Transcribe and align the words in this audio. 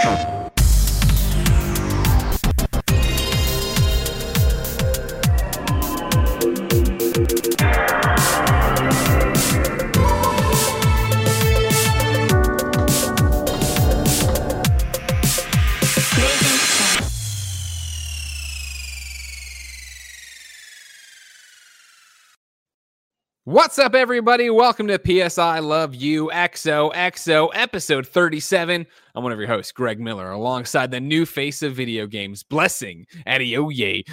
you 0.00 0.37
What's 23.58 23.76
up, 23.76 23.96
everybody? 23.96 24.50
Welcome 24.50 24.86
to 24.86 25.00
PS 25.00 25.36
I 25.36 25.58
Love 25.58 25.92
You 25.92 26.30
XOXO 26.32 27.50
episode 27.52 28.06
37. 28.06 28.86
I'm 29.16 29.22
one 29.24 29.32
of 29.32 29.38
your 29.40 29.48
hosts, 29.48 29.72
Greg 29.72 29.98
Miller, 29.98 30.30
alongside 30.30 30.92
the 30.92 31.00
new 31.00 31.26
face 31.26 31.60
of 31.64 31.74
video 31.74 32.06
games, 32.06 32.44
Blessing 32.44 33.04
Adeoye 33.26 34.06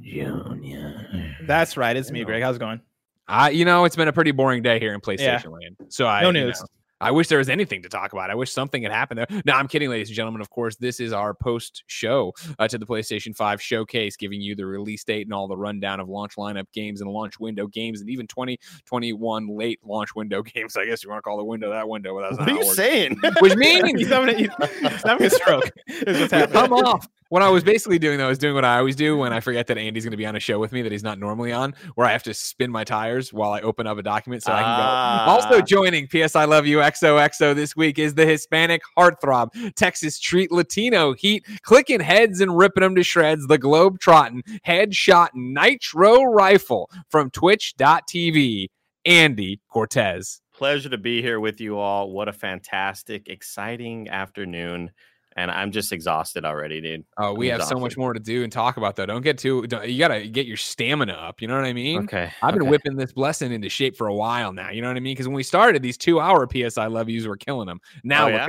Jr. 0.00 1.44
That's 1.46 1.76
right. 1.76 1.96
It's 1.96 2.10
me, 2.10 2.24
Greg. 2.24 2.42
How's 2.42 2.56
it 2.56 2.58
going? 2.58 2.80
I, 3.28 3.50
you 3.50 3.64
know, 3.64 3.84
it's 3.84 3.94
been 3.94 4.08
a 4.08 4.12
pretty 4.12 4.32
boring 4.32 4.64
day 4.64 4.80
here 4.80 4.92
in 4.94 5.00
PlayStation 5.00 5.44
yeah. 5.44 5.50
Land. 5.50 5.76
So 5.88 6.08
I, 6.08 6.22
no 6.22 6.32
news. 6.32 6.56
You 6.56 6.62
know, 6.62 6.66
I 7.02 7.10
wish 7.10 7.28
there 7.28 7.38
was 7.38 7.48
anything 7.48 7.82
to 7.82 7.88
talk 7.88 8.12
about. 8.12 8.30
I 8.30 8.34
wish 8.34 8.52
something 8.52 8.82
had 8.84 8.92
happened 8.92 9.18
there. 9.18 9.42
No, 9.44 9.54
I'm 9.54 9.66
kidding, 9.66 9.90
ladies 9.90 10.08
and 10.08 10.16
gentlemen. 10.16 10.40
Of 10.40 10.50
course, 10.50 10.76
this 10.76 11.00
is 11.00 11.12
our 11.12 11.34
post 11.34 11.82
show 11.88 12.32
uh, 12.58 12.68
to 12.68 12.78
the 12.78 12.86
PlayStation 12.86 13.34
5 13.34 13.60
showcase, 13.60 14.16
giving 14.16 14.40
you 14.40 14.54
the 14.54 14.64
release 14.64 15.02
date 15.02 15.26
and 15.26 15.34
all 15.34 15.48
the 15.48 15.56
rundown 15.56 15.98
of 15.98 16.08
launch 16.08 16.36
lineup 16.36 16.66
games 16.72 17.00
and 17.00 17.10
launch 17.10 17.40
window 17.40 17.66
games 17.66 18.00
and 18.00 18.08
even 18.08 18.26
2021 18.28 19.48
late 19.48 19.80
launch 19.84 20.14
window 20.14 20.42
games. 20.54 20.76
I 20.76 20.86
guess 20.86 21.02
you 21.02 21.10
want 21.10 21.18
to 21.18 21.22
call 21.22 21.38
the 21.38 21.44
window 21.44 21.70
that 21.70 21.88
window. 21.88 22.14
But 22.14 22.30
that's 22.30 22.38
what 22.38 22.48
are 22.48 22.64
you 22.64 22.74
saying? 22.74 23.20
Which 23.40 23.56
means 23.56 23.90
he's 23.98 24.08
having 24.08 24.34
a, 24.34 24.38
he's 24.38 25.02
having 25.02 25.26
a 25.26 25.30
stroke. 25.30 25.70
Come 26.52 26.72
off 26.72 27.08
what 27.32 27.40
I 27.40 27.48
was 27.48 27.64
basically 27.64 27.98
doing 27.98 28.18
though 28.18 28.28
is 28.28 28.36
doing 28.36 28.54
what 28.54 28.66
I 28.66 28.76
always 28.76 28.94
do 28.94 29.16
when 29.16 29.32
I 29.32 29.40
forget 29.40 29.66
that 29.68 29.78
Andy's 29.78 30.04
going 30.04 30.10
to 30.10 30.18
be 30.18 30.26
on 30.26 30.36
a 30.36 30.40
show 30.40 30.58
with 30.58 30.70
me 30.70 30.82
that 30.82 30.92
he's 30.92 31.02
not 31.02 31.18
normally 31.18 31.50
on, 31.50 31.72
where 31.94 32.06
I 32.06 32.12
have 32.12 32.22
to 32.24 32.34
spin 32.34 32.70
my 32.70 32.84
tires 32.84 33.32
while 33.32 33.52
I 33.52 33.62
open 33.62 33.86
up 33.86 33.96
a 33.96 34.02
document 34.02 34.42
so 34.42 34.52
I 34.52 34.60
can 34.62 34.76
go. 34.76 35.32
Also 35.32 35.62
ah. 35.62 35.64
joining 35.64 36.06
PS 36.08 36.36
I 36.36 36.44
Love 36.44 36.66
You 36.66 36.80
XOXO 36.80 37.54
this 37.54 37.74
week 37.74 37.98
is 37.98 38.12
the 38.12 38.26
Hispanic 38.26 38.82
heartthrob, 38.98 39.48
Texas 39.76 40.20
treat 40.20 40.52
Latino 40.52 41.14
heat, 41.14 41.46
clicking 41.62 42.00
heads 42.00 42.42
and 42.42 42.54
ripping 42.54 42.82
them 42.82 42.94
to 42.96 43.02
shreds, 43.02 43.46
the 43.46 43.56
globe 43.56 43.98
trotting, 43.98 44.42
headshot 44.66 45.28
nitro 45.32 46.24
rifle 46.24 46.90
from 47.08 47.30
Twitch.tv, 47.30 48.66
Andy 49.06 49.60
Cortez. 49.70 50.42
Pleasure 50.52 50.90
to 50.90 50.98
be 50.98 51.22
here 51.22 51.40
with 51.40 51.62
you 51.62 51.78
all. 51.78 52.12
What 52.12 52.28
a 52.28 52.32
fantastic, 52.34 53.30
exciting 53.30 54.10
afternoon 54.10 54.90
and 55.36 55.50
I'm 55.50 55.72
just 55.72 55.92
exhausted 55.92 56.44
already, 56.44 56.80
dude. 56.80 57.04
Oh, 57.18 57.34
we 57.34 57.48
I'm 57.48 57.52
have 57.52 57.60
exhausted. 57.60 57.76
so 57.76 57.80
much 57.80 57.96
more 57.96 58.12
to 58.12 58.20
do 58.20 58.42
and 58.42 58.52
talk 58.52 58.76
about 58.76 58.96
though. 58.96 59.06
Don't 59.06 59.22
get 59.22 59.38
too. 59.38 59.66
Don't, 59.66 59.88
you 59.88 59.98
gotta 59.98 60.26
get 60.26 60.46
your 60.46 60.56
stamina 60.56 61.12
up. 61.12 61.40
You 61.40 61.48
know 61.48 61.56
what 61.56 61.64
I 61.64 61.72
mean? 61.72 62.04
Okay. 62.04 62.30
I've 62.42 62.54
been 62.54 62.62
okay. 62.62 62.70
whipping 62.70 62.96
this 62.96 63.12
blessing 63.12 63.52
into 63.52 63.68
shape 63.68 63.96
for 63.96 64.06
a 64.06 64.14
while 64.14 64.52
now. 64.52 64.70
You 64.70 64.82
know 64.82 64.88
what 64.88 64.96
I 64.96 65.00
mean? 65.00 65.14
Because 65.14 65.28
when 65.28 65.36
we 65.36 65.42
started, 65.42 65.82
these 65.82 65.96
two 65.96 66.20
hour 66.20 66.46
PS 66.46 66.78
I 66.78 66.86
love 66.86 67.08
yous 67.08 67.26
were 67.26 67.36
killing 67.36 67.66
them. 67.66 67.80
Now 68.04 68.26
oh, 68.26 68.28
yeah? 68.28 68.48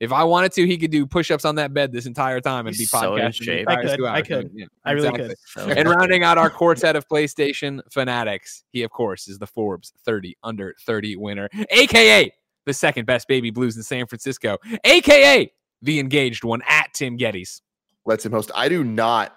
If 0.00 0.12
I 0.12 0.22
wanted 0.22 0.52
to, 0.52 0.66
he 0.66 0.78
could 0.78 0.92
do 0.92 1.06
push 1.06 1.30
ups 1.30 1.44
on 1.44 1.56
that 1.56 1.74
bed 1.74 1.92
this 1.92 2.06
entire 2.06 2.40
time 2.40 2.68
and 2.68 2.76
He's 2.76 2.82
be 2.92 2.98
so 2.98 3.16
in 3.16 3.24
podcasting. 3.24 3.42
shape. 3.42 3.68
I 3.68 3.82
could. 3.82 4.04
I 4.04 4.22
could. 4.22 4.50
Yeah, 4.54 4.66
I 4.84 4.92
really 4.92 5.08
exactly. 5.08 5.28
could. 5.28 5.38
So 5.46 5.68
And 5.68 5.88
rounding 5.88 6.22
out 6.22 6.38
our 6.38 6.50
quartet 6.50 6.94
of 6.94 7.08
PlayStation 7.08 7.80
fanatics, 7.92 8.62
he 8.70 8.84
of 8.84 8.90
course 8.90 9.26
is 9.26 9.38
the 9.38 9.46
Forbes 9.46 9.92
30 10.04 10.36
under 10.44 10.74
30 10.86 11.16
winner, 11.16 11.48
aka 11.70 12.30
the 12.64 12.74
second 12.74 13.06
best 13.06 13.26
baby 13.26 13.50
blues 13.50 13.76
in 13.76 13.82
San 13.82 14.06
Francisco, 14.06 14.58
aka 14.84 15.50
the 15.82 15.98
engaged 15.98 16.44
one 16.44 16.62
at 16.68 16.92
Tim 16.94 17.16
Gettys. 17.18 17.60
Let's 18.06 18.24
him 18.24 18.32
host. 18.32 18.50
I 18.54 18.68
do 18.68 18.84
not 18.84 19.36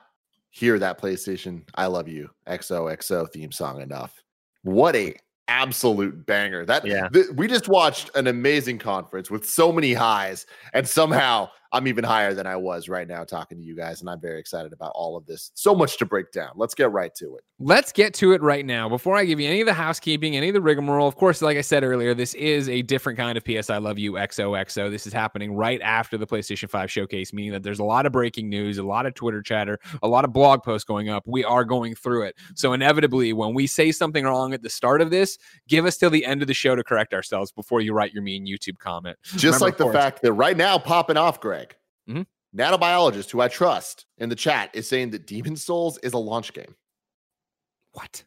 hear 0.50 0.80
that 0.80 1.00
PlayStation 1.00 1.64
I 1.76 1.86
Love 1.88 2.08
You 2.08 2.30
XOXO 2.48 3.30
theme 3.32 3.52
song 3.52 3.82
enough. 3.82 4.22
What 4.64 4.96
a 4.96 5.16
absolute 5.48 6.26
banger. 6.26 6.66
That 6.66 6.86
Yeah. 6.86 7.10
th- 7.10 7.28
we 7.36 7.48
just 7.48 7.68
watched 7.68 8.10
an 8.16 8.28
amazing 8.28 8.78
conference 8.80 9.30
with 9.30 9.48
so 9.48 9.72
many 9.72 9.94
highs 9.94 10.46
and 10.74 10.88
somehow 10.88 11.50
I'm 11.74 11.88
even 11.88 12.04
higher 12.04 12.34
than 12.34 12.46
I 12.46 12.56
was 12.56 12.90
right 12.90 13.08
now 13.08 13.24
talking 13.24 13.58
to 13.58 13.64
you 13.64 13.76
guys 13.76 14.02
and 14.02 14.10
I'm 14.10 14.20
very 14.20 14.40
excited 14.40 14.74
about 14.74 14.92
all 14.94 15.16
of 15.16 15.26
this. 15.26 15.52
So 15.54 15.74
much 15.74 15.98
to 16.00 16.06
break 16.06 16.32
down. 16.32 16.50
Let's 16.56 16.74
get 16.76 16.92
right 16.92 17.14
to 17.16 17.38
it. 17.38 17.44
Let's 17.60 17.92
get 17.92 18.14
to 18.16 18.34
it 18.34 18.42
right 18.42 18.66
now. 18.66 18.90
Before 18.90 19.16
I 19.16 19.24
give 19.24 19.40
you 19.40 19.48
any 19.48 19.62
of 19.62 19.68
the 19.68 19.74
housekeeping, 19.74 20.36
any 20.36 20.50
of 20.50 20.54
the 20.54 20.62
rigmarole, 20.62 21.08
of 21.08 21.16
course, 21.16 21.42
like 21.42 21.58
I 21.58 21.62
said 21.62 21.84
earlier, 21.84 22.14
this 22.14 22.34
is 22.34 22.68
a 22.68 22.82
different 22.82 23.18
kind 23.18 23.38
of 23.38 23.46
PS 23.46 23.70
I 23.70 23.78
Love 23.78 24.00
You 24.00 24.14
XOXO. 24.14 24.90
This 24.90 25.06
is 25.08 25.14
happening 25.14 25.54
right 25.54 25.80
after 25.82 26.18
the 26.18 26.26
PlayStation 26.28 26.70
5 26.70 26.92
showcase, 26.92 27.32
meaning 27.34 27.52
that 27.52 27.64
there's 27.64 27.80
a 27.80 27.84
lot 27.84 28.06
of 28.06 28.12
breaking 28.12 28.50
news, 28.50 28.78
a 28.78 28.84
lot 28.84 29.06
of 29.06 29.14
Twitter 29.14 29.42
chatter, 29.42 29.80
a 30.02 30.08
lot 30.08 30.26
of 30.26 30.34
blog 30.34 30.64
posts 30.64 30.84
going 30.86 31.10
up. 31.10 31.24
We 31.28 31.44
are 31.46 31.64
going 31.64 31.96
through 31.96 32.24
it. 32.24 32.36
So, 32.56 32.74
inevitably, 32.74 33.32
when 33.34 33.54
we 33.54 33.68
say 33.68 33.92
something 33.92 34.26
wrong 34.26 34.54
at 34.54 34.64
the 34.64 34.70
start 34.70 35.00
of 35.02 35.12
this, 35.12 35.38
give 35.68 35.86
us 35.86 35.98
till 35.98 36.10
the 36.10 36.26
end 36.26 36.42
of 36.42 36.48
the 36.48 36.54
show 36.54 36.76
to 36.76 36.84
correct 36.84 37.14
ourselves 37.14 37.52
before 37.52 37.80
you 37.82 37.94
write 37.94 38.12
your 38.12 38.24
mean 38.24 38.46
YouTube 38.48 38.80
comment. 38.80 39.18
Just 39.24 39.44
Remember, 39.44 39.66
like 39.66 39.78
the 39.78 39.84
course- 39.86 39.96
fact 39.96 40.22
that 40.24 40.34
right 40.34 40.58
now 40.58 40.78
popping 40.80 41.18
off, 41.18 41.40
Greg. 41.40 41.61
Mhm. 42.08 42.26
Nanobiologist, 42.56 43.32
who 43.32 43.42
I 43.42 43.48
trust 43.48 44.06
in 44.18 44.30
the 44.30 44.36
chat, 44.36 44.70
is 44.74 44.88
saying 44.88 45.12
that 45.12 45.26
Demon 45.28 45.56
Souls 45.56 45.98
is 46.00 46.14
a 46.14 46.18
launch 46.18 46.54
game. 46.54 46.76
What? 47.94 48.24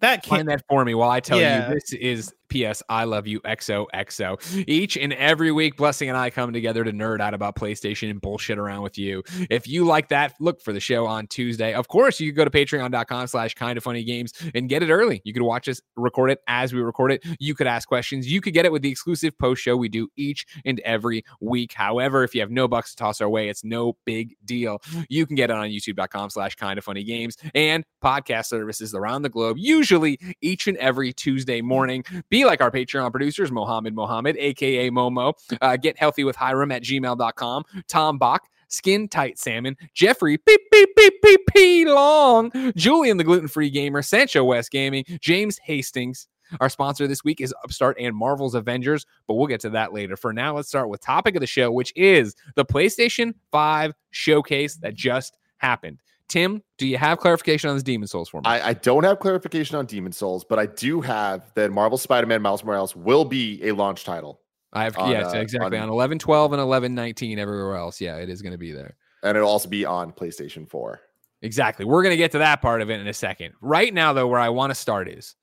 That 0.00 0.22
can't. 0.24 0.46
that 0.48 0.64
for 0.68 0.84
me 0.84 0.94
while 0.94 1.10
I 1.10 1.20
tell 1.20 1.38
Yeah. 1.40 1.68
you 1.68 1.74
this 1.74 1.92
is 1.92 2.34
PS 2.52 2.82
I 2.88 3.04
love 3.04 3.26
you 3.26 3.40
XOXO. 3.40 4.64
Each 4.68 4.96
and 4.96 5.12
every 5.14 5.50
week, 5.52 5.76
Blessing 5.76 6.08
and 6.08 6.18
I 6.18 6.30
come 6.30 6.52
together 6.52 6.84
to 6.84 6.92
nerd 6.92 7.20
out 7.20 7.34
about 7.34 7.56
PlayStation 7.56 8.10
and 8.10 8.20
bullshit 8.20 8.58
around 8.58 8.82
with 8.82 8.98
you. 8.98 9.22
If 9.50 9.66
you 9.66 9.84
like 9.84 10.08
that, 10.08 10.34
look 10.40 10.60
for 10.60 10.72
the 10.72 10.80
show 10.80 11.06
on 11.06 11.26
Tuesday. 11.26 11.72
Of 11.72 11.88
course, 11.88 12.20
you 12.20 12.30
can 12.30 12.36
go 12.36 12.44
to 12.44 12.50
patreon.com 12.50 13.26
slash 13.28 13.54
kind 13.54 13.78
of 13.78 13.84
funny 13.84 14.04
games 14.04 14.32
and 14.54 14.68
get 14.68 14.82
it 14.82 14.90
early. 14.90 15.22
You 15.24 15.32
could 15.32 15.42
watch 15.42 15.68
us 15.68 15.80
record 15.96 16.30
it 16.30 16.40
as 16.46 16.72
we 16.72 16.80
record 16.80 17.12
it. 17.12 17.24
You 17.38 17.54
could 17.54 17.66
ask 17.66 17.88
questions. 17.88 18.30
You 18.30 18.40
could 18.40 18.52
get 18.52 18.66
it 18.66 18.72
with 18.72 18.82
the 18.82 18.90
exclusive 18.90 19.38
post 19.38 19.62
show 19.62 19.76
we 19.76 19.88
do 19.88 20.08
each 20.16 20.46
and 20.64 20.80
every 20.80 21.24
week. 21.40 21.72
However, 21.72 22.24
if 22.24 22.34
you 22.34 22.40
have 22.42 22.50
no 22.50 22.68
bucks 22.68 22.90
to 22.90 22.96
toss 22.96 23.20
our 23.20 23.28
way, 23.28 23.48
it's 23.48 23.64
no 23.64 23.96
big 24.04 24.34
deal. 24.44 24.82
You 25.08 25.26
can 25.26 25.36
get 25.36 25.50
it 25.50 25.56
on 25.56 25.68
youtube.com 25.68 26.30
slash 26.30 26.56
kind 26.56 26.78
of 26.78 26.84
funny 26.84 27.04
games 27.04 27.36
and 27.54 27.84
podcast 28.02 28.46
services 28.46 28.94
around 28.94 29.22
the 29.22 29.28
globe, 29.28 29.56
usually 29.58 30.18
each 30.40 30.66
and 30.66 30.76
every 30.78 31.12
Tuesday 31.12 31.60
morning. 31.62 32.04
Be 32.28 32.41
like 32.44 32.60
our 32.60 32.70
Patreon 32.70 33.10
producers, 33.10 33.50
Mohammed 33.50 33.94
Mohammed, 33.94 34.36
aka 34.38 34.90
Momo. 34.90 35.34
Uh, 35.60 35.76
get 35.76 35.98
healthy 35.98 36.24
with 36.24 36.36
Hyrum 36.36 36.72
at 36.72 36.82
gmail.com, 36.82 37.64
Tom 37.88 38.18
Bock. 38.18 38.48
Skin 38.68 39.06
Tight 39.06 39.38
Salmon, 39.38 39.76
Jeffrey, 39.92 40.38
beep, 40.46 40.60
beep, 40.70 40.88
beep, 40.96 41.14
beep, 41.22 41.40
beep, 41.52 41.88
long, 41.88 42.50
Julian, 42.74 43.18
the 43.18 43.24
gluten 43.24 43.46
free 43.46 43.68
gamer, 43.68 44.00
Sancho 44.00 44.44
West 44.44 44.70
Gaming, 44.70 45.04
James 45.20 45.58
Hastings. 45.58 46.26
Our 46.60 46.68
sponsor 46.68 47.06
this 47.06 47.24
week 47.24 47.40
is 47.40 47.54
Upstart 47.64 47.96
and 47.98 48.16
Marvel's 48.16 48.54
Avengers, 48.54 49.06
but 49.26 49.34
we'll 49.34 49.46
get 49.46 49.60
to 49.60 49.70
that 49.70 49.92
later. 49.92 50.16
For 50.16 50.32
now, 50.32 50.56
let's 50.56 50.68
start 50.68 50.88
with 50.88 51.00
topic 51.00 51.34
of 51.36 51.40
the 51.40 51.46
show, 51.46 51.70
which 51.70 51.92
is 51.96 52.34
the 52.56 52.64
PlayStation 52.64 53.34
5 53.50 53.92
showcase 54.10 54.76
that 54.76 54.94
just 54.94 55.36
happened. 55.58 56.00
Tim, 56.32 56.62
do 56.78 56.86
you 56.86 56.96
have 56.96 57.18
clarification 57.18 57.68
on 57.68 57.76
this 57.76 57.82
Demon 57.82 58.08
Souls 58.08 58.30
for 58.30 58.38
me? 58.38 58.44
I, 58.46 58.70
I 58.70 58.72
don't 58.72 59.04
have 59.04 59.18
clarification 59.18 59.76
on 59.76 59.84
Demon 59.84 60.12
Souls, 60.12 60.44
but 60.48 60.58
I 60.58 60.64
do 60.64 61.02
have 61.02 61.52
that 61.56 61.70
Marvel 61.70 61.98
Spider-Man 61.98 62.40
Miles 62.40 62.64
Morales 62.64 62.96
will 62.96 63.26
be 63.26 63.60
a 63.68 63.72
launch 63.72 64.04
title. 64.04 64.40
I 64.72 64.84
have 64.84 64.96
on, 64.96 65.10
yes, 65.10 65.34
uh, 65.34 65.36
exactly 65.36 65.76
on- 65.76 65.84
on 65.84 65.90
11 65.90 66.18
12 66.18 66.54
and 66.54 66.62
11 66.62 66.94
19 66.94 67.38
everywhere 67.38 67.76
else. 67.76 68.00
Yeah, 68.00 68.16
it 68.16 68.30
is 68.30 68.40
going 68.40 68.52
to 68.52 68.58
be 68.58 68.72
there. 68.72 68.96
And 69.22 69.36
it'll 69.36 69.50
also 69.50 69.68
be 69.68 69.84
on 69.84 70.10
PlayStation 70.10 70.66
4. 70.66 71.00
Exactly. 71.42 71.84
We're 71.84 72.02
going 72.02 72.14
to 72.14 72.16
get 72.16 72.32
to 72.32 72.38
that 72.38 72.62
part 72.62 72.80
of 72.80 72.88
it 72.88 72.98
in 72.98 73.06
a 73.06 73.12
second. 73.12 73.52
Right 73.60 73.92
now 73.92 74.14
though, 74.14 74.26
where 74.26 74.40
I 74.40 74.48
want 74.48 74.70
to 74.70 74.74
start 74.74 75.08
is 75.08 75.36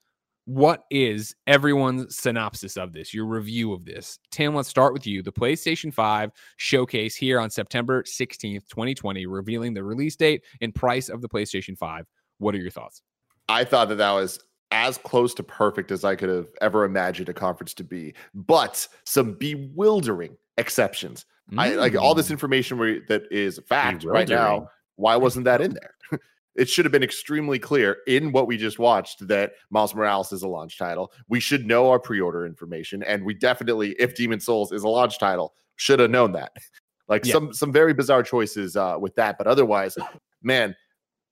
what 0.50 0.86
is 0.90 1.36
everyone's 1.46 2.18
synopsis 2.18 2.76
of 2.76 2.92
this, 2.92 3.14
your 3.14 3.26
review 3.26 3.72
of 3.72 3.86
this? 3.86 4.18
Tim, 4.32 4.56
let's 4.56 4.68
start 4.68 4.94
with 4.94 5.06
you. 5.06 5.22
The 5.22 5.32
PlayStation 5.32 5.94
5 5.94 6.32
showcase 6.58 7.16
here 7.16 7.40
on 7.40 7.52
September 7.52 8.02
16th, 8.02 8.68
2020, 8.68 9.28
revealing 9.28 9.76
the 9.76 9.84
release 9.84 10.16
date 10.16 10.44
and 10.59 10.73
price 10.73 11.08
of 11.08 11.22
the 11.22 11.29
PlayStation 11.29 11.78
5. 11.78 12.08
What 12.40 12.56
are 12.56 12.58
your 12.58 12.72
thoughts? 12.72 13.03
I 13.47 13.64
thought 13.64 13.90
that 13.90 14.00
that 14.00 14.12
was 14.12 14.40
as 14.72 14.97
close 14.97 15.35
to 15.35 15.44
perfect 15.44 15.91
as 15.91 16.03
I 16.03 16.16
could 16.16 16.29
have 16.29 16.47
ever 16.62 16.84
imagined 16.84 17.29
a 17.29 17.34
conference 17.34 17.76
to 17.76 17.84
be, 17.84 18.16
but 18.34 18.88
some 19.03 19.34
bewildering 19.35 20.35
exceptions. 20.58 21.28
I 21.59 21.76
like 21.76 21.96
all 21.96 22.16
this 22.16 22.29
Mm. 22.29 22.32
information 22.32 22.79
where, 22.79 23.02
that 23.08 23.23
is 23.29 23.59
fact 23.68 24.03
right 24.03 24.28
now. 24.28 24.68
Why 24.96 25.16
wasn't 25.16 25.46
that 25.46 25.62
in 25.62 25.76
there? 25.76 25.94
it 26.59 26.70
should 26.70 26.85
have 26.85 26.91
been 26.91 27.03
extremely 27.03 27.58
clear 27.58 27.97
in 28.06 28.32
what 28.32 28.46
we 28.47 28.58
just 28.58 28.79
watched 28.79 29.28
that 29.28 29.53
Miles 29.70 29.96
Morales 29.96 30.32
is 30.34 30.44
a 30.44 30.47
launch 30.47 30.78
title. 30.78 31.11
We 31.29 31.40
should 31.40 31.66
know 31.66 31.90
our 31.90 32.00
pre-order 32.00 32.46
information, 32.46 33.02
and 33.03 33.23
we 33.23 33.34
definitely, 33.34 33.91
if 33.97 34.14
Demon 34.14 34.40
Souls 34.40 34.72
is 34.72 34.84
a 34.84 34.88
launch 34.90 35.17
title, 35.20 35.53
should 35.78 36.00
have 36.00 36.11
known 36.11 36.34
that. 36.34 36.52
Like 37.08 37.26
Yeah. 37.26 37.34
some 37.34 37.53
some 37.53 37.72
very 37.72 37.91
bizarre 37.91 38.22
choices 38.22 38.76
uh, 38.76 38.97
with 39.00 39.16
that, 39.16 39.40
but 39.40 39.47
otherwise, 39.47 39.97
man, 40.44 40.76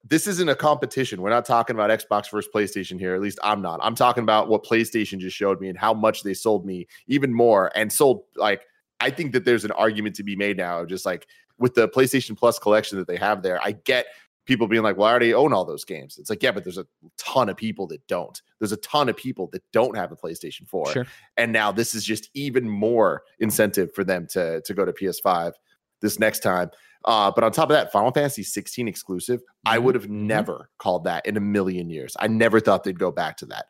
this 0.04 0.26
isn't 0.26 0.50
a 0.50 0.56
competition. 0.56 1.22
We're 1.22 1.30
not 1.30 1.46
talking 1.46 1.76
about 1.76 1.92
Xbox 1.92 2.32
versus 2.32 2.50
PlayStation 2.52 2.98
here. 2.98 3.14
At 3.14 3.22
least 3.22 3.38
I'm 3.44 3.62
not. 3.62 3.80
I'm 3.84 3.94
talking 3.94 4.24
about 4.24 4.50
what 4.50 4.64
PlayStation 4.64 5.20
just 5.20 5.38
showed 5.38 5.62
me 5.62 5.70
and 5.70 5.78
how 5.78 5.94
much 5.94 6.24
they 6.24 6.34
sold 6.34 6.66
me 6.66 6.88
even 7.06 7.32
more 7.32 7.72
and 7.76 7.94
sold 7.94 8.24
like 8.36 8.66
I 9.00 9.12
think 9.12 9.34
that 9.34 9.46
there's 9.46 9.66
an 9.66 9.72
argument 9.74 10.16
to 10.16 10.24
be 10.24 10.36
made 10.36 10.58
now, 10.58 10.80
of 10.82 10.88
just 10.90 11.06
like 11.06 11.28
with 11.60 11.76
the 11.76 11.88
PlayStation 11.90 12.36
Plus 12.36 12.58
collection 12.58 12.98
that 12.98 13.08
they 13.08 13.18
have 13.18 13.44
there. 13.44 13.60
I 13.64 13.74
get 13.74 14.08
people 14.48 14.68
being 14.68 14.82
like, 14.84 14.98
"Well, 14.98 15.08
I 15.08 15.12
already 15.12 15.34
own 15.34 15.54
all 15.54 15.66
those 15.66 15.86
games." 15.86 16.18
It's 16.18 16.30
like, 16.30 16.42
yeah, 16.42 16.52
but 16.52 16.64
there's 16.64 16.78
a 16.80 16.88
ton 17.18 17.50
of 17.50 17.58
people 17.58 17.86
that 17.88 18.06
don't. 18.08 18.42
There's 18.60 18.72
a 18.72 18.78
ton 18.78 19.10
of 19.10 19.16
people 19.18 19.48
that 19.52 19.62
don't 19.72 19.96
have 19.96 20.12
a 20.12 20.16
PlayStation 20.16 20.68
4, 20.68 20.92
Sure. 20.92 21.06
and 21.38 21.52
now 21.52 21.72
this 21.72 21.94
is 21.94 22.04
just 22.04 22.30
even 22.34 22.68
more 22.70 23.22
incentive 23.40 23.94
for 23.94 24.04
them 24.04 24.26
to 24.32 24.62
to 24.62 24.74
go 24.74 24.86
to 24.86 24.94
PS5 24.94 25.54
this 26.02 26.20
next 26.20 26.40
time. 26.40 26.72
Uh, 27.06 27.32
but 27.32 27.44
on 27.44 27.52
top 27.52 27.70
of 27.70 27.74
that, 27.76 27.92
Final 27.92 28.12
Fantasy 28.12 28.44
16 28.44 28.88
exclusive, 28.88 29.42
I 29.66 29.78
Mhm, 29.78 29.84
would 29.84 29.96
have 29.96 30.06
mhm. 30.08 30.10
never 30.28 30.70
called 30.80 31.04
that 31.06 31.26
in 31.26 31.38
a 31.38 31.40
million 31.40 31.90
years. 31.90 32.16
I 32.20 32.28
never 32.28 32.60
thought 32.60 32.84
they'd 32.84 33.00
go 33.00 33.12
back 33.12 33.38
to 33.38 33.46
that. 33.48 33.68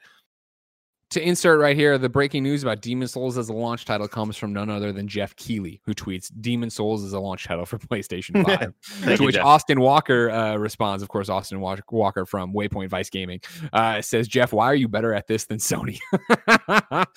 To 1.12 1.22
insert 1.26 1.62
right 1.62 1.76
here, 1.76 1.98
the 1.98 2.10
breaking 2.10 2.44
news 2.44 2.64
about 2.64 2.82
Demon 2.82 3.08
Souls 3.08 3.38
as 3.38 3.48
a 3.48 3.54
launch 3.54 3.86
title 3.86 4.10
comes 4.10 4.36
from 4.36 4.52
none 4.52 4.70
other 4.70 4.92
than 4.92 5.08
Jeff 5.08 5.34
Keighley, 5.38 5.80
who 5.86 5.94
tweets 5.94 6.30
Demon 6.42 6.70
Souls 6.70 7.02
is 7.02 7.14
a 7.14 7.20
launch 7.20 7.46
title 7.46 7.66
for 7.66 7.78
PlayStation 7.78 8.44
5. 9.06 9.18
To 9.18 9.24
which 9.24 9.36
Jeff. 9.36 9.46
Austin 9.46 9.80
Walker 9.80 10.30
uh, 10.30 10.58
responds, 10.58 11.02
of 11.02 11.08
course, 11.08 11.30
Austin 11.30 11.62
Walker 11.62 12.26
from 12.26 12.54
Waypoint 12.54 12.90
Vice 12.90 13.10
Gaming 13.10 13.40
uh, 13.72 14.02
says, 14.02 14.28
Jeff, 14.28 14.52
why 14.52 14.66
are 14.66 14.76
you 14.76 14.90
better 14.90 15.14
at 15.14 15.28
this 15.28 15.46
than 15.46 15.60
Sony? 15.60 15.98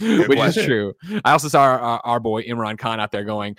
Which 0.29 0.39
is 0.39 0.65
true. 0.65 0.95
I 1.25 1.33
also 1.33 1.49
saw 1.49 1.63
our, 1.63 1.79
our, 1.81 2.01
our 2.05 2.21
boy 2.21 2.45
Imran 2.45 2.79
Khan 2.79 3.01
out 3.01 3.11
there 3.11 3.25
going, 3.25 3.57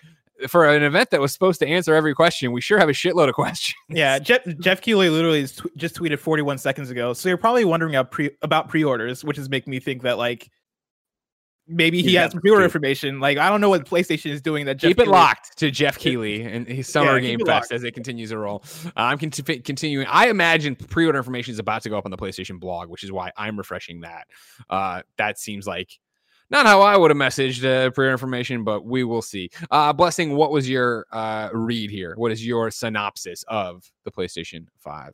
for 0.47 0.67
an 0.67 0.83
event 0.83 1.09
that 1.11 1.21
was 1.21 1.31
supposed 1.33 1.59
to 1.59 1.67
answer 1.67 1.93
every 1.93 2.13
question, 2.13 2.51
we 2.51 2.61
sure 2.61 2.79
have 2.79 2.89
a 2.89 2.93
shitload 2.93 3.29
of 3.29 3.35
questions. 3.35 3.75
Yeah, 3.89 4.19
Jeff 4.19 4.41
Jeff 4.59 4.81
Keighley 4.81 5.09
literally 5.09 5.41
just 5.77 5.95
tweeted 5.95 6.19
41 6.19 6.57
seconds 6.57 6.89
ago. 6.89 7.13
So 7.13 7.29
you're 7.29 7.37
probably 7.37 7.65
wondering 7.65 7.95
about 7.95 8.11
pre 8.11 8.31
about 8.41 8.69
pre-orders, 8.69 9.23
which 9.23 9.37
is 9.37 9.49
making 9.49 9.71
me 9.71 9.79
think 9.79 10.03
that 10.03 10.17
like 10.17 10.49
maybe 11.67 12.01
he 12.01 12.15
has 12.15 12.33
pre-order 12.33 12.63
information. 12.63 13.19
Like 13.19 13.37
I 13.37 13.49
don't 13.49 13.61
know 13.61 13.69
what 13.69 13.85
PlayStation 13.85 14.31
is 14.31 14.41
doing 14.41 14.65
that. 14.65 14.75
Jeff 14.75 14.89
Keep 14.89 14.99
it 14.99 15.07
locked 15.07 15.57
to 15.57 15.71
Jeff 15.71 15.97
Keighley 15.97 16.43
and 16.43 16.67
his 16.67 16.87
Summer 16.87 17.17
Yeah, 17.17 17.35
Game 17.35 17.45
Fest 17.45 17.71
as 17.71 17.83
it 17.83 17.93
continues 17.93 18.29
to 18.31 18.37
roll. 18.37 18.63
Uh, 18.85 18.89
I'm 18.95 19.17
conti- 19.17 19.59
continuing. 19.59 20.07
I 20.09 20.27
imagine 20.27 20.75
pre-order 20.75 21.17
information 21.17 21.53
is 21.53 21.59
about 21.59 21.83
to 21.83 21.89
go 21.89 21.97
up 21.97 22.05
on 22.05 22.11
the 22.11 22.17
PlayStation 22.17 22.59
blog, 22.59 22.89
which 22.89 23.03
is 23.03 23.11
why 23.11 23.31
I'm 23.37 23.57
refreshing 23.57 24.01
that. 24.01 24.27
Uh, 24.69 25.01
that 25.17 25.39
seems 25.39 25.65
like 25.67 25.99
not 26.51 26.65
how 26.65 26.81
I 26.81 26.97
would 26.97 27.09
have 27.11 27.17
messaged 27.17 27.63
uh, 27.63 27.89
pre-order 27.91 28.11
information, 28.11 28.63
but 28.63 28.85
we 28.85 29.03
will 29.03 29.21
see. 29.21 29.49
Uh, 29.71 29.93
Blessing, 29.93 30.35
what 30.35 30.51
was 30.51 30.69
your 30.69 31.05
uh, 31.11 31.49
read 31.53 31.89
here? 31.89 32.13
What 32.17 32.31
is 32.31 32.45
your 32.45 32.69
synopsis 32.69 33.43
of 33.47 33.89
the 34.03 34.11
PlayStation 34.11 34.67
Five? 34.77 35.13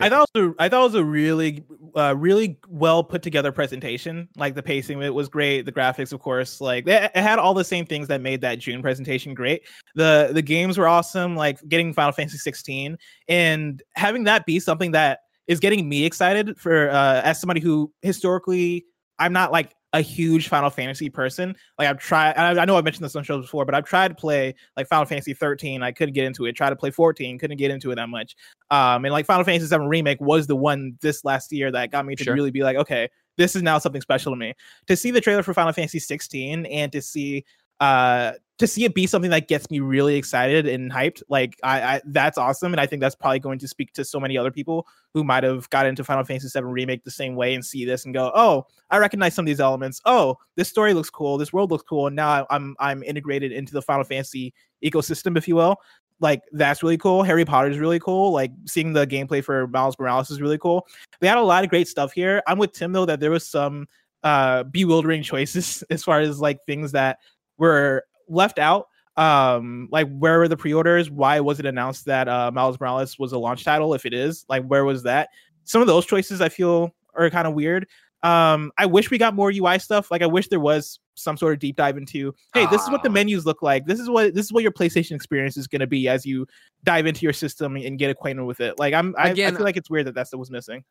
I 0.00 0.08
thought 0.08 0.28
it 0.34 0.38
was 0.38 0.50
a, 0.50 0.62
I 0.62 0.68
thought 0.68 0.80
it 0.80 0.84
was 0.84 0.94
a 0.96 1.04
really 1.04 1.64
uh, 1.96 2.14
really 2.16 2.58
well 2.68 3.02
put 3.02 3.22
together 3.22 3.50
presentation. 3.50 4.28
Like 4.36 4.54
the 4.54 4.62
pacing 4.62 5.02
it 5.02 5.14
was 5.14 5.28
great, 5.28 5.62
the 5.62 5.72
graphics, 5.72 6.12
of 6.12 6.20
course, 6.20 6.60
like 6.60 6.86
it 6.86 7.10
it 7.14 7.22
had 7.22 7.38
all 7.38 7.54
the 7.54 7.64
same 7.64 7.86
things 7.86 8.06
that 8.08 8.20
made 8.20 8.40
that 8.42 8.58
June 8.58 8.82
presentation 8.82 9.34
great. 9.34 9.62
the 9.94 10.30
The 10.32 10.42
games 10.42 10.78
were 10.78 10.88
awesome, 10.88 11.36
like 11.36 11.58
getting 11.68 11.92
Final 11.92 12.12
Fantasy 12.12 12.38
16 12.38 12.96
and 13.28 13.82
having 13.94 14.24
that 14.24 14.46
be 14.46 14.60
something 14.60 14.92
that 14.92 15.20
is 15.46 15.58
getting 15.58 15.88
me 15.88 16.04
excited 16.04 16.58
for 16.58 16.90
uh, 16.90 17.22
as 17.22 17.40
somebody 17.40 17.60
who 17.60 17.90
historically 18.02 18.84
I'm 19.18 19.32
not 19.32 19.52
like 19.52 19.72
a 19.94 20.00
huge 20.00 20.48
Final 20.48 20.68
Fantasy 20.70 21.08
person. 21.08 21.56
Like 21.78 21.88
I've 21.88 21.98
tried, 21.98 22.32
I, 22.32 22.60
I 22.60 22.64
know 22.64 22.76
I've 22.76 22.84
mentioned 22.84 23.04
this 23.04 23.16
on 23.16 23.24
shows 23.24 23.44
before, 23.44 23.64
but 23.64 23.74
I've 23.74 23.84
tried 23.84 24.08
to 24.08 24.14
play 24.14 24.54
like 24.76 24.86
Final 24.86 25.06
Fantasy 25.06 25.32
13. 25.32 25.82
I 25.82 25.92
couldn't 25.92 26.14
get 26.14 26.24
into 26.26 26.44
it. 26.44 26.52
Tried 26.52 26.70
to 26.70 26.76
play 26.76 26.90
14, 26.90 27.38
couldn't 27.38 27.56
get 27.56 27.70
into 27.70 27.90
it 27.90 27.94
that 27.94 28.08
much. 28.08 28.36
Um, 28.70 29.04
and 29.04 29.12
like 29.12 29.24
Final 29.24 29.44
Fantasy 29.44 29.66
7 29.66 29.86
remake 29.88 30.20
was 30.20 30.46
the 30.46 30.56
one 30.56 30.98
this 31.00 31.24
last 31.24 31.52
year 31.52 31.70
that 31.72 31.90
got 31.90 32.04
me 32.04 32.14
to 32.16 32.24
Sure. 32.24 32.34
really 32.34 32.50
be 32.50 32.62
like, 32.62 32.76
okay, 32.76 33.08
this 33.38 33.56
is 33.56 33.62
now 33.62 33.78
something 33.78 34.02
special 34.02 34.32
to 34.32 34.36
me. 34.36 34.52
To 34.88 34.96
see 34.96 35.10
the 35.10 35.20
trailer 35.20 35.42
for 35.42 35.54
Final 35.54 35.72
Fantasy 35.72 36.00
16 36.00 36.66
and 36.66 36.92
to 36.92 37.00
see 37.00 37.44
uh 37.80 38.32
to 38.58 38.66
see 38.66 38.84
it 38.84 38.94
be 38.94 39.06
something 39.06 39.30
that 39.30 39.46
gets 39.46 39.70
me 39.70 39.78
really 39.78 40.16
excited 40.16 40.66
and 40.66 40.90
hyped, 40.90 41.22
like 41.28 41.58
I, 41.62 41.80
I 41.80 42.00
that's 42.06 42.36
awesome. 42.36 42.72
And 42.72 42.80
I 42.80 42.86
think 42.86 43.00
that's 43.00 43.14
probably 43.14 43.38
going 43.38 43.58
to 43.60 43.68
speak 43.68 43.92
to 43.92 44.04
so 44.04 44.18
many 44.18 44.36
other 44.36 44.50
people 44.50 44.86
who 45.14 45.22
might 45.22 45.44
have 45.44 45.70
got 45.70 45.86
into 45.86 46.02
Final 46.02 46.24
Fantasy 46.24 46.48
7 46.48 46.68
remake 46.68 47.04
the 47.04 47.10
same 47.10 47.36
way 47.36 47.54
and 47.54 47.64
see 47.64 47.84
this 47.84 48.04
and 48.04 48.12
go, 48.12 48.32
oh, 48.34 48.66
I 48.90 48.98
recognize 48.98 49.34
some 49.34 49.44
of 49.44 49.46
these 49.46 49.60
elements. 49.60 50.00
Oh, 50.04 50.36
this 50.56 50.68
story 50.68 50.92
looks 50.92 51.08
cool. 51.08 51.38
This 51.38 51.52
world 51.52 51.70
looks 51.70 51.84
cool. 51.84 52.08
And 52.08 52.16
now 52.16 52.46
I'm 52.50 52.74
I'm 52.80 53.02
integrated 53.04 53.52
into 53.52 53.72
the 53.72 53.82
Final 53.82 54.04
Fantasy 54.04 54.52
ecosystem, 54.84 55.38
if 55.38 55.46
you 55.46 55.54
will. 55.54 55.76
Like 56.20 56.42
that's 56.50 56.82
really 56.82 56.98
cool. 56.98 57.22
Harry 57.22 57.44
Potter 57.44 57.70
is 57.70 57.78
really 57.78 58.00
cool. 58.00 58.32
Like 58.32 58.50
seeing 58.66 58.92
the 58.92 59.06
gameplay 59.06 59.42
for 59.42 59.68
Miles 59.68 59.96
Morales 60.00 60.32
is 60.32 60.40
really 60.40 60.58
cool. 60.58 60.84
They 61.20 61.28
had 61.28 61.38
a 61.38 61.42
lot 61.42 61.62
of 61.62 61.70
great 61.70 61.86
stuff 61.86 62.12
here. 62.12 62.42
I'm 62.48 62.58
with 62.58 62.72
Tim 62.72 62.90
though 62.90 63.06
that 63.06 63.20
there 63.20 63.30
was 63.30 63.46
some 63.46 63.86
uh 64.24 64.64
bewildering 64.64 65.22
choices 65.22 65.84
as 65.90 66.02
far 66.02 66.18
as 66.18 66.40
like 66.40 66.58
things 66.66 66.90
that 66.90 67.18
were 67.56 68.04
left 68.28 68.58
out. 68.58 68.88
Um, 69.16 69.88
like 69.90 70.08
where 70.16 70.38
were 70.38 70.48
the 70.48 70.56
pre-orders? 70.56 71.10
Why 71.10 71.40
was 71.40 71.58
it 71.58 71.66
announced 71.66 72.04
that 72.04 72.28
uh 72.28 72.52
Miles 72.52 72.78
Morales 72.78 73.18
was 73.18 73.32
a 73.32 73.38
launch 73.38 73.64
title? 73.64 73.94
If 73.94 74.06
it 74.06 74.14
is, 74.14 74.44
like 74.48 74.64
where 74.66 74.84
was 74.84 75.02
that? 75.02 75.30
Some 75.64 75.80
of 75.80 75.86
those 75.88 76.06
choices 76.06 76.40
I 76.40 76.48
feel 76.48 76.94
are 77.14 77.28
kind 77.30 77.48
of 77.48 77.54
weird. 77.54 77.86
Um, 78.22 78.72
I 78.76 78.86
wish 78.86 79.10
we 79.10 79.18
got 79.18 79.34
more 79.34 79.52
UI 79.54 79.78
stuff. 79.78 80.10
Like 80.10 80.22
I 80.22 80.26
wish 80.26 80.48
there 80.48 80.60
was 80.60 80.98
some 81.14 81.36
sort 81.36 81.52
of 81.52 81.58
deep 81.60 81.76
dive 81.76 81.96
into, 81.96 82.34
hey, 82.52 82.66
this 82.66 82.82
is 82.82 82.90
what 82.90 83.02
the 83.02 83.10
menus 83.10 83.46
look 83.46 83.62
like. 83.62 83.86
This 83.86 84.00
is 84.00 84.08
what 84.10 84.34
this 84.34 84.46
is 84.46 84.52
what 84.52 84.62
your 84.62 84.72
PlayStation 84.72 85.12
experience 85.12 85.56
is 85.56 85.66
going 85.66 85.80
to 85.80 85.86
be 85.86 86.08
as 86.08 86.26
you 86.26 86.46
dive 86.84 87.06
into 87.06 87.22
your 87.22 87.32
system 87.32 87.76
and 87.76 87.98
get 87.98 88.10
acquainted 88.10 88.44
with 88.44 88.60
it. 88.60 88.78
Like 88.78 88.94
I'm, 88.94 89.14
I, 89.16 89.30
Again, 89.30 89.54
I 89.54 89.56
feel 89.56 89.64
like 89.64 89.76
it's 89.76 89.90
weird 89.90 90.06
that 90.06 90.14
that's 90.14 90.32
what 90.32 90.40
was 90.40 90.50
missing. 90.50 90.84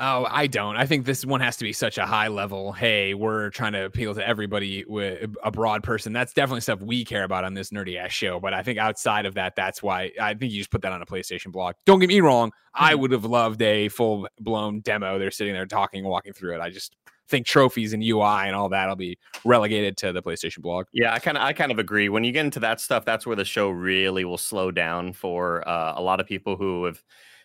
Oh, 0.00 0.26
I 0.28 0.48
don't. 0.48 0.76
I 0.76 0.86
think 0.86 1.06
this 1.06 1.24
one 1.24 1.40
has 1.40 1.56
to 1.58 1.64
be 1.64 1.72
such 1.72 1.98
a 1.98 2.06
high 2.06 2.26
level. 2.26 2.72
Hey, 2.72 3.14
we're 3.14 3.50
trying 3.50 3.74
to 3.74 3.84
appeal 3.84 4.12
to 4.16 4.26
everybody 4.26 4.84
with 4.88 5.32
a 5.44 5.52
broad 5.52 5.84
person. 5.84 6.12
That's 6.12 6.32
definitely 6.32 6.62
stuff 6.62 6.80
we 6.80 7.04
care 7.04 7.22
about 7.22 7.44
on 7.44 7.54
this 7.54 7.70
nerdy 7.70 7.96
ass 7.96 8.10
show. 8.10 8.40
But 8.40 8.54
I 8.54 8.64
think 8.64 8.78
outside 8.80 9.24
of 9.24 9.34
that, 9.34 9.54
that's 9.54 9.84
why 9.84 10.10
I 10.20 10.34
think 10.34 10.52
you 10.52 10.58
just 10.58 10.72
put 10.72 10.82
that 10.82 10.90
on 10.90 11.00
a 11.00 11.06
PlayStation 11.06 11.52
blog. 11.52 11.76
Don't 11.86 12.00
get 12.00 12.08
me 12.08 12.20
wrong. 12.20 12.50
I 12.74 12.96
would 12.96 13.12
have 13.12 13.24
loved 13.24 13.62
a 13.62 13.88
full 13.88 14.26
blown 14.40 14.80
demo. 14.80 15.20
They're 15.20 15.30
sitting 15.30 15.54
there 15.54 15.64
talking, 15.64 16.00
and 16.00 16.08
walking 16.08 16.32
through 16.32 16.56
it. 16.56 16.60
I 16.60 16.70
just 16.70 16.96
think 17.28 17.46
trophies 17.46 17.92
and 17.92 18.02
UI 18.02 18.46
and 18.46 18.56
all 18.56 18.68
that'll 18.68 18.96
be 18.96 19.16
relegated 19.44 19.96
to 19.98 20.12
the 20.12 20.22
PlayStation 20.22 20.60
blog. 20.60 20.86
Yeah, 20.92 21.14
I 21.14 21.20
kind 21.20 21.36
of 21.36 21.44
I 21.44 21.52
kind 21.52 21.70
of 21.70 21.78
agree. 21.78 22.08
When 22.08 22.24
you 22.24 22.32
get 22.32 22.44
into 22.44 22.60
that 22.60 22.80
stuff, 22.80 23.04
that's 23.04 23.26
where 23.26 23.36
the 23.36 23.44
show 23.44 23.70
really 23.70 24.24
will 24.24 24.38
slow 24.38 24.72
down 24.72 25.12
for 25.12 25.66
uh, 25.68 25.94
a 25.96 26.02
lot 26.02 26.18
of 26.18 26.26
people 26.26 26.56
who 26.56 26.84
have 26.86 27.00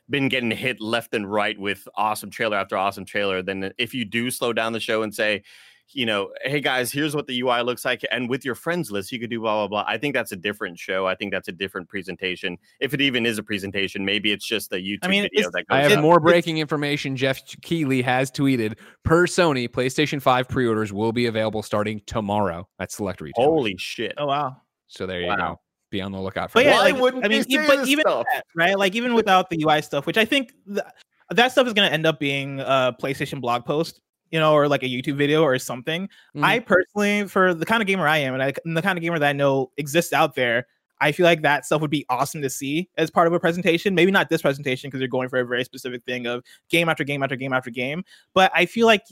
been 0.10 0.30
getting 0.30 0.52
hit 0.52 0.82
left 0.82 1.14
and 1.14 1.32
right 1.32 1.58
with 1.60 1.88
awesome 1.96 2.30
trailer 2.30 2.58
after 2.58 2.78
awesome 2.78 3.06
trailer. 3.06 3.42
Then 3.42 3.72
if 3.78 3.94
you 3.94 4.06
do 4.06 4.32
slow 4.32 4.54
down 4.54 4.74
the 4.74 4.80
show 4.80 5.04
and 5.04 5.14
say, 5.14 5.44
you 5.92 6.06
know, 6.06 6.30
hey 6.44 6.62
guys, 6.62 6.92
here's 6.92 7.16
what 7.16 7.28
the 7.28 7.40
UI 7.42 7.62
looks 7.62 7.84
like, 7.84 8.04
and 8.12 8.30
with 8.30 8.46
your 8.46 8.56
friends 8.56 8.92
list, 8.92 9.12
you 9.12 9.20
could 9.20 9.30
do 9.30 9.40
blah 9.40 9.56
blah 9.56 9.68
blah. 9.68 9.86
I 9.88 9.98
think 9.98 10.14
that's 10.14 10.32
a 10.32 10.36
different 10.36 10.78
show. 10.78 11.08
I 11.08 11.16
think 11.16 11.32
that's 11.32 11.48
a 11.48 11.52
different 11.52 11.90
presentation. 11.90 12.58
If 12.80 12.94
it 12.94 13.02
even 13.02 13.26
is 13.26 13.38
a 13.38 13.44
presentation, 13.44 14.06
maybe 14.06 14.32
it's 14.32 14.46
just 14.46 14.72
a 14.72 14.76
YouTube 14.76 15.00
I 15.04 15.08
mean, 15.08 15.24
video 15.24 15.50
that 15.52 15.68
goes. 15.68 15.76
I 15.76 15.82
have 15.82 15.94
up. 15.94 16.02
more 16.02 16.20
breaking 16.20 16.60
information. 16.60 17.16
Jeff 17.16 17.42
Keighley 17.62 18.02
has 18.04 18.32
tweeted 18.32 18.78
per 19.04 19.26
Sony, 19.26 19.68
PlayStation 19.68 20.22
5 20.22 20.48
pre 20.48 20.68
orders 20.68 20.94
will 20.94 21.12
be 21.12 21.26
available 21.26 21.64
starting 21.64 22.02
tomorrow 22.06 22.68
at 22.78 22.92
select 22.92 23.22
retailers. 23.22 23.48
Holy 23.48 23.76
shit! 23.78 24.14
Oh 24.18 24.28
wow. 24.28 24.58
So 24.88 25.06
there 25.06 25.22
you 25.22 25.36
go. 25.36 25.60
Be 25.90 26.02
on 26.02 26.12
the 26.12 26.20
lookout 26.20 26.52
for 26.52 26.56
But 26.60 26.66
that. 26.66 26.70
yeah, 26.72 26.78
Why 26.78 26.92
like, 26.92 27.02
wouldn't 27.02 27.26
I 27.26 27.28
mean, 27.28 27.44
e- 27.48 27.52
say 27.56 27.68
but 27.68 27.78
this 27.78 27.88
even 27.90 28.04
stuff? 28.04 28.26
that, 28.34 28.46
right? 28.56 28.78
Like 28.78 28.96
even 28.96 29.14
without 29.14 29.50
the 29.50 29.64
UI 29.64 29.82
stuff, 29.82 30.06
which 30.06 30.18
I 30.18 30.26
think 30.26 30.54
th- 30.68 30.80
that 31.32 31.52
stuff 31.52 31.68
is 31.68 31.74
going 31.74 31.88
to 31.88 31.94
end 31.94 32.06
up 32.06 32.20
being 32.20 32.60
a 32.60 32.96
PlayStation 33.02 33.42
blog 33.42 33.66
post, 33.66 34.00
you 34.32 34.40
know, 34.40 34.54
or 34.54 34.68
like 34.68 34.84
a 34.84 34.88
YouTube 34.88 35.16
video 35.16 35.42
or 35.44 35.58
something. 35.60 36.08
Mhm. 36.36 36.44
I 36.44 36.60
personally, 36.60 37.28
for 37.28 37.54
the 37.54 37.66
kind 37.66 37.82
of 37.82 37.88
gamer 37.88 38.08
I 38.08 38.18
am, 38.18 38.34
and, 38.36 38.44
I, 38.44 38.54
and 38.66 38.76
the 38.78 38.82
kind 38.82 38.98
of 38.98 39.02
gamer 39.02 39.18
that 39.20 39.30
I 39.30 39.34
know 39.34 39.72
exists 39.78 40.14
out 40.14 40.36
there, 40.36 40.68
I 41.02 41.12
feel 41.12 41.26
like 41.26 41.42
that 41.44 41.66
stuff 41.66 41.82
would 41.82 41.90
be 41.92 42.06
awesome 42.10 42.42
to 42.42 42.50
see 42.50 42.90
as 42.98 43.10
part 43.10 43.26
of 43.28 43.34
a 43.34 43.40
presentation. 43.40 43.96
Maybe 43.96 44.12
not 44.12 44.30
this 44.30 44.42
presentation 44.42 44.90
because 44.90 45.00
you're 45.00 45.08
going 45.08 45.30
for 45.30 45.40
a 45.40 45.46
very 45.46 45.64
specific 45.64 46.04
thing 46.04 46.28
of 46.28 46.44
game 46.70 46.90
after 46.90 47.04
game 47.06 47.24
after 47.24 47.36
game 47.38 47.54
after 47.54 47.70
game. 47.72 48.04
But 48.34 48.52
I 48.54 48.66
feel 48.66 48.86
like 48.86 49.04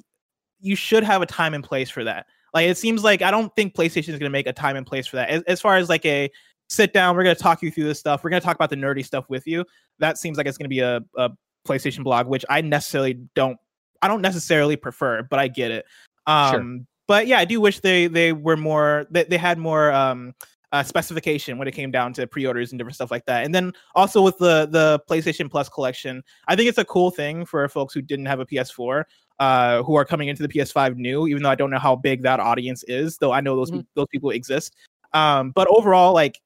you 0.60 0.76
should 0.76 1.04
have 1.04 1.22
a 1.22 1.26
time 1.26 1.54
and 1.54 1.64
place 1.64 1.90
for 1.90 2.04
that. 2.04 2.26
Like 2.54 2.68
it 2.68 2.78
seems 2.78 3.04
like 3.04 3.22
I 3.22 3.32
don't 3.32 3.56
think 3.56 3.74
PlayStation 3.76 4.10
is 4.10 4.20
going 4.20 4.22
to 4.22 4.30
make 4.30 4.48
a 4.48 4.54
time 4.54 4.76
and 4.76 4.86
place 4.86 5.08
for 5.08 5.16
that. 5.18 5.30
As, 5.30 5.44
as 5.44 5.62
far 5.62 5.78
as 5.78 5.88
like 5.88 6.06
a 6.06 6.30
sit 6.70 6.94
down, 6.94 7.16
we're 7.16 7.24
going 7.24 7.36
to 7.36 7.42
talk 7.42 7.62
you 7.62 7.72
through 7.72 7.86
this 7.86 8.00
stuff. 8.00 8.24
We're 8.24 8.30
going 8.30 8.42
to 8.42 8.46
talk 8.46 8.56
about 8.56 8.70
the 8.70 8.76
nerdy 8.76 9.06
stuff 9.06 9.26
with 9.30 9.48
you. 9.48 9.66
That 10.00 10.18
seems 10.18 10.38
like 10.38 10.48
it's 10.48 10.58
going 10.58 10.66
to 10.66 10.70
be 10.70 10.80
a, 10.80 11.02
a 11.18 11.30
PlayStation 11.68 12.04
blog, 12.04 12.28
which 12.28 12.46
I 12.50 12.62
necessarily 12.62 13.20
don't. 13.36 13.58
I 14.02 14.08
don't 14.08 14.22
necessarily 14.22 14.76
prefer, 14.76 15.24
but 15.24 15.40
I 15.40 15.48
get 15.48 15.72
it. 15.72 15.86
Um, 16.28 16.86
But 17.08 17.26
yeah, 17.26 17.40
I 17.40 17.46
do 17.46 17.60
wish 17.62 17.80
they 17.80 18.08
they 18.08 18.34
were 18.34 18.58
more. 18.58 19.08
They, 19.10 19.24
they 19.24 19.38
had 19.38 19.58
more 19.58 19.92
um, 19.92 20.34
uh, 20.72 20.84
specification 20.84 21.58
when 21.58 21.68
it 21.68 21.72
came 21.72 21.90
down 21.90 22.14
to 22.14 22.28
pre-orders 22.28 22.72
and 22.72 22.78
different 22.80 22.96
stuff 22.96 23.10
like 23.12 23.26
that. 23.26 23.46
And 23.46 23.56
then 23.56 23.72
also 23.96 24.22
with 24.22 24.38
the 24.38 24.68
the 24.70 25.00
PlayStation 25.10 25.50
Plus 25.50 25.70
collection, 25.70 26.22
I 26.48 26.56
think 26.56 26.70
it's 26.70 26.78
a 26.78 26.86
cool 26.86 27.10
thing 27.10 27.46
for 27.46 27.68
folks 27.70 27.94
who 27.94 28.02
didn't 28.02 28.26
have 28.26 28.40
a 28.42 28.46
PS4 28.46 29.04
uh, 29.40 29.84
who 29.84 29.96
are 29.96 30.06
coming 30.06 30.28
into 30.28 30.44
the 30.44 30.50
PS5 30.50 30.98
new, 30.98 31.28
even 31.28 31.44
though 31.44 31.50
I 31.50 31.56
don't 31.56 31.70
know 31.70 31.80
how 31.80 31.96
big 31.96 32.24
that 32.24 32.40
audience 32.40 32.84
is, 32.84 33.18
though 33.18 33.32
I 33.32 33.40
know 33.42 33.56
those 33.56 33.72
Mhm. 33.72 33.86
those 33.96 34.08
people 34.12 34.32
exist. 34.32 34.76
Um, 35.14 35.52
but 35.52 35.68
overall, 35.70 36.14
like 36.14 36.40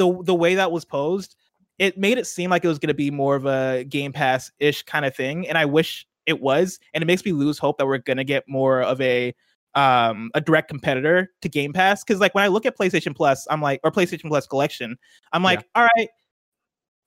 the 0.00 0.22
the 0.22 0.34
way 0.34 0.54
that 0.54 0.72
was 0.72 0.84
posed, 0.84 1.36
it 1.78 1.98
made 1.98 2.16
it 2.16 2.26
seem 2.26 2.50
like 2.50 2.64
it 2.64 2.68
was 2.68 2.78
going 2.78 2.88
to 2.88 2.94
be 2.94 3.10
more 3.10 3.36
of 3.36 3.44
a 3.44 3.84
Game 3.84 4.12
Pass 4.12 4.50
ish 4.58 4.82
kind 4.82 5.04
of 5.04 5.14
thing, 5.14 5.46
and 5.46 5.58
I 5.58 5.66
wish 5.66 6.06
it 6.26 6.40
was. 6.40 6.80
And 6.94 7.02
it 7.02 7.06
makes 7.06 7.24
me 7.24 7.32
lose 7.32 7.58
hope 7.58 7.76
that 7.78 7.86
we're 7.86 7.98
going 7.98 8.16
to 8.16 8.24
get 8.24 8.44
more 8.48 8.82
of 8.82 9.00
a 9.00 9.34
um 9.76 10.32
a 10.34 10.40
direct 10.40 10.68
competitor 10.68 11.30
to 11.42 11.48
Game 11.48 11.72
Pass 11.72 12.02
because 12.02 12.18
like 12.18 12.34
when 12.34 12.42
I 12.42 12.48
look 12.48 12.64
at 12.64 12.76
PlayStation 12.78 13.14
Plus, 13.14 13.46
I'm 13.50 13.60
like 13.60 13.80
or 13.84 13.92
PlayStation 13.92 14.28
Plus 14.28 14.46
collection, 14.46 14.96
I'm 15.32 15.42
like, 15.42 15.64
all 15.74 15.86
right, 15.96 16.08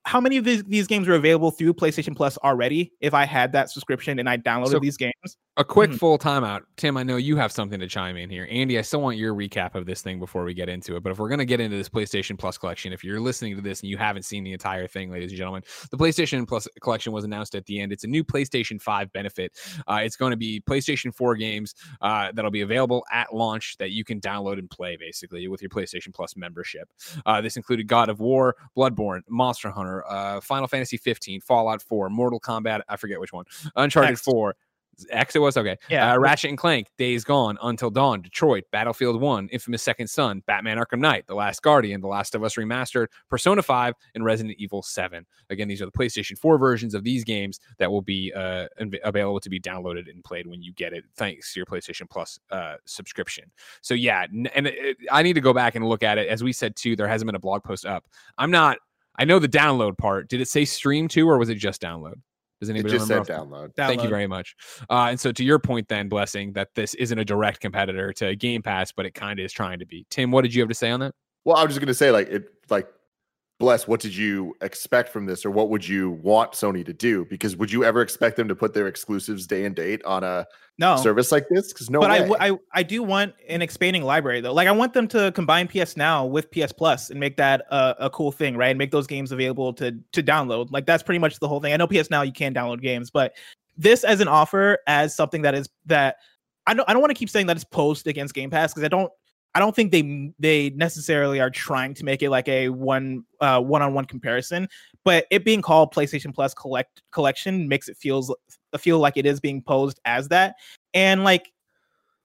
how 0.05 0.19
many 0.19 0.37
of 0.37 0.43
these, 0.43 0.63
these 0.65 0.87
games 0.87 1.07
are 1.07 1.15
available 1.15 1.51
through 1.51 1.73
PlayStation 1.73 2.15
Plus 2.15 2.37
already 2.39 2.91
if 2.99 3.13
I 3.13 3.25
had 3.25 3.51
that 3.53 3.69
subscription 3.69 4.19
and 4.19 4.29
I 4.29 4.37
downloaded 4.37 4.71
So- 4.71 4.79
these 4.79 4.97
games? 4.97 5.37
A 5.55 5.63
quick 5.63 5.91
Mhm. 5.91 5.99
full 5.99 6.17
timeout. 6.17 6.61
Tim, 6.77 6.97
I 6.97 7.03
know 7.03 7.15
you 7.15 7.35
have 7.37 7.51
something 7.51 7.79
to 7.79 7.85
chime 7.87 8.17
in 8.17 8.27
here. 8.27 8.47
Andy, 8.49 8.79
I 8.79 8.81
still 8.81 9.01
want 9.03 9.17
your 9.17 9.35
recap 9.35 9.75
of 9.75 9.85
this 9.85 10.01
thing 10.01 10.17
before 10.17 10.43
we 10.45 10.55
get 10.55 10.67
into 10.67 10.95
it. 10.95 11.03
But 11.03 11.11
if 11.11 11.19
we're 11.19 11.29
going 11.29 11.37
to 11.37 11.45
get 11.45 11.59
into 11.59 11.77
this 11.77 11.89
PlayStation 11.89 12.39
Plus 12.39 12.57
collection, 12.57 12.91
if 12.91 13.03
you're 13.03 13.19
listening 13.19 13.55
to 13.57 13.61
this 13.61 13.81
and 13.81 13.89
you 13.91 13.95
haven't 13.97 14.23
seen 14.23 14.43
the 14.43 14.51
entire 14.51 14.87
thing, 14.87 15.11
ladies 15.11 15.29
and 15.29 15.37
gentlemen, 15.37 15.61
the 15.91 15.97
PlayStation 15.97 16.47
Plus 16.47 16.67
collection 16.81 17.13
was 17.13 17.23
announced 17.23 17.53
at 17.53 17.67
the 17.67 17.79
end. 17.79 17.91
It's 17.91 18.03
a 18.03 18.07
new 18.07 18.23
PlayStation 18.23 18.81
5 18.81 19.13
benefit. 19.13 19.51
Uh, 19.85 19.99
it's 20.03 20.15
going 20.15 20.31
to 20.31 20.37
be 20.37 20.59
PlayStation 20.67 21.13
4 21.13 21.35
games 21.35 21.75
uh, 22.01 22.31
that'll 22.33 22.49
be 22.49 22.61
available 22.61 23.05
at 23.11 23.31
launch 23.31 23.77
that 23.77 23.91
you 23.91 24.03
can 24.03 24.19
download 24.19 24.57
and 24.57 24.67
play 24.71 24.97
basically 24.99 25.47
with 25.47 25.61
your 25.61 25.69
PlayStation 25.69 26.11
Plus 26.15 26.35
membership. 26.35 26.89
Uh, 27.27 27.41
this 27.41 27.57
included 27.57 27.87
God 27.87 28.09
of 28.09 28.19
War, 28.19 28.55
Bloodborne, 28.75 29.21
Monster 29.29 29.69
Hunter, 29.69 29.92
uh, 30.01 30.41
Final 30.41 30.67
Fantasy 30.67 30.97
15, 30.97 31.41
Fallout 31.41 31.81
4, 31.81 32.09
Mortal 32.09 32.39
Kombat, 32.39 32.81
I 32.89 32.97
forget 32.97 33.19
which 33.19 33.33
one, 33.33 33.45
Uncharted 33.75 34.11
X. 34.11 34.21
4. 34.21 34.55
X 35.09 35.35
it 35.35 35.39
was 35.39 35.57
okay. 35.57 35.77
Yeah. 35.89 36.13
Uh, 36.13 36.19
Ratchet 36.19 36.49
and 36.49 36.57
Clank, 36.57 36.87
Days 36.97 37.23
Gone, 37.23 37.57
Until 37.61 37.89
Dawn, 37.89 38.21
Detroit, 38.21 38.65
Battlefield 38.71 39.19
1, 39.19 39.49
Infamous 39.49 39.81
Second 39.81 40.07
Son, 40.07 40.43
Batman 40.45 40.77
Arkham 40.77 40.99
Knight, 40.99 41.25
The 41.27 41.35
Last 41.35 41.61
Guardian, 41.61 42.01
The 42.01 42.07
Last 42.07 42.35
of 42.35 42.43
Us 42.43 42.55
Remastered, 42.55 43.07
Persona 43.29 43.61
5, 43.61 43.93
and 44.15 44.23
Resident 44.23 44.55
Evil 44.59 44.81
7. 44.81 45.25
Again, 45.49 45.67
these 45.67 45.81
are 45.81 45.85
the 45.85 45.91
PlayStation 45.91 46.37
4 46.37 46.57
versions 46.57 46.93
of 46.93 47.03
these 47.03 47.23
games 47.23 47.59
that 47.79 47.91
will 47.91 48.01
be 48.01 48.31
uh, 48.35 48.67
av- 48.81 48.93
available 49.03 49.39
to 49.39 49.49
be 49.49 49.59
downloaded 49.59 50.09
and 50.09 50.23
played 50.23 50.47
when 50.47 50.61
you 50.61 50.73
get 50.73 50.93
it, 50.93 51.03
thanks 51.15 51.53
to 51.53 51.59
your 51.59 51.65
PlayStation 51.65 52.09
Plus 52.09 52.39
uh, 52.51 52.75
subscription. 52.85 53.45
So, 53.81 53.93
yeah, 53.93 54.25
and 54.53 54.67
it, 54.67 54.97
I 55.11 55.23
need 55.23 55.33
to 55.33 55.41
go 55.41 55.53
back 55.53 55.75
and 55.75 55.85
look 55.85 56.03
at 56.03 56.17
it. 56.17 56.27
As 56.27 56.43
we 56.43 56.53
said, 56.53 56.75
too, 56.75 56.95
there 56.95 57.07
hasn't 57.07 57.27
been 57.27 57.35
a 57.35 57.39
blog 57.39 57.63
post 57.63 57.85
up. 57.85 58.05
I'm 58.37 58.51
not, 58.51 58.77
I 59.17 59.25
know 59.25 59.39
the 59.39 59.47
download 59.47 59.97
part. 59.97 60.27
Did 60.29 60.41
it 60.41 60.47
say 60.47 60.65
stream 60.65 61.07
too, 61.07 61.29
or 61.29 61.37
was 61.37 61.49
it 61.49 61.55
just 61.55 61.81
download? 61.81 62.15
Does 62.59 62.69
It 62.69 62.73
anybody 62.73 62.93
just 62.97 63.09
remember? 63.09 63.25
said 63.25 63.37
download. 63.37 63.69
Thank 63.75 64.03
you 64.03 64.09
very 64.09 64.25
much. 64.27 64.55
Uh, 64.89 65.07
and 65.09 65.19
so, 65.19 65.31
to 65.33 65.43
your 65.43 65.59
point, 65.59 65.87
then, 65.89 66.07
blessing 66.07 66.53
that 66.53 66.69
this 66.75 66.93
isn't 66.93 67.17
a 67.19 67.25
direct 67.25 67.59
competitor 67.59 68.13
to 68.13 68.35
Game 68.35 68.61
Pass, 68.61 68.91
but 68.91 69.05
it 69.05 69.13
kind 69.13 69.39
of 69.39 69.45
is 69.45 69.51
trying 69.51 69.79
to 69.79 69.85
be. 69.85 70.05
Tim, 70.09 70.31
what 70.31 70.43
did 70.43 70.53
you 70.55 70.61
have 70.61 70.69
to 70.69 70.75
say 70.75 70.89
on 70.89 71.01
that? 71.01 71.13
Well, 71.45 71.57
I 71.57 71.63
was 71.63 71.71
just 71.73 71.81
gonna 71.81 71.93
say, 71.93 72.09
like 72.11 72.29
it, 72.29 72.45
like 72.69 72.87
bless. 73.59 73.87
What 73.87 73.99
did 73.99 74.15
you 74.15 74.55
expect 74.61 75.09
from 75.09 75.25
this, 75.25 75.45
or 75.45 75.51
what 75.51 75.69
would 75.69 75.87
you 75.87 76.11
want 76.11 76.53
Sony 76.53 76.85
to 76.85 76.93
do? 76.93 77.25
Because 77.25 77.55
would 77.55 77.71
you 77.71 77.83
ever 77.83 78.01
expect 78.01 78.37
them 78.37 78.47
to 78.47 78.55
put 78.55 78.73
their 78.73 78.87
exclusives 78.87 79.47
day 79.47 79.65
and 79.65 79.75
date 79.75 80.03
on 80.05 80.23
a 80.23 80.45
No. 80.77 80.97
service 80.97 81.31
like 81.31 81.47
this? 81.49 81.71
Because 81.71 81.89
no 81.89 81.99
but 81.99 82.11
I, 82.11 82.49
I 82.49 82.57
I 82.73 82.83
do 82.83 83.03
want 83.03 83.33
an 83.47 83.61
expanding 83.61 84.03
library 84.03 84.41
though. 84.41 84.53
Like 84.53 84.67
I 84.67 84.71
want 84.71 84.93
them 84.93 85.07
to 85.09 85.31
combine 85.33 85.67
PS 85.67 85.95
Now 85.95 86.25
with 86.25 86.51
PS 86.51 86.71
Plus 86.71 87.09
and 87.09 87.19
make 87.19 87.37
that 87.37 87.65
a, 87.69 87.95
a 87.99 88.09
cool 88.09 88.31
thing, 88.31 88.57
right? 88.57 88.69
And 88.69 88.77
make 88.77 88.91
those 88.91 89.07
games 89.07 89.31
available 89.31 89.73
to 89.73 89.97
to 90.11 90.23
download. 90.23 90.71
Like 90.71 90.85
that's 90.85 91.03
pretty 91.03 91.19
much 91.19 91.39
the 91.39 91.47
whole 91.47 91.59
thing. 91.59 91.73
I 91.73 91.77
know 91.77 91.87
PS 91.87 92.09
Now 92.09 92.23
you 92.23 92.33
can 92.33 92.53
download 92.53 92.81
games, 92.81 93.11
but 93.11 93.33
this 93.77 94.03
as 94.03 94.19
an 94.19 94.27
offer 94.27 94.79
as 94.87 95.15
something 95.15 95.41
that 95.43 95.55
is 95.55 95.69
that 95.85 96.17
I 96.67 96.73
don't 96.73 96.87
I 96.89 96.93
don't 96.93 97.01
want 97.01 97.11
to 97.11 97.17
keep 97.17 97.29
saying 97.29 97.47
that 97.47 97.55
it's 97.55 97.63
post 97.63 98.07
against 98.07 98.33
Game 98.33 98.49
Pass 98.49 98.73
because 98.73 98.83
I 98.83 98.89
don't 98.89 99.11
I 99.55 99.59
don't 99.59 99.75
think 99.75 99.91
they 99.91 100.33
they 100.39 100.71
necessarily 100.71 101.39
are 101.39 101.49
trying 101.49 101.93
to 101.95 102.05
make 102.05 102.23
it 102.23 102.29
like 102.29 102.47
a 102.47 102.69
one 102.69 103.23
uh 103.39 103.61
one 103.61 103.81
on 103.81 103.93
one 103.93 104.05
comparison, 104.05 104.67
but 105.03 105.25
it 105.29 105.45
being 105.45 105.61
called 105.61 105.93
PlayStation 105.93 106.33
Plus 106.33 106.53
collect 106.53 107.01
collection 107.11 107.67
makes 107.67 107.87
it 107.87 107.97
feels 107.97 108.33
feel 108.77 108.99
like 108.99 109.17
it 109.17 109.25
is 109.25 109.39
being 109.39 109.61
posed 109.61 109.99
as 110.05 110.27
that. 110.29 110.55
And 110.93 111.23
like 111.23 111.51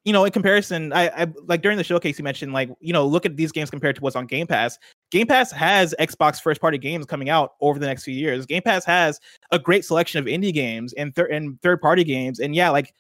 you 0.05 0.13
know, 0.13 0.25
in 0.25 0.33
comparison, 0.33 0.91
I, 0.95 1.09
I 1.09 1.27
like 1.45 1.61
during 1.61 1.77
the 1.77 1.85
showcase 1.85 2.19
you 2.19 2.23
mentioned 2.25 2.55
like 2.55 2.71
you 2.81 2.95
know 2.95 3.07
look 3.07 3.27
at 3.27 3.37
these 3.37 3.53
games 3.53 3.71
compared 3.71 3.97
to 3.97 4.01
what's 4.01 4.17
on 4.17 4.27
Game 4.27 4.47
Pass. 4.47 4.79
Game 5.11 5.27
Pass 5.27 5.51
has 5.53 5.95
Xbox 6.01 6.41
first 6.41 6.63
party 6.63 6.79
games 6.79 7.05
coming 7.05 7.29
out 7.29 7.57
over 7.61 7.79
the 7.79 7.87
next 7.87 8.05
few 8.05 8.15
years. 8.15 8.47
Game 8.47 8.63
Pass 8.63 8.87
has 8.87 9.21
a 9.51 9.59
great 9.59 9.85
selection 9.85 10.19
of 10.19 10.25
indie 10.25 10.55
games 10.55 10.95
and 10.95 11.15
third 11.15 11.31
and 11.31 11.61
third 11.61 11.83
party 11.83 12.05
games. 12.05 12.39
And 12.39 12.55
yeah, 12.55 12.71
like 12.71 12.95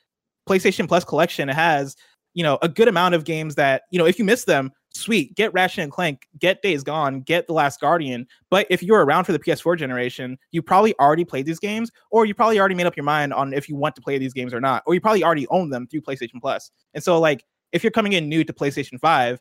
PlayStation 0.46 0.86
Plus 0.86 1.02
collection 1.02 1.48
has 1.48 1.96
you 2.38 2.44
know 2.44 2.56
a 2.62 2.68
good 2.68 2.86
amount 2.86 3.16
of 3.16 3.24
games 3.24 3.56
that 3.56 3.82
you 3.90 3.98
know 3.98 4.06
if 4.06 4.16
you 4.16 4.24
miss 4.24 4.44
them, 4.44 4.70
sweet, 4.94 5.34
get 5.34 5.52
Ratchet 5.52 5.82
and 5.82 5.90
Clank, 5.90 6.28
get 6.38 6.62
Days 6.62 6.84
Gone, 6.84 7.20
get 7.22 7.48
The 7.48 7.52
Last 7.52 7.80
Guardian. 7.80 8.28
But 8.48 8.68
if 8.70 8.80
you're 8.80 9.04
around 9.04 9.24
for 9.24 9.32
the 9.32 9.40
PS4 9.40 9.76
generation, 9.76 10.38
you 10.52 10.62
probably 10.62 10.96
already 11.00 11.24
played 11.24 11.46
these 11.46 11.58
games, 11.58 11.90
or 12.12 12.26
you 12.26 12.34
probably 12.34 12.60
already 12.60 12.76
made 12.76 12.86
up 12.86 12.96
your 12.96 13.02
mind 13.02 13.34
on 13.34 13.52
if 13.52 13.68
you 13.68 13.74
want 13.74 13.96
to 13.96 14.00
play 14.00 14.18
these 14.18 14.32
games 14.32 14.54
or 14.54 14.60
not, 14.60 14.84
or 14.86 14.94
you 14.94 15.00
probably 15.00 15.24
already 15.24 15.48
own 15.48 15.68
them 15.68 15.88
through 15.88 16.02
PlayStation 16.02 16.40
Plus. 16.40 16.70
And 16.94 17.02
so, 17.02 17.18
like, 17.18 17.44
if 17.72 17.82
you're 17.82 17.90
coming 17.90 18.12
in 18.12 18.28
new 18.28 18.44
to 18.44 18.52
PlayStation 18.52 19.00
5, 19.00 19.40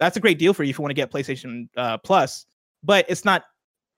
that's 0.00 0.16
a 0.16 0.20
great 0.20 0.38
deal 0.38 0.54
for 0.54 0.64
you 0.64 0.70
if 0.70 0.78
you 0.78 0.82
want 0.82 0.90
to 0.90 0.94
get 0.94 1.12
PlayStation 1.12 1.68
uh, 1.76 1.98
Plus. 1.98 2.46
But 2.82 3.04
it's 3.06 3.26
not, 3.26 3.44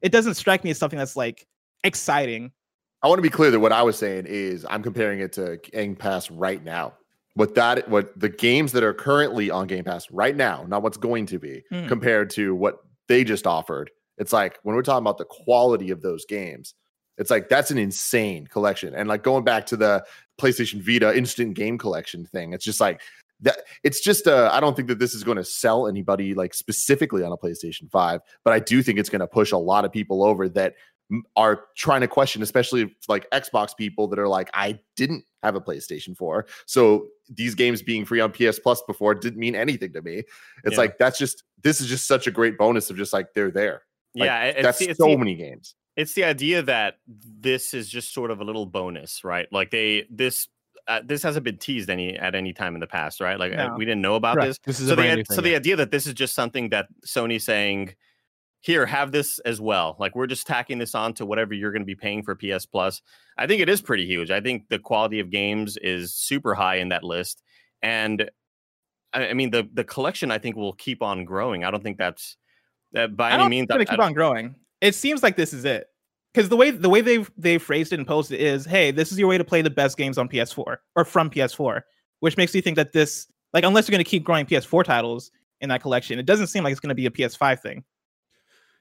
it 0.03 0.11
doesn't 0.11 0.35
strike 0.35 0.65
me 0.65 0.71
as 0.71 0.79
something 0.79 0.99
that's 0.99 1.15
like 1.15 1.47
exciting. 1.85 2.51
I 3.05 3.09
want 3.09 3.19
to 3.19 3.23
be 3.23 3.31
clear 3.31 3.53
that 3.53 3.61
what 3.61 3.71
I 3.71 3.85
was 3.85 3.97
saying 3.97 4.27
is 4.27 4.67
I'm 4.69 4.83
comparing 4.83 5.21
it 5.21 5.33
to 5.35 5.59
Game 5.59 5.95
Pass 5.95 6.29
right 6.29 6.65
now. 6.65 6.95
What 7.37 7.55
that 7.55 7.89
what 7.89 8.19
the 8.19 8.29
games 8.29 8.73
that 8.73 8.83
are 8.83 8.95
currently 8.95 9.51
on 9.51 9.67
Game 9.67 9.85
Pass 9.85 10.11
right 10.11 10.35
now, 10.35 10.65
not 10.67 10.83
what's 10.83 10.97
going 10.97 11.27
to 11.27 11.39
be, 11.39 11.63
Hmm. 11.71 11.87
compared 11.87 12.31
to 12.31 12.55
what 12.55 12.79
they 13.09 13.23
just 13.25 13.47
offered. 13.47 13.91
It's 14.19 14.33
like 14.33 14.59
when 14.63 14.75
we're 14.75 14.83
talking 14.83 15.05
about 15.05 15.19
the 15.19 15.27
quality 15.27 15.91
of 15.91 16.01
those 16.01 16.25
games, 16.25 16.75
it's 17.19 17.31
like 17.31 17.49
that's 17.49 17.71
an 17.71 17.79
insane 17.79 18.47
collection. 18.47 18.95
And 18.95 19.09
like 19.09 19.23
going 19.23 19.45
back 19.45 19.67
to 19.67 19.77
the 19.77 20.05
PlayStation 20.41 20.81
Vita 20.81 21.17
instant 21.17 21.55
game 21.55 21.79
collection 21.79 22.25
thing, 22.25 22.53
it's 22.55 22.65
just 22.65 22.81
like 22.81 23.01
that 23.41 23.59
it's 23.85 24.01
just 24.01 24.27
uh 24.27 24.49
I 24.51 24.61
don't 24.61 24.75
think 24.75 24.89
that 24.89 24.99
this 24.99 25.15
is 25.15 25.23
going 25.23 25.37
to 25.37 25.45
sell 25.45 25.87
anybody 25.87 26.33
like 26.33 26.55
specifically 26.55 27.23
on 27.23 27.33
a 27.33 27.37
PlayStation 27.37 27.91
5, 27.91 28.23
but 28.45 28.55
I 28.55 28.61
do 28.61 28.83
think 28.83 28.99
it's 28.99 29.11
going 29.11 29.21
to 29.21 29.27
push 29.27 29.53
a 29.53 29.59
lot 29.59 29.85
of 29.85 29.93
people 29.93 30.25
over 30.25 30.49
that 30.49 30.75
are 31.37 31.65
trying 31.77 32.01
to 32.01 32.09
question, 32.09 32.43
especially 32.43 32.95
like 33.09 33.29
Xbox 33.31 33.77
people 33.77 34.09
that 34.09 34.19
are 34.19 34.29
like, 34.29 34.51
I 34.55 34.79
didn't 34.97 35.25
have 35.43 35.55
a 35.55 35.61
PlayStation 35.61 36.17
4. 36.17 36.47
So 36.67 37.07
these 37.29 37.55
games 37.55 37.83
being 37.83 38.05
free 38.05 38.21
on 38.21 38.33
PS 38.33 38.59
Plus 38.59 38.83
before 38.83 39.15
didn't 39.15 39.39
mean 39.39 39.55
anything 39.55 39.93
to 39.93 40.03
me. 40.03 40.25
It's 40.65 40.73
Yeah. 40.73 40.79
like 40.79 40.99
that's 40.99 41.19
just 41.19 41.45
this 41.63 41.81
is 41.81 41.87
just 41.89 42.07
such 42.09 42.27
a 42.27 42.31
great 42.31 42.59
bonus 42.59 42.91
of 42.91 42.97
just 42.97 43.13
like 43.13 43.35
they're 43.35 43.51
there. 43.51 43.83
Like, 44.15 44.27
yeah, 44.27 44.43
it- 44.45 44.63
that's 44.63 44.81
it's, 44.81 44.91
it's 44.93 44.99
so 44.99 45.09
the, 45.11 45.17
many 45.17 45.35
games. 45.37 45.75
it's 45.97 46.15
the 46.15 46.25
idea 46.25 46.63
that 46.63 46.99
this 47.07 47.73
is 47.75 47.89
just 47.89 48.13
sort 48.13 48.31
of 48.31 48.41
a 48.41 48.45
little 48.45 48.67
bonus, 48.67 49.23
right? 49.25 49.47
Like 49.53 49.71
they 49.71 50.07
this 50.11 50.49
uh, 50.89 51.01
this 51.05 51.23
hasn't 51.23 51.43
been 51.45 51.59
teased 51.59 51.91
any 51.91 52.17
at 52.17 52.35
any 52.37 52.53
time 52.53 52.75
in 52.75 52.81
the 52.81 52.87
past, 52.87 53.21
right? 53.21 53.39
Like 53.41 53.53
uh, 53.53 53.69
No. 53.69 53.75
we 53.77 53.85
didn't 53.85 54.03
know 54.03 54.15
about 54.15 54.35
Correct. 54.35 54.49
this. 54.49 54.59
This 54.77 54.81
is 54.81 54.89
so 54.89 54.95
the 54.95 55.03
new 55.17 55.25
so 55.25 55.35
thing, 55.37 55.45
the 55.45 55.57
idea 55.57 55.77
that 55.77 55.91
this 55.91 56.07
is 56.07 56.15
just 56.15 56.35
something 56.35 56.69
that 56.71 56.87
Sony's 57.05 57.45
saying, 57.45 57.95
here, 58.67 58.85
have 58.85 59.13
this 59.13 59.39
as 59.41 59.61
well. 59.61 59.97
Like 59.99 60.15
we're 60.17 60.27
just 60.27 60.47
tacking 60.47 60.79
this 60.79 60.95
on 60.95 61.15
to 61.15 61.25
whatever 61.27 61.55
you're 61.55 61.71
going 61.71 61.83
to 61.83 61.87
be 61.87 61.95
paying 61.95 62.23
for 62.23 62.35
PS 62.35 62.67
Plus. 62.67 63.01
I 63.39 63.47
think 63.47 63.63
it 63.63 63.69
is 63.69 63.81
pretty 63.81 64.07
huge. 64.07 64.31
I 64.31 64.41
think 64.41 64.69
the 64.69 64.79
quality 64.79 65.21
of 65.21 65.31
games 65.31 65.77
is 65.77 66.13
super 66.13 66.55
high 66.55 66.77
in 66.77 66.89
that 66.89 67.05
list, 67.05 67.43
and 67.83 68.29
I, 69.13 69.29
I 69.29 69.33
mean 69.35 69.51
the 69.51 69.69
the 69.73 69.85
collection 69.85 70.31
I 70.31 70.39
think 70.39 70.57
will 70.57 70.73
keep 70.75 71.03
on 71.03 71.25
growing. 71.25 71.65
I 71.65 71.71
don't 71.71 71.83
think 71.83 71.97
that's 71.97 72.37
uh, 72.97 73.07
by 73.07 73.31
any 73.31 73.49
means. 73.49 73.65
it's 73.65 73.73
gonna 73.73 73.85
keep 73.85 74.01
on 74.01 74.13
growing. 74.13 74.57
It 74.81 74.95
seems 74.95 75.23
like 75.23 75.37
this 75.37 75.53
is 75.53 75.65
it. 75.65 75.87
Because 76.35 76.51
the 76.51 76.57
way 76.57 76.71
the 76.71 76.91
way 76.91 77.01
they've 77.01 77.31
they 77.39 77.57
phrased 77.57 77.95
it 77.95 77.99
and 77.99 78.07
posted 78.07 78.39
it 78.39 78.45
is, 78.45 78.67
hey, 78.67 78.91
this 78.91 79.11
is 79.11 79.19
your 79.19 79.27
way 79.27 79.39
to 79.39 79.45
play 79.45 79.63
the 79.63 79.71
best 79.71 79.97
games 79.97 80.19
on 80.19 80.29
PS4 80.29 80.77
or 80.95 81.05
from 81.07 81.31
PS4, 81.31 81.81
which 82.21 82.37
makes 82.37 82.53
me 82.53 82.61
think 82.61 82.77
that 82.77 82.93
this, 82.93 83.27
like, 83.55 83.65
unless 83.65 83.89
you're 83.89 83.95
going 83.95 84.05
to 84.05 84.11
keep 84.11 84.23
growing 84.23 84.45
PS4 84.45 84.85
titles 84.85 85.31
in 85.63 85.71
that 85.71 85.81
collection, 85.81 86.19
it 86.19 86.27
doesn't 86.27 86.49
seem 86.49 86.63
like 86.63 86.73
it's 86.73 86.81
going 86.81 86.91
to 86.91 86.95
be 86.95 87.07
a 87.07 87.11
PS5 87.11 87.61
thing. 87.61 87.85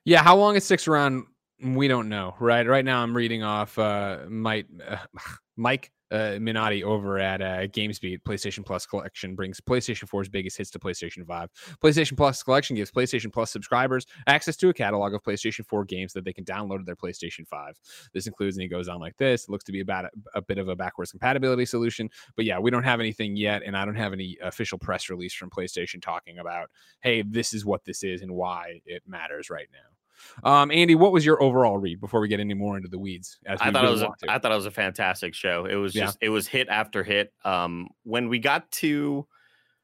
Yeah, 0.05 0.21
how 0.21 0.37
long 0.37 0.55
it 0.55 0.61
sticks 0.61 0.87
around, 0.87 1.25
we 1.63 1.87
don't 1.87 2.09
know. 2.09 2.35
Right, 2.39 2.67
right 2.67 2.85
now 2.85 3.01
I'm 3.01 3.17
reading 3.17 3.41
off 3.41 3.77
uh, 3.79 4.19
Mike 4.29 4.67
uh, 4.87 4.97
Mike 5.57 5.91
uh, 6.11 6.37
Minotti 6.39 6.83
over 6.83 7.17
at 7.19 7.41
uh, 7.41 7.67
GamesBeat. 7.67 8.19
PlayStation 8.23 8.65
Plus 8.65 8.85
collection 8.85 9.35
brings 9.35 9.59
PlayStation 9.59 10.07
4's 10.07 10.29
biggest 10.29 10.57
hits 10.57 10.69
to 10.71 10.79
PlayStation 10.79 11.25
5. 11.25 11.49
PlayStation 11.83 12.15
Plus 12.15 12.43
collection 12.43 12.75
gives 12.75 12.91
PlayStation 12.91 13.31
Plus 13.33 13.51
subscribers 13.51 14.05
access 14.27 14.55
to 14.57 14.69
a 14.69 14.73
catalog 14.73 15.13
of 15.13 15.23
PlayStation 15.23 15.65
4 15.65 15.85
games 15.85 16.13
that 16.13 16.23
they 16.23 16.33
can 16.33 16.45
download 16.45 16.79
to 16.79 16.83
their 16.83 16.95
PlayStation 16.95 17.47
5. 17.47 17.79
This 18.13 18.27
includes, 18.27 18.57
and 18.57 18.61
he 18.61 18.67
goes 18.67 18.87
on 18.87 18.99
like 18.99 19.17
this. 19.17 19.43
It 19.43 19.49
looks 19.49 19.63
to 19.65 19.71
be 19.71 19.79
about 19.79 20.05
a, 20.05 20.09
a 20.35 20.41
bit 20.41 20.57
of 20.57 20.69
a 20.69 20.75
backwards 20.75 21.11
compatibility 21.11 21.65
solution, 21.65 22.09
but 22.35 22.45
yeah, 22.45 22.59
we 22.59 22.71
don't 22.71 22.83
have 22.83 22.99
anything 22.99 23.35
yet, 23.35 23.63
and 23.65 23.75
I 23.75 23.85
don't 23.85 23.95
have 23.95 24.13
any 24.13 24.37
official 24.43 24.77
press 24.77 25.09
release 25.09 25.33
from 25.33 25.49
PlayStation 25.49 26.01
talking 26.01 26.39
about, 26.39 26.69
hey, 27.01 27.23
this 27.23 27.53
is 27.53 27.65
what 27.65 27.83
this 27.85 28.03
is 28.03 28.21
and 28.21 28.31
why 28.31 28.81
it 28.85 29.03
matters 29.07 29.49
right 29.49 29.67
now. 29.71 29.94
Um, 30.43 30.71
Andy, 30.71 30.95
what 30.95 31.11
was 31.11 31.25
your 31.25 31.41
overall 31.41 31.77
read 31.77 31.99
before 31.99 32.19
we 32.19 32.27
get 32.27 32.39
any 32.39 32.53
more 32.53 32.77
into 32.77 32.89
the 32.89 32.99
weeds? 32.99 33.37
As 33.45 33.59
I 33.61 33.71
thought 33.71 33.85
it 33.85 33.89
was 33.89 34.01
a? 34.01 34.09
I 34.29 34.39
thought 34.39 34.51
it 34.51 34.55
was 34.55 34.65
a 34.65 34.71
fantastic 34.71 35.33
show. 35.33 35.65
It 35.65 35.75
was 35.75 35.95
Yeah. 35.95 36.05
just 36.05 36.17
it 36.21 36.29
was 36.29 36.47
hit 36.47 36.67
after 36.69 37.03
hit. 37.03 37.33
Um 37.43 37.87
when 38.03 38.29
we 38.29 38.39
got 38.39 38.71
to 38.73 39.27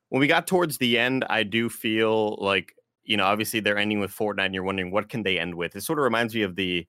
when 0.09 0.19
we 0.19 0.27
got 0.27 0.47
towards 0.47 0.77
the 0.77 0.97
end, 0.97 1.25
I 1.29 1.43
do 1.43 1.69
feel 1.69 2.35
like 2.41 2.73
you 3.03 3.17
know, 3.17 3.25
obviously 3.25 3.59
they're 3.59 3.77
ending 3.77 3.99
with 3.99 4.11
Fortnite 4.11 4.45
and 4.45 4.53
you're 4.53 4.63
wondering 4.63 4.91
what 4.91 5.09
can 5.09 5.23
they 5.23 5.39
end 5.39 5.55
with. 5.55 5.75
It 5.75 5.81
sort 5.81 5.99
of 5.99 6.03
reminds 6.03 6.35
me 6.35 6.43
of 6.43 6.55
the 6.55 6.87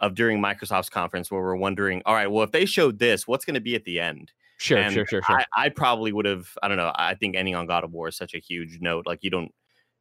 of 0.00 0.14
during 0.14 0.40
Microsoft's 0.40 0.88
conference 0.90 1.30
where 1.30 1.40
we're 1.42 1.56
wondering, 1.56 2.02
all 2.06 2.14
right, 2.14 2.26
well 2.30 2.42
if 2.44 2.50
they 2.52 2.64
showed 2.64 2.98
this, 2.98 3.26
what's 3.26 3.44
going 3.44 3.54
to 3.54 3.60
be 3.60 3.74
at 3.74 3.84
the 3.84 4.00
end? 4.00 4.32
Sure, 4.58 4.78
And 4.78 4.94
sure, 4.94 5.06
sure, 5.06 5.22
sure. 5.22 5.38
I, 5.38 5.44
I 5.56 5.68
probably 5.70 6.12
would 6.12 6.24
have. 6.24 6.46
I 6.62 6.68
don't 6.68 6.76
know. 6.76 6.92
I 6.94 7.14
think 7.14 7.34
ending 7.34 7.56
on 7.56 7.66
God 7.66 7.82
of 7.82 7.92
War 7.92 8.06
is 8.08 8.16
such 8.16 8.32
a 8.32 8.38
huge 8.38 8.78
note. 8.80 9.06
Like 9.06 9.18
you 9.24 9.30
don't, 9.30 9.52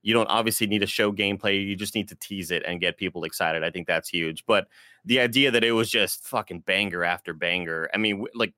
you 0.02 0.14
don't 0.14 0.28
obviously 0.28 0.68
need 0.68 0.80
to 0.80 0.88
show 0.88 1.12
gameplay. 1.12 1.66
You 1.66 1.76
just 1.76 1.96
need 1.96 2.08
to 2.10 2.16
tease 2.16 2.52
it 2.52 2.64
and 2.66 2.82
get 2.82 2.98
people 2.98 3.24
excited. 3.24 3.64
I 3.64 3.70
think 3.70 3.88
that's 3.88 4.10
huge. 4.10 4.46
But 4.46 4.68
the 5.06 5.20
idea 5.20 5.52
that 5.52 5.64
it 5.64 5.72
was 5.72 5.90
just 5.90 6.26
fucking 6.26 6.62
banger 6.62 7.04
after 7.04 7.34
banger. 7.34 7.90
I 7.94 7.98
mean, 7.98 8.26
like 8.34 8.54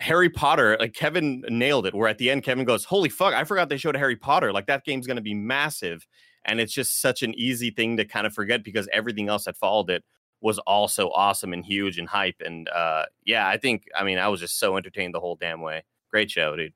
Harry 0.00 0.30
Potter, 0.30 0.76
like 0.78 0.94
Kevin 0.94 1.44
nailed 1.48 1.86
it. 1.86 1.94
Where 1.94 2.08
at 2.08 2.18
the 2.18 2.30
end, 2.30 2.42
Kevin 2.42 2.64
goes, 2.64 2.84
"Holy 2.84 3.08
fuck! 3.08 3.34
I 3.34 3.44
forgot 3.44 3.68
they 3.68 3.76
showed 3.76 3.96
Harry 3.96 4.16
Potter. 4.16 4.52
Like 4.52 4.66
that 4.66 4.84
game's 4.84 5.06
going 5.06 5.16
to 5.16 5.22
be 5.22 5.34
massive." 5.34 6.06
And 6.44 6.60
it's 6.60 6.72
just 6.72 7.00
such 7.00 7.22
an 7.22 7.34
easy 7.34 7.70
thing 7.70 7.96
to 7.96 8.04
kind 8.04 8.26
of 8.26 8.32
forget 8.32 8.64
because 8.64 8.88
everything 8.92 9.28
else 9.28 9.44
that 9.44 9.56
followed 9.56 9.90
it 9.90 10.04
was 10.40 10.58
also 10.60 11.10
awesome 11.10 11.52
and 11.52 11.64
huge 11.64 11.98
and 11.98 12.08
hype. 12.08 12.40
And 12.44 12.68
uh, 12.68 13.06
yeah, 13.24 13.48
I 13.48 13.56
think 13.56 13.84
I 13.96 14.04
mean 14.04 14.18
I 14.18 14.28
was 14.28 14.40
just 14.40 14.58
so 14.58 14.76
entertained 14.76 15.14
the 15.14 15.20
whole 15.20 15.36
damn 15.36 15.60
way. 15.60 15.84
Great 16.10 16.30
show, 16.30 16.56
dude. 16.56 16.72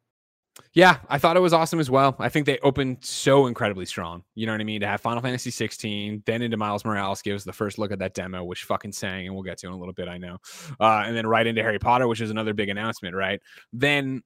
Yeah, 0.75 0.99
I 1.09 1.19
thought 1.19 1.37
it 1.37 1.41
was 1.41 1.53
awesome 1.53 1.81
as 1.81 1.91
well. 1.91 2.15
I 2.19 2.29
think 2.29 2.47
they 2.47 2.59
opened 2.59 2.99
so 3.01 3.47
incredibly 3.47 3.87
strong. 3.87 4.23
You 4.35 4.47
know 4.47 4.53
what 4.53 4.61
I 4.61 4.65
mean? 4.65 4.81
To 4.83 4.87
have 4.87 5.01
Final 5.01 5.23
Fantasy 5.23 5.51
16, 5.51 6.23
then 6.27 6.43
into 6.43 6.57
Miles 6.57 6.85
Morales 6.85 7.23
gives 7.23 7.45
the 7.45 7.53
first 7.53 7.79
look 7.79 7.91
at 7.91 7.99
that 8.01 8.15
demo, 8.15 8.45
which 8.45 8.65
fucking 8.65 8.93
sang, 8.93 9.27
and 9.27 9.35
we'll 9.35 9.45
get 9.45 9.59
to 9.59 9.67
in 9.67 9.73
a 9.73 9.79
little 9.79 9.95
bit, 9.95 10.09
I 10.09 10.19
know. 10.19 10.39
Uh, 10.81 11.05
and 11.07 11.17
then 11.17 11.27
right 11.27 11.47
into 11.47 11.63
Harry 11.63 11.79
Potter, 11.79 12.07
which 12.07 12.21
is 12.21 12.31
another 12.31 12.55
big 12.55 12.69
announcement, 12.69 13.15
right? 13.15 13.41
Then 13.73 14.23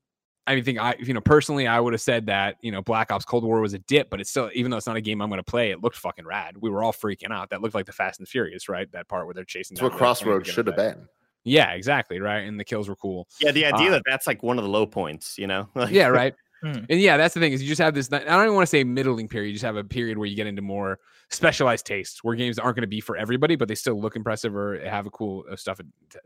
I 0.47 0.55
mean, 0.55 0.65
think 0.65 0.79
I, 0.79 0.95
you 1.01 1.13
know, 1.13 1.21
personally, 1.21 1.67
I 1.67 1.81
would 1.81 1.93
have 1.93 2.01
said 2.01 2.27
that, 2.27 2.57
you 2.61 2.71
know, 2.71 2.81
Black 2.81 3.11
Ops 3.11 3.25
Cold 3.25 3.43
War 3.43 3.61
was 3.61 3.75
a 3.75 3.81
dip, 3.81 4.11
but 4.11 4.21
it's 4.21 4.31
still, 4.31 4.49
even 4.55 4.71
though 4.71 4.77
it's 4.77 4.87
not 4.87 4.97
a 4.97 5.01
game 5.01 5.21
I'm 5.21 5.29
going 5.29 5.39
to 5.39 5.45
play, 5.45 5.73
it 5.73 5.83
looked 5.83 5.97
fucking 5.97 6.25
rad. 6.25 6.57
We 6.61 6.71
were 6.71 6.85
all 6.85 6.93
freaking 6.93 7.33
out. 7.33 7.51
That 7.51 7.63
looked 7.63 7.75
like 7.75 7.87
the 7.87 7.93
Fast 7.93 8.21
and 8.21 8.29
Furious, 8.29 8.69
right? 8.69 8.91
That 8.93 9.09
part 9.09 9.27
where 9.27 9.35
they're 9.35 9.45
chasing. 9.45 9.75
That's 9.75 9.83
what 9.83 9.89
down 9.91 9.99
the 9.99 9.99
plane 9.99 10.15
to 10.15 10.25
Crossroads 10.25 10.49
should 10.49 10.67
have 10.69 10.77
been. 10.77 11.09
Yeah, 11.47 11.71
exactly, 11.73 12.21
right. 12.21 12.41
And 12.41 12.59
the 12.59 12.65
kills 12.65 12.89
were 12.89 12.97
cool. 12.97 13.29
Yeah, 13.41 13.53
the 13.53 13.65
idea 13.67 13.89
Uh, 13.89 13.91
that 13.93 14.03
that's 14.05 14.27
like 14.27 14.43
one 14.43 14.59
of 14.59 14.65
the 14.65 14.71
low 14.71 14.85
points, 14.87 15.39
you 15.39 15.47
know? 15.47 15.69
Like, 15.75 15.91
Yeah, 15.93 16.09
right. 16.09 16.35
Hmm. 16.63 16.85
And 16.91 17.01
yeah, 17.01 17.17
that's 17.17 17.35
the 17.35 17.41
thing 17.41 17.53
is 17.53 17.63
you 17.63 17.69
just 17.69 17.81
have 17.81 17.95
this. 17.95 18.11
I 18.13 18.19
don't 18.19 18.43
even 18.43 18.55
want 18.55 18.65
to 18.67 18.71
say 18.71 18.83
middling 18.83 19.29
period. 19.29 19.49
You 19.49 19.53
just 19.55 19.65
have 19.65 19.77
a 19.77 19.85
period 19.85 20.19
where 20.19 20.27
you 20.27 20.35
get 20.35 20.47
into 20.47 20.63
more 20.63 20.99
specialized 21.31 21.87
tastes, 21.87 22.25
where 22.25 22.35
games 22.35 22.59
aren't 22.59 22.77
going 22.77 22.83
to 22.83 22.89
be 22.89 23.01
for 23.01 23.17
everybody, 23.17 23.57
but 23.57 23.69
they 23.69 23.75
still 23.75 24.01
look 24.01 24.17
impressive 24.17 24.57
or 24.57 24.81
have 24.81 25.07
a 25.07 25.11
cool 25.11 25.45
uh, 25.51 25.55
stuff 25.57 25.81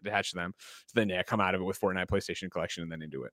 attached 0.04 0.30
to 0.30 0.36
them. 0.36 0.54
So 0.86 0.92
then 0.94 1.08
yeah, 1.08 1.22
come 1.24 1.40
out 1.40 1.54
of 1.54 1.60
it 1.60 1.64
with 1.64 1.78
Fortnite, 1.80 2.06
PlayStation 2.06 2.50
Collection, 2.50 2.82
and 2.84 2.90
then 2.92 3.02
into 3.02 3.24
it. 3.24 3.32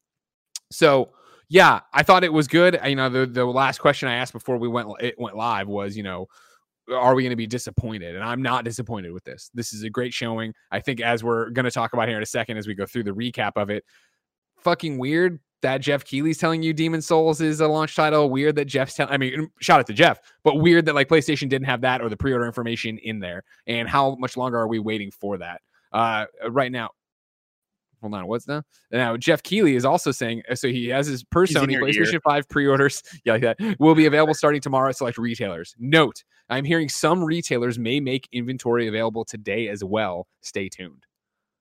So 0.72 1.13
yeah, 1.50 1.82
I 1.94 2.03
thought 2.03 2.24
it 2.25 2.34
was 2.34 2.48
good. 2.48 2.77
I- 2.82 2.88
You 2.88 2.96
know, 2.98 3.10
the 3.10 3.25
the 3.25 3.46
last 3.46 3.79
question 3.79 4.10
I 4.10 4.15
asked 4.15 4.34
before 4.34 4.58
we 4.58 4.67
went 4.67 4.89
it 5.00 5.15
went 5.17 5.38
live 5.38 5.67
was, 5.67 5.96
you 5.96 6.03
know, 6.03 6.27
are 6.94 7.15
we 7.15 7.24
going 7.24 7.32
to 7.32 7.36
be 7.36 7.48
disappointed? 7.48 8.15
And 8.15 8.24
I'm 8.24 8.41
not 8.41 8.63
disappointed 8.63 9.12
with 9.12 9.24
this. 9.24 9.51
This 9.53 9.74
is 9.74 9.84
a 9.84 9.89
great 9.89 10.13
showing. 10.13 10.53
I 10.72 10.79
think 10.79 11.01
as 11.01 11.24
we're 11.24 11.50
going 11.50 11.65
to 11.65 11.72
talk 11.72 11.94
about 11.94 12.08
here 12.08 12.17
in 12.17 12.24
a 12.24 12.27
second 12.27 12.58
as 12.58 12.67
we 12.67 12.75
go 12.75 12.86
through 12.86 13.03
the 13.03 13.12
recap 13.12 13.53
of 13.56 13.70
it, 13.70 13.84
fucking 14.60 14.98
weird 14.98 15.39
that 15.62 15.79
Jeff 15.79 16.06
Keighley's 16.06 16.38
telling 16.38 16.62
you 16.62 16.74
Demon 16.74 17.01
Souls 17.01 17.41
is 17.41 17.62
a 17.62 17.67
launch 17.67 17.96
title. 17.96 18.29
Weird 18.29 18.56
that 18.56 18.65
Jeff's 18.65 18.94
telling. 18.94 19.13
I 19.13 19.17
mean, 19.17 19.50
shout 19.60 19.79
out 19.79 19.88
to 19.88 19.94
Jeff, 19.94 20.20
but 20.44 20.56
weird 20.56 20.86
that 20.86 20.96
like 20.96 21.10
PlayStation 21.10 21.50
didn't 21.50 21.65
have 21.65 21.82
that 21.82 22.01
or 22.01 22.10
the 22.10 22.17
pre-order 22.17 22.46
information 22.46 22.98
in 23.00 23.20
there. 23.20 23.44
And 23.65 23.89
how 23.89 24.15
much 24.15 24.38
longer 24.38 24.58
are 24.60 24.67
we 24.67 24.79
waiting 24.79 25.12
for 25.12 25.38
that? 25.39 25.62
Uh, 25.91 26.25
right 26.50 26.72
now. 26.72 26.91
Hold 28.01 28.13
on, 28.13 28.27
what's 28.27 28.48
now? 28.48 28.63
Now 28.92 29.18
Jeff 29.18 29.42
Keighley 29.44 29.75
is 29.75 29.86
also 29.86 30.12
saying 30.12 30.44
uh, 30.50 30.56
so 30.56 30.68
he 30.68 30.88
has 30.89 31.08
his 31.08 31.24
per 31.24 31.46
Sony 31.46 31.72
your 31.72 31.88
ear. 31.88 32.04
PlayStation 32.04 32.22
5 32.22 32.50
pre-orders, 32.50 33.01
yeah, 33.25 33.34
like 33.34 33.42
that 33.42 33.58
will 33.80 33.96
be 33.96 34.06
available 34.06 34.34
starting 34.34 34.62
tomorrow 34.62 34.89
at 34.89 34.98
select 34.98 35.18
retailers. 35.18 35.75
Note, 35.80 36.24
I'm 36.50 36.63
hearing 36.63 36.89
some 36.89 37.24
retailers 37.24 37.80
may 37.80 38.00
make 38.00 38.27
inventory 38.32 38.88
available 38.88 39.25
today 39.25 39.68
as 39.68 39.84
well. 39.84 40.27
Stay 40.42 40.70
tuned. 40.70 41.06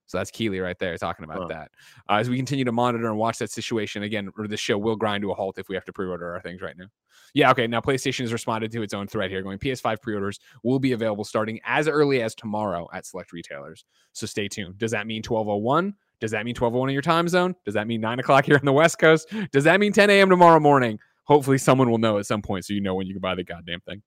So 0.07 0.19
that's 0.19 0.31
Keighley 0.31 0.61
right 0.61 0.79
there 0.79 0.97
talking 0.97 1.25
about 1.25 1.49
that. 1.49 1.71
Uh, 2.09 2.15
as 2.15 2.31
we 2.31 2.37
continue 2.37 2.65
to 2.65 2.73
monitor 2.73 3.07
and 3.07 3.17
watch 3.17 3.39
that 3.39 3.51
situation 3.51 4.05
again, 4.05 4.31
or 4.39 4.47
the 4.47 4.57
show 4.57 4.79
will 4.79 4.97
grind 4.97 5.23
to 5.23 5.33
a 5.33 5.35
halt 5.35 5.59
if 5.59 5.69
we 5.69 5.75
have 5.75 5.85
to 5.85 5.93
pre-order 5.93 6.33
our 6.33 6.41
things 6.41 6.63
right 6.63 6.77
now. 6.77 6.87
Yeah, 7.35 7.51
okay. 7.51 7.67
Now 7.67 7.81
PlayStation 7.81 8.21
has 8.21 8.33
responded 8.33 8.71
to 8.73 8.83
its 8.83 8.95
own 8.95 9.09
thread 9.09 9.31
here, 9.31 9.43
going 9.43 9.59
PS5 9.59 10.01
pre-orders 10.01 10.39
will 10.63 10.79
be 10.79 10.93
available 10.93 11.25
starting 11.25 11.61
as 11.65 11.89
early 11.89 12.23
as 12.23 12.35
tomorrow 12.35 12.89
at 12.93 13.05
select 13.05 13.33
retailers. 13.33 13.85
So 14.13 14.27
stay 14.27 14.49
tuned. 14.49 14.79
Does 14.79 14.93
that 14.93 15.07
mean 15.07 15.23
1201? 15.27 15.95
Does 16.21 16.31
that 16.31 16.45
mean 16.45 16.55
1201 16.55 16.89
in 16.89 16.93
your 16.93 17.03
time 17.03 17.29
zone? 17.29 17.55
Does 17.65 17.75
that 17.75 17.87
mean 17.87 18.01
nine 18.01 18.19
o'clock 18.19 18.45
here 18.47 18.57
on 18.57 18.65
the 18.65 18.73
West 18.73 18.99
Coast? 18.99 19.33
Does 19.53 19.65
that 19.65 19.81
mean 19.81 19.93
10 19.93 20.11
a.m. 20.11 20.31
tomorrow 20.31 20.61
morning? 20.61 20.99
Hopefully, 21.25 21.59
someone 21.59 21.91
will 21.91 21.99
know 21.99 22.19
at 22.19 22.27
some 22.27 22.41
point 22.41 22.65
so 22.65 22.73
you 22.73 22.81
know 22.81 22.95
when 22.95 23.07
you 23.07 23.15
can 23.15 23.21
buy 23.21 23.35
the 23.35 23.45
goddamn 23.45 23.81
thing. 23.81 24.03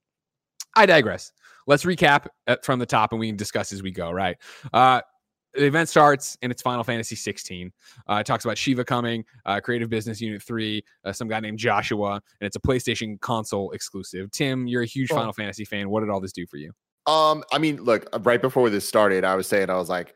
I 0.76 0.86
digress. 0.86 1.32
Let's 1.67 1.84
recap 1.84 2.28
uh, 2.48 2.58
from 2.63 2.80
the 2.80 2.86
top 2.86 3.12
and 3.12 3.19
we 3.19 3.28
can 3.28 3.36
discuss 3.36 3.72
as 3.72 3.84
we 3.84 3.91
go, 3.91 4.12
right? 4.12 4.38
Uh, 4.72 5.02
the 5.54 5.65
event 5.65 5.89
starts 5.89 6.38
and 6.41 6.52
it's 6.52 6.62
Final 6.62 6.84
Fantasy 6.84 7.15
16. 7.15 7.72
Uh, 8.10 8.15
it 8.15 8.26
talks 8.26 8.45
about 8.45 8.58
Shiva 8.58 8.86
coming, 8.86 9.26
uh, 9.45 9.60
Creative 9.60 9.89
Business 9.89 10.22
Unit 10.22 10.41
3, 10.41 10.84
uh, 11.06 11.12
some 11.12 11.28
guy 11.28 11.39
named 11.39 11.58
Joshua, 11.58 12.13
and 12.13 12.22
it's 12.41 12.56
a 12.56 12.60
PlayStation 12.60 13.19
console 13.19 13.72
exclusive. 13.72 14.32
Tim, 14.32 14.67
you're 14.67 14.84
a 14.84 14.88
huge. 14.88 15.10
Final 15.10 15.34
Fantasy 15.34 15.65
fan. 15.65 15.89
What 15.89 16.02
did 16.02 16.10
all 16.10 16.22
this 16.22 16.32
do 16.32 16.45
for 16.45 16.58
you? 16.58 16.72
Um, 17.10 17.43
I 17.52 17.58
mean, 17.58 17.78
look, 17.78 18.08
uh, 18.13 18.19
right 18.19 18.39
before 18.39 18.69
this 18.69 18.88
started, 18.88 19.24
I 19.24 19.34
was 19.34 19.48
saying 19.48 19.72
I 19.72 19.78
was 19.78 19.89
like, 19.89 20.13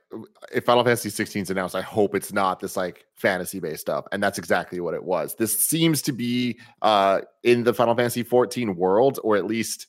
if 0.53 0.63
Final 0.63 0.83
Fantasy 0.83 1.09
16 1.09 1.41
is 1.41 1.49
announced, 1.49 1.73
I 1.73 1.81
hope 1.81 2.13
it's 2.13 2.31
not 2.31 2.59
this 2.59 2.77
like 2.77 3.07
fantasy 3.15 3.59
based 3.59 3.81
stuff, 3.81 4.05
and 4.11 4.21
that's 4.21 4.37
exactly 4.37 4.79
what 4.79 4.93
it 4.93 5.03
was. 5.03 5.33
This 5.33 5.59
seems 5.59 6.03
to 6.03 6.11
be 6.11 6.59
uh 6.83 7.21
in 7.41 7.63
the 7.63 7.73
Final 7.73 7.95
Fantasy 7.95 8.21
14 8.21 8.75
world, 8.75 9.19
or 9.23 9.35
at 9.35 9.45
least 9.47 9.87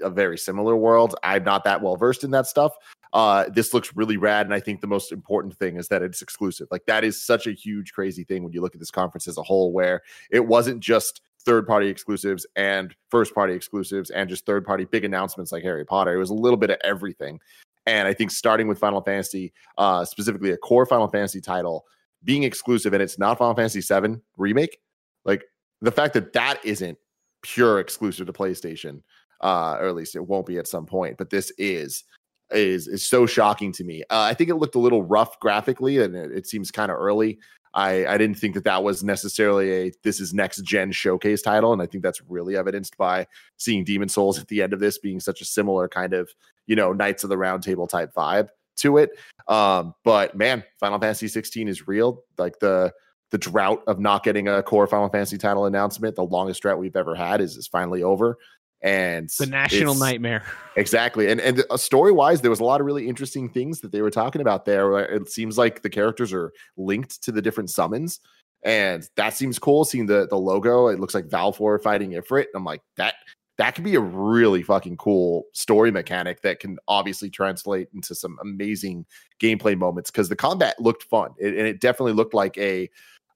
a 0.00 0.08
very 0.08 0.38
similar 0.38 0.76
world. 0.76 1.14
I'm 1.22 1.44
not 1.44 1.64
that 1.64 1.82
well 1.82 1.96
versed 1.96 2.24
in 2.24 2.30
that 2.30 2.46
stuff. 2.46 2.72
Uh, 3.12 3.44
this 3.52 3.74
looks 3.74 3.94
really 3.94 4.16
rad, 4.16 4.46
and 4.46 4.54
I 4.54 4.60
think 4.60 4.80
the 4.80 4.86
most 4.86 5.12
important 5.12 5.58
thing 5.58 5.76
is 5.76 5.88
that 5.88 6.02
it's 6.02 6.22
exclusive. 6.22 6.68
Like 6.70 6.86
that 6.86 7.04
is 7.04 7.22
such 7.22 7.48
a 7.48 7.52
huge, 7.52 7.92
crazy 7.92 8.24
thing 8.24 8.44
when 8.44 8.54
you 8.54 8.62
look 8.62 8.74
at 8.74 8.80
this 8.80 8.90
conference 8.90 9.28
as 9.28 9.36
a 9.36 9.42
whole, 9.42 9.72
where 9.72 10.00
it 10.30 10.46
wasn't 10.46 10.80
just 10.80 11.20
third 11.44 11.66
party 11.66 11.88
exclusives 11.88 12.46
and 12.56 12.94
first 13.10 13.34
party 13.34 13.54
exclusives 13.54 14.10
and 14.10 14.28
just 14.28 14.46
third 14.46 14.64
party 14.64 14.84
big 14.84 15.04
announcements 15.04 15.52
like 15.52 15.62
Harry 15.62 15.84
Potter. 15.84 16.14
It 16.14 16.18
was 16.18 16.30
a 16.30 16.34
little 16.34 16.56
bit 16.56 16.70
of 16.70 16.78
everything. 16.84 17.40
And 17.86 18.06
I 18.06 18.12
think 18.12 18.30
starting 18.30 18.68
with 18.68 18.78
Final 18.78 19.00
Fantasy, 19.00 19.52
uh, 19.78 20.04
specifically 20.04 20.50
a 20.50 20.56
core 20.56 20.86
Final 20.86 21.08
Fantasy 21.08 21.40
title, 21.40 21.84
being 22.22 22.42
exclusive 22.42 22.92
and 22.92 23.02
it's 23.02 23.18
not 23.18 23.38
Final 23.38 23.54
Fantasy 23.54 23.80
7 23.80 24.20
remake, 24.36 24.78
like 25.24 25.44
the 25.80 25.90
fact 25.90 26.14
that 26.14 26.32
that 26.34 26.60
isn't 26.64 26.98
pure 27.42 27.80
exclusive 27.80 28.26
to 28.26 28.32
PlayStation, 28.32 29.02
uh, 29.40 29.78
or 29.80 29.88
at 29.88 29.94
least 29.94 30.14
it 30.14 30.26
won't 30.26 30.46
be 30.46 30.58
at 30.58 30.68
some 30.68 30.86
point, 30.86 31.16
but 31.16 31.30
this 31.30 31.50
is 31.58 32.04
is 32.52 32.88
is 32.88 33.08
so 33.08 33.26
shocking 33.26 33.72
to 33.72 33.84
me. 33.84 34.02
Uh, 34.10 34.22
I 34.22 34.34
think 34.34 34.50
it 34.50 34.56
looked 34.56 34.74
a 34.74 34.80
little 34.80 35.04
rough 35.04 35.38
graphically, 35.40 35.98
and 35.98 36.14
it, 36.14 36.32
it 36.32 36.46
seems 36.46 36.70
kind 36.70 36.90
of 36.90 36.98
early. 36.98 37.38
I, 37.74 38.06
I 38.06 38.18
didn't 38.18 38.36
think 38.36 38.54
that 38.54 38.64
that 38.64 38.82
was 38.82 39.04
necessarily 39.04 39.70
a 39.70 39.92
this 40.02 40.20
is 40.20 40.34
next 40.34 40.62
gen 40.62 40.92
showcase 40.92 41.42
title, 41.42 41.72
and 41.72 41.80
I 41.80 41.86
think 41.86 42.02
that's 42.02 42.20
really 42.28 42.56
evidenced 42.56 42.96
by 42.96 43.26
seeing 43.58 43.84
Demon 43.84 44.08
Souls 44.08 44.38
at 44.38 44.48
the 44.48 44.62
end 44.62 44.72
of 44.72 44.80
this 44.80 44.98
being 44.98 45.20
such 45.20 45.40
a 45.40 45.44
similar 45.44 45.88
kind 45.88 46.12
of 46.12 46.30
you 46.66 46.76
know 46.76 46.92
Knights 46.92 47.24
of 47.24 47.30
the 47.30 47.38
Round 47.38 47.62
Table 47.62 47.86
type 47.86 48.12
vibe 48.14 48.48
to 48.78 48.98
it. 48.98 49.10
Um, 49.46 49.94
but 50.04 50.36
man, 50.36 50.64
Final 50.78 50.98
Fantasy 50.98 51.28
16 51.28 51.68
is 51.68 51.86
real. 51.86 52.24
Like 52.38 52.58
the 52.58 52.92
the 53.30 53.38
drought 53.38 53.82
of 53.86 54.00
not 54.00 54.24
getting 54.24 54.48
a 54.48 54.62
core 54.62 54.88
Final 54.88 55.08
Fantasy 55.08 55.38
title 55.38 55.66
announcement, 55.66 56.16
the 56.16 56.24
longest 56.24 56.62
drought 56.62 56.78
we've 56.78 56.96
ever 56.96 57.14
had, 57.14 57.40
is 57.40 57.56
is 57.56 57.68
finally 57.68 58.02
over. 58.02 58.36
And 58.82 59.28
The 59.38 59.46
national 59.46 59.94
nightmare. 59.94 60.44
Exactly. 60.76 61.30
And 61.30 61.40
and 61.40 61.62
uh, 61.68 61.76
story 61.76 62.12
wise, 62.12 62.40
there 62.40 62.50
was 62.50 62.60
a 62.60 62.64
lot 62.64 62.80
of 62.80 62.86
really 62.86 63.06
interesting 63.06 63.48
things 63.48 63.80
that 63.80 63.92
they 63.92 64.00
were 64.00 64.10
talking 64.10 64.40
about 64.40 64.64
there. 64.64 64.98
It 65.00 65.30
seems 65.30 65.58
like 65.58 65.82
the 65.82 65.90
characters 65.90 66.32
are 66.32 66.52
linked 66.76 67.22
to 67.24 67.32
the 67.32 67.42
different 67.42 67.70
summons. 67.70 68.20
And 68.62 69.08
that 69.16 69.34
seems 69.34 69.58
cool. 69.58 69.84
Seeing 69.84 70.06
the 70.06 70.26
the 70.28 70.36
logo, 70.36 70.88
it 70.88 71.00
looks 71.00 71.14
like 71.14 71.26
Valefor 71.26 71.82
fighting 71.82 72.12
Ifrit. 72.12 72.46
I'm 72.54 72.64
like, 72.64 72.82
that 72.96 73.14
that 73.58 73.74
could 73.74 73.84
be 73.84 73.94
a 73.94 74.00
really 74.00 74.62
fucking 74.62 74.96
cool 74.96 75.44
story 75.52 75.90
mechanic 75.90 76.40
that 76.40 76.60
can 76.60 76.78
obviously 76.88 77.28
translate 77.28 77.88
into 77.94 78.14
some 78.14 78.38
amazing 78.40 79.04
gameplay 79.38 79.76
moments 79.76 80.10
because 80.10 80.30
the 80.30 80.36
combat 80.36 80.80
looked 80.80 81.02
fun. 81.02 81.32
It, 81.38 81.54
and 81.54 81.66
it 81.66 81.80
definitely 81.80 82.14
looked 82.14 82.32
like 82.32 82.56
a 82.56 82.88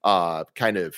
uh 0.03 0.43
kind 0.55 0.77
of 0.77 0.95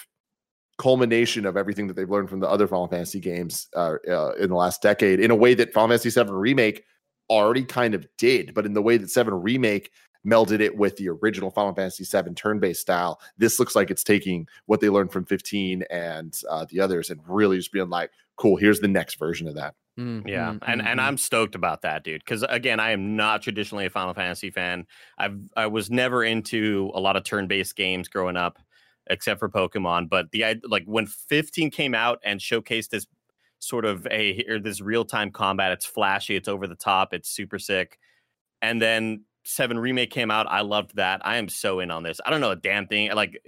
culmination 0.78 1.46
of 1.46 1.58
everything 1.58 1.88
that 1.88 1.96
they've 1.96 2.10
learned 2.10 2.30
from 2.30 2.40
the 2.40 2.50
other 2.50 2.68
Final 2.68 2.88
Fantasy 2.88 3.20
games 3.20 3.68
uh, 3.76 3.96
uh, 4.08 4.34
in 4.34 4.50
the 4.50 4.56
last 4.56 4.82
decade 4.82 5.20
in 5.20 5.32
a 5.32 5.36
way 5.36 5.54
that 5.54 5.74
Final 5.74 5.98
Fantasy 5.98 6.10
VII 6.10 6.32
Remake 6.32 6.84
already 7.30 7.64
kind 7.64 7.94
of 7.94 8.08
did, 8.18 8.54
but 8.54 8.66
in 8.66 8.74
the 8.74 8.82
way 8.82 8.98
that 8.98 9.10
7 9.10 9.34
Remake 9.34 9.92
melded 10.26 10.60
it 10.60 10.76
with 10.76 10.96
the 10.98 11.10
original 11.10 11.52
Final 11.52 11.74
Fantasy 11.74 12.04
VII 12.04 12.34
turn-based 12.34 12.82
style, 12.82 13.20
this 13.38 13.60
looks 13.60 13.76
like 13.76 13.90
it's 13.90 14.04
taking 14.04 14.48
what 14.66 14.80
they 14.80 14.90
learned 14.90 15.12
from 15.12 15.26
15 15.26 15.84
and 15.90 16.40
uh, 16.50 16.66
the 16.70 16.80
others 16.80 17.10
and 17.10 17.20
really 17.28 17.58
just 17.58 17.72
being 17.72 17.90
like, 17.90 18.12
cool, 18.36 18.56
here's 18.56 18.80
the 18.80 18.88
next 18.88 19.18
version 19.18 19.48
of 19.48 19.56
that. 19.56 19.76
Mm, 20.00 20.28
Yeah, 20.28 20.52
mm, 20.52 20.60
and 20.68 20.82
and 20.82 21.00
mm. 21.00 21.04
I'm 21.04 21.18
stoked 21.18 21.56
about 21.56 21.82
that, 21.82 22.04
dude. 22.04 22.24
Because 22.24 22.44
again, 22.50 22.80
I 22.80 22.92
am 22.92 23.16
not 23.16 23.42
traditionally 23.42 23.88
a 23.88 23.90
Final 23.90 24.14
Fantasy 24.14 24.52
fan. 24.52 24.86
I've 25.18 25.40
I 25.56 25.66
was 25.66 25.90
never 25.90 26.24
into 26.24 26.92
a 26.94 27.00
lot 27.00 27.16
of 27.16 27.24
turn-based 27.24 27.76
games 27.76 28.08
growing 28.08 28.38
up, 28.38 28.60
except 29.10 29.40
for 29.40 29.50
Pokemon. 29.50 30.10
But 30.10 30.32
the 30.32 30.62
like 30.64 30.84
when 30.86 31.06
15 31.08 31.72
came 31.72 31.94
out 31.96 32.20
and 32.24 32.40
showcased 32.40 32.90
this 32.90 33.08
sort 33.60 33.86
of 33.86 34.06
a 34.12 34.34
here 34.34 34.60
this 34.60 34.82
real-time 34.82 35.32
combat, 35.32 35.72
it's 35.72 35.86
flashy, 35.86 36.36
it's 36.36 36.48
over 36.48 36.68
the 36.68 36.76
top, 36.76 37.14
it's 37.14 37.30
super 37.30 37.60
sick, 37.60 37.98
and 38.62 38.82
then 38.82 39.24
Seven 39.50 39.80
remake 39.80 40.12
came 40.12 40.30
out. 40.30 40.46
I 40.50 40.60
loved 40.60 40.98
that. 40.98 41.22
I 41.26 41.38
am 41.38 41.48
so 41.48 41.80
in 41.80 41.90
on 41.90 42.04
this. 42.04 42.20
I 42.26 42.30
don't 42.32 42.42
know 42.42 42.52
a 42.52 42.56
damn 42.58 42.86
thing. 42.86 43.10
Like 43.14 43.42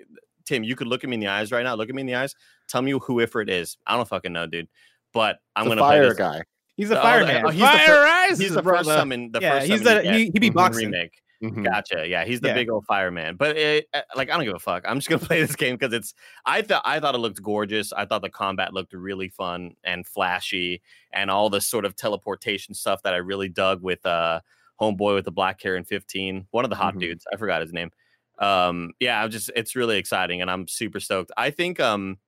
Tim, 0.46 0.64
you 0.64 0.74
could 0.78 0.88
look 0.88 1.04
at 1.04 1.10
me 1.10 1.16
in 1.16 1.20
the 1.20 1.28
eyes 1.28 1.52
right 1.52 1.62
now. 1.62 1.76
Look 1.76 1.90
at 1.90 1.96
me 1.96 2.00
in 2.00 2.08
the 2.08 2.16
eyes. 2.16 2.34
Tell 2.70 2.82
me 2.82 2.92
who 2.92 3.00
Ifrit 3.18 3.50
is. 3.50 3.78
I 3.86 3.98
don't 3.98 4.08
fucking 4.08 4.32
know, 4.32 4.48
dude. 4.48 4.70
But 5.12 5.40
I'm 5.58 5.66
the 5.66 5.72
gonna 5.72 5.82
play 5.82 5.98
fire 5.98 6.08
this. 6.08 6.18
guy. 6.18 6.42
He's 6.78 6.90
a 6.92 6.96
fireman. 6.96 7.44
oh, 7.46 7.50
he's 7.50 7.60
the 7.60 7.68
Fire 7.68 7.86
fir- 7.88 8.04
rises, 8.06 8.40
He's 8.40 8.50
the 8.52 8.64
first 8.64 8.86
brother. 8.86 8.94
summon. 8.98 9.34
The 9.34 9.42
yeah, 9.42 9.52
first 9.60 9.68
he's 9.68 9.82
summon 9.84 10.06
the 10.06 10.14
he, 10.14 10.24
he 10.32 10.40
be 10.40 10.50
boxing. 10.50 10.86
remake. 10.86 11.22
Mhm. 11.44 11.64
Gotcha. 11.64 12.08
Yeah, 12.08 12.26
he's 12.26 12.42
the 12.42 12.50
Yeah. 12.50 12.54
big 12.54 12.70
old 12.70 12.86
fireman. 12.86 13.36
But 13.38 13.58
it, 13.58 13.88
uh, 13.94 14.02
like, 14.16 14.30
I 14.30 14.36
don't 14.36 14.46
give 14.46 14.56
a 14.56 14.60
fuck. 14.60 14.84
I'm 14.88 14.98
just 15.00 15.10
gonna 15.10 15.20
play 15.26 15.40
this 15.42 15.56
game 15.56 15.76
because 15.78 15.94
it's. 15.94 16.14
I 16.46 16.62
thought 16.62 16.82
I 16.86 17.00
thought 17.00 17.16
it 17.16 17.20
looked 17.20 17.42
gorgeous. 17.42 17.94
I 17.94 18.06
thought 18.06 18.22
the 18.22 18.30
combat 18.30 18.74
looked 18.74 18.94
really 18.94 19.30
fun 19.30 19.76
and 19.84 20.06
flashy, 20.06 20.82
and 21.12 21.32
all 21.32 21.50
the 21.50 21.62
sort 21.62 21.86
of 21.86 21.96
teleportation 21.96 22.74
stuff 22.74 23.04
that 23.04 23.14
I 23.14 23.18
really 23.18 23.50
dug 23.50 23.82
with 23.82 24.06
uh 24.06 24.42
homeboy 24.82 25.16
with 25.16 25.26
the 25.26 25.32
black 25.32 25.62
hair 25.62 25.76
in 25.76 25.84
15. 25.86 26.48
One 26.52 26.66
of 26.66 26.70
the 26.70 26.76
hot 26.78 26.96
Mhm. 26.96 27.00
dudes. 27.00 27.26
I 27.34 27.38
forgot 27.38 27.62
his 27.62 27.74
name. 27.74 27.92
Um, 28.40 28.92
yeah, 29.00 29.22
I'm 29.24 29.30
just. 29.32 29.52
It's 29.56 29.76
really 29.76 29.98
exciting, 29.98 30.42
and 30.42 30.50
I'm 30.52 30.68
super 30.68 31.00
stoked. 31.00 31.32
I 31.38 31.52
think. 31.52 31.80
Um, 31.80 32.20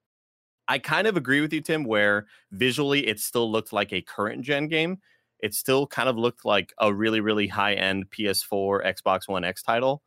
I 0.68 0.80
kind 0.80 1.08
of 1.08 1.18
agree 1.18 1.42
with 1.42 1.54
you, 1.54 1.62
Tim. 1.62 1.84
Where 1.84 2.28
visually 2.52 3.08
it 3.08 3.20
still 3.20 3.52
looked 3.52 3.74
like 3.74 3.92
a 3.94 4.02
current 4.02 4.44
gen 4.44 4.68
game 4.68 5.00
it 5.42 5.54
still 5.54 5.88
kind 5.88 6.10
of 6.10 6.18
looked 6.18 6.46
like 6.46 6.74
a 6.80 6.94
really 6.94 7.20
really 7.20 7.48
high 7.48 7.74
end 7.74 8.06
ps4 8.10 8.94
xbox 8.96 9.28
one 9.28 9.44
x 9.44 9.64
title 9.64 10.02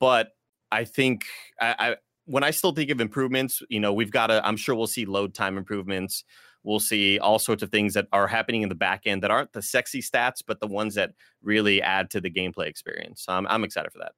but 0.00 0.28
i 0.72 0.84
think 0.84 1.24
I, 1.60 1.74
I 1.78 1.96
when 2.26 2.44
i 2.44 2.50
still 2.50 2.72
think 2.72 2.90
of 2.90 3.00
improvements 3.00 3.62
you 3.68 3.80
know 3.80 3.92
we've 3.92 4.12
got 4.12 4.28
to 4.28 4.46
i'm 4.46 4.56
sure 4.56 4.74
we'll 4.74 4.86
see 4.86 5.04
load 5.04 5.34
time 5.34 5.58
improvements 5.58 6.24
we'll 6.62 6.80
see 6.80 7.18
all 7.18 7.38
sorts 7.38 7.62
of 7.62 7.70
things 7.70 7.94
that 7.94 8.08
are 8.12 8.26
happening 8.26 8.62
in 8.62 8.70
the 8.70 8.74
back 8.74 9.02
end 9.04 9.22
that 9.22 9.30
aren't 9.30 9.52
the 9.52 9.62
sexy 9.62 10.00
stats 10.00 10.42
but 10.46 10.60
the 10.60 10.66
ones 10.66 10.94
that 10.94 11.12
really 11.42 11.82
add 11.82 12.10
to 12.10 12.20
the 12.20 12.30
gameplay 12.30 12.66
experience. 12.66 13.22
So 13.24 13.32
i'm, 13.32 13.46
I'm 13.46 13.64
excited 13.64 13.92
for 13.92 13.98
that 13.98 14.12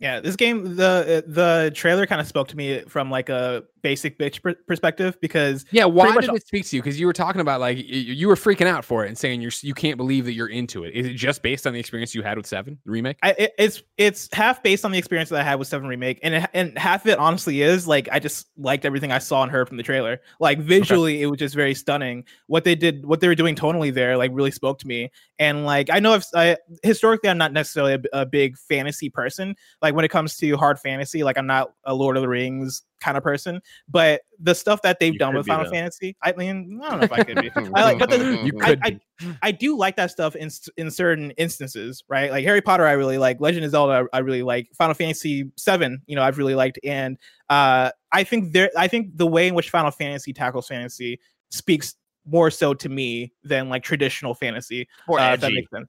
Yeah, 0.00 0.18
this 0.20 0.34
game 0.34 0.74
the 0.76 1.24
the 1.26 1.70
trailer 1.74 2.04
kind 2.06 2.20
of 2.20 2.26
spoke 2.26 2.48
to 2.48 2.56
me 2.56 2.80
from 2.88 3.10
like 3.10 3.28
a 3.28 3.62
basic 3.80 4.18
bitch 4.18 4.42
per- 4.42 4.54
perspective 4.66 5.16
because 5.20 5.66
Yeah, 5.70 5.84
why 5.84 6.12
did 6.14 6.30
all- 6.30 6.36
it 6.36 6.46
speak 6.46 6.66
to 6.66 6.76
you? 6.76 6.82
Because 6.82 6.98
you 6.98 7.06
were 7.06 7.12
talking 7.12 7.40
about 7.40 7.60
like 7.60 7.78
you 7.80 8.26
were 8.26 8.34
freaking 8.34 8.66
out 8.66 8.84
for 8.84 9.04
it 9.04 9.08
and 9.08 9.16
saying 9.16 9.40
you're 9.40 9.52
you 9.60 9.72
can't 9.72 9.96
believe 9.96 10.24
that 10.24 10.32
you're 10.32 10.48
into 10.48 10.82
it. 10.82 10.94
Is 10.94 11.06
it 11.06 11.14
just 11.14 11.42
based 11.42 11.64
on 11.64 11.74
the 11.74 11.78
experience 11.78 12.12
you 12.14 12.22
had 12.22 12.36
with 12.36 12.46
Seven 12.46 12.76
the 12.84 12.90
remake? 12.90 13.18
I, 13.22 13.30
it, 13.38 13.54
it's 13.56 13.82
it's 13.96 14.28
half 14.32 14.62
based 14.64 14.84
on 14.84 14.90
the 14.90 14.98
experience 14.98 15.30
that 15.30 15.40
I 15.40 15.44
had 15.44 15.60
with 15.60 15.68
Seven 15.68 15.86
Remake, 15.86 16.18
and 16.24 16.34
it, 16.34 16.50
and 16.54 16.76
half 16.76 17.04
of 17.04 17.10
it 17.12 17.18
honestly 17.18 17.62
is 17.62 17.86
like 17.86 18.08
I 18.10 18.18
just 18.18 18.48
liked 18.56 18.84
everything 18.84 19.12
I 19.12 19.18
saw 19.18 19.44
and 19.44 19.52
heard 19.52 19.68
from 19.68 19.76
the 19.76 19.84
trailer. 19.84 20.20
Like 20.40 20.58
visually, 20.58 21.22
it 21.22 21.26
was 21.26 21.38
just 21.38 21.54
very 21.54 21.74
stunning. 21.74 22.24
What 22.48 22.64
they 22.64 22.74
did, 22.74 23.06
what 23.06 23.20
they 23.20 23.28
were 23.28 23.36
doing 23.36 23.54
tonally 23.54 23.94
there, 23.94 24.16
like 24.16 24.32
really 24.34 24.50
spoke 24.50 24.80
to 24.80 24.88
me. 24.88 25.12
And 25.38 25.64
like 25.64 25.88
I 25.90 26.00
know 26.00 26.14
I've 26.14 26.26
I, 26.34 26.56
historically 26.82 27.30
I'm 27.30 27.38
not 27.38 27.52
necessarily 27.52 27.94
a, 27.94 28.20
a 28.22 28.26
big 28.26 28.58
fantasy 28.58 29.08
person. 29.08 29.54
Like 29.84 29.94
when 29.94 30.06
it 30.06 30.08
comes 30.08 30.38
to 30.38 30.56
hard 30.56 30.80
fantasy, 30.80 31.22
like 31.22 31.36
I'm 31.36 31.46
not 31.46 31.74
a 31.84 31.94
Lord 31.94 32.16
of 32.16 32.22
the 32.22 32.28
Rings 32.28 32.84
kind 33.02 33.18
of 33.18 33.22
person. 33.22 33.60
But 33.86 34.22
the 34.40 34.54
stuff 34.54 34.80
that 34.80 34.98
they've 34.98 35.12
You 35.12 35.18
done 35.18 35.36
with 35.36 35.46
Final 35.46 35.66
though. 35.66 35.72
Fantasy, 35.72 36.16
I 36.22 36.32
mean, 36.32 36.80
I 36.82 36.88
don't 36.88 37.00
know 37.00 37.04
if 37.04 37.12
I 37.12 37.22
could 37.22 37.42
be. 37.42 37.50
I 37.74 37.84
like, 37.84 37.98
but 37.98 38.08
the, 38.08 38.16
You 38.46 38.52
I, 38.62 38.66
could. 38.66 38.80
I, 38.82 39.00
I 39.42 39.50
do 39.50 39.76
like 39.76 39.96
that 39.96 40.10
stuff 40.10 40.36
in 40.36 40.48
in 40.78 40.90
certain 40.90 41.32
instances, 41.32 42.02
right? 42.08 42.30
Like 42.30 42.46
Harry 42.46 42.62
Potter, 42.62 42.86
I 42.86 42.92
really 42.92 43.18
like. 43.18 43.42
Legend 43.42 43.62
of 43.66 43.72
Zelda, 43.72 44.06
I, 44.10 44.16
I 44.16 44.20
really 44.20 44.42
like. 44.42 44.70
Final 44.72 44.94
Fantasy 44.94 45.52
Seven, 45.56 46.00
you 46.06 46.16
know, 46.16 46.22
I've 46.22 46.38
really 46.38 46.54
liked. 46.54 46.78
And 46.82 47.18
uh, 47.50 47.90
I 48.10 48.24
think 48.24 48.54
there, 48.54 48.70
I 48.78 48.88
think 48.88 49.18
the 49.18 49.26
way 49.26 49.48
in 49.48 49.54
which 49.54 49.68
Final 49.68 49.90
Fantasy 49.90 50.32
tackles 50.32 50.66
fantasy 50.66 51.20
speaks 51.50 51.94
more 52.24 52.50
so 52.50 52.72
to 52.72 52.88
me 52.88 53.34
than 53.42 53.68
like 53.68 53.82
traditional 53.82 54.32
fantasy. 54.32 54.88
or 55.08 55.20
uh, 55.20 55.34
if 55.34 55.40
that 55.40 55.52
makes 55.52 55.70
sense. 55.70 55.88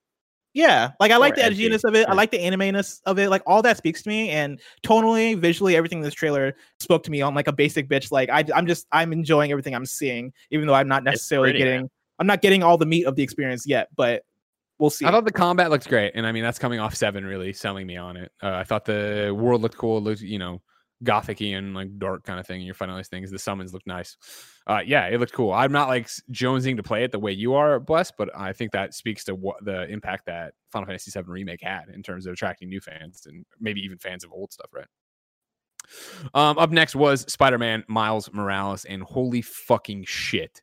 Yeah, 0.55 0.91
like 1.01 1.11
I 1.11 1.17
like 1.17 1.35
the 1.35 1.43
edgy, 1.43 1.69
edginess 1.69 1.83
of 1.83 1.95
it. 1.95 2.07
I 2.07 2.13
like 2.13 2.31
the 2.31 2.39
animeness 2.39 3.01
of 3.05 3.19
it. 3.19 3.29
Like 3.29 3.43
all 3.45 3.61
that 3.63 3.75
speaks 3.75 4.01
to 4.03 4.09
me, 4.09 4.29
and 4.29 4.61
tonally, 4.83 5.37
visually, 5.37 5.75
everything 5.75 5.97
in 5.97 6.03
this 6.05 6.13
trailer 6.13 6.55
spoke 6.79 7.03
to 7.03 7.11
me 7.11 7.21
on 7.21 7.35
like 7.35 7.49
a 7.49 7.51
basic 7.51 7.89
bitch. 7.89 8.09
Like 8.09 8.29
I, 8.29 8.45
I'm 8.55 8.65
just, 8.65 8.87
I'm 8.93 9.11
enjoying 9.11 9.51
everything 9.51 9.75
I'm 9.75 9.85
seeing, 9.85 10.31
even 10.51 10.65
though 10.65 10.73
I'm 10.73 10.87
not 10.87 11.03
necessarily 11.03 11.51
pretty, 11.51 11.65
man. 11.65 11.73
getting, 11.73 11.89
I'm 12.19 12.27
not 12.27 12.41
getting 12.41 12.63
all 12.63 12.77
the 12.77 12.85
meat 12.85 13.03
of 13.03 13.17
the 13.17 13.21
experience 13.21 13.67
yet. 13.67 13.89
But 13.97 14.23
we'll 14.79 14.89
see. 14.89 15.05
I 15.05 15.11
thought 15.11 15.25
the 15.25 15.33
combat 15.33 15.71
looks 15.71 15.87
great, 15.87 16.13
and 16.15 16.25
I 16.25 16.31
mean 16.31 16.43
that's 16.43 16.57
coming 16.57 16.79
off 16.79 16.95
Seven 16.95 17.25
really 17.25 17.51
selling 17.51 17.85
me 17.85 17.97
on 17.97 18.15
it. 18.15 18.31
Uh, 18.41 18.53
I 18.53 18.63
thought 18.63 18.85
the 18.85 19.35
world 19.37 19.61
looked 19.61 19.77
cool, 19.77 20.01
looked 20.01 20.21
you 20.21 20.39
know 20.39 20.61
gothicy 21.03 21.57
and 21.57 21.73
like 21.73 21.99
dark 21.99 22.23
kind 22.23 22.39
of 22.39 22.47
thing. 22.47 22.59
And 22.59 22.65
you're 22.65 22.75
fighting 22.75 22.91
all 22.91 22.97
these 22.97 23.09
things. 23.09 23.29
The 23.29 23.39
summons 23.39 23.73
look 23.73 23.85
nice. 23.85 24.15
Uh, 24.67 24.81
yeah, 24.85 25.05
it 25.07 25.19
looked 25.19 25.33
cool. 25.33 25.51
I'm 25.53 25.71
not 25.71 25.87
like 25.87 26.07
jonesing 26.31 26.77
to 26.77 26.83
play 26.83 27.03
it 27.03 27.11
the 27.11 27.19
way 27.19 27.31
you 27.31 27.53
are, 27.53 27.79
blessed, 27.79 28.13
but 28.17 28.29
I 28.35 28.51
think 28.51 28.71
that 28.71 28.95
speaks 28.95 29.23
to 29.25 29.35
what 29.35 29.63
the 29.63 29.83
impact 29.89 30.25
that 30.25 30.55
Final 30.71 30.87
Fantasy 30.87 31.11
VII 31.11 31.25
remake 31.27 31.61
had 31.61 31.83
in 31.93 32.01
terms 32.01 32.25
of 32.25 32.33
attracting 32.33 32.69
new 32.69 32.81
fans 32.81 33.27
and 33.27 33.45
maybe 33.59 33.81
even 33.81 33.99
fans 33.99 34.23
of 34.23 34.31
old 34.33 34.51
stuff, 34.51 34.71
right? 34.73 34.87
Um, 36.33 36.57
up 36.57 36.71
next 36.71 36.95
was 36.95 37.31
Spider-Man 37.31 37.83
Miles 37.87 38.31
Morales, 38.33 38.85
and 38.85 39.03
holy 39.03 39.41
fucking 39.43 40.05
shit. 40.05 40.61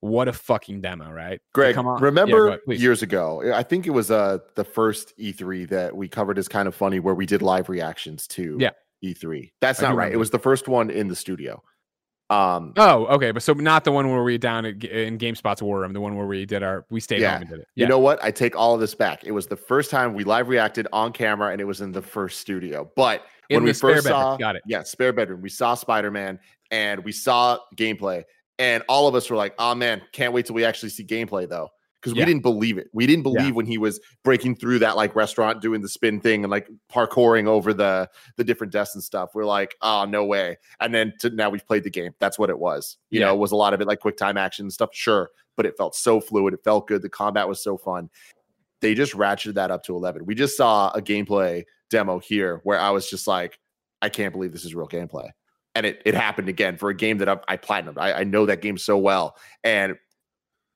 What 0.00 0.28
a 0.28 0.32
fucking 0.32 0.80
demo, 0.80 1.10
right? 1.10 1.40
Greg, 1.54 1.74
come 1.74 1.86
on- 1.86 1.98
Yeah, 2.00 2.04
remember 2.06 2.48
ahead, 2.48 2.60
years 2.68 3.02
ago? 3.02 3.52
I 3.54 3.62
think 3.62 3.86
it 3.86 3.90
was 3.90 4.10
uh 4.10 4.38
the 4.56 4.64
first 4.64 5.14
E3 5.18 5.68
that 5.70 5.96
we 5.96 6.08
covered 6.08 6.36
is 6.38 6.48
kind 6.48 6.66
of 6.68 6.74
funny, 6.74 6.98
where 7.00 7.14
we 7.14 7.26
did 7.26 7.42
live 7.42 7.68
reactions 7.68 8.26
to 8.28 8.56
Yeah. 8.60 8.70
E3. 9.04 9.52
That's 9.60 9.80
I 9.80 9.84
not 9.84 9.88
right. 9.90 9.94
remember 10.06 10.14
It 10.14 10.18
was 10.18 10.30
the 10.30 10.38
first 10.38 10.68
one 10.68 10.90
in 10.90 11.08
the 11.08 11.16
studio. 11.16 11.62
Um, 12.28 12.72
Oh, 12.76 13.06
okay, 13.06 13.30
but 13.30 13.42
so 13.42 13.52
not 13.52 13.84
the 13.84 13.92
one 13.92 14.10
where 14.10 14.22
we 14.24 14.36
down 14.36 14.64
at, 14.66 14.82
in 14.84 15.16
GameSpot's 15.16 15.62
War 15.62 15.80
Room, 15.80 15.92
the 15.92 16.00
one 16.00 16.16
where 16.16 16.26
we 16.26 16.44
did 16.44 16.62
our 16.62 16.84
we 16.90 16.98
stayed 17.00 17.20
Yeah. 17.20 17.34
home 17.34 17.42
and 17.42 17.50
did 17.50 17.60
it. 17.60 17.68
You 17.76 17.86
know 17.86 17.98
what? 18.00 18.18
I 18.22 18.30
take 18.32 18.56
all 18.56 18.74
of 18.74 18.80
this 18.80 18.94
back. 18.94 19.22
It 19.24 19.30
was 19.32 19.46
the 19.46 19.56
first 19.56 19.90
time 19.90 20.12
we 20.14 20.24
live 20.24 20.48
reacted 20.48 20.88
on 20.92 21.12
camera, 21.12 21.52
and 21.52 21.60
it 21.60 21.64
was 21.64 21.80
in 21.80 21.92
the 21.92 22.02
first 22.02 22.40
studio. 22.40 22.90
But 22.96 23.22
in 23.48 23.56
when 23.58 23.64
we 23.64 23.72
first 23.72 24.04
bedroom. 24.04 24.20
saw, 24.22 24.36
got 24.36 24.56
it. 24.56 24.62
yeah, 24.66 24.82
spare 24.82 25.12
bedroom, 25.12 25.40
we 25.40 25.48
saw 25.50 25.74
Spider 25.74 26.10
Man, 26.10 26.40
and 26.72 27.04
we 27.04 27.12
saw 27.12 27.58
gameplay, 27.76 28.24
and 28.58 28.82
all 28.88 29.06
of 29.06 29.14
us 29.14 29.30
were 29.30 29.36
like, 29.36 29.54
"Oh 29.60 29.74
man, 29.76 30.02
can't 30.12 30.32
wait 30.32 30.46
till 30.46 30.56
we 30.56 30.64
actually 30.64 30.88
see 30.88 31.04
gameplay, 31.04 31.48
though." 31.48 31.70
Because 32.00 32.16
Yeah. 32.16 32.22
we 32.22 32.26
didn't 32.26 32.42
believe 32.42 32.78
it. 32.78 32.88
We 32.92 33.06
didn't 33.06 33.26
Yeah. 33.26 33.32
believe 33.40 33.54
when 33.56 33.66
he 33.66 33.78
was 33.78 34.00
breaking 34.22 34.56
through 34.56 34.78
that 34.80 34.96
like 34.96 35.16
restaurant, 35.16 35.60
doing 35.62 35.80
the 35.82 35.88
spin 35.88 36.20
thing, 36.20 36.44
and 36.44 36.50
like 36.50 36.68
parkouring 36.92 37.46
over 37.46 37.72
the 37.74 38.08
the 38.36 38.44
different 38.44 38.72
desks 38.72 38.94
and 38.94 39.02
stuff. 39.02 39.30
We're 39.34 39.44
like, 39.44 39.74
"Oh 39.82 40.04
no 40.04 40.24
way!" 40.24 40.58
And 40.80 40.94
then 40.94 41.12
to 41.20 41.30
now 41.30 41.50
we've 41.50 41.66
played 41.66 41.84
the 41.84 41.90
game. 41.90 42.12
That's 42.20 42.38
what 42.38 42.50
it 42.50 42.58
was. 42.58 42.98
You 43.10 43.20
Yeah. 43.20 43.26
know, 43.26 43.34
it 43.34 43.38
was 43.38 43.52
a 43.52 43.56
lot 43.56 43.74
of 43.74 43.80
it 43.80 43.86
like 43.86 44.00
quick 44.00 44.16
time 44.16 44.36
action 44.36 44.64
and 44.66 44.72
stuff, 44.72 44.90
sure, 44.92 45.30
but 45.56 45.66
it 45.66 45.76
felt 45.76 45.94
so 45.94 46.20
fluid. 46.20 46.54
It 46.54 46.60
felt 46.62 46.86
good. 46.86 47.02
The 47.02 47.08
combat 47.08 47.48
was 47.48 47.62
so 47.62 47.76
fun. 47.76 48.10
They 48.82 48.94
just 48.94 49.14
ratcheted 49.14 49.54
that 49.54 49.70
up 49.70 49.82
to 49.84 49.96
11. 49.96 50.26
We 50.26 50.34
just 50.34 50.56
saw 50.56 50.90
a 50.90 51.00
gameplay 51.00 51.64
demo 51.90 52.18
here 52.18 52.60
where 52.64 52.78
I 52.78 52.90
was 52.90 53.08
just 53.08 53.26
like, 53.26 53.58
I 54.02 54.10
can't 54.10 54.32
believe 54.34 54.52
this 54.52 54.64
is 54.66 54.74
real 54.74 54.86
gameplay. 54.86 55.30
And 55.74 55.86
it, 55.86 56.02
it 56.04 56.14
happened 56.14 56.48
again 56.48 56.76
for 56.76 56.90
a 56.90 56.94
game 56.94 57.18
that 57.18 57.28
I've, 57.28 57.40
I 57.48 57.56
platinumed. 57.56 57.98
I, 57.98 58.12
I 58.20 58.24
know 58.24 58.44
that 58.46 58.60
game 58.62 58.76
so 58.78 58.96
well. 58.98 59.36
And 59.64 59.96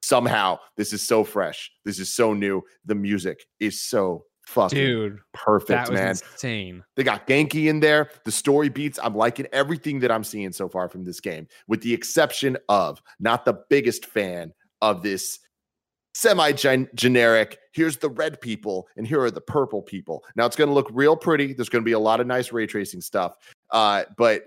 somehow 0.02 0.58
this 0.76 0.92
is 0.92 1.02
so 1.06 1.24
fresh. 1.24 1.70
This 1.84 1.98
is 1.98 2.12
so 2.12 2.32
new. 2.34 2.62
The 2.84 2.94
music 2.94 3.44
is 3.58 3.82
so 3.82 4.24
fucking 4.46 4.78
Dude, 4.78 5.18
perfect, 5.32 5.68
that 5.68 5.90
was 5.90 6.00
man. 6.00 6.10
insane. 6.10 6.84
They 6.96 7.04
got 7.04 7.26
Ganke 7.26 7.68
in 7.68 7.80
there. 7.80 8.10
The 8.24 8.32
story 8.32 8.68
beats. 8.68 8.98
I'm 9.02 9.14
liking 9.14 9.46
everything 9.52 10.00
that 10.00 10.10
I'm 10.10 10.24
seeing 10.24 10.52
so 10.52 10.68
far 10.68 10.88
from 10.88 11.04
this 11.04 11.20
game, 11.20 11.46
with 11.68 11.80
the 11.82 11.94
exception 11.94 12.56
of 12.68 13.00
not 13.20 13.44
the 13.44 13.62
biggest 13.68 14.06
fan 14.06 14.52
of 14.82 15.02
this 15.02 15.38
semi 16.14 16.52
generic. 16.52 17.58
Here's 17.72 17.96
the 17.98 18.10
red 18.10 18.40
people, 18.40 18.88
and 18.96 19.06
here 19.06 19.20
are 19.20 19.30
the 19.30 19.40
purple 19.40 19.82
people. 19.82 20.24
Now 20.36 20.46
it's 20.46 20.56
going 20.56 20.68
to 20.68 20.74
look 20.74 20.90
real 20.92 21.16
pretty. 21.16 21.52
There's 21.52 21.68
going 21.68 21.82
to 21.82 21.88
be 21.88 21.92
a 21.92 21.98
lot 21.98 22.20
of 22.20 22.26
nice 22.26 22.52
ray 22.52 22.66
tracing 22.66 23.00
stuff, 23.00 23.36
uh, 23.70 24.04
but 24.16 24.44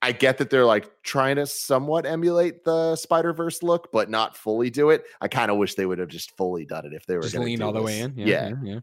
I 0.00 0.12
get 0.12 0.38
that 0.38 0.48
they're 0.50 0.64
like 0.64 0.90
trying 1.02 1.36
to 1.36 1.46
somewhat 1.46 2.06
emulate 2.06 2.64
the 2.64 2.94
Spider 2.94 3.32
Verse 3.32 3.62
look, 3.62 3.90
but 3.92 4.08
not 4.08 4.36
fully 4.36 4.70
do 4.70 4.90
it. 4.90 5.04
I 5.20 5.26
kind 5.28 5.50
of 5.50 5.56
wish 5.56 5.74
they 5.74 5.86
would 5.86 5.98
have 5.98 6.08
just 6.08 6.36
fully 6.36 6.64
done 6.64 6.86
it 6.86 6.92
if 6.92 7.04
they 7.06 7.16
were 7.16 7.22
Just 7.22 7.34
gonna 7.34 7.46
leaned 7.46 7.60
do 7.60 7.66
all 7.66 7.72
the 7.72 7.82
way 7.82 8.00
in. 8.00 8.14
Yeah, 8.16 8.26
yeah. 8.26 8.48
yeah. 8.48 8.54
yeah. 8.62 8.80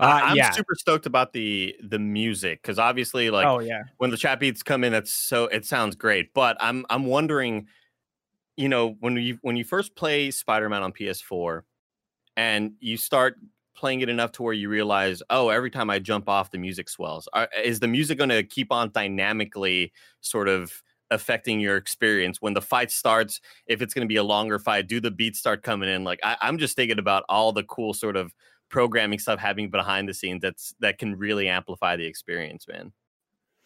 I- 0.00 0.04
Uh, 0.04 0.20
i'm 0.24 0.36
yeah. 0.36 0.50
super 0.52 0.74
stoked 0.74 1.04
about 1.04 1.34
the 1.34 1.76
the 1.82 1.98
music 1.98 2.62
because 2.62 2.78
obviously 2.78 3.28
like 3.28 3.46
oh 3.46 3.58
yeah, 3.58 3.82
when 3.98 4.10
the 4.10 4.16
chat 4.16 4.40
beats 4.40 4.62
come 4.62 4.82
in 4.82 4.92
that's 4.92 5.12
so 5.12 5.44
it 5.44 5.66
sounds 5.66 5.94
great 5.94 6.32
but 6.32 6.56
i'm 6.58 6.86
i'm 6.88 7.04
wondering 7.04 7.66
you 8.56 8.66
know 8.68 8.96
when 9.00 9.16
you 9.16 9.38
when 9.42 9.56
you 9.56 9.64
first 9.64 9.94
play 9.94 10.30
spider-man 10.30 10.82
on 10.82 10.90
ps4 10.92 11.62
and 12.38 12.72
you 12.80 12.96
start 12.96 13.36
playing 13.78 14.00
it 14.00 14.08
enough 14.08 14.32
to 14.32 14.42
where 14.42 14.52
you 14.52 14.68
realize 14.68 15.22
oh 15.30 15.50
every 15.50 15.70
time 15.70 15.88
i 15.88 15.98
jump 15.98 16.28
off 16.28 16.50
the 16.50 16.58
music 16.58 16.88
swells. 16.88 17.28
Are, 17.32 17.48
is 17.64 17.78
the 17.78 17.86
music 17.86 18.18
going 18.18 18.30
to 18.30 18.42
keep 18.42 18.72
on 18.72 18.90
dynamically 18.90 19.92
sort 20.20 20.48
of 20.48 20.82
affecting 21.10 21.60
your 21.60 21.76
experience? 21.76 22.42
When 22.42 22.54
the 22.54 22.60
fight 22.60 22.90
starts 22.90 23.40
if 23.66 23.80
it's 23.80 23.94
going 23.94 24.06
to 24.06 24.12
be 24.12 24.16
a 24.16 24.24
longer 24.24 24.58
fight 24.58 24.88
do 24.88 25.00
the 25.00 25.12
beats 25.12 25.38
start 25.38 25.62
coming 25.62 25.88
in? 25.88 26.02
Like 26.02 26.20
I, 26.24 26.36
i'm 26.40 26.58
just 26.58 26.74
thinking 26.76 26.98
about 26.98 27.24
all 27.28 27.52
the 27.52 27.62
cool 27.62 27.94
sort 27.94 28.16
of 28.16 28.34
programming 28.68 29.18
stuff 29.18 29.38
happening 29.38 29.70
behind 29.70 30.08
the 30.08 30.14
scenes 30.14 30.42
that's 30.42 30.74
that 30.80 30.98
can 30.98 31.16
really 31.16 31.48
amplify 31.48 31.96
the 31.96 32.06
experience 32.06 32.66
man. 32.66 32.92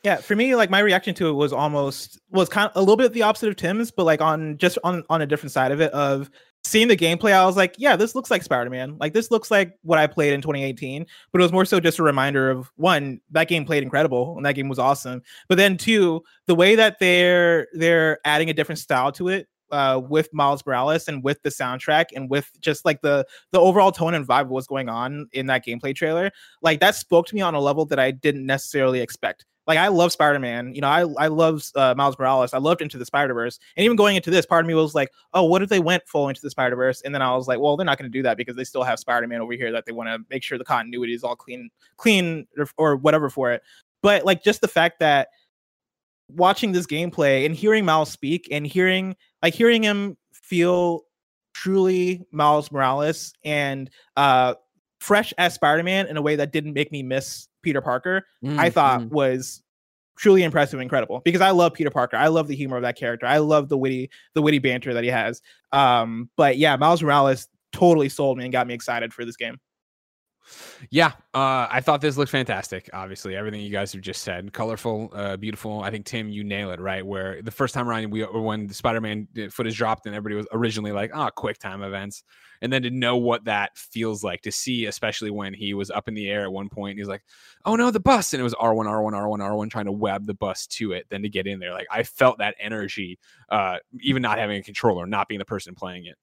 Yeah. 0.03 0.17
For 0.17 0.35
me, 0.35 0.57
like 0.57 0.69
my 0.69 0.81
reaction 0.81 1.15
to 1.15 1.29
it 1.29 1.33
was 1.33 1.53
almost 1.53 2.21
was 2.31 2.49
kind 2.49 2.69
of 2.69 2.77
a 2.77 2.81
little 2.81 2.97
bit 2.97 3.13
the 3.13 3.23
opposite 3.23 3.49
of 3.49 3.57
Tim's, 3.57 3.93
but 3.93 4.05
like 4.05 4.21
on 4.21 4.59
just 4.59 4.79
on 4.83 5.05
on 5.09 5.23
a 5.23 5.27
different 5.27 5.53
side 5.53 5.71
of 5.71 5.81
it 5.81 5.93
of 5.93 6.29
seeing 6.73 6.89
the 6.89 6.97
gameplay, 6.97 7.33
I 7.33 7.45
was 7.45 7.57
like, 7.57 7.75
yeah, 7.77 7.97
this 7.97 8.15
looks 8.15 8.31
like 8.31 8.43
Spider 8.43 8.71
Man. 8.71 8.97
Like 8.99 9.13
this 9.13 9.31
looks 9.31 9.51
like 9.51 9.79
what 9.83 9.99
I 9.99 10.07
played 10.07 10.33
in 10.33 10.41
2018. 10.41 11.07
But 11.31 11.41
it 11.41 11.45
was 11.45 11.53
more 11.53 11.67
so 11.67 11.79
just 11.79 11.99
a 11.99 12.03
reminder 12.03 12.51
of 12.51 12.73
one, 12.77 13.21
that 13.31 13.47
game 13.49 13.67
played 13.67 13.83
incredible 13.83 14.37
and 14.37 14.47
that 14.47 14.55
game 14.55 14.69
was 14.71 14.79
awesome. 14.79 15.23
But 15.49 15.59
then 15.59 15.77
two, 15.77 16.23
the 16.47 16.55
way 16.55 16.75
that 16.75 16.99
they're 16.99 17.69
they're 17.75 18.19
adding 18.25 18.49
a 18.49 18.55
different 18.55 18.79
style 18.79 19.13
to 19.13 19.29
it 19.29 19.49
uh, 19.71 20.01
with 20.09 20.33
Miles 20.33 20.65
Morales 20.65 21.09
and 21.09 21.23
with 21.23 21.43
the 21.43 21.51
soundtrack 21.51 22.07
and 22.17 22.31
with 22.31 22.51
just 22.61 22.87
like 22.87 23.03
the 23.03 23.27
the 23.53 23.61
overall 23.61 23.93
tone 23.93 24.15
and 24.15 24.27
vibe 24.27 24.43
of 24.43 24.49
what's 24.49 24.67
going 24.67 24.89
on 24.89 25.29
in 25.33 25.47
that 25.47 25.67
gameplay 25.67 25.95
trailer, 25.95 26.31
like 26.63 26.81
that 26.81 26.95
spoke 26.95 27.27
to 27.27 27.35
me 27.35 27.43
on 27.43 27.55
a 27.55 27.61
level 27.61 27.85
that 27.87 27.99
I 27.99 28.11
didn't 28.11 28.47
necessarily 28.47 29.01
expect. 29.01 29.45
Like 29.67 29.79
I 29.79 29.89
love 29.89 30.11
Spider 30.13 30.39
Man, 30.39 30.75
you 30.75 30.81
know, 30.81 30.89
I 30.89 31.07
I 31.19 31.29
love 31.29 31.65
uh, 31.77 31.95
Miles 31.97 32.19
Morales, 32.19 32.53
I 32.53 32.59
loved 32.59 32.83
Into 32.83 32.99
the 32.99 33.07
Spider 33.07 33.33
Verse, 33.33 33.61
and 33.77 33.85
even 33.85 33.97
going 33.97 34.17
into 34.17 34.31
this, 34.31 34.45
part 34.45 34.65
of 34.65 34.69
me 34.69 34.75
was 34.75 34.95
like, 34.95 35.11
oh, 35.35 35.45
what 35.45 35.63
if 35.63 35.69
they 35.69 35.79
went 35.79 36.03
full 36.07 36.29
into 36.29 36.41
the 36.43 36.51
Spider 36.51 36.75
Verse? 36.75 37.01
And 37.03 37.15
then 37.15 37.23
I 37.23 37.35
was 37.37 37.47
like, 37.47 37.61
well, 37.61 37.77
they're 37.77 37.87
not 37.87 37.99
going 37.99 38.11
to 38.11 38.19
do 38.19 38.23
that 38.25 38.37
because 38.37 38.57
they 38.57 38.65
still 38.65 38.83
have 38.83 38.99
Spider 38.99 39.27
Man 39.27 39.41
over 39.41 39.53
here 39.53 39.71
that 39.73 39.87
they 39.87 39.93
want 39.93 40.09
to 40.09 40.19
make 40.31 40.43
sure 40.43 40.59
the 40.59 40.65
continuity 40.65 41.15
is 41.15 41.23
all 41.23 41.37
clean, 41.37 41.71
clean 41.97 42.47
or, 42.59 42.69
or 42.77 42.97
whatever 42.97 43.31
for 43.31 43.53
it. 43.53 43.63
But 44.03 44.25
like 44.25 44.43
just 44.43 44.61
the 44.63 44.69
fact 44.69 44.99
that 44.99 45.29
watching 46.29 46.73
this 46.73 46.87
gameplay 46.87 47.47
and 47.47 47.55
hearing 47.55 47.85
Miles 47.85 48.11
speak 48.11 48.49
and 48.51 48.67
hearing 48.67 49.17
like 49.43 49.55
hearing 49.55 49.83
him 49.83 50.17
feel 50.33 51.03
truly 51.55 52.27
Miles 52.33 52.73
Morales 52.73 53.33
and 53.45 53.91
uh 54.17 54.55
fresh 55.03 55.35
as 55.37 55.55
Spider-Man 55.55 56.07
in 56.07 56.17
a 56.17 56.23
way 56.23 56.37
that 56.37 56.53
didn't 56.53 56.75
make 56.75 56.93
me 56.93 57.03
miss 57.03 57.49
Peter 57.63 57.81
Parker, 57.81 58.25
mm, 58.45 58.59
I 58.59 58.71
thought 58.71 59.01
mm. 59.01 59.11
was 59.11 59.63
truly 60.17 60.45
impressive 60.45 60.79
and 60.79 60.85
incredible 60.85 61.21
because 61.25 61.41
I 61.41 61.51
love 61.51 61.75
Peter 61.75 61.91
Parker. 61.91 62.17
I 62.17 62.29
love 62.29 62.47
the 62.47 62.55
humor 62.55 62.77
of 62.77 62.83
that 62.83 62.97
character. 62.97 63.27
I 63.27 63.39
love 63.39 63.69
the 63.69 63.77
witty 63.77 64.11
the 64.35 64.43
witty 64.43 64.59
banter 64.59 64.95
that 64.95 65.03
he 65.03 65.11
has. 65.11 65.43
Um 65.73 66.31
but 66.37 66.59
yeah, 66.59 66.77
Miles 66.77 67.03
Morales 67.03 67.49
totally 67.73 68.09
sold 68.09 68.39
me 68.39 68.45
and 68.45 68.53
got 68.53 68.67
me 68.67 68.75
excited 68.75 69.13
for 69.13 69.25
this 69.25 69.37
game. 69.37 69.59
Yeah, 70.91 71.13
uh, 71.35 71.69
I 71.71 71.81
thought 71.81 72.01
this 72.01 72.17
looked 72.17 72.33
fantastic. 72.33 72.91
Obviously, 72.93 73.37
everything 73.37 73.61
you 73.61 73.71
guys 73.71 73.93
have 73.93 74.03
just 74.03 74.23
said, 74.23 74.53
colorful, 74.53 75.11
uh, 75.15 75.37
beautiful. 75.37 75.83
I 75.83 75.91
think 75.91 76.05
Tim, 76.05 76.29
you 76.29 76.43
nail 76.43 76.73
it 76.73 76.81
right. 76.81 77.07
Where 77.07 77.41
the 77.43 77.53
first 77.53 77.75
time 77.75 77.89
around, 77.89 78.11
we 78.11 78.23
when 78.23 78.67
the 78.67 78.75
Spider-Man 78.75 79.29
footage 79.51 79.77
dropped, 79.77 80.07
and 80.07 80.17
everybody 80.17 80.35
was 80.35 80.49
originally 80.53 80.91
like, 80.91 81.13
"Ah, 81.15 81.29
oh, 81.29 81.31
quick 81.31 81.59
time 81.59 81.83
events," 81.83 82.25
and 82.63 82.73
then 82.73 82.83
to 82.83 82.91
know 82.91 83.17
what 83.17 83.45
that 83.45 83.77
feels 83.77 84.25
like 84.25 84.41
to 84.43 84.53
see, 84.53 84.87
especially 84.87 85.31
when 85.31 85.53
he 85.53 85.75
was 85.75 85.91
up 85.91 86.09
in 86.09 86.15
the 86.15 86.31
air 86.31 86.45
at 86.45 86.53
one 86.53 86.69
point, 86.69 86.97
he's 86.97 87.09
like, 87.09 87.25
"Oh 87.65 87.77
no, 87.77 87.91
the 87.91 88.01
bus!" 88.01 88.33
and 88.33 88.41
it 88.41 88.45
was 88.45 88.55
R 88.55 88.73
one, 88.73 88.87
R 88.87 89.03
one, 89.03 89.15
R 89.15 89.29
one, 89.29 89.41
R 89.41 89.57
one, 89.57 89.69
trying 89.69 89.87
to 89.87 89.93
web 89.93 90.25
the 90.25 90.35
bus 90.35 90.67
to 90.69 90.93
it, 90.93 91.07
then 91.11 91.23
to 91.23 91.29
get 91.29 91.47
in 91.47 91.59
there. 91.59 91.73
Like 91.73 91.89
I 91.91 92.05
felt 92.05 92.39
that 92.39 92.55
energy, 92.59 93.19
uh, 93.51 93.79
even 94.01 94.23
not 94.23 94.39
having 94.39 94.59
a 94.59 94.63
controller, 94.63 95.07
not 95.07 95.29
being 95.29 95.41
the 95.41 95.45
person 95.45 95.75
playing 95.75 96.07
it 96.07 96.17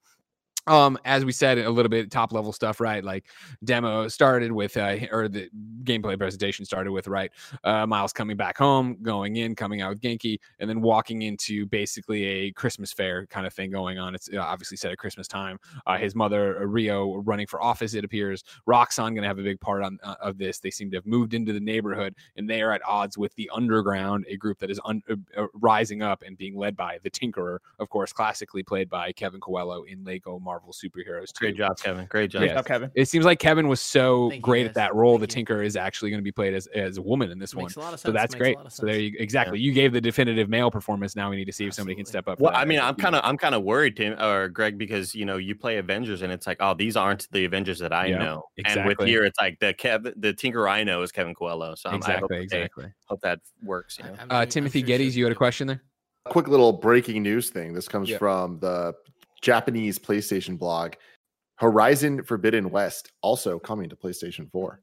um 0.70 0.98
as 1.06 1.26
we 1.26 1.32
said 1.32 1.58
a 1.58 1.70
little 1.70 1.90
bit 1.90 2.12
top 2.12 2.32
level 2.32 2.54
stuff 2.54 2.80
right? 2.80 3.04
Like 3.04 3.26
demo 3.64 4.08
started 4.08 4.52
with 4.52 4.78
uh 4.78 4.98
or 5.12 5.28
the 5.28 5.50
gameplay 5.84 6.18
presentation 6.18 6.66
started 6.66 6.92
with 6.92 7.08
right? 7.08 7.32
Uh 7.64 7.86
miles 7.86 8.14
coming 8.14 8.38
back 8.38 8.58
home 8.58 8.98
going 9.02 9.38
in 9.38 9.56
coming 9.56 9.82
out 9.82 9.90
with 9.90 10.02
ganke 10.02 10.40
and 10.60 10.70
then 10.70 10.82
walking 10.82 11.24
into 11.24 11.66
basically 11.66 12.24
a 12.26 12.52
christmas 12.54 12.94
fair 12.94 13.26
kind 13.28 13.46
of 13.46 13.54
thing 13.54 13.72
going 13.72 14.00
on. 14.00 14.16
It's 14.16 14.30
uh, 14.34 14.40
obviously 14.40 14.78
set 14.78 14.92
at 14.92 14.98
christmas 14.98 15.28
time. 15.28 15.60
Uh, 15.86 15.98
his 15.98 16.16
mother 16.16 16.62
uh, 16.62 16.66
rio 16.66 17.18
running 17.18 17.48
for 17.48 17.62
office 17.62 17.94
it 17.94 18.06
appears. 18.06 18.44
Roxxon 18.68 19.16
gonna 19.16 19.28
have 19.28 19.40
a 19.40 19.44
big 19.44 19.60
part 19.60 19.84
on 19.84 20.00
uh, 20.04 20.16
of 20.22 20.38
this. 20.38 20.60
They 20.60 20.72
seem 20.72 20.92
to 20.92 20.98
have 20.98 21.06
moved 21.06 21.34
into 21.34 21.54
the 21.54 21.60
neighborhood 21.60 22.16
and 22.36 22.50
they 22.50 22.62
are 22.62 22.72
at 22.72 22.82
odds 22.86 23.18
with 23.18 23.34
the 23.36 23.50
underground 23.54 24.26
a 24.28 24.38
group 24.38 24.60
that 24.60 24.70
is 24.70 24.80
un- 24.86 25.04
uh, 25.10 25.46
rising 25.54 26.02
up 26.02 26.24
and 26.26 26.38
being 26.38 26.56
led 26.56 26.76
by 26.76 27.00
the 27.04 27.10
tinkerer 27.10 27.60
of 27.80 27.90
course 27.90 28.14
classically 28.14 28.64
played 28.64 28.90
by 28.90 29.12
kevin 29.12 29.40
coello 29.40 29.86
in 29.88 30.04
lego 30.04 30.40
Marvel 30.60 30.74
superheroes. 30.74 31.28
Too. 31.28 31.40
Great 31.40 31.58
job, 31.58 31.78
Kevin. 31.78 32.06
Great 32.06 32.32
job, 32.32 32.42
Great 32.42 32.54
job 32.54 32.66
Kevin. 32.66 32.92
It 32.96 33.08
seems 33.08 33.26
like 33.26 33.40
Kevin 33.40 33.68
was 33.68 33.82
so 33.82 34.30
Thank 34.30 34.42
great 34.42 34.66
at 34.66 34.74
that 34.76 34.94
role. 34.96 35.14
Thank 35.14 35.22
the 35.22 35.28
Tinker 35.28 35.62
you. 35.62 35.68
is 35.68 35.76
actually 35.76 36.12
going 36.12 36.20
to 36.20 36.24
be 36.24 36.32
played 36.32 36.54
as, 36.54 36.68
as 36.68 36.98
a 36.98 37.02
woman 37.02 37.32
in 37.32 37.40
this 37.40 37.56
Makes 37.56 37.76
one. 37.76 37.98
So 37.98 38.12
that's 38.12 38.36
great. 38.36 38.58
So 38.70 38.86
there 38.86 39.00
you 39.00 39.16
exactly. 39.20 39.60
Yeah. 39.60 39.66
You 39.66 39.74
gave 39.74 39.94
the 39.94 40.02
definitive 40.02 40.50
male 40.50 40.72
performance. 40.72 41.16
Now 41.16 41.30
we 41.30 41.36
need 41.36 41.46
to 41.46 41.54
see 41.54 41.66
if 41.66 41.74
somebody 41.74 41.96
can 41.96 42.06
step 42.06 42.28
up. 42.28 42.40
Well, 42.40 42.54
I 42.56 42.66
mean, 42.66 42.80
I'm 42.80 42.96
kind 42.96 43.16
of 43.16 43.22
I'm 43.24 43.38
kind 43.38 43.56
of 43.56 43.64
worried, 43.64 43.98
Tim 43.98 44.20
or 44.20 44.50
Greg, 44.50 44.78
because 44.78 45.16
you 45.16 45.26
know 45.26 45.38
you 45.38 45.56
play 45.56 45.78
Avengers 45.78 46.22
and 46.22 46.32
it's 46.32 46.48
like, 46.48 46.58
oh, 46.60 46.74
these 46.74 46.96
aren't 46.96 47.30
the 47.32 47.46
Avengers 47.46 47.80
that 47.80 47.94
I 47.94 48.10
know. 48.10 48.44
Exactly. 48.58 48.82
And 48.82 48.98
with 48.98 49.08
here, 49.08 49.24
it's 49.24 49.40
like 49.40 49.60
the 49.60 49.74
Kev, 49.74 50.14
the 50.18 50.34
Tinker 50.34 50.68
I 50.68 50.84
know 50.84 51.02
is 51.02 51.12
Kevin 51.12 51.34
Coello. 51.34 51.78
So 51.78 51.90
I'm, 51.90 51.96
exactly, 51.96 52.36
I 52.36 52.40
hope 52.40 52.44
exactly. 52.44 52.84
They, 52.86 52.92
hope 53.06 53.22
that 53.22 53.40
works. 53.64 53.98
You 54.00 54.06
know? 54.06 54.16
uh, 54.30 54.46
Timothy 54.46 54.84
Gettys, 54.84 55.14
you 55.14 55.24
had 55.24 55.32
a 55.32 55.36
question 55.36 55.68
there. 55.68 55.84
Quick 56.26 56.48
little 56.48 56.74
breaking 56.74 57.24
news 57.24 57.50
thing. 57.50 57.74
This 57.74 57.88
comes 57.88 58.10
yep. 58.10 58.20
from 58.20 58.60
the 58.60 58.94
Japanese 59.42 60.00
PlayStation 60.00 60.58
blog. 60.58 60.94
Horizon 61.56 62.24
Forbidden 62.24 62.70
West 62.70 63.12
also 63.22 63.60
coming 63.60 63.90
to 63.90 63.96
PlayStation 63.96 64.50
4. 64.52 64.82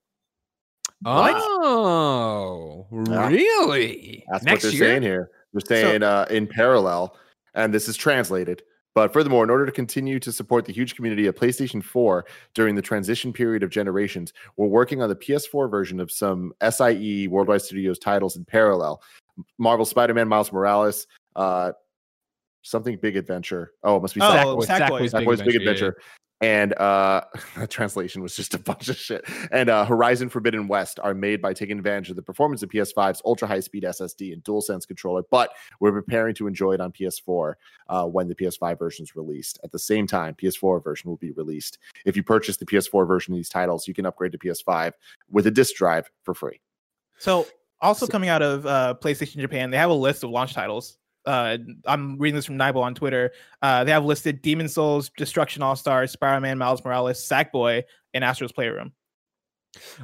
Oh, 1.04 2.86
yeah. 2.92 3.28
really? 3.28 4.24
That's 4.30 4.44
Next 4.44 4.64
what 4.64 4.70
they're 4.70 4.78
year? 4.78 4.88
saying 4.90 5.02
here. 5.02 5.30
They're 5.52 5.60
saying 5.66 6.00
so, 6.02 6.06
uh, 6.06 6.26
in 6.30 6.46
parallel, 6.46 7.16
and 7.54 7.72
this 7.72 7.88
is 7.88 7.96
translated. 7.96 8.62
But 8.94 9.12
furthermore, 9.12 9.44
in 9.44 9.50
order 9.50 9.66
to 9.66 9.72
continue 9.72 10.18
to 10.20 10.32
support 10.32 10.64
the 10.64 10.72
huge 10.72 10.96
community 10.96 11.26
of 11.26 11.34
PlayStation 11.34 11.84
4 11.84 12.24
during 12.54 12.74
the 12.74 12.82
transition 12.82 13.30
period 13.30 13.62
of 13.62 13.68
generations, 13.68 14.32
we're 14.56 14.68
working 14.68 15.02
on 15.02 15.10
the 15.10 15.16
PS4 15.16 15.70
version 15.70 16.00
of 16.00 16.10
some 16.10 16.54
SIE 16.62 17.26
Worldwide 17.28 17.60
Studios 17.60 17.98
titles 17.98 18.36
in 18.36 18.44
parallel. 18.46 19.02
Marvel 19.58 19.84
Spider-Man, 19.84 20.28
Miles 20.28 20.50
Morales, 20.50 21.06
uh, 21.36 21.72
something 22.66 22.96
Big 22.96 23.16
Adventure. 23.16 23.72
Oh, 23.82 23.96
it 23.96 24.02
must 24.02 24.14
be 24.14 24.20
oh, 24.20 24.24
Sackboy. 24.24 24.66
Sackboy's, 24.66 25.12
Sackboy's 25.12 25.38
Big, 25.42 25.46
Big 25.46 25.56
Adventure. 25.56 25.96
Yeah 25.98 26.04
and 26.40 26.74
uh 26.74 27.22
the 27.56 27.66
translation 27.66 28.22
was 28.22 28.36
just 28.36 28.52
a 28.54 28.58
bunch 28.58 28.88
of 28.88 28.96
shit 28.96 29.24
and 29.52 29.70
uh 29.70 29.84
horizon 29.84 30.28
forbidden 30.28 30.68
west 30.68 31.00
are 31.02 31.14
made 31.14 31.40
by 31.40 31.52
taking 31.52 31.78
advantage 31.78 32.10
of 32.10 32.16
the 32.16 32.22
performance 32.22 32.62
of 32.62 32.68
ps5's 32.68 33.22
ultra 33.24 33.48
high 33.48 33.60
speed 33.60 33.84
ssd 33.84 34.32
and 34.32 34.44
DualSense 34.44 34.86
controller 34.86 35.22
but 35.30 35.50
we're 35.80 35.92
preparing 35.92 36.34
to 36.34 36.46
enjoy 36.46 36.72
it 36.72 36.80
on 36.80 36.92
ps4 36.92 37.54
uh, 37.88 38.04
when 38.04 38.28
the 38.28 38.34
ps5 38.34 38.78
version 38.78 39.02
is 39.04 39.16
released 39.16 39.58
at 39.64 39.72
the 39.72 39.78
same 39.78 40.06
time 40.06 40.34
ps4 40.34 40.82
version 40.82 41.08
will 41.08 41.16
be 41.16 41.32
released 41.32 41.78
if 42.04 42.16
you 42.16 42.22
purchase 42.22 42.58
the 42.58 42.66
ps4 42.66 43.06
version 43.06 43.32
of 43.32 43.38
these 43.38 43.48
titles 43.48 43.88
you 43.88 43.94
can 43.94 44.04
upgrade 44.04 44.32
to 44.32 44.38
ps5 44.38 44.92
with 45.30 45.46
a 45.46 45.50
disk 45.50 45.74
drive 45.76 46.10
for 46.22 46.34
free 46.34 46.60
so 47.18 47.46
also 47.80 48.04
so, 48.04 48.10
coming 48.10 48.28
out 48.28 48.42
of 48.42 48.66
uh, 48.66 48.94
playstation 49.00 49.40
japan 49.40 49.70
they 49.70 49.78
have 49.78 49.90
a 49.90 49.94
list 49.94 50.22
of 50.22 50.28
launch 50.28 50.52
titles 50.52 50.98
uh, 51.26 51.58
I'm 51.84 52.18
reading 52.18 52.36
this 52.36 52.46
from 52.46 52.56
Nibel 52.56 52.82
on 52.82 52.94
Twitter. 52.94 53.32
Uh, 53.60 53.84
they 53.84 53.90
have 53.90 54.04
listed 54.04 54.42
Demon 54.42 54.68
Souls, 54.68 55.10
Destruction 55.16 55.62
All 55.62 55.76
Stars, 55.76 56.12
Spider 56.12 56.40
Man, 56.40 56.58
Miles 56.58 56.84
Morales, 56.84 57.20
Sackboy, 57.20 57.82
and 58.14 58.24
Astro's 58.24 58.52
Playroom. 58.52 58.92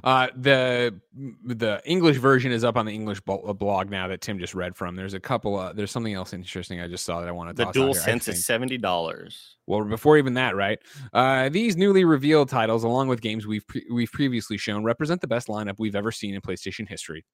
Uh, 0.05 0.29
the 0.37 1.01
the 1.45 1.81
English 1.85 2.19
version 2.19 2.53
is 2.53 2.65
up 2.65 2.77
on 2.77 2.87
the 2.87 2.93
English 2.93 3.21
uh, 3.27 3.53
blog 3.53 3.91
now 3.91 4.09
that 4.09 4.21
Tim 4.21 4.39
just 4.39 4.55
read 4.55 4.77
from. 4.77 4.97
There's 4.97 5.15
a 5.15 5.21
couple. 5.21 5.59
Of, 5.59 5.77
there's 5.77 5.91
something 5.91 6.13
else 6.13 6.33
interesting 6.33 6.81
I 6.81 6.89
just 6.89 7.05
saw 7.05 7.21
that 7.21 7.29
I 7.29 7.33
want 7.33 7.57
to. 7.57 7.65
The 7.65 7.73
Dual 7.73 7.95
Sense 7.95 8.29
is 8.29 8.45
seventy 8.45 8.79
dollars. 8.79 9.57
Well, 9.67 9.85
before 9.85 10.19
even 10.19 10.35
that, 10.35 10.57
right? 10.57 10.79
Uh, 11.13 11.49
these 11.49 11.77
newly 11.77 12.05
revealed 12.05 12.49
titles, 12.49 12.83
along 12.83 13.09
with 13.09 13.21
games 13.21 13.47
we've 13.47 13.67
pre- 13.67 13.87
we've 13.93 14.11
previously 14.11 14.59
shown, 14.59 14.83
represent 14.83 15.21
the 15.21 15.29
best 15.29 15.47
lineup 15.47 15.77
we've 15.79 15.95
ever 15.95 16.11
seen 16.11 16.35
in 16.35 16.41
PlayStation 16.41 16.89
history. 16.89 17.25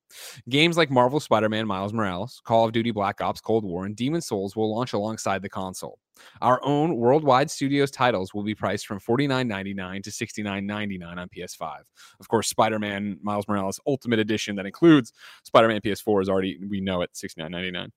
Games 0.49 0.77
like 0.77 0.91
Marvel 0.91 1.21
Spider-Man, 1.21 1.67
Miles 1.67 1.95
Morales, 1.95 2.43
Call 2.45 2.67
of 2.67 2.73
Duty 2.73 2.91
Black 2.91 3.23
Ops 3.23 3.41
Cold 3.41 3.65
War, 3.65 3.87
and 3.87 3.97
Demon 3.97 4.21
Souls 4.21 4.55
will 4.55 4.75
launch 4.75 4.93
alongside 4.93 5.41
the 5.41 5.49
console. 5.49 5.99
Our 6.43 6.63
own 6.65 6.97
worldwide 6.97 7.51
studios 7.51 7.91
titles 7.91 8.35
will 8.35 8.43
be 8.43 8.55
priced 8.55 8.87
from 8.87 9.01
$49.99 9.01 10.03
to 10.03 10.11
$69.99 10.11 11.17
on 11.17 11.29
PS5. 11.29 11.79
Of 12.21 12.29
course, 12.29 12.49
Spider-Man 12.49 13.19
Miles 13.23 13.47
Morales 13.49 13.81
Ultimate 13.87 14.19
Edition 14.19 14.57
that 14.57 14.67
includes 14.67 15.13
Spider-Man 15.45 15.81
PS4 15.81 16.23
is 16.23 16.29
already 16.29 16.59
we 16.69 16.81
know 16.81 17.01
at 17.01 17.15
$69.99. 17.15 17.89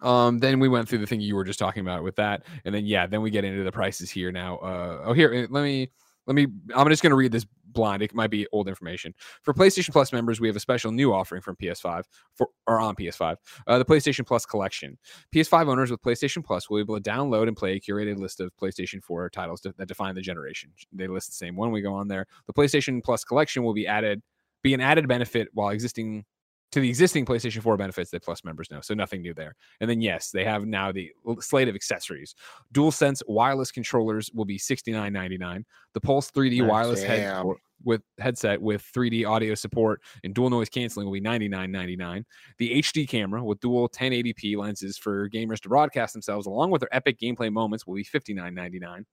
Um, 0.00 0.38
then 0.38 0.60
we 0.60 0.68
went 0.68 0.88
through 0.88 0.98
the 0.98 1.06
thing 1.06 1.20
you 1.20 1.36
were 1.36 1.44
just 1.44 1.58
talking 1.58 1.80
about 1.80 2.02
with 2.02 2.16
that, 2.16 2.42
and 2.64 2.74
then 2.74 2.84
yeah, 2.86 3.06
then 3.06 3.22
we 3.22 3.30
get 3.30 3.44
into 3.44 3.64
the 3.64 3.72
prices 3.72 4.10
here 4.10 4.32
now. 4.32 4.58
Uh, 4.58 5.02
oh, 5.06 5.12
here, 5.12 5.32
eh, 5.32 5.46
let 5.48 5.62
me 5.62 5.90
let 6.26 6.34
me. 6.34 6.46
I'm 6.74 6.88
just 6.88 7.02
going 7.02 7.10
to 7.10 7.16
read 7.16 7.32
this 7.32 7.46
blind. 7.74 8.02
It 8.02 8.14
might 8.14 8.30
be 8.30 8.46
old 8.52 8.68
information. 8.68 9.14
For 9.42 9.52
PlayStation 9.52 9.90
Plus 9.90 10.12
members, 10.12 10.40
we 10.40 10.48
have 10.48 10.56
a 10.56 10.60
special 10.60 10.90
new 10.92 11.12
offering 11.12 11.42
from 11.42 11.56
PS5 11.56 12.04
for 12.34 12.48
or 12.66 12.80
on 12.80 12.94
PS5, 12.94 13.36
uh, 13.66 13.78
the 13.78 13.84
PlayStation 13.84 14.26
Plus 14.26 14.46
collection. 14.46 14.96
PS5 15.34 15.68
owners 15.68 15.90
with 15.90 16.00
PlayStation 16.00 16.42
Plus 16.42 16.70
will 16.70 16.78
be 16.78 16.82
able 16.82 17.00
to 17.00 17.10
download 17.10 17.48
and 17.48 17.56
play 17.56 17.74
a 17.74 17.80
curated 17.80 18.16
list 18.18 18.40
of 18.40 18.50
PlayStation 18.56 19.02
4 19.02 19.28
titles 19.30 19.60
that 19.60 19.76
define 19.86 20.14
the 20.14 20.22
generation. 20.22 20.72
They 20.92 21.08
list 21.08 21.28
the 21.28 21.34
same 21.34 21.56
one 21.56 21.72
we 21.72 21.82
go 21.82 21.94
on 21.94 22.08
there. 22.08 22.26
The 22.46 22.54
PlayStation 22.54 23.02
Plus 23.02 23.24
collection 23.24 23.62
will 23.62 23.74
be 23.74 23.86
added, 23.86 24.22
be 24.62 24.72
an 24.72 24.80
added 24.80 25.06
benefit 25.08 25.48
while 25.52 25.70
existing 25.70 26.24
to 26.74 26.80
the 26.80 26.88
existing 26.88 27.24
PlayStation 27.24 27.62
4 27.62 27.76
benefits 27.76 28.10
that 28.10 28.24
Plus 28.24 28.42
members 28.42 28.68
know. 28.68 28.80
So 28.80 28.94
nothing 28.94 29.22
new 29.22 29.32
there. 29.32 29.54
And 29.80 29.88
then 29.88 30.00
yes, 30.00 30.32
they 30.32 30.44
have 30.44 30.66
now 30.66 30.90
the 30.90 31.12
slate 31.38 31.68
of 31.68 31.76
accessories. 31.76 32.34
DualSense 32.74 33.22
wireless 33.28 33.70
controllers 33.70 34.28
will 34.34 34.44
be 34.44 34.58
$69.99. 34.58 35.64
The 35.92 36.00
Pulse 36.00 36.32
3D 36.32 36.66
wireless 36.66 37.00
head 37.00 37.44
with 37.82 38.02
headset 38.18 38.60
with 38.60 38.84
3D 38.94 39.28
audio 39.28 39.54
support 39.54 40.00
and 40.22 40.34
dual 40.34 40.50
noise 40.50 40.68
canceling 40.68 41.06
will 41.06 41.12
be 41.12 41.20
$99.99. 41.20 42.24
The 42.58 42.82
HD 42.82 43.08
camera 43.08 43.42
with 43.42 43.60
dual 43.60 43.88
1080p 43.88 44.56
lenses 44.56 44.96
for 44.98 45.28
gamers 45.30 45.60
to 45.60 45.68
broadcast 45.68 46.12
themselves 46.12 46.46
along 46.46 46.70
with 46.70 46.80
their 46.80 46.94
epic 46.94 47.18
gameplay 47.18 47.52
moments 47.52 47.86
will 47.86 47.94
be 47.94 48.04
$59.99. 48.04 49.04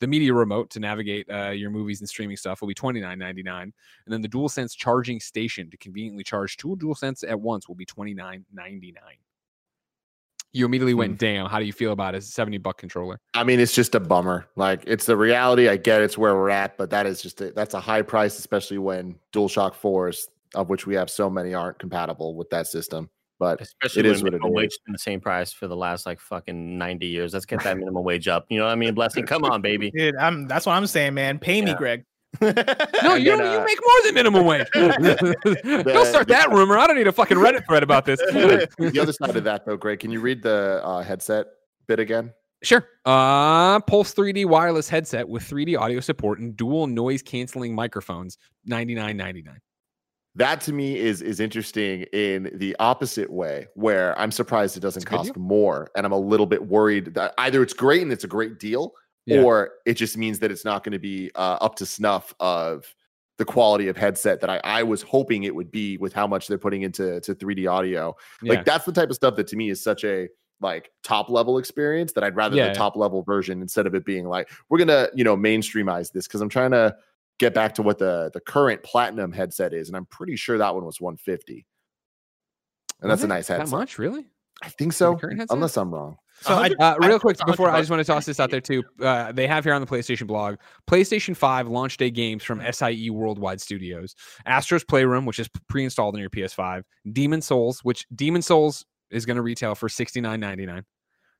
The 0.00 0.06
media 0.06 0.34
remote 0.34 0.70
to 0.70 0.80
navigate 0.80 1.28
uh, 1.30 1.50
your 1.50 1.70
movies 1.70 2.00
and 2.00 2.08
streaming 2.08 2.36
stuff 2.36 2.60
will 2.60 2.68
be 2.68 2.74
$29.99. 2.74 3.62
And 3.62 3.72
then 4.06 4.22
the 4.22 4.28
DualSense 4.28 4.76
charging 4.76 5.20
station 5.20 5.70
to 5.70 5.76
conveniently 5.76 6.24
charge 6.24 6.56
two 6.56 6.76
DualSense 6.76 7.28
at 7.28 7.40
once 7.40 7.68
will 7.68 7.76
be 7.76 7.86
$29.99 7.86 8.42
you 10.52 10.64
immediately 10.66 10.94
went, 10.94 11.12
Hmm. 11.12 11.16
damn, 11.18 11.46
how 11.46 11.58
do 11.58 11.64
you 11.64 11.72
feel 11.72 11.92
about 11.92 12.14
a 12.14 12.20
70 12.20 12.58
buck 12.58 12.78
controller? 12.78 13.18
I 13.34 13.44
mean, 13.44 13.60
it's 13.60 13.74
just 13.74 13.94
a 13.94 14.00
bummer. 14.00 14.46
Like 14.56 14.82
it's 14.86 15.06
the 15.06 15.16
reality. 15.16 15.68
I 15.68 15.76
get 15.76 16.00
it's 16.02 16.16
where 16.18 16.34
we're 16.34 16.50
at, 16.50 16.76
but 16.78 16.90
that 16.90 17.06
is 17.06 17.20
just 17.22 17.40
a, 17.40 17.50
that's 17.52 17.74
a 17.74 17.80
high 17.80 18.02
price, 18.02 18.38
especially 18.38 18.78
when 18.78 19.16
DualShock 19.32 19.74
fours, 19.74 20.28
of 20.54 20.68
which 20.70 20.86
we 20.86 20.94
have 20.94 21.10
so 21.10 21.28
many, 21.28 21.52
aren't 21.54 21.78
compatible 21.78 22.34
with 22.34 22.48
that 22.50 22.66
system. 22.66 23.10
But 23.38 23.60
Especially 23.60 24.00
It 24.00 24.06
when 24.06 24.14
is 24.16 24.22
what 24.24 24.28
it 24.34 24.40
minimum 24.40 24.52
wage 24.54 24.70
is. 24.72 24.78
been 24.84 24.92
the 24.94 24.98
same 24.98 25.20
price 25.20 25.52
for 25.52 25.68
the 25.68 25.76
last 25.76 26.06
like 26.06 26.18
fucking 26.18 26.76
90 26.76 27.06
years. 27.06 27.32
Let's 27.34 27.46
get 27.46 27.62
that 27.62 27.76
minimum 27.78 28.02
wage 28.02 28.26
up. 28.26 28.46
You 28.48 28.58
know 28.58 28.64
what 28.64 28.72
I 28.72 28.74
mean? 28.74 28.94
Blessing. 28.94 29.26
Come 29.26 29.44
on, 29.44 29.60
baby. 29.62 29.92
Dude, 29.92 30.16
I'm 30.16 30.48
that's 30.48 30.66
what 30.66 30.72
I'm 30.72 30.86
saying, 30.88 31.14
man. 31.14 31.38
Pay 31.38 31.62
me, 31.62 31.72
Greg. 31.74 32.04
No, 32.40 33.14
And 33.14 33.24
you 33.24 33.30
then, 33.30 33.38
don't, 33.38 33.52
you 33.52 33.58
uh, 33.58 33.64
make 33.64 33.78
more 33.82 34.02
than 34.04 34.14
minimum 34.14 34.44
wage. 34.44 34.66
don't 34.74 36.06
start 36.06 36.28
that 36.28 36.48
rumor. 36.50 36.78
I 36.78 36.86
don't 36.86 36.96
need 36.96 37.06
a 37.06 37.12
fucking 37.12 37.36
Reddit 37.36 37.66
thread 37.66 37.82
about 37.82 38.04
this. 38.04 38.18
the 38.18 38.98
other 39.00 39.12
side 39.12 39.36
of 39.36 39.44
that, 39.44 39.64
though, 39.64 39.76
Greg, 39.76 40.00
can 40.00 40.10
you 40.10 40.20
read 40.20 40.42
the 40.42 40.80
uh, 40.84 41.02
headset 41.02 41.46
bit 41.86 41.98
again? 42.00 42.32
Sure. 42.62 42.86
Uh, 43.04 43.80
Pulse 43.80 44.14
3D 44.14 44.46
wireless 44.46 44.88
headset 44.88 45.28
with 45.28 45.48
3D 45.48 45.78
audio 45.78 46.00
support 46.00 46.40
and 46.40 46.56
dual 46.56 46.86
noise 46.86 47.22
canceling 47.22 47.74
microphones, 47.74 48.36
99.99. 48.68 49.56
That 50.34 50.60
to 50.62 50.72
me 50.72 50.96
is 50.96 51.20
is 51.20 51.40
interesting 51.40 52.02
in 52.12 52.50
the 52.54 52.76
opposite 52.78 53.28
way, 53.28 53.66
where 53.74 54.16
I'm 54.18 54.30
surprised 54.30 54.76
it 54.76 54.80
doesn't 54.80 55.02
It's 55.02 55.10
a 55.10 55.10
good 55.10 55.16
cost 55.16 55.36
more, 55.36 55.90
and 55.96 56.06
I'm 56.06 56.12
a 56.12 56.18
little 56.18 56.46
bit 56.46 56.64
worried 56.64 57.14
that 57.14 57.34
either 57.38 57.60
it's 57.60 57.72
great 57.72 58.02
and 58.02 58.12
it's 58.12 58.22
a 58.22 58.28
great 58.28 58.60
deal, 58.60 58.92
Yeah. 59.28 59.42
or 59.42 59.70
it 59.86 59.94
just 59.94 60.16
means 60.16 60.38
that 60.40 60.50
it's 60.50 60.64
not 60.64 60.82
going 60.84 60.92
to 60.92 60.98
be 60.98 61.30
uh, 61.34 61.58
up 61.60 61.76
to 61.76 61.86
snuff 61.86 62.34
of 62.40 62.84
the 63.36 63.44
quality 63.44 63.88
of 63.88 63.96
headset 63.96 64.40
that 64.40 64.50
I, 64.50 64.60
I 64.64 64.82
was 64.82 65.02
hoping 65.02 65.44
it 65.44 65.54
would 65.54 65.70
be 65.70 65.96
with 65.98 66.12
how 66.12 66.26
much 66.26 66.48
they're 66.48 66.58
putting 66.58 66.82
into 66.82 67.20
to 67.20 67.34
3D 67.34 67.70
audio. 67.70 68.16
Yeah. 68.42 68.54
Like 68.54 68.64
that's 68.64 68.84
the 68.84 68.92
type 68.92 69.10
of 69.10 69.16
stuff 69.16 69.36
that 69.36 69.46
to 69.48 69.56
me 69.56 69.70
is 69.70 69.80
such 69.82 70.02
a 70.04 70.28
like 70.60 70.90
top 71.04 71.30
level 71.30 71.58
experience 71.58 72.12
that 72.14 72.24
I'd 72.24 72.34
rather 72.34 72.56
Yeah. 72.56 72.70
the 72.70 72.74
top 72.74 72.96
level 72.96 73.22
version 73.22 73.62
instead 73.62 73.86
of 73.86 73.94
it 73.94 74.04
being 74.04 74.26
like 74.26 74.50
we're 74.68 74.78
gonna 74.78 75.08
you 75.14 75.22
know 75.22 75.36
mainstreamize 75.36 76.10
this 76.10 76.26
because 76.26 76.40
I'm 76.40 76.48
trying 76.48 76.72
to 76.72 76.96
get 77.38 77.54
back 77.54 77.74
to 77.76 77.82
what 77.82 77.98
the 77.98 78.30
the 78.34 78.40
current 78.40 78.82
platinum 78.82 79.30
headset 79.30 79.72
is, 79.72 79.86
and 79.86 79.96
I'm 79.96 80.06
pretty 80.06 80.34
sure 80.34 80.58
that 80.58 80.74
one 80.74 80.84
was 80.84 81.00
150. 81.00 81.64
And 83.00 83.08
Was 83.08 83.20
that's 83.20 83.24
a 83.24 83.28
nice 83.28 83.46
That 83.46 83.60
headset. 83.60 83.78
much, 83.78 83.98
really? 83.98 84.26
I 84.60 84.68
think 84.70 84.92
so, 84.92 85.16
unless 85.50 85.76
I'm 85.76 85.94
wrong. 85.94 86.16
So 86.40 86.54
I, 86.54 86.70
Uh, 86.78 86.96
real 87.00 87.18
quick 87.18 87.32
it's 87.34 87.40
a 87.40 87.44
hundred 87.44 87.52
before 87.52 87.70
I 87.70 87.78
just 87.80 87.90
want 87.90 88.00
to 88.00 88.04
toss 88.04 88.24
this 88.24 88.38
out 88.40 88.50
there 88.50 88.60
too. 88.60 88.82
Uh, 89.00 89.32
they 89.32 89.46
have 89.46 89.64
here 89.64 89.74
on 89.74 89.80
the 89.80 89.86
PlayStation 89.86 90.26
blog 90.26 90.56
PlayStation 90.88 91.36
5 91.36 91.68
launch 91.68 91.96
day 91.96 92.10
games 92.10 92.44
from 92.44 92.60
SIE 92.70 93.10
Worldwide 93.10 93.60
Studios, 93.60 94.14
Astro's 94.46 94.84
Playroom, 94.84 95.26
which 95.26 95.38
is 95.38 95.48
pre-installed 95.68 96.14
on 96.14 96.20
your 96.20 96.30
PS5, 96.30 96.82
Demon's 97.12 97.46
Souls, 97.46 97.80
which 97.82 98.06
Demon's 98.14 98.46
Souls 98.46 98.84
is 99.10 99.26
going 99.26 99.36
to 99.36 99.42
retail 99.42 99.74
for 99.74 99.88
$69.99, 99.88 100.82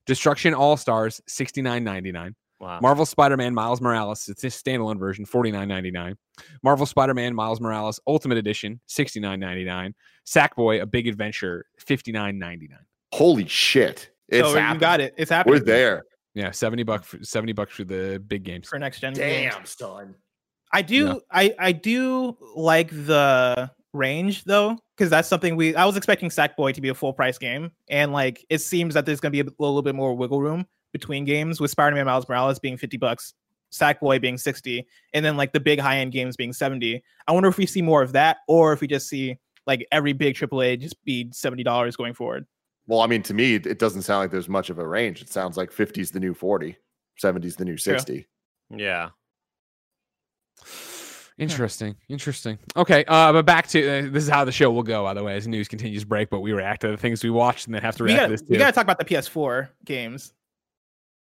Destruction 0.06 0.54
All 0.54 0.76
Stars 0.76 1.20
$69.99, 1.28 2.34
Wow. 2.60 2.80
Marvel 2.82 3.06
Spider-Man 3.06 3.54
Miles 3.54 3.80
Morales, 3.80 4.28
it's 4.28 4.42
a 4.42 4.48
standalone 4.48 4.98
version, 4.98 5.24
$49.99. 5.24 6.16
Marvel 6.64 6.86
Spider-Man 6.86 7.32
Miles 7.32 7.60
Morales 7.60 8.00
Ultimate 8.04 8.36
Edition, 8.36 8.80
$69.99. 8.88 9.92
Sackboy, 10.26 10.80
A 10.82 10.86
Big 10.86 11.06
Adventure, 11.06 11.66
$59.99. 11.86 12.70
Holy 13.12 13.46
shit! 13.46 14.10
It's 14.28 14.46
so 14.46 14.54
you 14.54 14.60
happening. 14.60 14.80
got 14.80 15.00
it. 15.00 15.14
It's 15.16 15.30
happening. 15.30 15.58
We're 15.58 15.64
there. 15.64 16.04
Yeah, 16.34 16.50
70 16.50 16.82
bucks 16.84 17.14
70 17.22 17.52
bucks 17.52 17.74
for 17.74 17.84
the 17.84 18.22
big 18.26 18.44
games. 18.44 18.68
for 18.68 18.78
next 18.78 19.00
gen. 19.00 19.14
games. 19.14 19.54
Damn, 19.54 19.66
son. 19.66 20.14
I 20.72 20.82
do 20.82 21.20
I 21.32 21.54
I 21.58 21.72
do 21.72 22.36
like 22.54 22.90
the 22.90 23.70
range 23.94 24.44
though 24.44 24.78
because 24.96 25.10
that's 25.10 25.26
something 25.28 25.56
we 25.56 25.74
I 25.74 25.86
was 25.86 25.96
expecting 25.96 26.28
Sackboy 26.28 26.74
to 26.74 26.80
be 26.80 26.90
a 26.90 26.94
full 26.94 27.12
price 27.12 27.38
game 27.38 27.72
and 27.88 28.12
like 28.12 28.44
it 28.50 28.58
seems 28.58 28.94
that 28.94 29.06
there's 29.06 29.18
going 29.18 29.32
to 29.32 29.44
be 29.44 29.48
a 29.48 29.52
little 29.58 29.82
bit 29.82 29.94
more 29.94 30.14
wiggle 30.14 30.42
room 30.42 30.66
between 30.92 31.24
games 31.24 31.60
with 31.60 31.70
Spider-Man 31.70 32.04
Miles 32.06 32.28
Morales 32.28 32.58
being 32.58 32.76
50 32.76 32.98
bucks, 32.98 33.34
Sackboy 33.72 34.20
being 34.20 34.36
60 34.38 34.86
and 35.14 35.24
then 35.24 35.36
like 35.38 35.52
the 35.52 35.60
big 35.60 35.80
high-end 35.80 36.12
games 36.12 36.36
being 36.36 36.52
70. 36.52 37.02
I 37.26 37.32
wonder 37.32 37.48
if 37.48 37.56
we 37.56 37.66
see 37.66 37.82
more 37.82 38.02
of 38.02 38.12
that 38.12 38.38
or 38.46 38.72
if 38.74 38.80
we 38.82 38.86
just 38.86 39.08
see 39.08 39.38
like 39.66 39.86
every 39.90 40.12
big 40.12 40.34
AAA 40.36 40.80
just 40.80 41.02
be 41.04 41.24
$70 41.26 41.96
going 41.96 42.14
forward. 42.14 42.46
Well, 42.88 43.00
I 43.02 43.06
mean, 43.06 43.22
to 43.24 43.34
me, 43.34 43.54
it 43.54 43.78
doesn't 43.78 44.02
sound 44.02 44.20
like 44.20 44.30
there's 44.30 44.48
much 44.48 44.70
of 44.70 44.78
a 44.78 44.88
range. 44.88 45.20
It 45.20 45.28
sounds 45.28 45.58
like 45.58 45.70
50's 45.70 46.10
the 46.10 46.18
new 46.18 46.32
40, 46.32 46.76
70's 47.22 47.54
the 47.54 47.66
new 47.66 47.76
60. 47.76 48.26
Yeah. 48.74 49.10
Interesting. 51.38 51.94
Interesting. 52.08 52.58
Okay. 52.76 53.04
Uh, 53.06 53.32
but 53.32 53.46
back 53.46 53.68
to 53.68 53.80
uh, 53.80 54.10
this 54.10 54.24
is 54.24 54.28
how 54.30 54.44
the 54.44 54.50
show 54.50 54.72
will 54.72 54.82
go, 54.82 55.04
by 55.04 55.14
the 55.14 55.22
way, 55.22 55.36
as 55.36 55.46
news 55.46 55.68
continues 55.68 56.02
to 56.02 56.08
break, 56.08 56.30
but 56.30 56.40
we 56.40 56.50
react 56.52 56.80
to 56.80 56.88
the 56.88 56.96
things 56.96 57.22
we 57.22 57.30
watched 57.30 57.66
and 57.66 57.74
then 57.74 57.82
have 57.82 57.94
to 57.96 58.04
react 58.04 58.20
got 58.20 58.26
to 58.26 58.32
this 58.32 58.42
we 58.48 58.56
got 58.56 58.66
to 58.66 58.72
talk 58.72 58.82
about 58.82 58.98
the 58.98 59.04
PS4 59.04 59.68
games. 59.84 60.32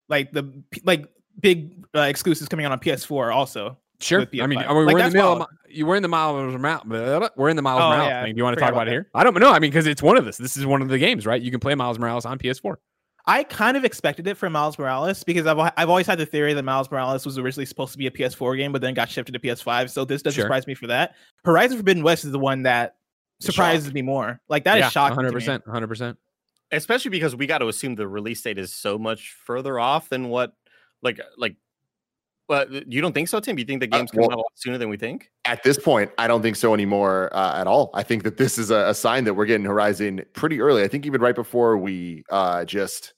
Like 0.10 0.32
the 0.32 0.64
like 0.86 1.06
big 1.40 1.86
uh, 1.94 2.00
exclusives 2.02 2.50
coming 2.50 2.66
out 2.66 2.72
on 2.72 2.80
PS4 2.80 3.36
also. 3.36 3.78
Sure. 4.00 4.22
I 4.22 4.24
mean, 4.24 4.30
PS5. 4.32 4.44
I 4.44 4.48
mean, 4.48 4.58
Like, 4.60 4.70
we're 4.70 4.82
in 4.82 4.88
the 4.88 4.96
that's 4.98 5.14
middle 5.14 5.30
wild. 5.32 5.42
of 5.42 5.48
Mi- 5.70 5.76
you 5.76 5.86
were 5.86 5.96
in 5.96 6.02
the 6.04 6.08
Miles 6.10 6.56
Morales. 6.58 6.84
Uh, 6.92 7.30
we're 7.36 7.50
in 7.50 7.56
the 7.56 7.62
Miles 7.62 7.82
Oh, 7.82 7.90
Morales 7.90 8.08
yeah, 8.10 8.24
thing. 8.24 8.34
Do 8.36 8.38
you 8.40 8.44
want 8.44 8.56
to 8.56 8.60
talk 8.60 8.70
about 8.70 8.84
about 8.84 8.88
it 8.88 8.92
here? 8.92 9.10
I 9.14 9.24
don't 9.24 9.38
know. 9.40 9.50
I 9.52 9.60
mean, 9.60 9.72
because 9.72 9.86
it's 9.88 10.02
one 10.02 10.18
of 10.18 10.26
this. 10.26 10.38
This 10.38 10.56
is 10.58 10.66
one 10.66 10.82
of 10.82 10.88
the 10.90 10.98
games, 10.98 11.26
right? 11.26 11.42
You 11.42 11.52
can 11.52 11.60
play 11.60 11.76
Miles 11.76 12.00
Morales 12.00 12.26
on 12.26 12.38
PS4. 12.40 12.76
I 13.30 13.44
kind 13.44 13.76
of 13.76 13.84
expected 13.84 14.26
it 14.28 14.36
for 14.38 14.50
Miles 14.50 14.80
Morales 14.80 15.24
because 15.26 15.46
I've 15.46 15.60
I've 15.76 15.90
always 15.90 16.08
had 16.08 16.18
the 16.18 16.26
theory 16.26 16.54
that 16.54 16.64
Miles 16.64 16.90
Morales 16.90 17.26
was 17.26 17.38
originally 17.38 17.66
supposed 17.66 17.92
to 17.92 17.98
be 17.98 18.08
a 18.08 18.12
PS4 18.12 18.56
game, 18.56 18.72
but 18.72 18.82
then 18.82 18.94
got 18.94 19.10
shifted 19.10 19.34
to 19.34 19.40
PS5. 19.40 19.90
So 19.90 20.06
this 20.06 20.22
doesn't 20.22 20.36
Sure. 20.36 20.46
surprise 20.46 20.66
me 20.66 20.76
for 20.76 20.88
that. 20.88 21.16
Horizon 21.44 21.76
Forbidden 21.78 22.04
West 22.04 22.24
is 22.24 22.32
the 22.32 22.40
one 22.40 22.64
that 22.64 22.96
surprises 23.42 23.86
shocking. 23.88 23.94
me 23.96 24.02
more. 24.04 24.40
Like 24.48 24.64
that 24.64 24.78
is 24.78 24.84
yeah, 24.84 24.90
shocking. 24.90 25.16
Hundred 25.16 25.34
percent. 25.34 25.66
100. 25.68 25.88
percent 25.88 26.18
Especially 26.72 27.10
because 27.12 27.36
we 27.36 27.48
got 27.48 27.58
to 27.60 27.68
assume 27.68 27.96
the 27.96 28.08
release 28.08 28.42
date 28.42 28.58
is 28.58 28.74
so 28.74 28.98
much 28.98 29.36
further 29.46 29.78
off 29.80 30.08
than 30.10 30.30
what, 30.30 30.54
like, 31.02 31.20
like. 31.38 31.56
But 32.48 32.90
you 32.92 33.02
don't 33.02 33.12
think 33.14 33.28
so, 33.28 33.40
Tim? 33.42 33.60
You 33.60 33.66
think 33.66 33.82
the 33.82 33.88
Uh, 33.92 33.98
game's 33.98 34.12
coming 34.12 34.28
well- 34.30 34.38
out 34.38 34.40
a 34.40 34.42
lot 34.44 34.52
sooner 34.56 34.78
than 34.78 34.88
we 34.90 34.96
think? 34.98 35.30
At 35.46 35.64
this 35.64 35.78
point, 35.78 36.12
I 36.18 36.28
don't 36.28 36.42
think 36.42 36.56
so 36.56 36.74
anymore 36.74 37.30
uh, 37.34 37.60
at 37.60 37.68
all. 37.68 37.90
I 37.94 38.04
think 38.04 38.24
that 38.24 38.38
this 38.38 38.58
is 38.58 38.72
a, 38.72 38.88
a 38.90 38.94
sign 38.94 39.26
that 39.26 39.34
we're 39.34 39.46
getting 39.46 39.66
Horizon 39.66 40.24
pretty 40.34 40.62
early. 40.62 40.84
I 40.84 40.88
think 40.88 41.06
even 41.06 41.20
right 41.22 41.36
before 41.36 41.78
we 41.78 42.24
uh, 42.30 42.64
just 42.64 43.14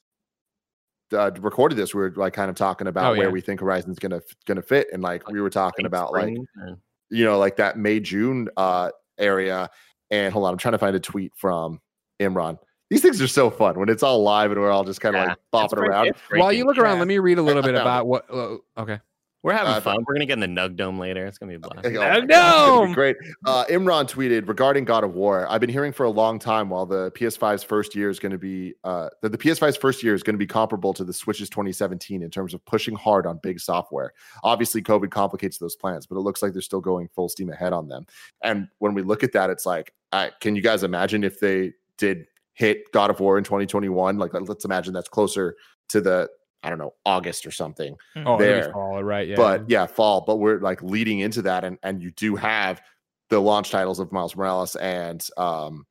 uh, 1.14 1.32
recorded 1.40 1.76
this, 1.76 1.94
we 1.94 2.02
were 2.02 2.14
like 2.16 2.34
kind 2.34 2.50
of 2.50 2.56
talking 2.56 2.88
about 2.88 3.14
Oh, 3.14 3.18
where 3.18 3.28
yeah. 3.28 3.32
we 3.34 3.42
think 3.42 3.60
Horizon's 3.60 4.00
gonna 4.00 4.22
gonna 4.46 4.62
fit, 4.62 4.88
and 4.94 5.02
like 5.04 5.28
we 5.28 5.42
were 5.42 5.50
talking 5.50 5.86
about 5.86 6.12
like 6.12 6.36
or- 6.62 6.78
you 7.10 7.26
know 7.26 7.38
like 7.40 7.56
that 7.58 7.78
May 7.78 8.00
June 8.00 8.48
uh, 8.58 8.90
area. 9.18 9.70
And 10.12 10.34
hold 10.34 10.46
on, 10.46 10.54
I'm 10.54 10.58
trying 10.58 10.72
to 10.72 10.80
find 10.80 10.96
a 10.96 11.00
tweet 11.00 11.32
from 11.36 11.80
Imran. 12.20 12.58
These 12.90 13.04
things 13.04 13.22
are 13.22 13.28
so 13.28 13.52
fun 13.52 13.78
when 13.80 13.90
it's 13.90 14.02
all 14.02 14.24
live 14.24 14.52
and 14.52 14.60
we're 14.60 14.72
all 14.72 14.84
just 14.84 15.02
kind 15.02 15.16
of 15.16 15.22
Yeah, 15.22 15.36
like 15.54 15.70
bopping 15.70 15.78
around. 15.88 16.12
While 16.32 16.52
you 16.52 16.66
look 16.66 16.80
around, 16.80 16.96
Yeah. 16.96 17.00
let 17.02 17.08
me 17.08 17.20
read 17.20 17.38
a 17.38 17.44
little 17.44 17.62
bit 17.62 17.76
about 17.80 18.08
what. 18.08 18.26
Uh, 18.28 18.58
okay. 18.78 19.00
We're 19.42 19.54
having 19.54 19.74
Uh, 19.74 19.80
fun. 19.82 20.04
We're 20.06 20.16
gonna 20.16 20.26
get 20.26 20.42
in 20.42 20.54
the 20.54 20.62
Nug 20.62 20.76
Dome 20.76 21.00
later. 21.00 21.26
It's 21.26 21.38
gonna 21.38 21.52
be 21.52 21.56
a 21.56 21.60
blast. 21.60 21.86
Oh 21.86 21.90
my 21.90 21.96
God, 21.96 22.24
it's 22.24 22.36
gonna 22.36 22.82
be 22.84 22.88
no! 22.88 22.94
great. 22.94 23.16
Uh, 23.46 23.64
Imran 23.66 24.10
tweeted 24.10 24.48
regarding 24.50 24.84
God 24.84 25.06
of 25.06 25.14
War. 25.14 25.48
I've 25.50 25.62
been 25.62 25.70
hearing 25.70 25.94
for 25.94 26.04
a 26.06 26.10
long 26.10 26.40
time 26.40 26.70
while 26.70 26.86
the 26.86 27.12
PS5's 27.12 27.64
first 27.64 27.96
year 27.96 28.10
is 28.10 28.20
going 28.20 28.34
to 28.34 28.38
be 28.38 28.74
uh, 28.84 29.10
that 29.22 29.32
the 29.32 29.38
PS5's 29.38 29.78
first 29.78 30.04
year 30.04 30.14
is 30.14 30.24
going 30.24 30.34
to 30.34 30.38
be 30.40 30.48
comparable 30.48 30.94
to 30.94 31.06
the 31.06 31.14
Switch's 31.14 31.50
2017 31.50 32.22
in 32.22 32.30
terms 32.30 32.54
of 32.54 32.64
pushing 32.66 32.96
hard 32.96 33.26
on 33.26 33.40
big 33.42 33.62
software. 33.62 34.12
Obviously, 34.44 34.82
COVID 34.82 35.10
complicates 35.10 35.58
those 35.58 35.76
plans, 35.76 36.06
but 36.06 36.18
it 36.18 36.22
looks 36.22 36.42
like 36.42 36.52
they're 36.52 36.62
still 36.62 36.82
going 36.82 37.08
full 37.08 37.30
steam 37.30 37.50
ahead 37.50 37.72
on 37.72 37.88
them. 37.88 38.06
And 38.44 38.68
when 38.80 38.94
we 38.94 39.02
look 39.04 39.24
at 39.24 39.32
that, 39.34 39.50
it's 39.50 39.66
like, 39.66 39.94
I, 40.12 40.32
can 40.42 40.56
you 40.58 40.62
guys 40.62 40.84
imagine 40.84 41.24
if 41.24 41.40
they 41.40 41.74
did 41.98 42.26
hit 42.54 42.92
God 42.92 43.10
of 43.10 43.22
War 43.22 43.38
in 43.38 43.46
2021? 43.46 44.18
Like, 44.18 44.32
let's 44.34 44.66
imagine 44.66 44.94
that's 44.94 45.08
closer 45.08 45.56
to 45.90 46.02
the 46.02 46.30
I 46.64 46.70
don't 46.70 46.80
know 46.80 46.94
August 47.06 47.46
or 47.46 47.52
something 47.52 47.96
Oh, 48.18 48.38
There. 48.38 48.64
there. 48.64 48.72
Fall, 48.74 49.04
right? 49.04 49.28
Yeah. 49.28 49.36
but 49.38 49.70
yeah, 49.70 49.86
fall. 49.86 50.22
But 50.22 50.38
we're 50.38 50.60
like 50.60 50.82
leading 50.82 51.20
into 51.20 51.42
that, 51.44 51.64
and 51.64 51.78
and 51.84 52.02
you 52.02 52.12
do 52.12 52.36
have 52.36 52.82
the 53.30 53.40
launch 53.40 53.70
titles 53.72 54.00
of 54.00 54.12
Miles 54.12 54.36
Morales 54.36 54.76
and 54.76 55.26
um, 55.38 55.86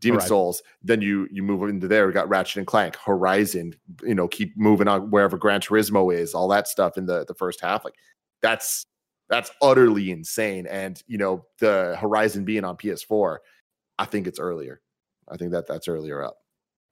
Demon 0.00 0.16
Horizon. 0.20 0.28
Souls. 0.28 0.62
Then 0.82 1.00
you 1.02 1.28
you 1.30 1.42
move 1.42 1.68
into 1.68 1.88
there. 1.88 2.06
We 2.06 2.12
got 2.12 2.28
Ratchet 2.28 2.58
and 2.58 2.66
Clank, 2.66 2.96
Horizon. 2.96 3.74
You 4.02 4.14
know, 4.14 4.26
keep 4.28 4.56
moving 4.56 4.88
on 4.88 5.10
wherever 5.10 5.36
Gran 5.36 5.60
Turismo 5.60 6.14
is. 6.14 6.34
All 6.34 6.48
that 6.48 6.66
stuff 6.68 6.96
in 6.96 7.06
the 7.06 7.24
the 7.26 7.34
first 7.34 7.60
half. 7.60 7.84
Like 7.84 7.94
that's 8.40 8.86
that's 9.28 9.50
utterly 9.60 10.10
insane. 10.12 10.66
And 10.66 11.02
you 11.06 11.18
know, 11.18 11.44
the 11.58 11.96
Horizon 12.00 12.44
being 12.44 12.64
on 12.64 12.76
PS4, 12.76 13.38
I 13.98 14.04
think 14.06 14.26
it's 14.26 14.38
earlier. 14.38 14.80
I 15.28 15.36
think 15.36 15.50
that 15.50 15.66
that's 15.66 15.88
earlier 15.88 16.22
up. 16.22 16.36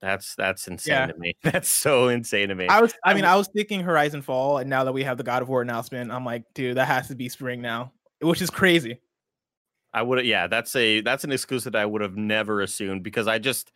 That's 0.01 0.35
that's 0.35 0.67
insane 0.67 0.91
Yeah. 0.93 1.05
to 1.07 1.17
me. 1.17 1.35
That's 1.43 1.69
so 1.69 2.09
insane 2.09 2.49
to 2.49 2.55
me. 2.55 2.67
I 2.67 2.81
was 2.81 2.93
I 3.03 3.13
mean 3.13 3.25
I 3.25 3.35
was 3.35 3.47
thinking 3.47 3.79
Horizon 3.81 4.21
Fall 4.21 4.57
and 4.59 4.69
now 4.69 4.83
that 4.83 4.91
we 4.93 5.03
have 5.03 5.17
the 5.17 5.23
God 5.23 5.41
of 5.41 5.49
War 5.49 5.61
announcement, 5.61 6.11
I'm 6.11 6.25
like, 6.25 6.43
dude, 6.53 6.77
that 6.77 6.87
has 6.87 7.07
to 7.07 7.15
be 7.15 7.29
spring 7.29 7.61
now. 7.61 7.91
which 8.21 8.41
is 8.41 8.49
crazy. 8.49 8.99
I 9.93 10.01
would 10.01 10.25
yeah, 10.25 10.47
that's 10.47 10.75
a 10.75 11.01
that's 11.01 11.23
an 11.23 11.31
exclusive 11.31 11.73
that 11.73 11.81
I 11.81 11.85
would 11.85 12.01
have 12.01 12.17
never 12.17 12.61
assumed 12.61 13.03
because 13.03 13.27
I 13.27 13.39
just 13.39 13.71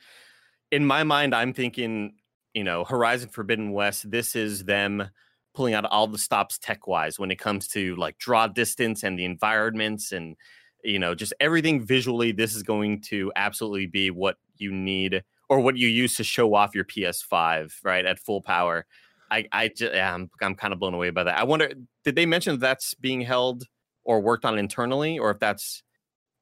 in 0.72 0.86
my 0.86 1.04
mind 1.04 1.34
I'm 1.34 1.54
thinking, 1.54 2.16
you 2.54 2.64
know, 2.64 2.84
Horizon 2.84 3.30
Forbidden 3.30 3.72
West, 3.72 4.12
this 4.12 4.36
is 4.36 4.66
them 4.66 5.10
pulling 5.56 5.74
out 5.74 5.86
all 5.86 6.06
the 6.08 6.18
stops 6.18 6.60
tech 6.60 6.86
wise 6.86 7.18
when 7.18 7.32
it 7.32 7.40
comes 7.40 7.68
to 7.70 7.96
like 7.96 8.18
draw 8.20 8.46
distance 8.48 9.04
and 9.04 9.18
the 9.18 9.26
environments 9.26 10.12
and 10.12 10.36
you 10.84 11.00
know 11.00 11.16
just 11.16 11.34
everything 11.40 11.82
visually 11.84 12.32
this 12.32 12.54
is 12.54 12.62
going 12.64 13.02
to 13.02 13.32
absolutely 13.36 13.88
be 13.88 14.12
what 14.12 14.38
you 14.58 14.72
need 14.72 15.24
or 15.50 15.60
what 15.60 15.78
you 15.78 15.88
use 15.88 16.16
to 16.16 16.24
show 16.24 16.54
off 16.54 16.76
your 16.76 16.86
ps5 16.86 17.74
right 17.84 18.06
at 18.06 18.20
full 18.20 18.42
power 18.42 18.86
i 19.32 19.46
i 19.52 19.68
just 19.68 19.94
yeah, 19.94 20.14
I'm, 20.14 20.30
I'm 20.42 20.56
kind 20.56 20.74
of 20.74 20.80
blown 20.80 20.94
away 20.94 21.10
by 21.10 21.24
that 21.24 21.38
i 21.38 21.44
wonder 21.44 21.72
did 22.04 22.16
they 22.16 22.26
mention 22.26 22.60
that's 22.60 22.94
being 22.94 23.22
held 23.22 23.66
or 24.04 24.22
worked 24.22 24.46
on 24.46 24.58
internally 24.58 25.20
or 25.20 25.32
if 25.32 25.40
that's 25.40 25.84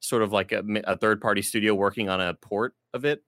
sort 0.00 0.22
of 0.22 0.32
like 0.32 0.52
a, 0.52 0.62
a 0.84 0.96
third 0.96 1.20
party 1.20 1.42
studio 1.42 1.74
working 1.74 2.08
on 2.08 2.20
a 2.20 2.34
port 2.34 2.74
of 2.94 3.04
it 3.04 3.22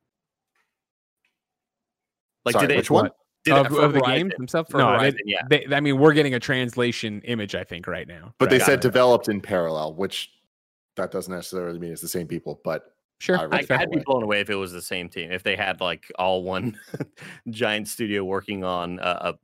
like 2.44 2.54
Sorry, 2.54 2.66
did 2.66 2.72
they 2.72 2.78
which 2.78 2.90
one 2.90 3.10
did 3.44 3.54
of, 3.54 3.72
of 3.72 3.92
the 3.92 4.00
game 4.00 4.30
themselves? 4.36 4.70
For 4.70 4.78
no, 4.78 4.88
Horizon, 4.88 5.20
they, 5.24 5.32
yeah. 5.32 5.42
They, 5.48 5.74
I 5.74 5.80
mean, 5.80 5.98
we're 5.98 6.12
getting 6.12 6.34
a 6.34 6.40
translation 6.40 7.22
image, 7.22 7.54
I 7.54 7.64
think, 7.64 7.86
right 7.86 8.06
now. 8.06 8.34
But 8.38 8.50
right. 8.50 8.58
they 8.58 8.64
said 8.64 8.80
developed 8.80 9.28
in 9.28 9.40
parallel, 9.40 9.94
which 9.94 10.30
that 10.96 11.10
doesn't 11.10 11.32
necessarily 11.32 11.78
mean 11.78 11.92
it's 11.92 12.02
the 12.02 12.08
same 12.08 12.26
people. 12.26 12.60
But 12.64 12.94
sure, 13.20 13.38
I, 13.38 13.46
would 13.46 13.90
be 13.90 14.02
blown 14.04 14.22
away 14.22 14.40
if 14.40 14.50
it 14.50 14.56
was 14.56 14.72
the 14.72 14.82
same 14.82 15.08
team. 15.08 15.30
If 15.30 15.42
they 15.42 15.54
had 15.54 15.80
like 15.80 16.10
all 16.18 16.42
one 16.42 16.78
giant 17.50 17.86
studio 17.86 18.24
working 18.24 18.64
on 18.64 18.98
a, 18.98 19.02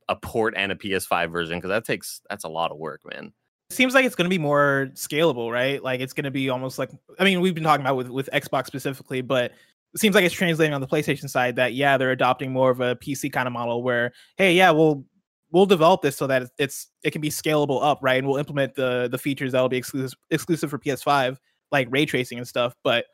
a, 0.08 0.12
a 0.12 0.16
port 0.16 0.54
and 0.56 0.72
a 0.72 0.74
PS5 0.74 1.30
version, 1.30 1.58
because 1.58 1.68
that 1.68 1.84
takes 1.84 2.20
that's 2.28 2.44
a 2.44 2.48
lot 2.48 2.72
of 2.72 2.78
work, 2.78 3.00
man. 3.10 3.32
Seems 3.70 3.94
like 3.94 4.04
it's 4.04 4.14
going 4.14 4.26
to 4.26 4.30
be 4.30 4.38
more 4.38 4.88
scalable, 4.94 5.52
right? 5.52 5.82
Like 5.82 6.00
it's 6.00 6.12
going 6.12 6.24
to 6.24 6.30
be 6.30 6.48
almost 6.50 6.78
like 6.78 6.90
I 7.18 7.24
mean, 7.24 7.40
we've 7.40 7.54
been 7.54 7.64
talking 7.64 7.84
about 7.84 7.96
with 7.96 8.08
with 8.08 8.28
Xbox 8.32 8.66
specifically, 8.66 9.20
but 9.20 9.52
it 9.94 10.00
seems 10.00 10.14
like 10.14 10.24
it's 10.24 10.34
translating 10.34 10.74
on 10.74 10.80
the 10.80 10.86
PlayStation 10.86 11.28
side 11.28 11.56
that 11.56 11.74
yeah, 11.74 11.96
they're 11.96 12.12
adopting 12.12 12.52
more 12.52 12.70
of 12.70 12.80
a 12.80 12.96
PC 12.96 13.32
kind 13.32 13.46
of 13.46 13.52
model 13.52 13.82
where 13.82 14.12
hey, 14.36 14.54
yeah, 14.54 14.70
we'll 14.70 15.04
we'll 15.50 15.66
develop 15.66 16.02
this 16.02 16.16
so 16.16 16.26
that 16.26 16.50
it's 16.58 16.88
it 17.02 17.10
can 17.10 17.20
be 17.20 17.30
scalable 17.30 17.82
up, 17.82 17.98
right? 18.02 18.18
And 18.18 18.26
we'll 18.26 18.38
implement 18.38 18.74
the 18.74 19.08
the 19.10 19.18
features 19.18 19.52
that'll 19.52 19.68
be 19.68 19.76
exclusive 19.76 20.18
exclusive 20.30 20.70
for 20.70 20.78
PS5, 20.78 21.36
like 21.72 21.88
ray 21.90 22.06
tracing 22.06 22.38
and 22.38 22.46
stuff. 22.46 22.74
But 22.84 23.06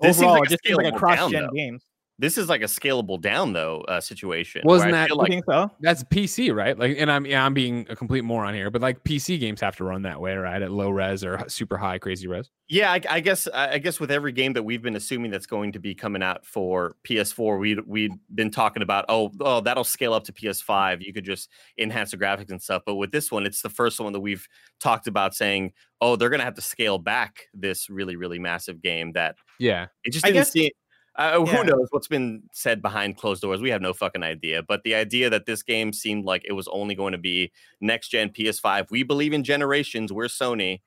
this 0.00 0.18
overall, 0.18 0.34
like 0.34 0.46
it 0.46 0.50
just 0.50 0.64
seems 0.64 0.76
like 0.76 0.92
a 0.94 0.96
cross 0.96 1.30
gen 1.30 1.48
game. 1.54 1.80
This 2.20 2.36
is 2.36 2.48
like 2.48 2.62
a 2.62 2.66
scalable 2.66 3.20
down 3.20 3.52
though 3.52 3.82
uh, 3.82 4.00
situation. 4.00 4.62
Wasn't 4.64 4.90
that? 4.90 5.16
Like, 5.16 5.28
think 5.28 5.44
so? 5.44 5.70
That's 5.80 6.02
PC, 6.04 6.52
right? 6.52 6.76
Like, 6.76 6.96
and 6.98 7.10
I'm 7.10 7.24
yeah, 7.24 7.44
I'm 7.44 7.54
being 7.54 7.86
a 7.88 7.94
complete 7.94 8.24
moron 8.24 8.54
here, 8.54 8.70
but 8.70 8.82
like 8.82 9.04
PC 9.04 9.38
games 9.38 9.60
have 9.60 9.76
to 9.76 9.84
run 9.84 10.02
that 10.02 10.20
way, 10.20 10.34
right? 10.34 10.60
At 10.60 10.72
low 10.72 10.90
res 10.90 11.22
or 11.22 11.44
super 11.48 11.76
high 11.76 11.98
crazy 11.98 12.26
res. 12.26 12.50
Yeah, 12.68 12.90
I, 12.90 13.00
I 13.08 13.20
guess 13.20 13.46
I 13.54 13.78
guess 13.78 14.00
with 14.00 14.10
every 14.10 14.32
game 14.32 14.52
that 14.54 14.64
we've 14.64 14.82
been 14.82 14.96
assuming 14.96 15.30
that's 15.30 15.46
going 15.46 15.72
to 15.72 15.78
be 15.78 15.94
coming 15.94 16.22
out 16.22 16.44
for 16.44 16.96
PS4, 17.04 17.60
we 17.60 17.78
we've 17.86 18.12
been 18.34 18.50
talking 18.50 18.82
about 18.82 19.04
oh 19.08 19.30
oh 19.40 19.60
that'll 19.60 19.84
scale 19.84 20.12
up 20.12 20.24
to 20.24 20.32
PS5. 20.32 21.02
You 21.02 21.12
could 21.12 21.24
just 21.24 21.50
enhance 21.78 22.10
the 22.10 22.18
graphics 22.18 22.50
and 22.50 22.60
stuff. 22.60 22.82
But 22.84 22.96
with 22.96 23.12
this 23.12 23.30
one, 23.30 23.46
it's 23.46 23.62
the 23.62 23.70
first 23.70 24.00
one 24.00 24.12
that 24.12 24.20
we've 24.20 24.46
talked 24.80 25.06
about 25.06 25.34
saying 25.34 25.72
oh 26.00 26.16
they're 26.16 26.30
gonna 26.30 26.44
have 26.44 26.54
to 26.54 26.62
scale 26.62 26.98
back 26.98 27.48
this 27.52 27.90
really 27.90 28.16
really 28.16 28.38
massive 28.38 28.80
game 28.80 29.12
that 29.12 29.36
yeah 29.58 29.86
it 30.04 30.12
just 30.12 30.24
didn't 30.24 30.36
I 30.36 30.40
guess, 30.40 30.52
see 30.52 30.72
uh, 31.18 31.44
yeah. 31.44 31.56
Who 31.56 31.64
knows 31.64 31.88
what's 31.90 32.06
been 32.06 32.44
said 32.52 32.80
behind 32.80 33.16
closed 33.16 33.42
doors? 33.42 33.60
We 33.60 33.70
have 33.70 33.82
no 33.82 33.92
fucking 33.92 34.22
idea. 34.22 34.62
But 34.62 34.84
the 34.84 34.94
idea 34.94 35.28
that 35.30 35.46
this 35.46 35.64
game 35.64 35.92
seemed 35.92 36.24
like 36.24 36.42
it 36.44 36.52
was 36.52 36.68
only 36.68 36.94
going 36.94 37.12
to 37.12 37.18
be 37.18 37.50
next 37.80 38.08
gen 38.10 38.30
PS5. 38.30 38.90
We 38.90 39.02
believe 39.02 39.32
in 39.32 39.42
generations. 39.42 40.12
We're 40.12 40.26
Sony, 40.26 40.80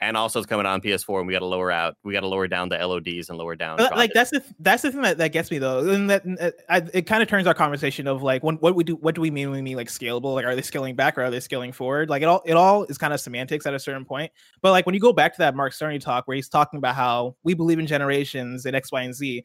and 0.00 0.16
also 0.16 0.38
it's 0.38 0.46
coming 0.46 0.66
on 0.66 0.80
PS4, 0.80 1.18
and 1.18 1.26
we 1.26 1.32
got 1.32 1.40
to 1.40 1.46
lower 1.46 1.70
out. 1.70 1.96
We 2.04 2.12
got 2.12 2.20
to 2.20 2.28
lower 2.28 2.46
down 2.46 2.68
the 2.68 2.76
LODs 2.76 3.28
and 3.28 3.38
lower 3.38 3.56
down. 3.56 3.78
But, 3.78 3.96
like 3.96 4.12
that's 4.12 4.30
the 4.30 4.42
that's 4.60 4.82
the 4.82 4.92
thing 4.92 5.02
that, 5.02 5.18
that 5.18 5.32
gets 5.32 5.50
me 5.50 5.58
though, 5.58 5.88
and 5.88 6.08
that 6.10 6.22
uh, 6.40 6.50
I, 6.68 6.82
it 6.94 7.06
kind 7.06 7.22
of 7.22 7.28
turns 7.28 7.46
our 7.46 7.54
conversation 7.54 8.06
of 8.06 8.22
like 8.22 8.42
when 8.42 8.56
what 8.56 8.74
we 8.74 8.84
do 8.84 8.94
what 8.96 9.14
do 9.14 9.20
we 9.20 9.30
mean 9.30 9.50
when 9.50 9.58
we 9.58 9.62
mean 9.62 9.76
like 9.76 9.88
scalable? 9.88 10.34
Like 10.34 10.44
are 10.44 10.54
they 10.54 10.62
scaling 10.62 10.94
back 10.94 11.18
or 11.18 11.22
are 11.22 11.30
they 11.30 11.40
scaling 11.40 11.72
forward? 11.72 12.10
Like 12.10 12.22
it 12.22 12.26
all 12.26 12.42
it 12.44 12.54
all 12.54 12.84
is 12.84 12.98
kind 12.98 13.12
of 13.12 13.20
semantics 13.20 13.66
at 13.66 13.74
a 13.74 13.78
certain 13.78 14.04
point. 14.04 14.30
But 14.62 14.70
like 14.70 14.86
when 14.86 14.94
you 14.94 15.00
go 15.00 15.12
back 15.12 15.32
to 15.34 15.38
that 15.38 15.56
Mark 15.56 15.72
Cerny 15.72 16.00
talk 16.00 16.28
where 16.28 16.36
he's 16.36 16.48
talking 16.48 16.78
about 16.78 16.94
how 16.94 17.36
we 17.42 17.54
believe 17.54 17.78
in 17.78 17.86
generations 17.86 18.66
and 18.66 18.76
X, 18.76 18.92
Y, 18.92 19.02
and 19.02 19.14
Z, 19.14 19.44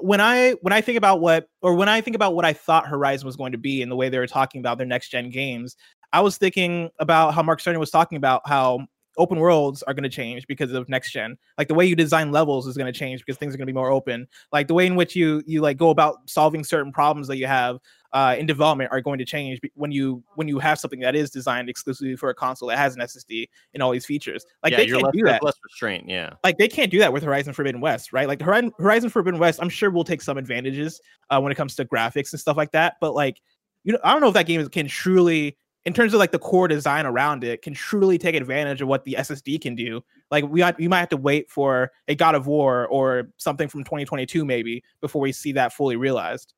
when 0.00 0.20
I 0.20 0.52
when 0.62 0.72
I 0.72 0.80
think 0.80 0.98
about 0.98 1.20
what 1.20 1.48
or 1.62 1.74
when 1.74 1.88
I 1.88 2.00
think 2.00 2.14
about 2.14 2.34
what 2.34 2.44
I 2.44 2.52
thought 2.52 2.86
Horizon 2.86 3.26
was 3.26 3.36
going 3.36 3.52
to 3.52 3.58
be 3.58 3.82
and 3.82 3.90
the 3.90 3.96
way 3.96 4.08
they 4.08 4.18
were 4.18 4.26
talking 4.26 4.60
about 4.60 4.78
their 4.78 4.86
next 4.86 5.10
gen 5.10 5.30
games, 5.30 5.76
I 6.12 6.20
was 6.20 6.38
thinking 6.38 6.90
about 6.98 7.34
how 7.34 7.42
Mark 7.42 7.60
Cerny 7.60 7.78
was 7.78 7.90
talking 7.90 8.16
about 8.16 8.42
how 8.46 8.86
open 9.20 9.38
worlds 9.38 9.82
are 9.84 9.94
going 9.94 10.04
to 10.04 10.08
change 10.08 10.46
because 10.46 10.72
of 10.72 10.88
next 10.88 11.12
gen. 11.12 11.36
Like 11.58 11.68
the 11.68 11.74
way 11.74 11.84
you 11.84 11.94
design 11.94 12.32
levels 12.32 12.66
is 12.66 12.76
going 12.76 12.92
to 12.92 12.98
change 12.98 13.20
because 13.20 13.36
things 13.36 13.54
are 13.54 13.58
going 13.58 13.66
to 13.66 13.72
be 13.72 13.76
more 13.76 13.90
open. 13.90 14.26
Like 14.50 14.66
the 14.66 14.74
way 14.74 14.86
in 14.86 14.96
which 14.96 15.14
you 15.14 15.42
you 15.46 15.60
like 15.60 15.76
go 15.76 15.90
about 15.90 16.28
solving 16.28 16.64
certain 16.64 16.90
problems 16.90 17.28
that 17.28 17.36
you 17.36 17.46
have 17.46 17.78
uh, 18.12 18.34
in 18.38 18.46
development 18.46 18.90
are 18.90 19.00
going 19.00 19.18
to 19.18 19.24
change 19.24 19.60
when 19.74 19.92
you 19.92 20.22
when 20.34 20.48
you 20.48 20.58
have 20.58 20.78
something 20.78 21.00
that 21.00 21.14
is 21.14 21.30
designed 21.30 21.68
exclusively 21.68 22.16
for 22.16 22.30
a 22.30 22.34
console 22.34 22.68
that 22.68 22.78
has 22.78 22.96
an 22.96 23.02
ssd 23.02 23.48
and 23.74 23.82
all 23.82 23.92
these 23.92 24.06
features. 24.06 24.44
Like 24.62 24.72
yeah, 24.72 24.78
they 24.78 24.86
can't 24.86 25.02
less, 25.02 25.12
do 25.12 25.22
that. 25.24 25.42
less 25.42 25.54
restraint 25.62 26.08
yeah. 26.08 26.30
Like 26.42 26.58
they 26.58 26.68
can't 26.68 26.90
do 26.90 26.98
that 26.98 27.12
with 27.12 27.22
horizon 27.22 27.52
forbidden 27.52 27.80
west 27.80 28.12
right? 28.12 28.26
Like 28.26 28.40
horizon, 28.40 28.72
horizon 28.78 29.10
forbidden 29.10 29.38
west 29.38 29.60
i'm 29.62 29.68
sure 29.68 29.90
will 29.90 30.04
take 30.04 30.22
some 30.22 30.38
advantages 30.38 31.00
uh, 31.28 31.40
when 31.40 31.52
it 31.52 31.56
comes 31.56 31.74
to 31.76 31.84
graphics 31.84 32.32
and 32.32 32.40
stuff 32.40 32.56
like 32.56 32.72
that 32.72 32.94
but 33.00 33.14
like 33.14 33.40
you 33.84 33.92
know 33.92 33.98
i 34.02 34.12
don't 34.12 34.20
know 34.20 34.28
if 34.28 34.34
that 34.34 34.46
game 34.46 34.66
can 34.68 34.88
truly 34.88 35.56
in 35.90 35.94
terms 35.94 36.14
of 36.14 36.20
like 36.20 36.30
the 36.30 36.38
core 36.38 36.68
design 36.68 37.04
around 37.04 37.42
it 37.42 37.62
can 37.62 37.74
truly 37.74 38.16
take 38.16 38.36
advantage 38.36 38.80
of 38.80 38.86
what 38.86 39.02
the 39.02 39.16
SSD 39.18 39.60
can 39.60 39.74
do. 39.74 40.00
Like 40.30 40.44
we 40.44 40.60
got, 40.60 40.78
we 40.78 40.86
might 40.86 41.00
have 41.00 41.08
to 41.08 41.16
wait 41.16 41.50
for 41.50 41.90
a 42.06 42.14
God 42.14 42.36
of 42.36 42.46
War 42.46 42.86
or 42.86 43.32
something 43.38 43.66
from 43.66 43.82
2022 43.82 44.44
maybe 44.44 44.84
before 45.00 45.20
we 45.20 45.32
see 45.32 45.50
that 45.50 45.72
fully 45.72 45.96
realized. 45.96 46.54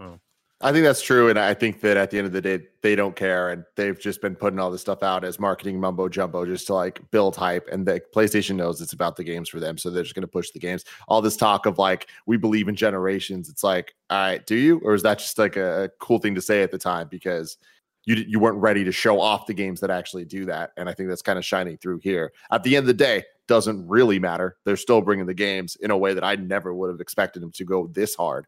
Hmm. 0.00 0.14
I 0.60 0.72
think 0.72 0.84
that's 0.84 1.02
true, 1.02 1.28
and 1.28 1.38
I 1.38 1.54
think 1.54 1.80
that 1.80 1.96
at 1.96 2.10
the 2.10 2.18
end 2.18 2.26
of 2.26 2.32
the 2.32 2.40
day, 2.40 2.60
they 2.82 2.94
don't 2.94 3.16
care, 3.16 3.50
and 3.50 3.64
they've 3.74 3.98
just 3.98 4.20
been 4.20 4.36
putting 4.36 4.60
all 4.60 4.70
this 4.70 4.80
stuff 4.80 5.02
out 5.02 5.24
as 5.24 5.40
marketing 5.40 5.80
mumbo 5.80 6.08
jumbo 6.08 6.44
just 6.46 6.68
to 6.68 6.74
like 6.74 7.00
build 7.10 7.34
hype. 7.34 7.68
And 7.72 7.84
the 7.84 8.00
PlayStation 8.14 8.54
knows 8.54 8.80
it's 8.80 8.92
about 8.92 9.16
the 9.16 9.24
games 9.24 9.48
for 9.48 9.58
them, 9.58 9.76
so 9.76 9.90
they're 9.90 10.04
just 10.04 10.14
going 10.14 10.22
to 10.22 10.28
push 10.28 10.50
the 10.52 10.60
games. 10.60 10.84
All 11.08 11.20
this 11.20 11.36
talk 11.36 11.66
of 11.66 11.78
like 11.78 12.08
we 12.26 12.36
believe 12.36 12.68
in 12.68 12.76
generations, 12.76 13.48
it's 13.48 13.64
like, 13.64 13.94
all 14.08 14.18
right, 14.18 14.46
do 14.46 14.54
you, 14.54 14.80
or 14.84 14.94
is 14.94 15.02
that 15.02 15.18
just 15.18 15.36
like 15.36 15.56
a, 15.56 15.84
a 15.84 15.88
cool 15.98 16.20
thing 16.20 16.36
to 16.36 16.40
say 16.40 16.62
at 16.62 16.70
the 16.70 16.78
time 16.78 17.08
because 17.10 17.56
you 18.04 18.16
you 18.26 18.38
weren't 18.38 18.58
ready 18.58 18.84
to 18.84 18.92
show 18.92 19.20
off 19.20 19.46
the 19.46 19.54
games 19.54 19.80
that 19.80 19.90
actually 19.90 20.24
do 20.24 20.44
that 20.44 20.70
and 20.76 20.88
i 20.88 20.94
think 20.94 21.08
that's 21.08 21.22
kind 21.22 21.38
of 21.38 21.44
shining 21.44 21.76
through 21.76 21.98
here. 22.02 22.32
At 22.50 22.62
the 22.62 22.76
end 22.76 22.84
of 22.84 22.88
the 22.88 22.94
day 22.94 23.24
doesn't 23.48 23.86
really 23.86 24.18
matter. 24.18 24.56
They're 24.64 24.76
still 24.76 25.02
bringing 25.02 25.26
the 25.26 25.34
games 25.34 25.76
in 25.76 25.90
a 25.90 25.96
way 25.96 26.14
that 26.14 26.24
i 26.24 26.34
never 26.36 26.74
would 26.74 26.90
have 26.90 27.00
expected 27.00 27.42
them 27.42 27.52
to 27.52 27.64
go 27.64 27.86
this 27.88 28.14
hard 28.14 28.46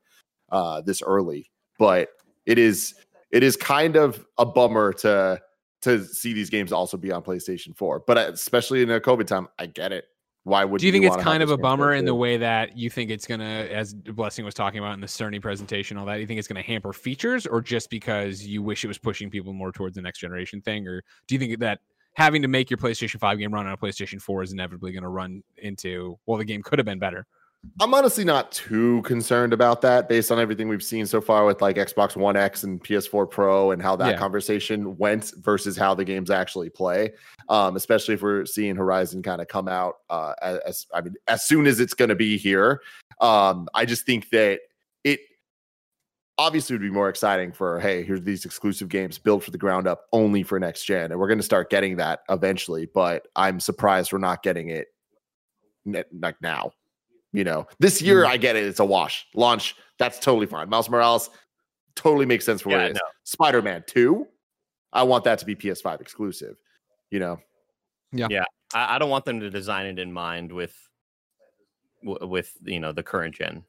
uh 0.51 0.81
this 0.83 1.03
early 1.03 1.51
but 1.79 2.09
it 2.47 2.59
is 2.59 2.95
it 3.31 3.43
is 3.43 3.57
kind 3.57 3.97
of 3.97 4.27
a 4.39 4.47
bummer 4.47 4.93
to 4.93 5.41
to 5.83 6.05
see 6.05 6.33
these 6.33 6.51
games 6.51 6.73
also 6.73 6.97
be 6.97 7.11
on 7.13 7.23
playstation 7.23 7.77
4 7.77 8.05
but 8.07 8.19
uh, 8.19 8.31
especially 8.33 8.83
in 8.83 8.91
a 8.91 9.01
covid 9.01 9.27
time 9.27 9.49
i 9.59 9.67
get 9.67 9.93
it 9.93 10.07
why 10.45 10.65
would 10.65 10.79
do 10.79 10.87
you 10.87 10.93
think 10.93 11.05
you 11.05 11.13
it's 11.13 11.23
kind 11.23 11.43
of 11.43 11.51
a 11.51 11.57
bummer 11.57 11.95
in 11.95 12.05
the 12.05 12.15
way 12.15 12.37
that 12.37 12.77
you 12.77 12.91
think 12.91 13.11
it's 13.11 13.27
gonna 13.27 13.45
as 13.45 13.95
blessing 13.95 14.45
was 14.45 14.55
talking 14.55 14.79
about 14.79 14.93
in 14.93 15.01
the 15.01 15.07
cerny 15.07 15.41
presentation 15.41 15.97
all 15.97 16.05
that 16.05 16.21
you 16.21 16.27
think 16.27 16.39
it's 16.39 16.47
gonna 16.47 16.63
hamper 16.63 16.93
features 16.93 17.47
or 17.47 17.61
just 17.61 17.89
because 17.91 18.47
you 18.47 18.63
wish 18.63 18.85
it 18.85 18.89
was 18.89 18.99
pushing 18.99 19.31
people 19.31 19.53
more 19.55 19.73
towards 19.73 19.97
the 19.97 20.03
next 20.03 20.21
generation 20.21 20.61
thing? 20.61 20.87
Or 20.87 21.03
do 21.27 21.35
you 21.35 21.39
think 21.39 21.59
that 21.61 21.81
having 22.15 22.43
to 22.43 22.49
make 22.49 22.71
your 22.71 22.79
playstation 22.79 23.19
5 23.19 23.39
game 23.39 23.53
run 23.53 23.67
on 23.67 23.73
a 23.73 23.77
playstation 23.77 24.21
4 24.21 24.43
is 24.43 24.53
inevitably 24.53 24.93
going 24.93 25.03
to 25.03 25.09
run 25.09 25.43
into 25.59 26.19
well 26.27 26.39
the 26.39 26.45
game 26.45 26.63
could 26.63 26.79
have 26.79 26.87
been 26.87 26.99
better 26.99 27.27
I'm 27.81 27.93
honestly 27.93 28.25
not 28.25 28.53
too 28.53 29.03
concerned 29.03 29.53
about 29.53 29.81
that 29.83 30.09
based 30.09 30.31
on 30.31 30.39
everything 30.39 30.69
we've 30.69 30.83
seen 30.83 31.07
so 31.07 31.21
far 31.21 31.45
with 31.45 31.61
like 31.61 31.77
Xbox 31.77 32.17
One 32.17 32.37
X 32.37 32.63
and 32.63 32.83
PS4 32.83 33.31
Pro 33.31 33.71
and 33.73 33.83
how 33.83 33.97
that 33.97 34.13
yeah. 34.13 34.17
conversation 34.17 34.97
went 34.97 35.33
versus 35.39 35.77
how 35.77 35.95
the 35.95 36.05
games 36.05 36.31
actually 36.31 36.71
play. 36.71 37.13
Um, 37.49 37.77
especially 37.77 38.15
if 38.15 38.23
we're 38.23 38.47
seeing 38.47 38.77
Horizon 38.77 39.23
kind 39.23 39.41
of 39.41 39.49
come 39.49 39.69
out 39.69 39.97
uh, 40.09 40.35
as 40.43 40.87
I 40.95 41.01
mean, 41.01 41.15
as 41.27 41.47
soon 41.47 41.67
as 41.67 41.81
it's 41.81 41.95
going 41.95 42.09
to 42.09 42.15
be 42.15 42.37
here. 42.37 42.81
Um, 43.21 43.69
I 43.75 43.85
just 43.85 44.07
think 44.07 44.31
that 44.31 44.61
it 45.03 45.21
obviously 46.39 46.75
would 46.75 46.83
be 46.83 46.91
more 46.91 47.09
exciting 47.09 47.53
for 47.53 47.81
hey, 47.81 48.03
here's 48.03 48.23
these 48.23 48.45
exclusive 48.45 48.89
games 48.89 49.19
built 49.19 49.43
for 49.43 49.51
the 49.51 49.59
ground 49.59 49.87
up 49.87 50.07
only 50.13 50.43
for 50.43 50.59
next 50.59 50.85
gen, 50.85 51.11
and 51.11 51.21
we're 51.21 51.29
going 51.29 51.39
to 51.39 51.45
start 51.45 51.71
getting 51.71 51.97
that 51.97 52.21
eventually. 52.29 52.87
But 52.87 53.27
I'm 53.37 53.61
surprised 53.61 54.13
we're 54.13 54.19
not 54.19 54.43
getting 54.43 54.71
it 54.71 54.89
like 55.85 56.37
now. 56.41 56.73
You 57.35 57.43
know, 57.43 57.67
this 57.81 58.01
year 58.01 58.23
mm-hmm. 58.23 58.33
I 58.33 58.37
get 58.37 58.55
it. 58.55 58.63
It's 58.63 58.79
a 58.79 58.85
wash. 58.85 59.27
Launch. 59.35 59.75
That's 59.99 60.21
totally 60.21 60.47
fine. 60.47 60.69
Miles 60.69 60.89
Morales 60.89 61.31
totally 61.97 62.27
makes 62.27 62.47
sense 62.47 62.63
for 62.63 62.71
yeah, 62.71 62.77
what 62.77 62.87
it 62.87 62.93
is. 62.93 63.01
Spider 63.25 63.61
Man 63.61 63.83
2, 63.89 64.25
I 64.93 65.03
want 65.03 65.25
that 65.25 65.41
to 65.41 65.45
be 65.45 65.57
PS5 65.57 66.01
exclusive. 66.01 66.57
You 67.11 67.19
know? 67.19 67.41
Yeah. 68.13 68.29
Yeah. 68.31 68.45
I, 68.73 68.95
I 68.95 68.99
don't 68.99 69.11
want 69.11 69.25
them 69.25 69.41
to 69.41 69.51
design 69.51 69.87
it 69.87 69.99
in 69.99 70.13
mind 70.13 70.53
with 70.53 70.77
with 72.05 72.53
you 72.63 72.79
know 72.79 72.93
the 72.93 73.03
current 73.03 73.35
gen. 73.35 73.65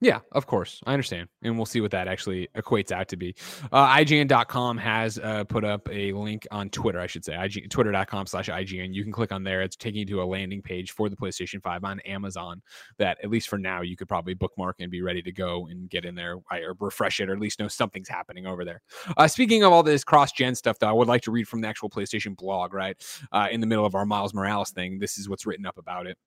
Yeah, 0.00 0.20
of 0.32 0.46
course. 0.46 0.82
I 0.86 0.92
understand. 0.92 1.28
And 1.42 1.56
we'll 1.56 1.64
see 1.64 1.80
what 1.80 1.90
that 1.92 2.06
actually 2.06 2.48
equates 2.54 2.92
out 2.92 3.08
to 3.08 3.16
be. 3.16 3.34
Uh, 3.72 3.86
IGN.com 3.96 4.76
has 4.76 5.18
uh, 5.18 5.44
put 5.44 5.64
up 5.64 5.88
a 5.90 6.12
link 6.12 6.46
on 6.50 6.68
Twitter, 6.68 7.00
I 7.00 7.06
should 7.06 7.24
say, 7.24 7.34
IG, 7.34 7.70
twitter.com 7.70 8.26
slash 8.26 8.48
IGN. 8.48 8.92
You 8.92 9.02
can 9.02 9.12
click 9.12 9.32
on 9.32 9.42
there. 9.42 9.62
It's 9.62 9.74
taking 9.74 10.00
you 10.00 10.06
to 10.06 10.22
a 10.22 10.24
landing 10.24 10.60
page 10.60 10.92
for 10.92 11.08
the 11.08 11.16
PlayStation 11.16 11.62
5 11.62 11.84
on 11.84 12.00
Amazon 12.00 12.60
that, 12.98 13.16
at 13.24 13.30
least 13.30 13.48
for 13.48 13.56
now, 13.56 13.80
you 13.80 13.96
could 13.96 14.08
probably 14.08 14.34
bookmark 14.34 14.76
and 14.80 14.90
be 14.90 15.00
ready 15.00 15.22
to 15.22 15.32
go 15.32 15.66
and 15.68 15.88
get 15.88 16.04
in 16.04 16.14
there 16.14 16.36
or 16.50 16.76
refresh 16.78 17.20
it 17.20 17.30
or 17.30 17.32
at 17.32 17.40
least 17.40 17.58
know 17.58 17.68
something's 17.68 18.08
happening 18.08 18.46
over 18.46 18.66
there. 18.66 18.82
Uh, 19.16 19.26
speaking 19.26 19.62
of 19.62 19.72
all 19.72 19.82
this 19.82 20.04
cross 20.04 20.30
gen 20.30 20.54
stuff, 20.54 20.78
though, 20.78 20.88
I 20.88 20.92
would 20.92 21.08
like 21.08 21.22
to 21.22 21.30
read 21.30 21.48
from 21.48 21.62
the 21.62 21.68
actual 21.68 21.88
PlayStation 21.88 22.36
blog, 22.36 22.74
right? 22.74 23.02
Uh, 23.32 23.48
in 23.50 23.60
the 23.60 23.66
middle 23.66 23.86
of 23.86 23.94
our 23.94 24.04
Miles 24.04 24.34
Morales 24.34 24.70
thing, 24.70 24.98
this 24.98 25.16
is 25.16 25.26
what's 25.28 25.46
written 25.46 25.64
up 25.64 25.78
about 25.78 26.06
it. 26.06 26.18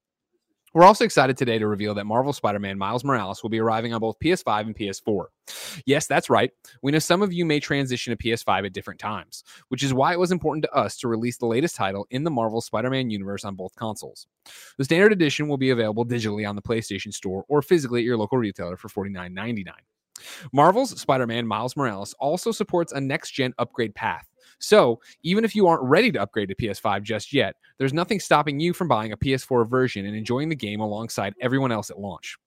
We're 0.74 0.84
also 0.84 1.04
excited 1.04 1.36
today 1.36 1.58
to 1.58 1.68
reveal 1.68 1.96
that 1.96 2.06
Marvel 2.06 2.32
Spider 2.32 2.60
Man 2.60 2.78
Miles 2.78 3.04
Morales 3.04 3.42
will 3.42 3.50
be 3.50 3.60
arriving 3.60 3.94
on 3.94 4.00
both 4.00 4.20
PS5 4.20 4.62
and 4.62 4.76
PS4. 4.76 5.26
Yes, 5.86 6.06
that's 6.06 6.30
right. 6.30 6.52
We 6.84 6.92
know 6.92 7.00
some 7.00 7.22
of 7.22 7.34
you 7.34 7.44
may 7.44 7.60
transition 7.60 8.16
to 8.16 8.24
PS5 8.24 8.68
at 8.68 8.74
different 8.74 9.00
times, 9.00 9.44
which 9.70 9.82
is 9.82 9.94
why 9.94 10.14
it 10.14 10.20
was 10.20 10.32
important 10.32 10.64
to 10.66 10.74
us 10.74 10.98
to 10.98 11.08
release 11.08 11.38
the 11.38 11.48
latest 11.48 11.76
title 11.76 12.06
in 12.12 12.24
the 12.24 12.32
Marvel 12.32 12.62
Spider 12.62 12.92
Man 12.92 13.10
universe 13.10 13.44
on 13.46 13.56
both 13.56 13.76
consoles. 13.76 14.28
The 14.78 14.86
standard 14.86 15.12
edition 15.12 15.48
will 15.48 15.58
be 15.58 15.72
available 15.72 16.06
digitally 16.06 16.48
on 16.48 16.56
the 16.56 16.62
PlayStation 16.62 17.14
Store 17.14 17.46
or 17.48 17.62
physically 17.62 18.02
at 18.02 18.06
your 18.06 18.18
local 18.18 18.38
retailer 18.38 18.78
for 18.78 18.90
$49.99. 18.90 19.72
Marvel's 20.54 21.00
Spider 21.00 21.26
Man 21.26 21.48
Miles 21.48 21.76
Morales 21.76 22.14
also 22.20 22.52
supports 22.52 22.92
a 22.92 23.02
next 23.02 23.32
gen 23.32 23.54
upgrade 23.58 23.96
path. 23.96 24.29
So, 24.60 25.00
even 25.24 25.46
if 25.46 25.56
you 25.56 25.68
aren't 25.68 25.84
ready 25.84 26.12
to 26.12 26.22
upgrade 26.22 26.50
to 26.50 26.56
PS5 26.56 27.04
just 27.04 27.34
yet, 27.34 27.56
there's 27.78 27.94
nothing 27.94 28.20
stopping 28.20 28.60
you 28.60 28.74
from 28.74 28.88
buying 28.88 29.14
a 29.14 29.18
PS4 29.18 29.70
version 29.70 30.06
and 30.06 30.16
enjoying 30.16 30.50
the 30.50 30.56
game 30.56 30.82
alongside 30.82 31.34
everyone 31.42 31.72
else 31.72 31.90
at 31.90 32.00
launch. 32.00 32.38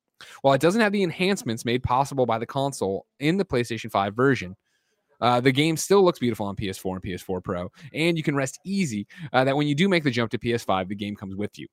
While 0.43 0.55
it 0.55 0.61
doesn't 0.61 0.81
have 0.81 0.93
the 0.93 1.03
enhancements 1.03 1.65
made 1.65 1.83
possible 1.83 2.27
by 2.27 2.39
the 2.39 2.47
console 2.47 3.07
in 3.19 3.39
the 3.39 3.45
PlayStation 3.45 3.91
5 3.91 4.15
version, 4.15 4.57
uh, 5.21 5.41
the 5.41 5.53
game 5.53 5.77
still 5.77 6.05
looks 6.05 6.19
beautiful 6.19 6.47
on 6.47 6.57
PS4 6.57 6.95
and 6.95 7.03
PS4 7.03 7.43
Pro, 7.43 7.71
and 7.95 8.17
you 8.17 8.23
can 8.23 8.35
rest 8.35 8.59
easy 8.65 9.07
uh, 9.33 9.45
that 9.45 9.57
when 9.57 9.69
you 9.69 9.75
do 9.75 9.89
make 9.89 10.05
the 10.05 10.11
jump 10.11 10.31
to 10.33 10.39
PS5, 10.39 10.89
the 10.89 10.97
game 10.97 11.15
comes 11.15 11.37
with 11.37 11.59
you. 11.59 11.69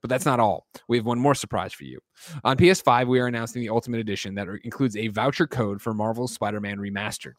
But 0.00 0.10
that's 0.10 0.24
not 0.24 0.40
all. 0.40 0.66
We 0.88 0.96
have 0.96 1.06
one 1.06 1.18
more 1.18 1.34
surprise 1.34 1.72
for 1.72 1.84
you. 1.84 2.00
On 2.44 2.56
PS5, 2.56 3.06
we 3.06 3.20
are 3.20 3.26
announcing 3.26 3.62
the 3.62 3.70
Ultimate 3.70 4.00
Edition 4.00 4.34
that 4.34 4.48
includes 4.64 4.96
a 4.96 5.08
voucher 5.08 5.46
code 5.46 5.80
for 5.80 5.94
Marvel's 5.94 6.32
Spider 6.32 6.60
Man 6.60 6.78
Remastered. 6.78 7.34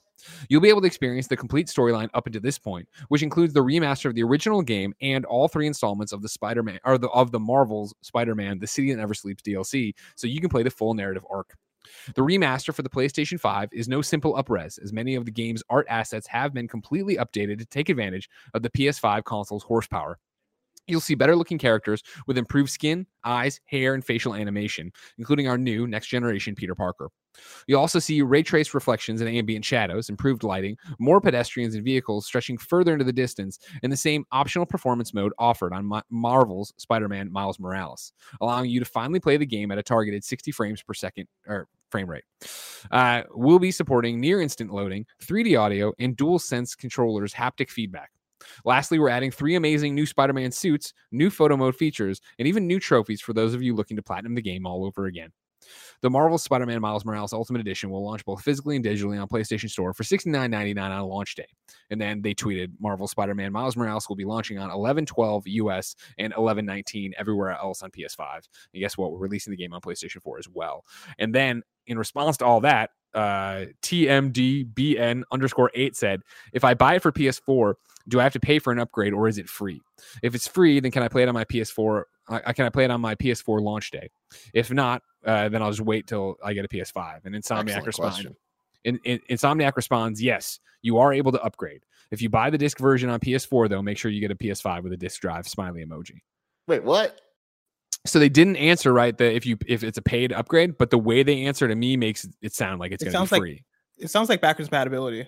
You'll 0.50 0.62
be 0.62 0.70
able 0.70 0.82
to 0.82 0.88
experience 0.88 1.28
the 1.28 1.38
complete 1.38 1.68
storyline 1.68 2.10
up 2.14 2.28
until 2.28 2.42
this 2.42 2.60
point, 2.60 2.88
which 3.10 3.24
includes 3.24 3.54
the 3.54 3.64
remaster 3.64 4.06
of 4.06 4.16
the 4.16 4.24
original 4.24 4.62
game 4.62 4.94
and 5.02 5.26
all 5.26 5.48
three 5.48 5.68
installments 5.68 6.12
of 6.12 6.22
the 6.22 6.30
Spider-Man 6.30 6.80
or 6.86 6.98
the 6.98 7.10
of 7.10 7.32
the 7.32 7.40
Marvel's 7.40 7.94
Spider-Man: 8.02 8.60
The 8.60 8.68
City 8.68 8.92
That 8.92 9.00
Never 9.00 9.14
Sleeps 9.14 9.44
DLC, 9.44 9.94
so 10.16 10.28
you 10.28 10.42
can 10.42 10.50
play 10.50 10.64
the 10.64 10.70
full 10.70 10.94
narrative 10.94 11.26
arc. 11.30 11.56
The 12.14 12.22
remaster 12.22 12.74
for 12.74 12.84
the 12.84 12.90
PlayStation 12.90 13.40
5 13.40 13.70
is 13.74 13.88
no 13.88 14.04
simple 14.04 14.36
upres, 14.36 14.82
as 14.82 14.94
many 14.94 15.16
of 15.16 15.26
the 15.26 15.32
game's 15.32 15.64
art 15.70 15.88
assets 15.90 16.28
have 16.28 16.54
been 16.54 16.68
completely 16.68 17.18
updated 17.18 17.58
to 17.58 17.66
take 17.66 17.90
advantage 17.90 18.30
of 18.54 18.62
the 18.62 18.70
PS5 18.70 19.24
console's 19.24 19.64
horsepower. 19.64 20.20
You'll 20.92 21.02
see 21.02 21.16
better 21.16 21.36
looking 21.36 21.58
characters 21.58 22.04
with 22.28 22.38
improved 22.38 22.70
skin, 22.70 23.08
eyes, 23.24 23.60
hair, 23.66 23.94
and 23.94 24.04
facial 24.04 24.36
animation, 24.36 24.92
including 25.18 25.48
our 25.48 25.58
new 25.58 25.88
next 25.88 26.08
generation 26.08 26.56
Peter 26.56 26.76
Parker. 26.76 27.10
You'll 27.68 27.80
also 27.80 28.00
see 28.00 28.22
ray 28.22 28.44
traced 28.44 28.74
reflections 28.74 29.22
and 29.22 29.30
ambient 29.30 29.66
shadows, 29.66 30.10
improved 30.10 30.44
lighting, 30.44 30.78
more 31.00 31.22
pedestrians 31.22 31.76
and 31.76 31.84
vehicles 31.84 32.26
stretching 32.26 32.58
further 32.58 32.94
into 32.94 33.06
the 33.06 33.14
distance, 33.14 33.60
and 33.84 33.92
the 33.92 33.98
same 33.98 34.26
optional 34.32 34.66
performance 34.66 35.14
mode 35.14 35.34
offered 35.40 35.74
on 35.74 35.90
Marvel's 36.10 36.74
Spider 36.78 37.08
Man 37.08 37.32
Miles 37.32 37.60
Morales, 37.60 38.14
allowing 38.42 38.70
you 38.70 38.80
to 38.80 38.86
finally 38.86 39.20
play 39.20 39.38
the 39.38 39.46
game 39.46 39.72
at 39.72 39.78
a 39.78 39.84
targeted 39.84 40.24
60 40.24 40.52
frames 40.52 40.84
per 40.84 40.94
second 40.94 41.28
or 41.48 41.68
frame 41.90 42.10
rate. 42.10 42.24
Uh, 42.90 43.24
we'll 43.32 43.60
be 43.60 43.72
supporting 43.72 44.20
near 44.20 44.42
instant 44.42 44.74
loading, 44.74 45.06
3D 45.24 45.60
audio, 45.60 45.94
and 46.00 46.16
dual 46.16 46.40
sense 46.40 46.76
controllers 46.76 47.34
haptic 47.34 47.70
feedback. 47.70 48.10
Lastly, 48.66 49.00
we're 49.00 49.10
adding 49.10 49.32
three 49.32 49.56
amazing 49.56 49.96
new 49.96 50.06
Spider 50.06 50.34
Man 50.34 50.52
suits, 50.52 50.94
new 51.12 51.30
photo 51.30 51.58
mode 51.58 51.76
features, 51.76 52.22
and 52.40 52.48
even 52.48 52.68
new 52.68 52.80
trophies 52.80 53.22
for 53.22 53.34
those 53.34 53.54
of 53.54 53.62
you 53.62 53.76
looking 53.76 53.98
to 53.98 54.04
platinum 54.04 54.36
the 54.36 54.42
game 54.42 54.66
all 54.66 54.86
over 54.86 55.06
again. 55.06 55.32
The 56.02 56.10
Marvel 56.10 56.38
Spider 56.38 56.66
Man 56.66 56.82
Miles 56.82 57.06
Morales 57.06 57.34
Ultimate 57.34 57.60
Edition 57.60 57.90
will 57.90 58.04
launch 58.04 58.26
both 58.26 58.42
physically 58.42 58.76
and 58.76 58.84
digitally 58.84 59.22
on 59.22 59.28
PlayStation 59.28 59.70
Store 59.70 59.94
for 59.94 60.04
$69.99 60.04 60.82
on 60.82 61.08
launch 61.08 61.36
day. 61.36 61.46
And 61.90 62.02
then 62.02 62.22
they 62.22 62.34
tweeted 62.34 62.72
Marvel 62.80 63.08
Spider 63.08 63.36
Man 63.36 63.52
Miles 63.52 63.78
Morales 63.78 64.10
will 64.10 64.16
be 64.16 64.26
launching 64.26 64.58
on 64.58 64.72
11 64.72 65.06
12 65.06 65.48
US 65.48 65.96
and 66.18 66.34
11 66.36 66.66
19 66.66 67.14
everywhere 67.18 67.52
else 67.52 67.84
on 67.84 67.92
PS5. 67.92 68.42
And 68.74 68.82
guess 68.82 68.98
what? 68.98 69.12
We're 69.12 69.20
releasing 69.20 69.52
the 69.52 69.58
game 69.58 69.74
on 69.74 69.82
PlayStation 69.82 70.22
4 70.22 70.40
as 70.40 70.50
well. 70.50 70.86
And 71.20 71.34
then 71.34 71.62
in 71.88 71.98
response 71.98 72.38
to 72.38 72.46
all 72.46 72.62
that, 72.62 72.92
uh, 73.14 73.66
TMDBN 73.82 75.24
underscore 75.32 75.72
eight 75.74 75.96
said, 75.96 76.22
if 76.54 76.64
I 76.64 76.74
buy 76.74 76.96
it 76.96 77.02
for 77.02 77.12
PS4, 77.12 77.74
do 78.08 78.20
I 78.20 78.24
have 78.24 78.34
to 78.34 78.40
pay 78.40 78.60
for 78.60 78.72
an 78.72 78.80
upgrade 78.80 79.14
or 79.14 79.28
is 79.28 79.38
it 79.38 79.50
free? 79.50 79.82
If 80.22 80.36
it's 80.36 80.48
free, 80.48 80.80
then 80.80 80.92
can 80.92 81.04
I 81.04 81.08
play 81.08 81.24
it 81.24 81.30
on 81.30 81.34
my 81.34 81.46
PS4? 81.46 82.04
I, 82.30 82.54
can 82.54 82.66
I 82.66 82.70
play 82.70 82.86
it 82.86 82.92
on 82.92 83.02
my 83.02 83.16
PS4 83.16 83.62
launch 83.62 83.92
day? 83.92 84.10
If 84.54 84.72
not, 84.72 85.02
uh, 85.26 85.50
then 85.50 85.62
I'll 85.62 85.72
just 85.72 85.82
wait 85.82 86.08
till 86.08 86.38
I 86.44 86.54
get 86.54 86.66
a 86.66 86.68
PS5. 86.68 87.26
And 87.26 87.36
Insomniac 87.36 87.86
responds. 87.86 88.26
In, 88.84 89.00
in, 89.04 89.20
Insomniac 89.30 89.76
responds, 89.76 90.22
yes, 90.22 90.60
you 90.82 90.98
are 90.98 91.14
able 91.14 91.32
to 91.34 91.42
upgrade. 91.42 91.84
If 92.10 92.22
you 92.22 92.30
buy 92.30 92.50
the 92.50 92.58
disc 92.58 92.78
version 92.78 93.10
on 93.10 93.20
PS4, 93.20 93.70
though, 93.70 93.82
make 93.82 93.98
sure 93.98 94.12
you 94.12 94.22
get 94.22 94.32
a 94.32 94.36
PS5 94.36 94.84
with 94.84 94.94
a 94.94 94.98
disc 94.98 95.22
drive 95.22 95.48
smiley 95.48 95.86
emoji. 95.86 96.20
Wait, 96.68 96.84
what? 96.84 97.20
So 98.06 98.20
they 98.20 98.30
didn't 98.30 98.58
answer 98.58 98.92
right 98.92 99.16
that 99.18 99.36
if 99.36 99.46
you 99.46 99.58
if 99.68 99.84
it's 99.84 99.98
a 99.98 100.02
paid 100.02 100.34
upgrade, 100.34 100.78
but 100.78 100.90
the 100.90 100.98
way 100.98 101.22
they 101.22 101.46
answer 101.46 101.68
to 101.68 101.76
me 101.76 101.98
makes 101.98 102.28
it 102.42 102.54
sound 102.54 102.80
like 102.80 102.92
it's 102.92 103.04
it 103.04 103.12
going 103.12 103.28
to 103.28 103.34
be 103.34 103.40
free. 103.40 103.52
Like, 103.52 104.06
it 104.06 104.10
sounds 104.10 104.28
like 104.28 104.42
backwards 104.42 104.70
compatibility, 104.70 105.28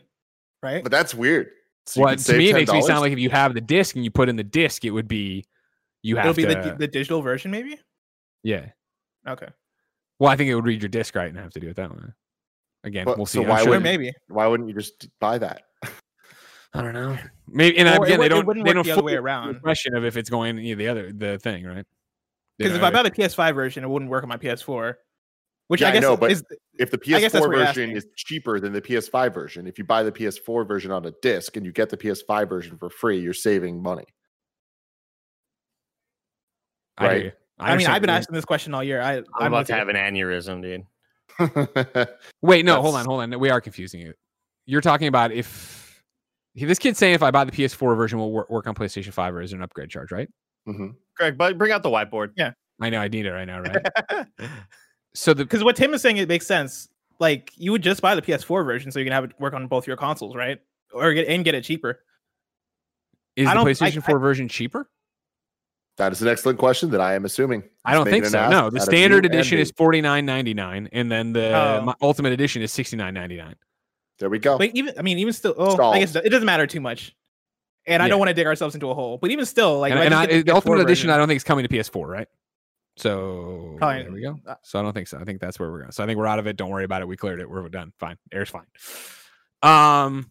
right? 0.64 0.82
But 0.82 0.92
that's 0.92 1.14
weird. 1.14 1.52
So 1.86 2.02
well, 2.02 2.16
to 2.16 2.38
me, 2.38 2.50
it 2.50 2.54
makes 2.54 2.72
me 2.72 2.82
sound 2.82 3.02
like 3.02 3.12
if 3.12 3.20
you 3.20 3.30
have 3.30 3.54
the 3.54 3.62
disc 3.62 3.96
and 3.96 4.06
you 4.06 4.12
put 4.12 4.30
in 4.30 4.36
the 4.36 4.44
disc, 4.44 4.86
it 4.86 4.92
would 4.92 5.08
be 5.08 5.46
you 6.02 6.16
have 6.16 6.26
It'll 6.26 6.36
be 6.36 6.54
to, 6.54 6.70
the, 6.70 6.76
the 6.80 6.88
digital 6.88 7.22
version, 7.22 7.52
maybe. 7.52 7.80
Yeah. 8.44 8.68
Okay. 9.28 9.48
Well, 10.20 10.32
I 10.32 10.36
think 10.36 10.50
it 10.50 10.56
would 10.56 10.66
read 10.66 10.82
your 10.82 10.90
disc 10.90 11.16
right 11.16 11.28
and 11.28 11.38
have 11.38 11.52
to 11.54 11.60
do 11.60 11.70
it 11.70 11.76
that 11.76 11.92
way. 11.92 12.04
Again, 12.84 13.06
but, 13.06 13.18
we'll 13.18 13.26
see. 13.26 13.42
So 13.42 13.48
why 13.48 13.64
sure 13.64 13.72
would 13.72 13.84
maybe? 13.84 14.14
Why 14.28 14.48
wouldn't 14.48 14.68
you 14.70 14.76
just 14.76 15.08
buy 15.20 15.38
that? 15.38 15.64
I 16.74 16.82
don't 16.82 16.94
know. 16.94 17.18
Maybe 17.48 17.78
and 17.78 17.88
again, 17.88 18.20
they 18.20 18.30
don't. 18.30 18.46
They 18.64 18.74
don't 18.74 18.86
the 18.86 18.92
other 18.92 19.04
way 19.04 19.16
around. 19.16 19.56
The 19.56 19.60
Question 19.60 19.96
of 19.96 20.04
if 20.06 20.18
it's 20.18 20.30
going 20.30 20.58
you 20.58 20.76
know, 20.76 20.80
the 20.80 20.88
other 20.88 21.14
the 21.14 21.40
thing, 21.40 21.66
right? 21.66 21.86
Because 22.58 22.76
if 22.76 22.84
I 22.84 22.92
buy 22.92 23.04
the 23.04 23.12
PS5 23.12 23.56
version, 23.56 23.84
it 23.84 23.90
wouldn't 23.90 24.12
work 24.12 24.24
on 24.24 24.30
my 24.30 24.38
PS4. 24.38 24.96
Which 25.68 25.82
yeah, 25.82 25.90
I 25.90 25.92
guess 25.92 26.04
I 26.04 26.08
know, 26.08 26.18
but 26.18 26.32
is, 26.32 26.44
if 26.78 26.92
the 26.92 26.98
PS4 26.98 27.52
version 27.52 27.92
is 27.92 28.06
cheaper 28.16 28.60
than 28.60 28.74
the 28.74 28.82
PS5 28.82 29.34
version, 29.34 29.66
if 29.66 29.78
you 29.78 29.86
buy 29.86 30.04
the 30.04 30.12
PS4 30.12 30.68
version 30.68 30.92
on 30.92 31.06
a 31.06 31.12
disc 31.22 31.56
and 31.56 31.66
you 31.66 31.72
get 31.72 31.90
the 31.90 31.98
PS5 31.98 32.50
version 32.50 32.78
for 32.78 32.90
free, 32.90 33.20
you're 33.20 33.34
saving 33.34 33.82
money. 33.82 34.06
I 36.98 37.06
right? 37.06 37.34
I, 37.60 37.74
I 37.74 37.78
mean, 37.78 37.88
I've 37.88 38.02
been 38.02 38.10
asking 38.10 38.36
this 38.36 38.46
question 38.46 38.74
all 38.74 38.84
year. 38.84 39.02
I, 39.02 39.18
I'm, 39.18 39.26
I'm 39.40 39.48
about 39.48 39.68
to 39.68 39.74
have 39.74 39.88
an 39.88 39.96
aneurysm, 39.96 40.62
dude. 40.62 40.86
Wait, 42.42 42.66
no, 42.66 42.74
That's... 42.74 42.82
hold 42.82 42.96
on, 42.96 43.06
hold 43.06 43.22
on. 43.22 43.40
We 43.40 43.50
are 43.50 43.62
confusing 43.62 44.02
you. 44.02 44.14
You're 44.66 44.82
talking 44.82 45.08
about 45.08 45.32
if 45.32 46.04
this 46.56 46.80
kid's 46.80 47.00
saying 47.00 47.16
if 47.16 47.24
I 47.24 47.32
buy 47.32 47.46
the 47.46 47.52
PS4 47.52 47.96
version, 47.96 48.20
will 48.20 48.32
work, 48.32 48.50
work 48.50 48.68
on 48.68 48.76
PlayStation 48.76 49.14
5 49.14 49.36
or 49.36 49.42
is 49.42 49.54
an 49.54 49.62
upgrade 49.62 49.90
charge, 49.90 50.12
right? 50.12 50.28
Mm-hmm. 50.68 50.90
Greg, 51.16 51.38
but 51.38 51.58
bring 51.58 51.72
out 51.72 51.84
the 51.84 51.90
whiteboard. 51.90 52.32
Yeah, 52.36 52.52
I 52.82 52.90
know. 52.90 53.00
I 53.00 53.08
need 53.08 53.26
it 53.26 53.32
right 53.32 53.46
now, 53.46 53.62
right? 53.62 54.28
so 55.14 55.34
the 55.34 55.44
because 55.44 55.64
what 55.64 55.76
Tim 55.76 55.94
is 55.94 56.02
saying 56.02 56.18
it 56.18 56.28
makes 56.28 56.48
sense. 56.48 56.90
Like 57.20 57.52
you 57.56 57.72
would 57.72 57.84
just 57.84 58.02
buy 58.02 58.16
the 58.16 58.22
PS4 58.22 58.66
version 58.66 58.92
so 58.92 59.00
you 59.00 59.06
can 59.06 59.14
have 59.14 59.26
it 59.26 59.32
work 59.40 59.54
on 59.54 59.68
both 59.68 59.88
your 59.88 59.98
consoles, 59.98 60.36
right? 60.36 60.60
Or 60.94 61.14
get 61.14 61.28
and 61.28 61.44
get 61.46 61.56
it 61.56 61.64
cheaper. 61.64 62.00
Is 63.36 63.48
the 63.48 63.54
PlayStation 63.54 63.98
I, 63.98 64.08
4 64.08 64.18
I, 64.18 64.22
version 64.22 64.48
cheaper? 64.48 64.90
That 65.98 66.12
is 66.12 66.22
an 66.22 66.28
excellent 66.28 66.58
question 66.58 66.90
that 66.92 67.02
I 67.02 67.14
am 67.14 67.24
assuming. 67.24 67.64
I 67.86 67.94
don't 67.94 68.06
think 68.06 68.26
so. 68.26 68.50
No, 68.50 68.70
the 68.72 68.80
standard 68.80 69.26
edition 69.26 69.60
is 69.60 69.72
forty 69.72 70.02
nine 70.02 70.26
ninety 70.26 70.54
nine, 70.54 70.90
and 70.92 71.12
then 71.12 71.34
the 71.34 71.56
oh. 71.56 71.94
ultimate 72.02 72.34
edition 72.34 72.64
is 72.64 72.72
sixty 72.72 72.98
nine 72.98 73.14
ninety 73.14 73.38
nine. 73.38 73.56
There 74.18 74.30
we 74.30 74.40
go. 74.40 74.58
But 74.58 74.72
even 74.74 74.96
I 74.98 75.04
mean, 75.04 75.20
even 75.20 75.34
still, 75.34 75.54
oh, 75.56 75.92
I 75.92 76.00
guess 76.00 76.16
it 76.16 76.30
doesn't 76.30 76.46
matter 76.46 76.66
too 76.66 76.82
much. 76.82 77.16
And 77.86 78.00
yeah. 78.00 78.06
I 78.06 78.08
don't 78.08 78.18
want 78.18 78.30
to 78.30 78.34
dig 78.34 78.48
ourselves 78.48 78.76
into 78.76 78.90
a 78.90 78.94
hole, 78.94 79.18
but 79.18 79.30
even 79.30 79.46
still, 79.46 79.80
like, 79.80 79.92
and, 79.92 80.00
and 80.00 80.14
I, 80.14 80.42
the 80.42 80.56
ultimate 80.56 80.76
edition, 80.76 80.88
version, 80.88 81.10
I 81.10 81.18
don't 81.18 81.28
think 81.28 81.36
it's 81.36 81.44
coming 81.44 81.68
to 81.68 81.70
PS4, 81.70 82.08
right? 82.08 82.30
So 82.96 83.76
Probably, 83.78 84.04
there 84.04 84.12
we 84.12 84.22
go. 84.22 84.40
Uh, 84.46 84.56
so 84.62 84.80
I 84.80 84.84
don't 84.84 84.94
think 84.94 85.08
so. 85.08 85.18
I 85.18 85.24
think 85.24 85.42
that's 85.42 85.60
where 85.60 85.72
we're 85.72 85.80
going. 85.80 85.92
So 85.92 86.04
I 86.04 86.08
think 86.08 86.18
we're 86.18 86.28
out 86.28 86.40
of 86.40 86.48
it. 86.48 86.58
Don't 86.58 86.70
worry 86.70 86.86
about 86.86 87.02
it. 87.02 87.08
We 87.08 87.18
cleared 87.18 87.40
it. 87.40 87.50
We're 87.50 87.68
done. 87.70 87.92
Fine. 88.00 88.18
Air's 88.32 88.50
fine. 88.50 88.66
Um, 89.64 90.30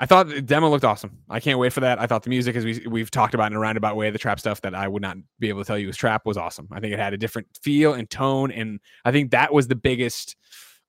I 0.00 0.06
thought 0.06 0.28
the 0.28 0.40
demo 0.40 0.70
looked 0.70 0.84
awesome. 0.84 1.18
I 1.28 1.40
can't 1.40 1.58
wait 1.58 1.72
for 1.72 1.80
that. 1.80 1.98
I 1.98 2.06
thought 2.06 2.22
the 2.22 2.30
music, 2.30 2.54
as 2.54 2.64
we 2.64 2.86
we've 2.86 3.10
talked 3.10 3.34
about 3.34 3.50
in 3.50 3.56
a 3.56 3.60
roundabout 3.60 3.96
way, 3.96 4.10
the 4.10 4.18
trap 4.18 4.38
stuff 4.38 4.60
that 4.60 4.74
I 4.74 4.86
would 4.86 5.02
not 5.02 5.16
be 5.40 5.48
able 5.48 5.62
to 5.62 5.66
tell 5.66 5.78
you 5.78 5.88
was 5.88 5.96
trap 5.96 6.24
was 6.24 6.36
awesome. 6.36 6.68
I 6.70 6.78
think 6.78 6.92
it 6.92 7.00
had 7.00 7.14
a 7.14 7.18
different 7.18 7.48
feel 7.60 7.94
and 7.94 8.08
tone, 8.08 8.52
and 8.52 8.78
I 9.04 9.10
think 9.10 9.32
that 9.32 9.52
was 9.52 9.66
the 9.66 9.74
biggest, 9.74 10.36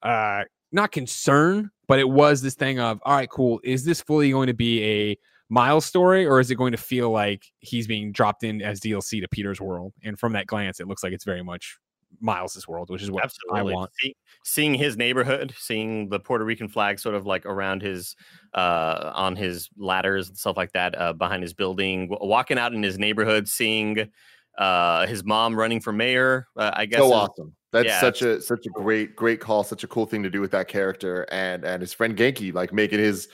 uh, 0.03 0.43
not 0.71 0.91
concern, 0.91 1.71
but 1.87 1.97
it 1.97 2.07
was 2.07 2.43
this 2.43 2.53
thing 2.53 2.79
of, 2.79 3.01
all 3.03 3.15
right, 3.15 3.29
cool. 3.29 3.59
Is 3.63 3.83
this 3.83 3.99
fully 3.99 4.29
going 4.29 4.47
to 4.47 4.53
be 4.53 4.83
a 4.83 5.17
Miles 5.49 5.85
story, 5.85 6.25
or 6.25 6.39
is 6.39 6.51
it 6.51 6.55
going 6.55 6.71
to 6.71 6.77
feel 6.77 7.09
like 7.09 7.43
he's 7.59 7.87
being 7.87 8.11
dropped 8.11 8.43
in 8.43 8.61
as 8.61 8.79
DLC 8.79 9.19
to 9.21 9.27
Peter's 9.27 9.59
world? 9.59 9.93
And 10.03 10.19
from 10.19 10.33
that 10.33 10.45
glance, 10.45 10.79
it 10.79 10.87
looks 10.87 11.03
like 11.03 11.11
it's 11.11 11.25
very 11.25 11.43
much 11.43 11.79
Miles's 12.21 12.67
world, 12.67 12.89
which 12.89 13.01
is 13.01 13.11
what 13.11 13.23
Absolutely. 13.23 13.73
I 13.73 13.75
want. 13.75 13.91
See, 13.99 14.15
seeing 14.43 14.73
his 14.73 14.97
neighborhood, 14.97 15.53
seeing 15.57 16.09
the 16.09 16.19
Puerto 16.19 16.43
Rican 16.43 16.67
flag 16.67 16.99
sort 16.99 17.15
of 17.15 17.25
like 17.25 17.45
around 17.45 17.81
his 17.81 18.15
uh 18.53 19.11
on 19.13 19.35
his 19.35 19.69
ladders 19.77 20.27
and 20.27 20.37
stuff 20.37 20.57
like 20.57 20.71
that 20.73 20.99
uh 20.99 21.13
behind 21.13 21.43
his 21.43 21.53
building, 21.53 22.09
w- 22.09 22.29
walking 22.29 22.57
out 22.57 22.73
in 22.73 22.83
his 22.83 22.97
neighborhood, 22.97 23.47
seeing 23.47 24.09
uh 24.57 25.07
his 25.07 25.23
mom 25.23 25.57
running 25.57 25.79
for 25.79 25.93
mayor, 25.93 26.47
uh, 26.57 26.71
I 26.73 26.85
guess 26.85 26.99
so 26.99 27.13
awesome. 27.13 27.55
That's 27.71 27.87
yeah, 27.87 28.01
such 28.01 28.21
a 28.23 28.41
such 28.41 28.65
a 28.65 28.69
great 28.69 29.15
great 29.15 29.39
call, 29.39 29.63
such 29.63 29.83
a 29.83 29.87
cool 29.87 30.05
thing 30.05 30.23
to 30.23 30.29
do 30.29 30.41
with 30.41 30.51
that 30.51 30.67
character 30.67 31.27
and 31.31 31.63
and 31.63 31.81
his 31.81 31.93
friend 31.93 32.17
Ganke 32.17 32.53
like 32.53 32.73
making 32.73 32.99
his 32.99 33.29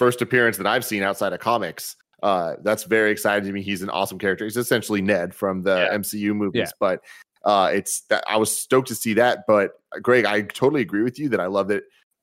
first 0.00 0.22
appearance 0.22 0.56
that 0.56 0.66
I've 0.66 0.82
seen 0.84 1.02
outside 1.02 1.34
of 1.34 1.40
comics. 1.40 1.94
Uh, 2.22 2.54
that's 2.62 2.84
very 2.84 3.10
exciting 3.10 3.44
to 3.46 3.52
me. 3.52 3.60
He's 3.60 3.82
an 3.82 3.90
awesome 3.90 4.18
character. 4.18 4.46
He's 4.46 4.56
essentially 4.56 5.02
Ned 5.02 5.34
from 5.34 5.60
the 5.62 5.76
Yeah. 5.90 5.98
MCU 5.98 6.34
movies, 6.34 6.68
Yeah. 6.68 6.70
but 6.80 7.00
uh, 7.44 7.70
it's 7.72 8.00
that 8.08 8.24
I 8.26 8.38
was 8.38 8.50
stoked 8.56 8.88
to 8.88 8.94
see 8.94 9.12
that. 9.14 9.44
But 9.46 9.72
uh, 9.94 9.98
Greg, 10.00 10.24
I 10.24 10.40
totally 10.40 10.80
agree 10.80 11.02
with 11.02 11.18
you 11.18 11.28
that 11.28 11.40
I 11.40 11.46
love 11.46 11.68
that 11.68 11.82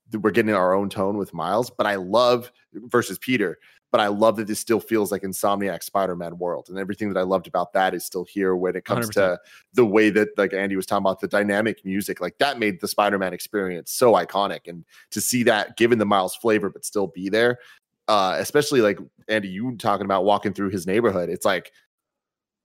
that 0.10 0.20
we're 0.22 0.32
getting 0.32 0.56
our 0.56 0.74
own 0.74 0.90
tone 0.90 1.18
with 1.18 1.34
Miles, 1.36 1.70
but 1.70 1.86
I 1.86 1.96
love 1.96 2.52
versus 2.74 3.20
Peter. 3.20 3.60
But 3.92 4.02
I 4.02 4.08
love 4.08 4.36
that 4.36 4.48
this 4.48 4.60
still 4.60 4.82
feels 4.82 5.12
like 5.12 5.22
Insomniac 5.22 5.82
Spider-Man 5.82 6.38
world, 6.38 6.68
and 6.70 6.78
everything 6.78 7.12
that 7.12 7.20
I 7.20 7.24
loved 7.24 7.48
about 7.48 7.72
that 7.74 7.94
is 7.94 8.04
still 8.04 8.26
here 8.26 8.56
when 8.56 8.76
it 8.76 8.84
comes 8.84 9.10
100%. 9.10 9.14
to 9.14 9.40
the 9.74 9.86
way 9.86 10.10
that 10.10 10.38
like 10.38 10.54
Andy 10.54 10.76
was 10.76 10.86
talking 10.86 11.06
about 11.06 11.22
the 11.22 11.28
dynamic 11.28 11.86
music, 11.86 12.20
like 12.20 12.38
that 12.40 12.60
made 12.60 12.82
the 12.82 12.88
Spider-Man 12.88 13.34
experience 13.34 13.92
so 13.92 14.14
iconic. 14.14 14.68
And 14.68 14.84
to 15.12 15.22
see 15.22 15.44
that 15.44 15.78
given 15.78 16.00
the 16.00 16.06
Miles 16.06 16.36
flavor, 16.36 16.70
but 16.70 16.84
still 16.84 17.08
be 17.08 17.30
there, 17.30 17.60
uh, 18.08 18.36
especially 18.40 18.82
like 18.82 19.00
Andy, 19.28 19.48
you 19.48 19.76
talking 19.78 20.06
about 20.06 20.26
walking 20.26 20.54
through 20.54 20.70
his 20.70 20.86
neighborhood, 20.86 21.30
it's 21.30 21.46
like 21.46 21.72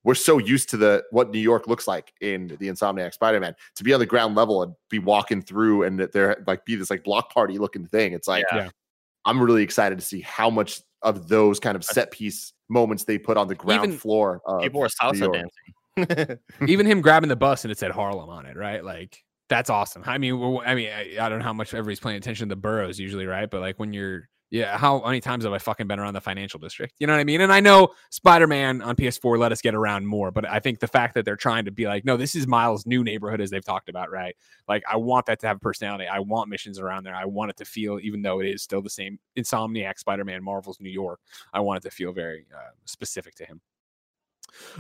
we're 0.05 0.15
so 0.15 0.39
used 0.39 0.69
to 0.71 0.77
the 0.77 1.05
what 1.11 1.31
New 1.31 1.39
York 1.39 1.69
looks 1.69 1.87
like 1.87 2.13
in 2.21 2.49
the 2.49 2.69
Insomniac 2.69 3.15
Spider-Man 3.15 3.55
to 3.77 3.85
be 3.85 3.93
on 3.93 4.01
the 4.01 4.07
ground 4.07 4.35
level 4.35 4.63
and 4.63 4.75
be 4.91 4.99
walking 4.99 5.43
through 5.43 5.85
and 5.85 5.99
that 6.01 6.13
there 6.13 6.43
like 6.47 6.65
be 6.65 6.75
this 6.75 6.91
like 6.91 7.05
block 7.05 7.33
party 7.33 7.59
looking 7.59 7.87
thing. 7.87 8.13
It's 8.13 8.29
like 8.29 8.45
Yeah. 8.53 8.71
I'm 9.25 9.41
really 9.41 9.63
excited 9.63 9.99
to 9.99 10.05
see 10.05 10.21
how 10.21 10.51
much 10.51 10.81
of 11.03 11.29
those 11.29 11.59
kind 11.61 11.77
of 11.77 11.85
set 11.85 12.11
piece 12.11 12.53
moments 12.69 13.05
they 13.05 13.19
put 13.19 13.37
on 13.37 13.49
the 13.49 13.55
ground 13.55 13.85
Even- 13.85 13.99
floor. 13.99 14.41
People 14.61 14.81
were 14.81 14.89
salsa 14.89 15.33
dancing. 15.33 16.39
Even 16.67 16.87
him 16.87 17.01
grabbing 17.01 17.29
the 17.29 17.37
bus 17.37 17.65
and 17.65 17.73
it 17.73 17.79
said 17.79 17.91
Harlem 17.91 18.29
on 18.31 18.47
it, 18.47 18.57
right? 18.57 18.85
Like 18.85 19.19
that's 19.49 19.69
awesome. 19.69 20.03
I 20.07 20.17
mean, 20.19 20.35
I 20.65 20.75
mean, 20.75 20.89
I, 20.91 21.17
I 21.21 21.29
don't 21.29 21.41
know 21.41 21.45
how 21.45 21.53
much 21.53 21.75
everybody's 21.75 22.01
paying 22.01 22.17
attention 22.17 22.49
to 22.49 22.55
the 22.55 22.61
boroughs 22.61 22.99
usually, 22.99 23.27
right? 23.27 23.51
But 23.51 23.61
like 23.61 23.79
when 23.79 23.93
you're, 23.93 24.29
yeah, 24.53 24.77
how 24.77 25.01
many 25.01 25.23
times 25.23 25.45
have 25.45 25.55
I 25.55 25.59
fucking 25.59 25.87
been 25.87 25.99
around 25.99 26.13
the 26.13 26.21
financial 26.21 26.61
district? 26.61 26.97
You 26.99 27.07
know 27.07 27.15
what 27.15 27.21
I 27.21 27.25
mean? 27.25 27.41
And 27.41 27.51
I 27.51 27.61
know 27.61 27.95
Spider 28.11 28.47
Man 28.47 28.83
on 28.83 28.97
PS4 28.97 29.39
let 29.39 29.51
us 29.51 29.63
get 29.63 29.75
around 29.75 30.07
more, 30.07 30.31
but 30.31 30.47
I 30.47 30.61
think 30.61 30.79
the 30.79 30.87
fact 30.87 31.15
that 31.15 31.25
they're 31.25 31.37
trying 31.37 31.65
to 31.65 31.71
be 31.71 31.87
like, 31.87 32.05
no, 32.05 32.19
this 32.19 32.35
is 32.35 32.47
Miles' 32.47 32.85
new 32.85 33.03
neighborhood 33.03 33.41
as 33.41 33.49
they've 33.49 33.65
talked 33.65 33.89
about, 33.89 34.11
right? 34.11 34.37
Like 34.69 34.83
I 34.87 34.99
want 34.99 35.25
that 35.25 35.41
to 35.41 35.47
have 35.47 35.57
a 35.57 35.61
personality. 35.61 36.07
I 36.07 36.19
want 36.19 36.51
missions 36.51 36.79
around 36.79 37.05
there. 37.05 37.15
I 37.15 37.25
want 37.25 37.49
it 37.49 37.57
to 37.57 37.65
feel, 37.65 37.99
even 38.03 38.21
though 38.21 38.41
it 38.41 38.47
is 38.47 38.63
still 38.63 38.83
the 38.83 38.91
same 38.91 39.19
Insomniac 39.39 39.99
Spider 39.99 40.25
Man 40.27 40.45
Marvel's 40.45 40.81
New 40.81 40.91
York, 40.91 41.21
I 41.55 41.61
want 41.61 41.79
it 41.79 41.89
to 41.89 41.95
feel 41.95 42.13
very 42.13 42.45
uh, 42.55 42.73
specific 42.85 43.35
to 43.37 43.47
him. 43.47 43.63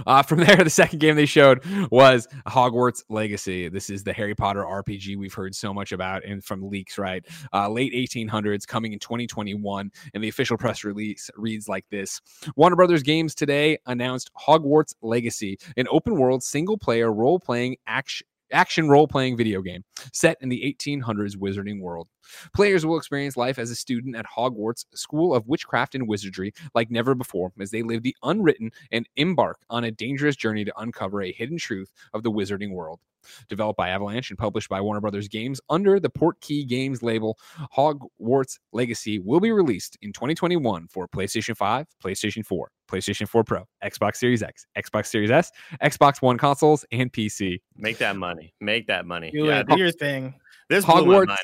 Uh, 0.07 0.23
from 0.23 0.39
there, 0.45 0.57
the 0.57 0.71
second 0.71 0.99
game 0.99 1.17
they 1.17 1.27
showed 1.27 1.65
was 1.91 2.29
Hogwarts 2.47 3.03
Legacy. 3.09 3.69
This 3.69 3.91
is 3.91 4.05
the 4.05 4.13
Harry 4.13 4.35
Potter 4.35 4.65
RPG 4.65 5.17
we've 5.17 5.35
heard 5.35 5.55
so 5.55 5.73
much 5.73 5.93
about 5.93 6.25
and 6.25 6.45
from 6.45 6.69
leaks, 6.69 6.99
right? 6.99 7.25
Uh, 7.53 7.69
late 7.69 7.93
1800s, 7.93 8.67
coming 8.67 8.93
in 8.93 8.99
2021. 8.99 9.91
And 10.15 10.25
the 10.25 10.29
official 10.29 10.57
press 10.57 10.85
release 10.85 11.31
reads 11.37 11.69
like 11.69 11.85
this 11.91 12.21
Warner 12.57 12.77
Brothers 12.77 13.03
Games 13.03 13.35
today 13.35 13.79
announced 13.87 14.31
Hogwarts 14.35 14.95
Legacy, 15.03 15.59
an 15.77 15.87
open 15.91 16.17
world 16.17 16.43
single 16.43 16.79
player 16.79 17.13
role 17.13 17.39
playing 17.39 17.77
action. 17.87 18.27
Action 18.55 18.87
role 18.91 19.09
playing 19.09 19.39
video 19.39 19.63
game 19.63 19.83
set 20.13 20.37
in 20.43 20.51
the 20.51 20.77
1800s 20.79 21.39
wizarding 21.39 21.81
world. 21.81 22.09
Players 22.55 22.85
will 22.85 22.97
experience 22.97 23.37
life 23.37 23.59
as 23.59 23.71
a 23.71 23.77
student 23.77 24.17
at 24.17 24.27
Hogwarts 24.27 24.85
School 24.95 25.35
of 25.35 25.47
Witchcraft 25.49 25.95
and 25.95 26.09
Wizardry 26.09 26.53
like 26.75 26.91
never 26.91 27.15
before 27.15 27.53
as 27.61 27.71
they 27.71 27.83
live 27.83 28.03
the 28.03 28.17
unwritten 28.23 28.71
and 28.91 29.09
embark 29.17 29.61
on 29.71 29.85
a 29.85 29.91
dangerous 29.91 30.37
journey 30.37 30.65
to 30.65 30.81
uncover 30.81 31.23
a 31.23 31.33
hidden 31.33 31.59
truth 31.59 31.93
of 32.15 32.23
the 32.23 32.31
wizarding 32.31 32.73
world. 32.73 33.01
Developed 33.49 33.77
by 33.77 33.91
Avalanche 33.91 34.31
and 34.31 34.39
published 34.39 34.69
by 34.69 34.81
Warner 34.81 35.01
Brothers 35.01 35.29
Games 35.29 35.61
under 35.69 36.01
the 36.01 36.11
Portkey 36.11 36.67
Games 36.67 37.03
label, 37.03 37.39
Hogwarts 37.77 38.59
Legacy 38.73 39.19
will 39.19 39.41
be 39.41 39.53
released 39.53 39.97
in 40.03 40.13
2021 40.13 40.89
for 40.89 41.09
PlayStation 41.09 41.57
5, 41.57 41.87
PlayStation 42.03 42.45
4, 42.45 42.71
PlayStation 42.89 43.29
4 43.29 43.45
Pro, 43.45 43.69
Xbox 43.85 44.17
Series 44.17 44.43
X, 44.43 44.67
Xbox 44.77 45.07
Series 45.07 45.31
S, 45.31 45.51
Xbox 45.83 46.21
One 46.21 46.39
consoles, 46.39 46.85
and 46.93 47.13
PC. 47.13 47.61
Make 47.77 47.99
that 47.99 48.17
money. 48.17 48.55
Make 48.61 48.87
that 48.89 49.07
money. 49.07 49.31
Do 49.31 49.47
yeah, 49.47 49.61
it. 49.61 49.69
Do 49.69 49.79
your 49.79 49.93
thing. 49.93 50.35
this 50.69 50.85
blew 50.85 50.95
my 50.95 51.01
Hogwarts. 51.01 51.37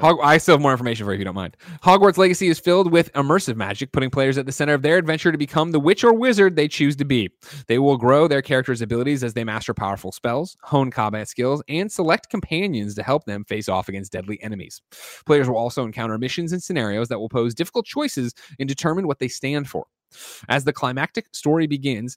Hog- 0.00 0.20
I 0.22 0.38
still 0.38 0.54
have 0.54 0.60
more 0.60 0.72
information 0.72 1.04
for 1.04 1.12
you 1.12 1.16
if 1.16 1.18
you 1.20 1.24
don't 1.24 1.34
mind. 1.34 1.56
Hogwarts 1.82 2.16
Legacy 2.16 2.48
is 2.48 2.58
filled 2.58 2.90
with 2.90 3.12
immersive 3.12 3.56
magic, 3.56 3.92
putting 3.92 4.10
players 4.10 4.38
at 4.38 4.46
the 4.46 4.52
center 4.52 4.74
of 4.74 4.82
their 4.82 4.96
adventure 4.96 5.32
to 5.32 5.38
become 5.38 5.72
the 5.72 5.80
witch 5.80 6.04
or 6.04 6.12
wizard 6.12 6.56
they 6.56 6.68
choose 6.68 6.96
to 6.96 7.04
be. 7.04 7.30
They 7.66 7.78
will 7.78 7.96
grow 7.96 8.28
their 8.28 8.42
characters' 8.42 8.82
abilities 8.82 9.22
as 9.24 9.34
they 9.34 9.44
master 9.44 9.74
powerful 9.74 10.12
spells, 10.12 10.56
hone 10.62 10.90
combat 10.90 11.28
skills, 11.28 11.62
and 11.68 11.90
select 11.90 12.30
companions 12.30 12.94
to 12.94 13.02
help 13.02 13.24
them 13.24 13.44
face 13.44 13.68
off 13.68 13.88
against 13.88 14.12
deadly 14.12 14.42
enemies. 14.42 14.80
Players 15.26 15.48
will 15.48 15.58
also 15.58 15.84
encounter 15.84 16.18
missions 16.18 16.52
and 16.52 16.62
scenarios 16.62 17.08
that 17.08 17.18
will 17.18 17.28
pose 17.28 17.54
difficult 17.54 17.86
choices 17.86 18.34
and 18.58 18.68
determine 18.68 19.06
what 19.06 19.18
they 19.18 19.28
stand 19.28 19.68
for. 19.68 19.86
As 20.48 20.64
the 20.64 20.72
climactic 20.72 21.34
story 21.34 21.66
begins, 21.66 22.16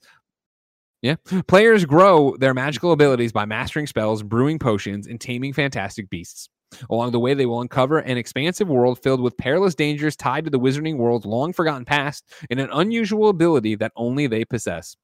yeah. 1.02 1.16
Players 1.48 1.86
grow 1.86 2.36
their 2.40 2.56
magical 2.56 2.92
abilities 2.92 3.32
by 3.32 3.46
mastering 3.46 3.86
spells, 3.86 4.24
brewing 4.24 4.58
potions, 4.58 5.06
and 5.06 5.22
taming 5.22 5.54
fantastic 5.54 6.10
beasts. 6.10 6.50
Along 6.90 7.12
the 7.12 7.20
way, 7.20 7.34
they 7.34 7.46
will 7.46 7.62
uncover 7.62 8.00
an 8.00 8.18
expansive 8.18 8.68
world 8.68 9.00
filled 9.00 9.22
with 9.22 9.38
perilous 9.38 9.76
dangers 9.76 10.16
tied 10.16 10.46
to 10.46 10.50
the 10.50 10.60
wizarding 10.60 10.98
world's 10.98 11.26
long 11.26 11.54
forgotten 11.54 11.86
past 11.86 12.26
and 12.50 12.60
an 12.60 12.70
unusual 12.74 13.30
ability 13.30 13.76
that 13.76 13.92
only 13.96 14.28
they 14.28 14.44
possess. 14.46 14.96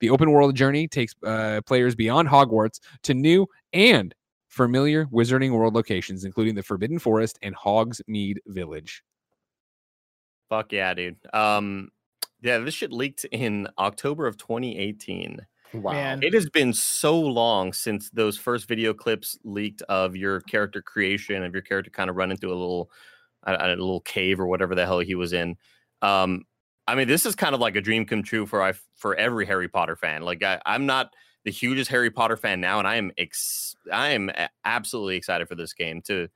The 0.00 0.10
open 0.10 0.30
world 0.30 0.54
journey 0.54 0.86
takes 0.86 1.14
uh, 1.24 1.60
players 1.66 1.94
beyond 1.94 2.28
Hogwarts 2.28 2.80
to 3.02 3.14
new 3.14 3.48
and 3.72 4.14
familiar 4.48 5.06
wizarding 5.06 5.52
world 5.52 5.74
locations, 5.74 6.24
including 6.24 6.54
the 6.54 6.62
Forbidden 6.62 6.98
Forest 6.98 7.38
and 7.42 7.54
Hogsmeade 7.56 8.38
Village. 8.46 9.02
Fuck 10.48 10.72
yeah, 10.72 10.94
dude. 10.94 11.16
Um, 11.34 11.90
yeah, 12.40 12.58
this 12.58 12.74
shit 12.74 12.92
leaked 12.92 13.24
in 13.32 13.68
October 13.78 14.26
of 14.26 14.36
2018. 14.36 15.40
Wow. 15.72 15.92
Man. 15.92 16.22
It 16.22 16.34
has 16.34 16.48
been 16.48 16.72
so 16.72 17.18
long 17.18 17.72
since 17.72 18.10
those 18.10 18.38
first 18.38 18.68
video 18.68 18.94
clips 18.94 19.38
leaked 19.44 19.82
of 19.82 20.16
your 20.16 20.40
character 20.42 20.80
creation, 20.80 21.42
of 21.42 21.52
your 21.52 21.62
character 21.62 21.90
kind 21.90 22.08
of 22.10 22.16
running 22.16 22.36
through 22.36 22.50
a 22.50 22.58
little, 22.58 22.90
a, 23.44 23.54
a 23.54 23.68
little 23.68 24.00
cave 24.00 24.40
or 24.40 24.46
whatever 24.46 24.74
the 24.74 24.86
hell 24.86 25.00
he 25.00 25.14
was 25.14 25.32
in. 25.32 25.56
Um, 26.02 26.44
I 26.88 26.94
mean, 26.94 27.08
this 27.08 27.26
is 27.26 27.34
kind 27.34 27.54
of 27.54 27.60
like 27.60 27.76
a 27.76 27.80
dream 27.80 28.04
come 28.06 28.22
true 28.22 28.46
for 28.46 28.62
I 28.62 28.72
for 28.94 29.16
every 29.16 29.44
Harry 29.46 29.68
Potter 29.68 29.96
fan. 29.96 30.22
Like, 30.22 30.42
I, 30.42 30.60
I'm 30.64 30.86
not 30.86 31.12
the 31.44 31.50
hugest 31.50 31.90
Harry 31.90 32.10
Potter 32.10 32.36
fan 32.36 32.60
now, 32.60 32.78
and 32.78 32.86
I 32.86 32.96
am 32.96 33.10
ex- 33.18 33.74
I 33.92 34.10
am 34.10 34.30
absolutely 34.64 35.16
excited 35.16 35.48
for 35.48 35.56
this 35.56 35.72
game. 35.72 36.00
To 36.02 36.28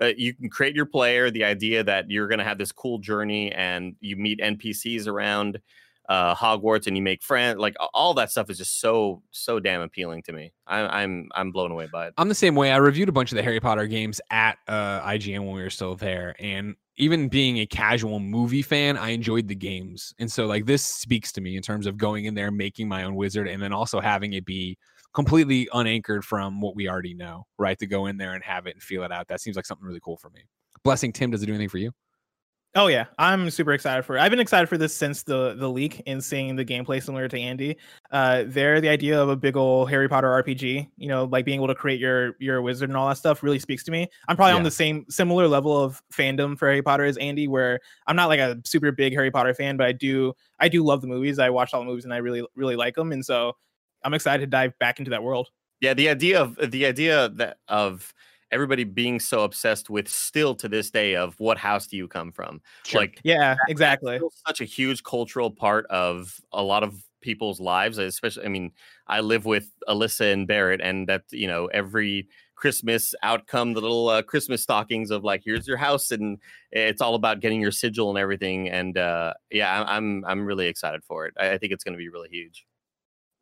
uh, 0.00 0.12
you 0.16 0.34
can 0.34 0.48
create 0.48 0.74
your 0.74 0.86
player, 0.86 1.30
the 1.30 1.44
idea 1.44 1.84
that 1.84 2.10
you're 2.10 2.28
going 2.28 2.38
to 2.38 2.44
have 2.44 2.58
this 2.58 2.72
cool 2.72 2.98
journey, 2.98 3.52
and 3.52 3.96
you 4.00 4.16
meet 4.16 4.40
NPCs 4.40 5.06
around 5.06 5.58
uh, 6.08 6.34
Hogwarts 6.34 6.86
and 6.86 6.96
you 6.96 7.02
make 7.02 7.22
friends. 7.22 7.58
Like 7.58 7.76
all 7.92 8.14
that 8.14 8.30
stuff 8.30 8.50
is 8.50 8.58
just 8.58 8.80
so 8.80 9.22
so 9.30 9.60
damn 9.60 9.80
appealing 9.80 10.22
to 10.24 10.32
me. 10.32 10.52
I, 10.66 11.02
I'm 11.02 11.28
I'm 11.34 11.52
blown 11.52 11.70
away 11.70 11.88
by 11.92 12.08
it. 12.08 12.14
I'm 12.16 12.28
the 12.28 12.34
same 12.34 12.54
way. 12.54 12.72
I 12.72 12.76
reviewed 12.76 13.08
a 13.08 13.12
bunch 13.12 13.32
of 13.32 13.36
the 13.36 13.42
Harry 13.42 13.60
Potter 13.60 13.86
games 13.86 14.20
at 14.30 14.58
uh, 14.66 15.00
IGN 15.02 15.40
when 15.40 15.52
we 15.52 15.62
were 15.62 15.70
still 15.70 15.96
there, 15.96 16.34
and 16.38 16.76
even 16.98 17.28
being 17.28 17.58
a 17.58 17.66
casual 17.66 18.18
movie 18.18 18.62
fan, 18.62 18.96
I 18.96 19.10
enjoyed 19.10 19.46
the 19.46 19.54
games. 19.54 20.12
And 20.18 20.30
so, 20.30 20.46
like, 20.46 20.66
this 20.66 20.84
speaks 20.84 21.30
to 21.32 21.40
me 21.40 21.56
in 21.56 21.62
terms 21.62 21.86
of 21.86 21.96
going 21.96 22.24
in 22.24 22.34
there, 22.34 22.50
making 22.50 22.88
my 22.88 23.04
own 23.04 23.14
wizard, 23.14 23.46
and 23.46 23.62
then 23.62 23.72
also 23.72 24.00
having 24.00 24.32
it 24.32 24.44
be 24.44 24.76
completely 25.14 25.68
unanchored 25.72 26.24
from 26.24 26.60
what 26.60 26.74
we 26.74 26.88
already 26.88 27.14
know, 27.14 27.46
right? 27.56 27.78
To 27.78 27.86
go 27.86 28.06
in 28.06 28.16
there 28.16 28.34
and 28.34 28.42
have 28.42 28.66
it 28.66 28.74
and 28.74 28.82
feel 28.82 29.04
it 29.04 29.12
out. 29.12 29.28
That 29.28 29.40
seems 29.40 29.56
like 29.56 29.64
something 29.64 29.86
really 29.86 30.00
cool 30.00 30.16
for 30.16 30.30
me. 30.30 30.40
Blessing 30.82 31.12
Tim, 31.12 31.30
does 31.30 31.42
it 31.42 31.46
do 31.46 31.52
anything 31.52 31.68
for 31.68 31.78
you? 31.78 31.92
Oh 32.78 32.86
yeah, 32.86 33.06
I'm 33.18 33.50
super 33.50 33.72
excited 33.72 34.04
for 34.04 34.16
it. 34.16 34.20
I've 34.20 34.30
been 34.30 34.38
excited 34.38 34.68
for 34.68 34.78
this 34.78 34.94
since 34.94 35.24
the 35.24 35.54
the 35.54 35.68
leak 35.68 36.00
and 36.06 36.22
seeing 36.22 36.54
the 36.54 36.64
gameplay 36.64 37.02
similar 37.02 37.26
to 37.26 37.36
Andy. 37.36 37.76
Uh, 38.12 38.44
there, 38.46 38.80
the 38.80 38.88
idea 38.88 39.20
of 39.20 39.28
a 39.28 39.34
big 39.34 39.56
old 39.56 39.90
Harry 39.90 40.08
Potter 40.08 40.28
RPG, 40.28 40.88
you 40.96 41.08
know, 41.08 41.24
like 41.24 41.44
being 41.44 41.56
able 41.56 41.66
to 41.66 41.74
create 41.74 41.98
your 41.98 42.36
your 42.38 42.62
wizard 42.62 42.88
and 42.88 42.96
all 42.96 43.08
that 43.08 43.16
stuff, 43.16 43.42
really 43.42 43.58
speaks 43.58 43.82
to 43.82 43.90
me. 43.90 44.06
I'm 44.28 44.36
probably 44.36 44.52
on 44.52 44.62
the 44.62 44.70
same 44.70 45.04
similar 45.08 45.48
level 45.48 45.76
of 45.76 46.00
fandom 46.14 46.56
for 46.56 46.68
Harry 46.68 46.80
Potter 46.80 47.02
as 47.02 47.16
Andy, 47.16 47.48
where 47.48 47.80
I'm 48.06 48.14
not 48.14 48.26
like 48.26 48.38
a 48.38 48.60
super 48.64 48.92
big 48.92 49.12
Harry 49.12 49.32
Potter 49.32 49.54
fan, 49.54 49.76
but 49.76 49.88
I 49.88 49.90
do 49.90 50.32
I 50.60 50.68
do 50.68 50.84
love 50.84 51.00
the 51.00 51.08
movies. 51.08 51.40
I 51.40 51.50
watched 51.50 51.74
all 51.74 51.80
the 51.80 51.86
movies 51.86 52.04
and 52.04 52.14
I 52.14 52.18
really 52.18 52.46
really 52.54 52.76
like 52.76 52.94
them, 52.94 53.10
and 53.10 53.26
so 53.26 53.56
I'm 54.04 54.14
excited 54.14 54.42
to 54.42 54.46
dive 54.46 54.78
back 54.78 55.00
into 55.00 55.10
that 55.10 55.24
world. 55.24 55.48
Yeah, 55.80 55.94
the 55.94 56.08
idea 56.08 56.40
of 56.40 56.56
the 56.70 56.86
idea 56.86 57.28
that 57.30 57.56
of 57.66 58.14
everybody 58.50 58.84
being 58.84 59.20
so 59.20 59.44
obsessed 59.44 59.90
with 59.90 60.08
still 60.08 60.54
to 60.56 60.68
this 60.68 60.90
day 60.90 61.16
of 61.16 61.38
what 61.38 61.58
house 61.58 61.86
do 61.86 61.96
you 61.96 62.08
come 62.08 62.32
from? 62.32 62.60
Sure. 62.84 63.02
Like 63.02 63.20
Yeah, 63.24 63.56
exactly. 63.68 64.20
such 64.46 64.60
a 64.60 64.64
huge 64.64 65.02
cultural 65.02 65.50
part 65.50 65.86
of 65.86 66.40
a 66.52 66.62
lot 66.62 66.82
of 66.82 67.04
people's 67.20 67.60
lives. 67.60 67.98
Especially, 67.98 68.44
I 68.44 68.48
mean, 68.48 68.72
I 69.06 69.20
live 69.20 69.44
with 69.44 69.70
Alyssa 69.88 70.32
and 70.32 70.46
Barrett, 70.46 70.80
and 70.80 71.08
that 71.08 71.24
you 71.30 71.46
know 71.46 71.66
every 71.66 72.28
Christmas 72.56 73.14
outcome, 73.22 73.74
the 73.74 73.80
little 73.80 74.08
uh, 74.08 74.22
Christmas 74.22 74.62
stockings 74.62 75.10
of 75.10 75.24
like, 75.24 75.42
here's 75.44 75.66
your 75.68 75.76
house, 75.76 76.10
and 76.10 76.38
it's 76.72 77.00
all 77.00 77.14
about 77.14 77.40
getting 77.40 77.60
your 77.60 77.70
sigil 77.70 78.10
and 78.10 78.18
everything. 78.18 78.68
And 78.68 78.96
uh, 78.98 79.34
yeah, 79.50 79.84
I'm 79.86 80.24
I'm 80.24 80.44
really 80.44 80.66
excited 80.66 81.04
for 81.04 81.26
it. 81.26 81.34
I, 81.38 81.52
I 81.52 81.58
think 81.58 81.72
it's 81.72 81.84
going 81.84 81.94
to 81.94 81.98
be 81.98 82.08
really 82.08 82.28
huge. 82.30 82.66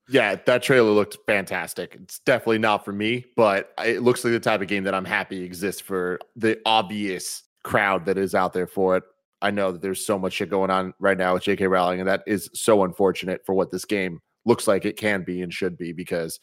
Yeah, 0.09 0.37
that 0.47 0.63
trailer 0.63 0.91
looked 0.91 1.19
fantastic. 1.27 1.97
It's 2.01 2.21
definitely 2.21 2.59
not 2.59 2.85
for 2.85 2.93
me, 2.93 3.25
but 3.35 3.73
it 3.85 4.03
looks 4.03 4.25
like 4.25 4.33
the 4.33 4.41
type 4.41 4.61
of 4.61 4.69
game 4.69 4.85
that 4.85 4.95
I'm 4.95 5.05
happy 5.05 5.43
exists 5.43 5.81
for 5.81 6.21
the 6.37 6.61
obvious 6.65 7.43
crowd 7.65 8.07
that 8.07 8.17
is 8.17 8.35
out 8.35 8.53
there 8.53 8.69
for 8.69 8.97
it. 8.97 9.05
I 9.43 9.51
know 9.51 9.73
that 9.73 9.83
there's 9.83 10.05
so 10.05 10.19
much 10.19 10.35
shit 10.35 10.49
going 10.49 10.71
on 10.71 10.95
right 11.01 11.19
now 11.19 11.35
with 11.35 11.43
JK 11.43 11.69
Rowling, 11.69 12.01
and 12.01 12.09
that 12.09 12.23
is 12.27 12.49
so 12.55 12.85
unfortunate 12.85 13.45
for 13.45 13.55
what 13.55 13.71
this 13.71 13.85
game 13.85 14.21
looks 14.45 14.69
like 14.69 14.85
it 14.85 14.97
can 14.97 15.25
be 15.25 15.43
and 15.43 15.53
should 15.53 15.77
be 15.77 15.93
because 15.93 16.39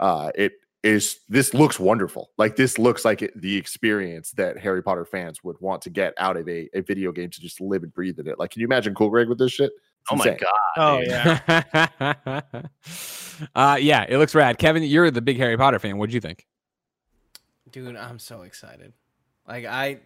uh, 0.00 0.30
it 0.34 0.52
is 0.82 1.20
this 1.28 1.54
looks 1.54 1.80
wonderful. 1.80 2.30
Like 2.36 2.56
this 2.56 2.78
looks 2.78 3.04
like 3.04 3.22
it, 3.22 3.40
the 3.40 3.56
experience 3.56 4.32
that 4.32 4.58
Harry 4.58 4.82
Potter 4.82 5.06
fans 5.06 5.42
would 5.42 5.56
want 5.60 5.80
to 5.82 5.90
get 5.90 6.12
out 6.18 6.36
of 6.36 6.46
a, 6.48 6.68
a 6.74 6.82
video 6.82 7.10
game 7.12 7.30
to 7.30 7.40
just 7.40 7.60
live 7.60 7.82
and 7.84 7.94
breathe 7.94 8.18
in 8.18 8.28
it. 8.28 8.38
Like, 8.38 8.50
can 8.50 8.60
you 8.60 8.66
imagine 8.66 8.94
Cool 8.94 9.08
Greg 9.08 9.28
with 9.28 9.38
this 9.38 9.52
shit? 9.52 9.72
It's 10.04 10.12
oh 10.12 10.16
insane. 10.16 10.32
my 10.32 10.38
god! 10.38 10.52
Oh 10.76 10.98
dude. 11.00 11.08
yeah. 12.58 12.62
uh, 13.54 13.76
yeah, 13.80 14.04
it 14.06 14.18
looks 14.18 14.34
rad. 14.34 14.58
Kevin, 14.58 14.82
you're 14.82 15.10
the 15.10 15.22
big 15.22 15.38
Harry 15.38 15.56
Potter 15.56 15.78
fan. 15.78 15.96
What 15.96 16.10
do 16.10 16.14
you 16.14 16.20
think? 16.20 16.46
Dude, 17.70 17.96
I'm 17.96 18.18
so 18.18 18.42
excited. 18.42 18.92
Like 19.48 19.64
I 19.64 20.00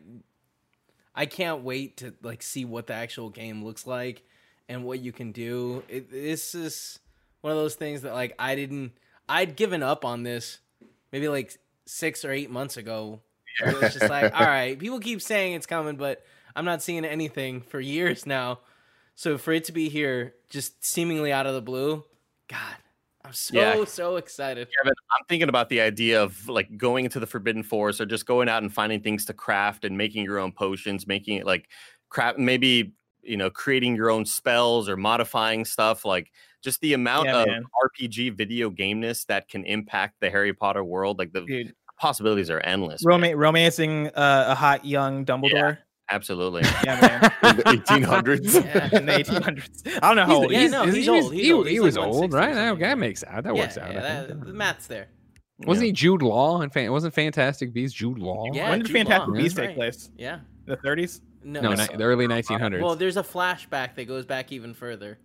I 1.14 1.26
can't 1.26 1.62
wait 1.62 1.96
to 1.98 2.14
like 2.22 2.42
see 2.42 2.64
what 2.64 2.86
the 2.86 2.94
actual 2.94 3.28
game 3.28 3.64
looks 3.64 3.86
like 3.86 4.22
and 4.68 4.84
what 4.84 5.00
you 5.00 5.10
can 5.10 5.32
do. 5.32 5.82
It, 5.88 6.10
this 6.10 6.54
is 6.54 7.00
one 7.40 7.52
of 7.52 7.58
those 7.58 7.74
things 7.74 8.02
that 8.02 8.14
like 8.14 8.34
I 8.38 8.54
didn't 8.54 8.92
I'd 9.28 9.56
given 9.56 9.82
up 9.82 10.04
on 10.04 10.22
this 10.22 10.58
maybe 11.12 11.28
like 11.28 11.58
6 11.86 12.24
or 12.24 12.30
8 12.30 12.50
months 12.50 12.76
ago. 12.76 13.20
It 13.64 13.80
was 13.80 13.94
just 13.94 14.08
like, 14.08 14.32
all 14.38 14.46
right, 14.46 14.78
people 14.78 15.00
keep 15.00 15.20
saying 15.20 15.54
it's 15.54 15.66
coming, 15.66 15.96
but 15.96 16.24
I'm 16.54 16.64
not 16.64 16.82
seeing 16.82 17.04
anything 17.04 17.62
for 17.62 17.80
years 17.80 18.26
now. 18.26 18.60
So 19.18 19.36
for 19.36 19.52
it 19.52 19.64
to 19.64 19.72
be 19.72 19.88
here 19.88 20.34
just 20.48 20.84
seemingly 20.84 21.32
out 21.32 21.44
of 21.44 21.52
the 21.54 21.60
blue, 21.60 22.04
god, 22.48 22.76
I'm 23.24 23.32
so 23.32 23.58
Yeah. 23.58 23.84
so 23.84 24.14
excited. 24.14 24.68
Kevin, 24.78 24.92
I'm 25.10 25.24
thinking 25.28 25.48
about 25.48 25.68
the 25.70 25.80
idea 25.80 26.22
of 26.22 26.48
like 26.48 26.76
going 26.76 27.04
into 27.04 27.18
the 27.18 27.26
Forbidden 27.26 27.64
Forest 27.64 28.00
or 28.00 28.06
just 28.06 28.26
going 28.26 28.48
out 28.48 28.62
and 28.62 28.72
finding 28.72 29.00
things 29.00 29.24
to 29.24 29.34
craft 29.34 29.84
and 29.84 29.98
making 29.98 30.22
your 30.22 30.38
own 30.38 30.52
potions, 30.52 31.08
making 31.08 31.38
it 31.38 31.46
like 31.46 31.68
craft, 32.10 32.38
maybe 32.38 32.92
you 33.24 33.36
know, 33.36 33.50
creating 33.50 33.96
your 33.96 34.08
own 34.08 34.24
spells 34.24 34.88
or 34.88 34.96
modifying 34.96 35.64
stuff. 35.64 36.04
Like 36.04 36.30
just 36.62 36.80
the 36.80 36.92
amount 36.92 37.26
Yeah, 37.26 37.40
of 37.42 37.48
man. 37.48 37.64
RPG 37.84 38.36
video 38.36 38.70
gameness 38.70 39.26
that 39.26 39.48
can 39.48 39.64
impact 39.64 40.20
the 40.20 40.30
Harry 40.30 40.54
Potter 40.54 40.84
world. 40.84 41.18
Like 41.18 41.32
the 41.32 41.40
Dude, 41.40 41.74
possibilities 41.98 42.50
are 42.50 42.60
endless. 42.60 43.04
Roma- 43.04 43.36
romancing 43.36 44.06
uh, 44.10 44.44
a 44.50 44.54
hot 44.54 44.84
young 44.84 45.26
Dumbledore. 45.26 45.78
Absolutely. 46.10 46.62
Yeah, 46.84 47.00
man. 47.00 47.32
In 47.50 47.56
the 47.58 47.62
1800s. 47.64 48.64
yeah, 48.64 48.98
in 48.98 49.06
the 49.06 49.12
1800s. 49.12 49.98
I 50.02 50.14
don't 50.14 50.16
know 50.16 50.24
how 50.24 50.28
He's- 50.28 50.38
old 50.42 50.52
yeah, 50.52 50.58
he 50.60 50.68
no, 50.68 50.82
He's- 50.84 50.94
he's 50.94 51.04
he 51.04 51.10
was- 51.10 51.24
old, 51.24 51.32
he's 51.34 51.44
he, 51.44 51.52
old. 51.52 51.66
he 51.66 51.72
He's 51.72 51.80
was 51.82 51.96
like 51.96 52.06
old, 52.06 52.32
right? 52.32 52.54
That, 52.54 52.68
something, 52.68 52.82
that 52.88 52.98
makes 52.98 53.24
out. 53.24 53.44
That 53.44 53.54
yeah, 53.54 53.60
works 53.62 53.78
out. 53.78 53.92
yeah, 53.92 54.00
that- 54.00 54.40
the 54.46 54.52
math's 54.52 54.86
there. 54.86 55.08
Wasn't 55.66 55.84
Yeah. 55.84 55.88
he 55.88 55.92
Jude 55.92 56.22
Law? 56.22 56.60
And 56.62 56.72
fan, 56.72 56.90
wasn't 56.92 57.14
Fantastic 57.14 57.72
Beasts 57.72 57.96
Jude 57.96 58.18
Law? 58.18 58.44
Yeah, 58.52 58.70
when 58.70 58.78
did 58.78 58.86
Jude 58.86 58.96
Fantastic 58.96 59.28
Law, 59.28 59.34
Beasts 59.34 59.56
take 59.58 59.66
right. 59.68 59.76
place? 59.76 60.10
Yeah. 60.16 60.38
The 60.66 60.76
30s? 60.76 61.20
No, 61.44 61.60
No, 61.60 61.74
no. 61.74 61.84
the 61.86 62.04
early 62.04 62.26
1900s. 62.26 62.80
Well, 62.82 62.94
there's 62.96 63.16
a 63.16 63.22
flashback 63.22 63.94
that 63.96 64.06
goes 64.06 64.24
back 64.24 64.52
even 64.52 64.74
further. 64.74 65.18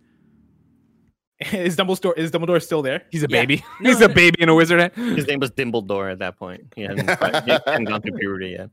is 1.52 1.76
Dumbledore 1.76 2.16
is 2.16 2.30
Dumbledore 2.30 2.62
still 2.62 2.82
there? 2.82 3.02
He's 3.10 3.22
a 3.22 3.26
yeah. 3.28 3.40
baby. 3.40 3.64
No, 3.80 3.90
He's 3.90 4.00
a 4.00 4.08
no. 4.08 4.14
baby 4.14 4.42
in 4.42 4.48
a 4.48 4.54
wizard 4.54 4.80
hat. 4.80 4.94
His 4.94 5.26
name 5.26 5.40
was 5.40 5.50
Dimbledore 5.50 6.10
at 6.10 6.18
that 6.20 6.38
point. 6.38 6.72
He 6.74 6.82
hadn't, 6.82 7.08
he 7.44 7.50
hadn't 7.66 7.84
gone 7.84 8.00
through 8.00 8.18
puberty 8.18 8.50
yet. 8.58 8.70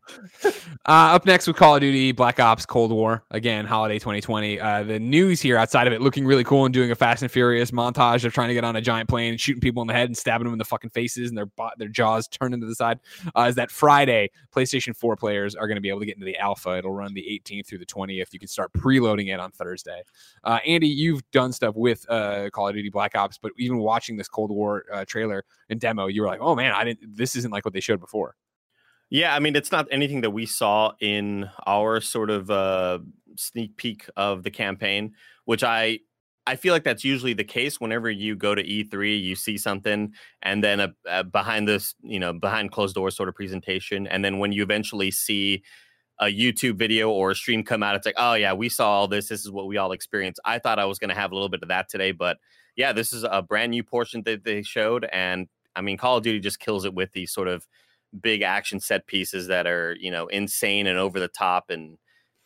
Uh, 0.85 1.15
up 1.15 1.25
next 1.25 1.47
with 1.47 1.55
Call 1.55 1.75
of 1.75 1.81
Duty 1.81 2.11
Black 2.11 2.39
Ops 2.39 2.65
Cold 2.65 2.91
War 2.91 3.23
again, 3.31 3.65
holiday 3.65 3.99
2020. 3.99 4.59
Uh, 4.59 4.83
the 4.83 4.99
news 4.99 5.41
here 5.41 5.57
outside 5.57 5.87
of 5.87 5.93
it 5.93 6.01
looking 6.01 6.25
really 6.25 6.43
cool 6.43 6.65
and 6.65 6.73
doing 6.73 6.91
a 6.91 6.95
Fast 6.95 7.21
and 7.21 7.31
Furious 7.31 7.71
montage 7.71 8.23
of 8.23 8.33
trying 8.33 8.47
to 8.47 8.53
get 8.53 8.63
on 8.63 8.75
a 8.75 8.81
giant 8.81 9.09
plane 9.09 9.31
and 9.31 9.39
shooting 9.39 9.61
people 9.61 9.81
in 9.81 9.87
the 9.87 9.93
head 9.93 10.07
and 10.07 10.17
stabbing 10.17 10.45
them 10.45 10.53
in 10.53 10.59
the 10.59 10.65
fucking 10.65 10.89
faces 10.89 11.29
and 11.29 11.37
their 11.37 11.47
bo- 11.47 11.71
their 11.77 11.87
jaws 11.87 12.27
turning 12.27 12.59
to 12.61 12.67
the 12.67 12.75
side. 12.75 12.99
Uh, 13.35 13.43
is 13.43 13.55
that 13.55 13.71
Friday 13.71 14.29
PlayStation 14.53 14.95
4 14.95 15.15
players 15.15 15.55
are 15.55 15.67
going 15.67 15.75
to 15.75 15.81
be 15.81 15.89
able 15.89 15.99
to 15.99 16.05
get 16.05 16.15
into 16.15 16.25
the 16.25 16.37
alpha. 16.37 16.77
It'll 16.77 16.93
run 16.93 17.13
the 17.13 17.21
18th 17.21 17.67
through 17.67 17.79
the 17.79 17.85
20th. 17.85 18.33
You 18.33 18.39
can 18.39 18.47
start 18.47 18.71
preloading 18.73 19.33
it 19.33 19.39
on 19.39 19.51
Thursday. 19.51 20.03
Uh, 20.43 20.59
Andy, 20.65 20.87
you've 20.87 21.21
done 21.31 21.51
stuff 21.51 21.75
with 21.75 22.05
uh, 22.09 22.49
Call 22.61 22.69
of 22.69 22.75
Duty 22.75 22.89
Black 22.89 23.15
Ops, 23.15 23.37
but 23.37 23.51
even 23.57 23.79
watching 23.79 24.17
this 24.17 24.27
Cold 24.27 24.51
War 24.51 24.85
uh, 24.93 25.05
trailer 25.05 25.43
and 25.69 25.79
demo, 25.79 26.07
you 26.07 26.21
were 26.21 26.27
like, 26.27 26.41
"Oh 26.41 26.55
man, 26.55 26.73
I 26.73 26.83
didn't. 26.83 27.15
This 27.15 27.35
isn't 27.35 27.51
like 27.51 27.65
what 27.65 27.73
they 27.73 27.79
showed 27.79 27.99
before." 27.99 28.35
Yeah, 29.09 29.35
I 29.35 29.39
mean, 29.39 29.55
it's 29.55 29.71
not 29.71 29.87
anything 29.91 30.21
that 30.21 30.29
we 30.29 30.45
saw 30.45 30.93
in 31.01 31.49
our 31.67 31.99
sort 31.99 32.29
of 32.29 32.49
uh, 32.49 32.99
sneak 33.35 33.75
peek 33.75 34.07
of 34.15 34.43
the 34.43 34.51
campaign, 34.51 35.15
which 35.45 35.63
I 35.63 35.99
I 36.47 36.55
feel 36.55 36.73
like 36.73 36.83
that's 36.83 37.03
usually 37.03 37.33
the 37.33 37.43
case 37.43 37.79
whenever 37.79 38.09
you 38.09 38.35
go 38.35 38.55
to 38.55 38.63
E3, 38.63 39.21
you 39.21 39.35
see 39.35 39.57
something, 39.57 40.13
and 40.41 40.63
then 40.63 40.79
a, 40.79 40.93
a 41.07 41.23
behind 41.23 41.67
this, 41.67 41.95
you 42.01 42.19
know, 42.19 42.33
behind 42.33 42.71
closed 42.71 42.95
doors 42.95 43.15
sort 43.15 43.29
of 43.29 43.35
presentation, 43.35 44.07
and 44.07 44.23
then 44.23 44.37
when 44.37 44.51
you 44.51 44.61
eventually 44.61 45.11
see 45.11 45.63
a 46.21 46.25
YouTube 46.25 46.75
video 46.75 47.09
or 47.09 47.31
a 47.31 47.35
stream 47.35 47.63
come 47.63 47.83
out, 47.83 47.95
it's 47.95 48.05
like, 48.05 48.15
oh 48.17 48.35
yeah, 48.35 48.53
we 48.53 48.69
saw 48.69 48.89
all 48.89 49.07
this. 49.07 49.27
This 49.27 49.43
is 49.43 49.51
what 49.51 49.67
we 49.67 49.77
all 49.77 49.91
experienced. 49.91 50.39
I 50.45 50.59
thought 50.59 50.79
I 50.79 50.85
was 50.85 50.99
going 50.99 51.09
to 51.09 51.15
have 51.15 51.31
a 51.31 51.35
little 51.35 51.49
bit 51.49 51.63
of 51.63 51.69
that 51.69 51.89
today, 51.89 52.11
but 52.11 52.37
yeah, 52.75 52.93
this 52.93 53.11
is 53.11 53.25
a 53.29 53.41
brand 53.41 53.71
new 53.71 53.83
portion 53.83 54.23
that 54.23 54.43
they 54.43 54.61
showed, 54.61 55.05
and 55.11 55.47
I 55.75 55.81
mean, 55.81 55.97
Call 55.97 56.17
of 56.17 56.23
Duty 56.23 56.39
just 56.39 56.59
kills 56.59 56.85
it 56.85 56.93
with 56.93 57.11
these 57.11 57.31
sort 57.31 57.47
of 57.47 57.67
big 58.19 58.41
action 58.41 58.79
set 58.79 59.07
pieces 59.07 59.47
that 59.47 59.65
are 59.65 59.95
you 59.99 60.11
know 60.11 60.27
insane 60.27 60.87
and 60.87 60.97
over 60.97 61.19
the 61.19 61.29
top 61.29 61.69
and 61.69 61.97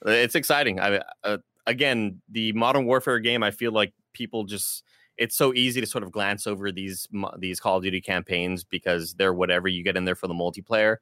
uh, 0.05 0.11
it's 0.11 0.36
exciting 0.36 0.80
i 0.80 1.01
uh, 1.23 1.38
again 1.65 2.21
the 2.30 2.51
modern 2.53 2.86
warfare 2.86 3.19
game 3.19 3.41
i 3.41 3.49
feel 3.49 3.71
like 3.71 3.91
people 4.13 4.43
just 4.43 4.84
it's 5.17 5.36
so 5.36 5.53
easy 5.53 5.82
to 5.82 5.88
sort 5.88 6.03
of 6.03 6.11
glance 6.11 6.45
over 6.45 6.71
these 6.71 7.07
these 7.39 7.59
call 7.59 7.78
of 7.78 7.84
duty 7.84 7.99
campaigns 7.99 8.63
because 8.63 9.15
they're 9.15 9.34
whatever 9.34 9.67
you 9.67 9.84
get 9.84 9.97
in 9.97 10.05
there 10.05 10.15
for 10.15 10.28
the 10.28 10.34
multiplayer 10.34 10.97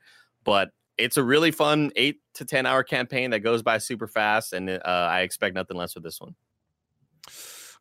but 0.45 0.69
it's 0.97 1.17
a 1.17 1.23
really 1.23 1.51
fun 1.51 1.91
eight 1.95 2.19
to 2.35 2.45
ten 2.45 2.65
hour 2.65 2.83
campaign 2.83 3.31
that 3.31 3.39
goes 3.39 3.61
by 3.61 3.77
super 3.77 4.07
fast 4.07 4.53
and 4.53 4.69
uh, 4.69 4.79
i 4.85 5.21
expect 5.21 5.55
nothing 5.55 5.77
less 5.77 5.95
with 5.95 6.03
this 6.03 6.19
one 6.21 6.35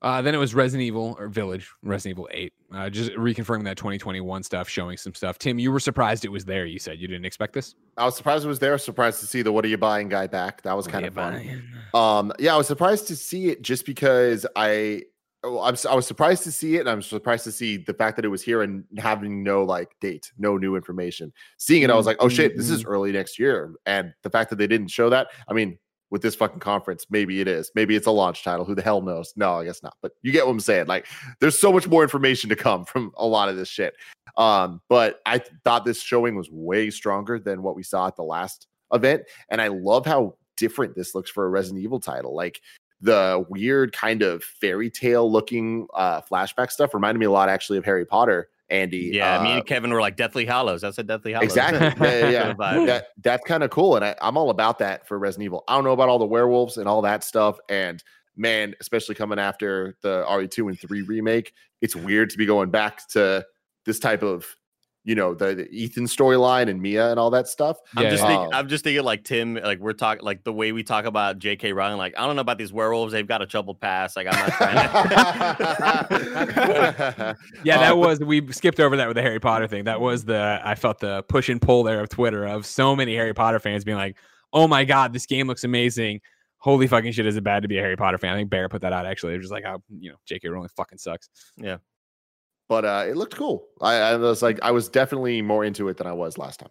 Uh, 0.01 0.21
then 0.21 0.35
it 0.35 0.39
was 0.39 0.53
Resident 0.53 0.85
Evil 0.85 1.15
or 1.17 1.29
Village, 1.29 1.71
Resident 1.85 2.19
Evil 2.19 2.29
8. 2.33 2.53
Uh, 2.75 2.91
just 2.91 3.13
reconfirming 3.13 3.63
that 3.63 3.77
2021 3.77 4.43
stuff, 4.43 4.69
showing 4.69 4.97
some 4.97 5.15
stuff. 5.15 5.39
Tim, 5.39 5.61
you 5.61 5.71
were 5.71 5.79
surprised 5.79 6.25
it 6.25 6.29
was 6.29 6.45
there. 6.45 6.67
You 6.67 6.81
said 6.81 6.99
you 6.99 7.07
didn't 7.07 7.25
expect 7.25 7.53
this. 7.53 7.77
I 7.97 8.05
was 8.05 8.17
surprised 8.17 8.45
it 8.45 8.49
was 8.49 8.59
there. 8.59 8.77
Surprised 8.79 9.21
to 9.21 9.27
see 9.27 9.43
the 9.43 9.53
"What 9.53 9.65
are 9.65 9.69
you 9.69 9.79
buying?" 9.79 10.09
guy 10.09 10.27
back. 10.27 10.63
That 10.63 10.77
was 10.77 10.89
kind 10.89 11.07
of 11.07 11.15
fun. 11.15 11.63
Um, 11.95 12.33
yeah, 12.41 12.53
I 12.55 12.57
was 12.57 12.67
surprised 12.67 13.07
to 13.09 13.17
see 13.17 13.49
it 13.51 13.63
just 13.63 13.87
because 13.87 14.45
I, 14.57 15.03
oh, 15.45 15.61
I'm, 15.61 15.76
I 15.88 15.95
was 15.95 16.07
surprised 16.07 16.43
to 16.45 16.53
see 16.53 16.76
it, 16.76 16.80
and 16.80 16.90
I'm 16.90 17.03
surprised 17.03 17.45
to 17.45 17.53
see 17.53 17.76
the 17.76 17.95
fact 17.95 18.16
that 18.16 18.24
it 18.24 18.28
was 18.28 18.43
here 18.43 18.62
and 18.62 18.84
having 18.99 19.43
no 19.43 19.64
like 19.64 19.90
date, 20.01 20.32
no 20.38 20.57
new 20.57 20.76
information. 20.76 21.32
Seeing 21.59 21.82
it, 21.82 21.90
I 21.90 21.95
was 21.95 22.07
like, 22.07 22.16
oh 22.20 22.28
shit, 22.28 22.57
this 22.57 22.70
is 22.70 22.84
early 22.84 23.12
next 23.12 23.38
year, 23.38 23.74
and 23.86 24.12
the 24.22 24.30
fact 24.30 24.51
that 24.51 24.57
they 24.57 24.66
didn't 24.66 24.88
show 24.88 25.11
that, 25.11 25.28
I 25.49 25.53
mean. 25.53 25.78
With 26.11 26.20
this 26.20 26.34
fucking 26.34 26.61
conference, 26.61 27.07
maybe 27.09 27.40
it 27.40 27.49
is. 27.49 27.70
Maybe 27.74 27.97
it's 27.97 28.07
a 28.07 28.11
launch 28.11 28.45
title. 28.45 28.66
Who 28.66 28.74
the 28.74 28.82
hell 28.82 29.01
knows? 29.01 29.32
No, 29.34 29.55
I 29.55 29.64
guess 29.64 29.82
not. 29.82 29.95
But 30.03 30.12
you 30.20 30.30
get 30.30 30.45
what 30.45 30.53
I'm 30.53 30.61
saying. 30.61 30.86
Like, 30.86 31.07
there's 31.40 31.59
so 31.59 31.72
much 31.72 31.88
more 31.88 32.03
information 32.03 32.51
to 32.51 32.55
come 32.55 32.84
from 32.84 33.12
a 33.16 33.26
lot 33.26 33.49
of 33.49 33.57
this 33.57 33.70
shit. 33.70 33.95
Um, 34.36 34.82
but 34.90 35.20
I 35.24 35.38
th- 35.38 35.51
thought 35.64 35.86
this 35.86 36.03
showing 36.03 36.34
was 36.34 36.51
way 36.51 36.90
stronger 36.90 37.38
than 37.38 37.62
what 37.62 37.76
we 37.76 37.82
saw 37.82 38.09
at 38.09 38.16
the 38.16 38.24
last 38.24 38.66
event. 38.93 39.22
And 39.49 39.62
I 39.62 39.68
love 39.68 40.05
how 40.05 40.36
different 40.57 40.95
this 40.95 41.14
looks 41.14 41.30
for 41.30 41.47
a 41.47 41.49
Resident 41.49 41.82
Evil 41.82 41.99
title. 41.99 42.34
Like 42.34 42.61
the 43.03 43.44
weird 43.50 43.92
kind 43.92 44.22
of 44.22 44.42
fairy 44.42 44.88
tale 44.88 45.30
looking 45.30 45.86
uh 45.94 46.20
flashback 46.22 46.70
stuff 46.70 46.94
reminded 46.94 47.18
me 47.18 47.26
a 47.26 47.30
lot 47.30 47.48
actually 47.48 47.76
of 47.78 47.84
Harry 47.84 48.07
Potter. 48.07 48.48
Andy. 48.70 49.11
yeah 49.12 49.42
me 49.42 49.53
uh, 49.53 49.57
and 49.57 49.66
kevin 49.66 49.90
were 49.90 50.00
like 50.00 50.16
deathly 50.16 50.46
hallows 50.46 50.80
that's 50.80 50.96
a 50.96 51.03
deathly 51.03 51.32
hallows 51.34 51.44
Exactly. 51.44 51.80
Yeah, 52.09 52.18
yeah, 52.20 52.30
yeah. 52.30 52.40
Sort 52.40 52.50
of 52.53 52.57
vibe. 52.57 52.86
that 52.86 53.09
that's 53.20 53.44
kind 53.46 53.62
of 53.62 53.68
cool, 53.68 53.96
and 53.96 54.05
I, 54.05 54.14
I'm 54.22 54.38
all 54.38 54.48
about 54.48 54.78
that 54.78 55.07
for 55.07 55.18
Resident 55.18 55.44
Evil. 55.44 55.62
I 55.68 55.74
don't 55.74 55.84
know 55.84 55.92
about 55.92 56.09
all 56.09 56.18
the 56.18 56.24
werewolves 56.24 56.78
and 56.78 56.88
all 56.88 57.03
that 57.03 57.22
stuff, 57.22 57.59
and 57.68 58.03
man, 58.34 58.74
especially 58.80 59.14
coming 59.14 59.38
after 59.38 59.94
the 60.00 60.24
RE2 60.26 60.68
and 60.68 60.80
3 60.80 61.03
remake, 61.03 61.53
it's 61.82 61.94
weird 61.94 62.30
to 62.30 62.38
be 62.38 62.46
going 62.46 62.70
back 62.70 63.07
to 63.09 63.44
this 63.84 63.98
type 63.98 64.22
of, 64.22 64.46
you 65.05 65.16
know, 65.16 65.34
the, 65.34 65.53
the 65.55 65.68
Ethan 65.70 66.05
storyline 66.07 66.68
and 66.68 66.80
Mia 66.80 67.11
and 67.11 67.18
all 67.18 67.30
that 67.30 67.48
stuff. 67.48 67.78
I'm 67.96 68.05
just 68.05 68.22
yeah. 68.22 68.28
thinking, 68.28 68.46
Um, 68.46 68.50
I'm 68.55 68.68
just 68.68 68.84
thinking 68.84 69.03
like 69.03 69.24
Tim, 69.24 69.55
like 69.55 69.80
we're 69.80 69.94
talking 69.94 70.24
like 70.24 70.44
the 70.44 70.53
way 70.53 70.70
we 70.70 70.84
talk 70.84 71.07
about 71.07 71.40
J.K. 71.40 71.72
Rowling. 71.72 71.98
Like 71.98 72.14
I 72.16 72.24
don't 72.26 72.36
know 72.36 72.42
about 72.42 72.59
these 72.59 72.72
werewolves; 72.72 73.12
they've 73.12 73.26
got 73.26 73.42
a 73.42 73.46
troubled 73.46 73.80
past. 73.80 74.14
Like 74.16 74.28
I'm 74.30 74.38
not 74.38 74.53
trying 74.53 74.76
to. 74.76 76.12
Yeah, 77.64 77.78
that 77.78 77.90
but- 77.90 77.96
was 77.98 78.20
we 78.20 78.50
skipped 78.53 78.80
over 78.80 78.96
that 78.96 79.09
with 79.09 79.16
the 79.16 79.22
Harry 79.22 79.40
Potter 79.40 79.66
thing. 79.66 79.84
That 79.84 80.00
was 80.00 80.24
the 80.24 80.61
I 80.64 80.74
felt 80.74 80.98
the 81.00 81.22
push 81.24 81.48
and 81.48 81.61
pull 81.61 81.82
there 81.82 82.00
of 82.00 82.09
Twitter 82.09 82.46
of 82.46 82.66
so 82.66 82.94
many 82.96 83.14
Harry 83.14 83.34
Potter 83.34 83.59
fans 83.59 83.84
being 83.84 83.96
like, 83.98 84.16
"Oh 84.53 84.68
my 84.68 84.84
god, 84.84 85.12
this 85.12 85.26
game 85.26 85.46
looks 85.46 85.64
amazing. 85.64 86.20
Holy 86.59 86.86
fucking 86.86 87.12
shit! 87.12 87.26
Is 87.26 87.36
it 87.36 87.44
bad 87.44 87.62
to 87.62 87.68
be 87.68 87.78
a 87.78 87.82
Harry 87.82 87.96
Potter 87.96 88.18
fan? 88.18 88.34
I 88.34 88.36
think 88.36 88.50
Bear 88.50 88.68
put 88.68 88.82
that 88.82 88.92
out 88.92 89.07
actually. 89.07 89.32
They're 89.32 89.40
just 89.40 89.53
like, 89.53 89.64
how 89.64 89.82
you 89.98 90.11
know, 90.11 90.16
J.K. 90.26 90.48
Rowling 90.48 90.68
fucking 90.76 90.98
sucks. 90.98 91.28
But 92.73 92.87
uh, 92.87 93.05
it 93.07 93.18
looked 93.18 93.37
cool. 93.37 93.68
I, 93.83 93.97
I 93.97 94.16
was 94.16 94.41
like, 94.41 94.59
I 94.62 94.70
was 94.70 94.89
definitely 94.89 95.43
more 95.43 95.62
into 95.62 95.91
it 95.91 95.99
than 95.99 96.07
I 96.07 96.14
was 96.14 96.39
last 96.39 96.61
time. 96.61 96.70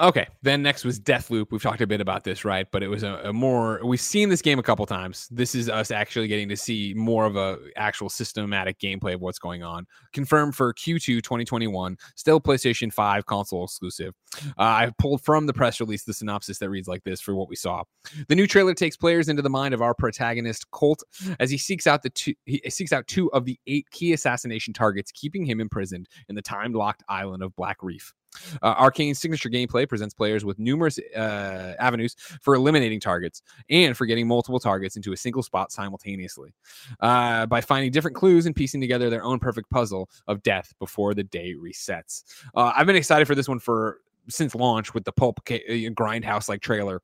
Okay, 0.00 0.26
then 0.40 0.62
next 0.62 0.84
was 0.84 0.98
Deathloop. 0.98 1.48
We've 1.50 1.62
talked 1.62 1.82
a 1.82 1.86
bit 1.86 2.00
about 2.00 2.24
this, 2.24 2.46
right? 2.46 2.66
But 2.72 2.82
it 2.82 2.88
was 2.88 3.02
a, 3.02 3.20
a, 3.24 3.32
more 3.32 3.78
we've 3.84 4.00
seen 4.00 4.30
this 4.30 4.40
game 4.40 4.58
a 4.58 4.62
couple 4.62 4.86
times. 4.86 5.28
This 5.30 5.54
is 5.54 5.68
us 5.68 5.90
actually 5.90 6.28
getting 6.28 6.48
to 6.48 6.56
see 6.56 6.94
more 6.96 7.26
of 7.26 7.36
a 7.36 7.58
actual 7.76 8.08
systematic 8.08 8.78
gameplay 8.78 9.12
of 9.12 9.20
what's 9.20 9.38
going 9.38 9.62
on. 9.62 9.86
Confirmed 10.14 10.56
for 10.56 10.72
Q2 10.72 11.22
2021, 11.22 11.98
still 12.16 12.40
PlayStation 12.40 12.90
5 12.90 13.26
console 13.26 13.64
exclusive. 13.64 14.14
Uh, 14.58 14.62
I 14.62 14.92
pulled 14.98 15.22
from 15.22 15.44
the 15.44 15.52
press 15.52 15.78
release 15.78 16.04
the 16.04 16.14
synopsis 16.14 16.56
that 16.58 16.70
reads 16.70 16.88
like 16.88 17.04
this 17.04 17.20
for 17.20 17.34
what 17.34 17.50
we 17.50 17.56
saw. 17.56 17.84
The 18.28 18.34
new 18.34 18.46
trailer 18.46 18.72
takes 18.72 18.96
players 18.96 19.28
into 19.28 19.42
the 19.42 19.50
mind 19.50 19.74
of 19.74 19.82
our 19.82 19.94
protagonist 19.94 20.70
Colt 20.70 21.02
as 21.38 21.50
he 21.50 21.58
seeks 21.58 21.86
out 21.86 22.02
the 22.02 22.10
two 22.10 22.32
he 22.46 22.62
seeks 22.70 22.94
out 22.94 23.06
two 23.08 23.30
of 23.32 23.44
the 23.44 23.60
eight 23.66 23.90
key 23.90 24.14
assassination 24.14 24.72
targets 24.72 25.12
keeping 25.12 25.44
him 25.44 25.60
imprisoned 25.60 26.08
in 26.30 26.34
the 26.34 26.42
time-locked 26.42 27.02
island 27.10 27.42
of 27.42 27.54
Black 27.56 27.82
Reef. 27.82 28.14
Uh, 28.62 28.74
Arkane's 28.74 29.18
signature 29.18 29.48
gameplay 29.48 29.88
presents 29.88 30.14
players 30.14 30.44
with 30.44 30.58
numerous 30.58 30.98
uh, 31.16 31.74
avenues 31.78 32.16
for 32.40 32.54
eliminating 32.54 33.00
targets 33.00 33.42
and 33.70 33.96
for 33.96 34.06
getting 34.06 34.26
multiple 34.26 34.60
targets 34.60 34.96
into 34.96 35.12
a 35.12 35.16
single 35.16 35.42
spot 35.42 35.72
simultaneously 35.72 36.54
uh, 37.00 37.46
by 37.46 37.60
finding 37.60 37.90
different 37.90 38.16
clues 38.16 38.46
and 38.46 38.56
piecing 38.56 38.80
together 38.80 39.10
their 39.10 39.24
own 39.24 39.38
perfect 39.38 39.70
puzzle 39.70 40.08
of 40.28 40.42
death 40.42 40.74
before 40.78 41.14
the 41.14 41.24
day 41.24 41.54
resets. 41.54 42.24
Uh, 42.54 42.72
I've 42.74 42.86
been 42.86 42.96
excited 42.96 43.26
for 43.26 43.34
this 43.34 43.48
one 43.48 43.58
for 43.58 43.98
since 44.28 44.54
launch 44.54 44.94
with 44.94 45.04
the 45.04 45.12
pulp 45.12 45.40
uh, 45.50 45.54
grindhouse 45.94 46.48
like 46.48 46.60
trailer 46.60 47.02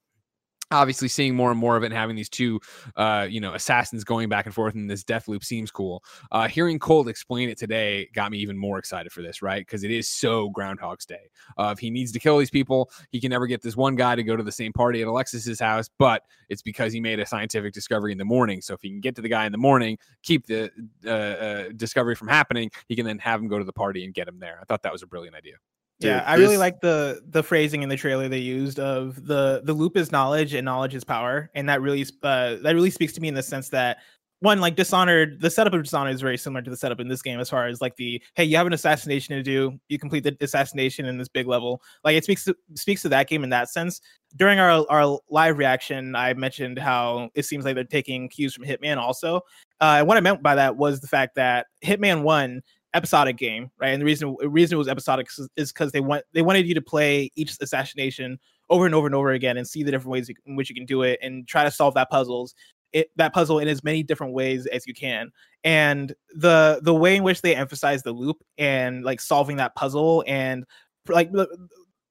obviously 0.71 1.09
seeing 1.09 1.35
more 1.35 1.51
and 1.51 1.59
more 1.59 1.77
of 1.77 1.83
it 1.83 1.87
and 1.87 1.95
having 1.95 2.17
these 2.17 2.29
two 2.29 2.61
uh 2.97 3.27
you 3.29 3.41
know 3.41 3.55
assassins 3.55 4.05
going 4.05 4.29
back 4.29 4.47
and 4.47 4.55
forth 4.55 4.75
in 4.75 4.87
this 4.87 5.05
death 5.05 5.29
loop 5.29 5.45
seems 5.45 5.71
cool. 5.71 6.03
Uh 6.31 6.49
hearing 6.49 6.79
colt 6.79 7.09
explain 7.09 7.49
it 7.49 7.59
today 7.59 8.09
got 8.15 8.31
me 8.31 8.39
even 8.39 8.57
more 8.57 8.79
excited 8.79 9.13
for 9.13 9.23
this 9.23 9.43
right? 9.43 9.65
Because 9.65 9.85
it 9.85 9.91
is 9.91 10.09
so 10.09 10.51
groundhog's 10.51 11.07
day. 11.07 11.31
Uh, 11.57 11.73
if 11.73 11.79
he 11.79 11.91
needs 11.91 12.13
to 12.13 12.19
kill 12.19 12.39
these 12.39 12.51
people 12.51 12.91
he 13.11 13.21
can 13.21 13.31
never 13.31 13.47
get 13.47 13.63
this 13.63 13.77
one 13.77 13.97
guy 13.97 14.15
to 14.15 14.23
go 14.23 14.37
to 14.37 14.43
the 14.43 14.53
same 14.53 14.73
party 14.73 15.01
at 15.03 15.09
alexis's 15.09 15.61
house 15.61 15.89
but 15.99 16.23
it's 16.49 16.63
because 16.63 16.93
he 16.93 17.01
made 17.01 17.21
a 17.21 17.27
scientific 17.27 17.73
discovery 17.73 18.13
in 18.13 18.19
the 18.19 18.25
morning. 18.25 18.61
So 18.61 18.75
if 18.75 18.83
he 18.83 18.91
can 18.91 19.01
get 19.01 19.17
to 19.17 19.23
the 19.23 19.29
guy 19.29 19.47
in 19.47 19.53
the 19.53 19.59
morning 19.59 19.99
keep 20.23 20.47
the 20.47 20.71
uh, 21.07 21.11
uh 21.11 21.69
discovery 21.77 22.15
from 22.15 22.29
happening 22.29 22.71
he 22.89 22.97
can 22.97 23.07
then 23.07 23.19
have 23.19 23.41
him 23.41 23.49
go 23.49 23.59
to 23.59 23.65
the 23.65 23.73
party 23.73 24.05
and 24.05 24.13
get 24.13 24.29
him 24.29 24.39
there. 24.39 24.59
I 24.61 24.65
thought 24.65 24.83
that 24.83 24.93
was 24.93 25.03
a 25.03 25.07
brilliant 25.07 25.37
idea 25.37 25.55
yeah, 26.01 26.23
I 26.27 26.37
really 26.37 26.59
like 26.59 26.81
the 26.81 27.21
the 27.29 27.43
phrasing 27.43 27.83
in 27.83 27.89
the 27.89 27.97
trailer 27.97 28.29
they 28.29 28.39
used 28.39 28.79
of 28.79 29.27
the 29.27 29.63
the 29.65 29.73
loop 29.73 29.97
is 29.97 30.13
knowledge 30.13 30.55
and 30.55 30.65
knowledge 30.65 30.95
is 30.95 31.05
power, 31.05 31.51
and 31.55 31.69
that 31.69 31.81
really 31.81 32.05
uh, 32.23 32.57
that 32.63 32.75
really 32.75 32.91
speaks 32.91 33.13
to 33.15 33.21
me 33.21 33.29
in 33.29 33.35
the 33.35 33.43
sense 33.43 33.71
that 33.71 33.99
one 34.41 34.61
like 34.61 34.77
Dishonored, 34.77 35.41
the 35.41 35.51
setup 35.51 35.75
of 35.75 35.83
Dishonored 35.83 36.15
is 36.15 36.21
very 36.21 36.39
similar 36.39 36.63
to 36.63 36.71
the 36.71 36.77
setup 36.77 37.01
in 37.01 37.09
this 37.09 37.23
game 37.23 37.41
as 37.41 37.51
far 37.51 37.67
as 37.67 37.81
like 37.81 37.97
the 37.97 38.23
hey, 38.35 38.45
you 38.45 38.57
have 38.57 38.67
an 38.67 38.73
assassination 38.73 39.35
to 39.35 39.43
do, 39.43 39.79
you 39.89 39.99
complete 39.99 40.23
the 40.23 40.37
assassination 40.41 41.07
in 41.07 41.19
this 41.19 41.29
big 41.29 41.49
level. 41.49 41.83
Like 42.05 42.17
it 42.17 42.23
speaks 42.23 42.45
to, 42.45 42.55
speaks 42.75 43.03
to 43.03 43.09
that 43.09 43.29
game 43.29 43.43
in 43.43 43.51
that 43.51 43.69
sense. 43.69 44.01
During 44.37 44.61
our 44.61 44.87
our 44.89 45.19
live 45.31 45.59
reaction, 45.59 46.15
I 46.15 46.35
mentioned 46.35 46.79
how 46.79 47.31
it 47.35 47.45
seems 47.45 47.65
like 47.65 47.75
they're 47.75 47.85
taking 47.85 48.29
cues 48.29 48.55
from 48.55 48.65
Hitman 48.65 48.99
also. 48.99 49.39
Uh, 49.81 49.97
and 49.99 50.07
what 50.07 50.17
I 50.17 50.21
meant 50.21 50.43
by 50.43 50.55
that 50.55 50.77
was 50.77 51.01
the 51.01 51.09
fact 51.09 51.35
that 51.35 51.67
Hitman 51.85 52.23
One 52.23 52.63
episodic 52.95 53.37
game, 53.37 53.71
right? 53.79 53.89
And 53.89 54.01
the 54.01 54.07
reason 54.07 54.37
the 54.41 54.49
reason 54.49 54.77
it 54.77 54.79
was 54.79 54.89
episodic 54.89 55.29
is 55.57 55.73
because 55.73 55.93
they 55.93 56.01
want 56.01 56.25
they 56.33 56.43
wanted 56.43 56.67
you 56.67 56.75
to 56.75 56.83
play 56.83 57.31
each 57.37 57.57
assassination 57.61 58.39
over 58.71 58.87
and 58.87 58.95
over 58.95 59.07
and 59.07 59.15
over 59.15 59.31
again 59.31 59.57
and 59.57 59.67
see 59.67 59.83
the 59.83 59.91
different 59.91 60.13
ways 60.13 60.31
in 60.47 60.57
which 60.57 60.69
you 60.69 60.75
can 60.75 60.87
do 60.87 61.03
it 61.03 61.19
and 61.23 61.47
try 61.49 61.65
to 61.65 61.71
solve 61.71 61.95
that 61.95 62.11
puzzles 62.11 62.55
it, 62.93 63.11
that 63.17 63.35
puzzle 63.35 63.59
in 63.59 63.69
as 63.69 63.85
many 63.85 64.03
different 64.03 64.33
ways 64.33 64.67
as 64.67 64.87
you 64.87 64.95
can 64.95 65.31
and 65.65 66.15
the 66.35 66.81
the 66.83 66.95
way 66.95 67.17
in 67.17 67.23
which 67.23 67.43
they 67.43 67.55
emphasize 67.55 68.03
the 68.03 68.13
loop 68.13 68.39
and 68.57 69.05
like 69.05 69.21
solving 69.21 69.57
that 69.57 69.75
puzzle 69.75 70.25
and 70.27 70.65
like 71.09 71.31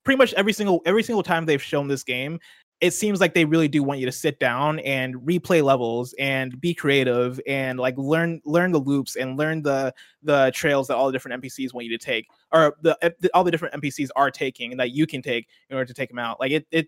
pretty 0.03 0.17
much 0.17 0.34
every 0.34 0.53
single 0.53 0.82
every 0.86 1.03
single 1.03 1.23
time 1.23 1.45
they've 1.45 1.61
shown 1.61 1.88
this 1.88 2.03
game 2.03 2.39
it 2.80 2.91
seems 2.91 3.19
like 3.19 3.34
they 3.34 3.45
really 3.45 3.67
do 3.67 3.82
want 3.82 3.99
you 3.99 4.05
to 4.05 4.11
sit 4.11 4.39
down 4.39 4.80
and 4.80 5.15
replay 5.15 5.63
levels 5.63 6.13
and 6.19 6.59
be 6.61 6.73
creative 6.73 7.39
and 7.47 7.80
like 7.80 7.97
learn 7.97 8.39
learn 8.45 8.71
the 8.71 8.80
loops 8.80 9.15
and 9.15 9.38
learn 9.38 9.63
the 9.63 9.93
the 10.21 10.51
trails 10.53 10.88
that 10.88 10.95
all 10.95 11.07
the 11.07 11.11
different 11.11 11.41
npcs 11.41 11.73
want 11.73 11.86
you 11.86 11.97
to 11.97 12.03
take 12.03 12.28
or 12.51 12.75
the, 12.84 12.97
eh, 13.01 13.09
the 13.19 13.30
all 13.34 13.43
the 13.43 13.51
different 13.51 13.73
npcs 13.82 14.09
are 14.15 14.30
taking 14.30 14.71
and 14.71 14.80
that 14.80 14.91
you 14.91 15.07
can 15.07 15.21
take 15.21 15.47
in 15.69 15.75
order 15.75 15.86
to 15.86 15.93
take 15.93 16.09
them 16.09 16.19
out. 16.19 16.39
Like 16.39 16.51
it 16.51 16.67
it 16.71 16.88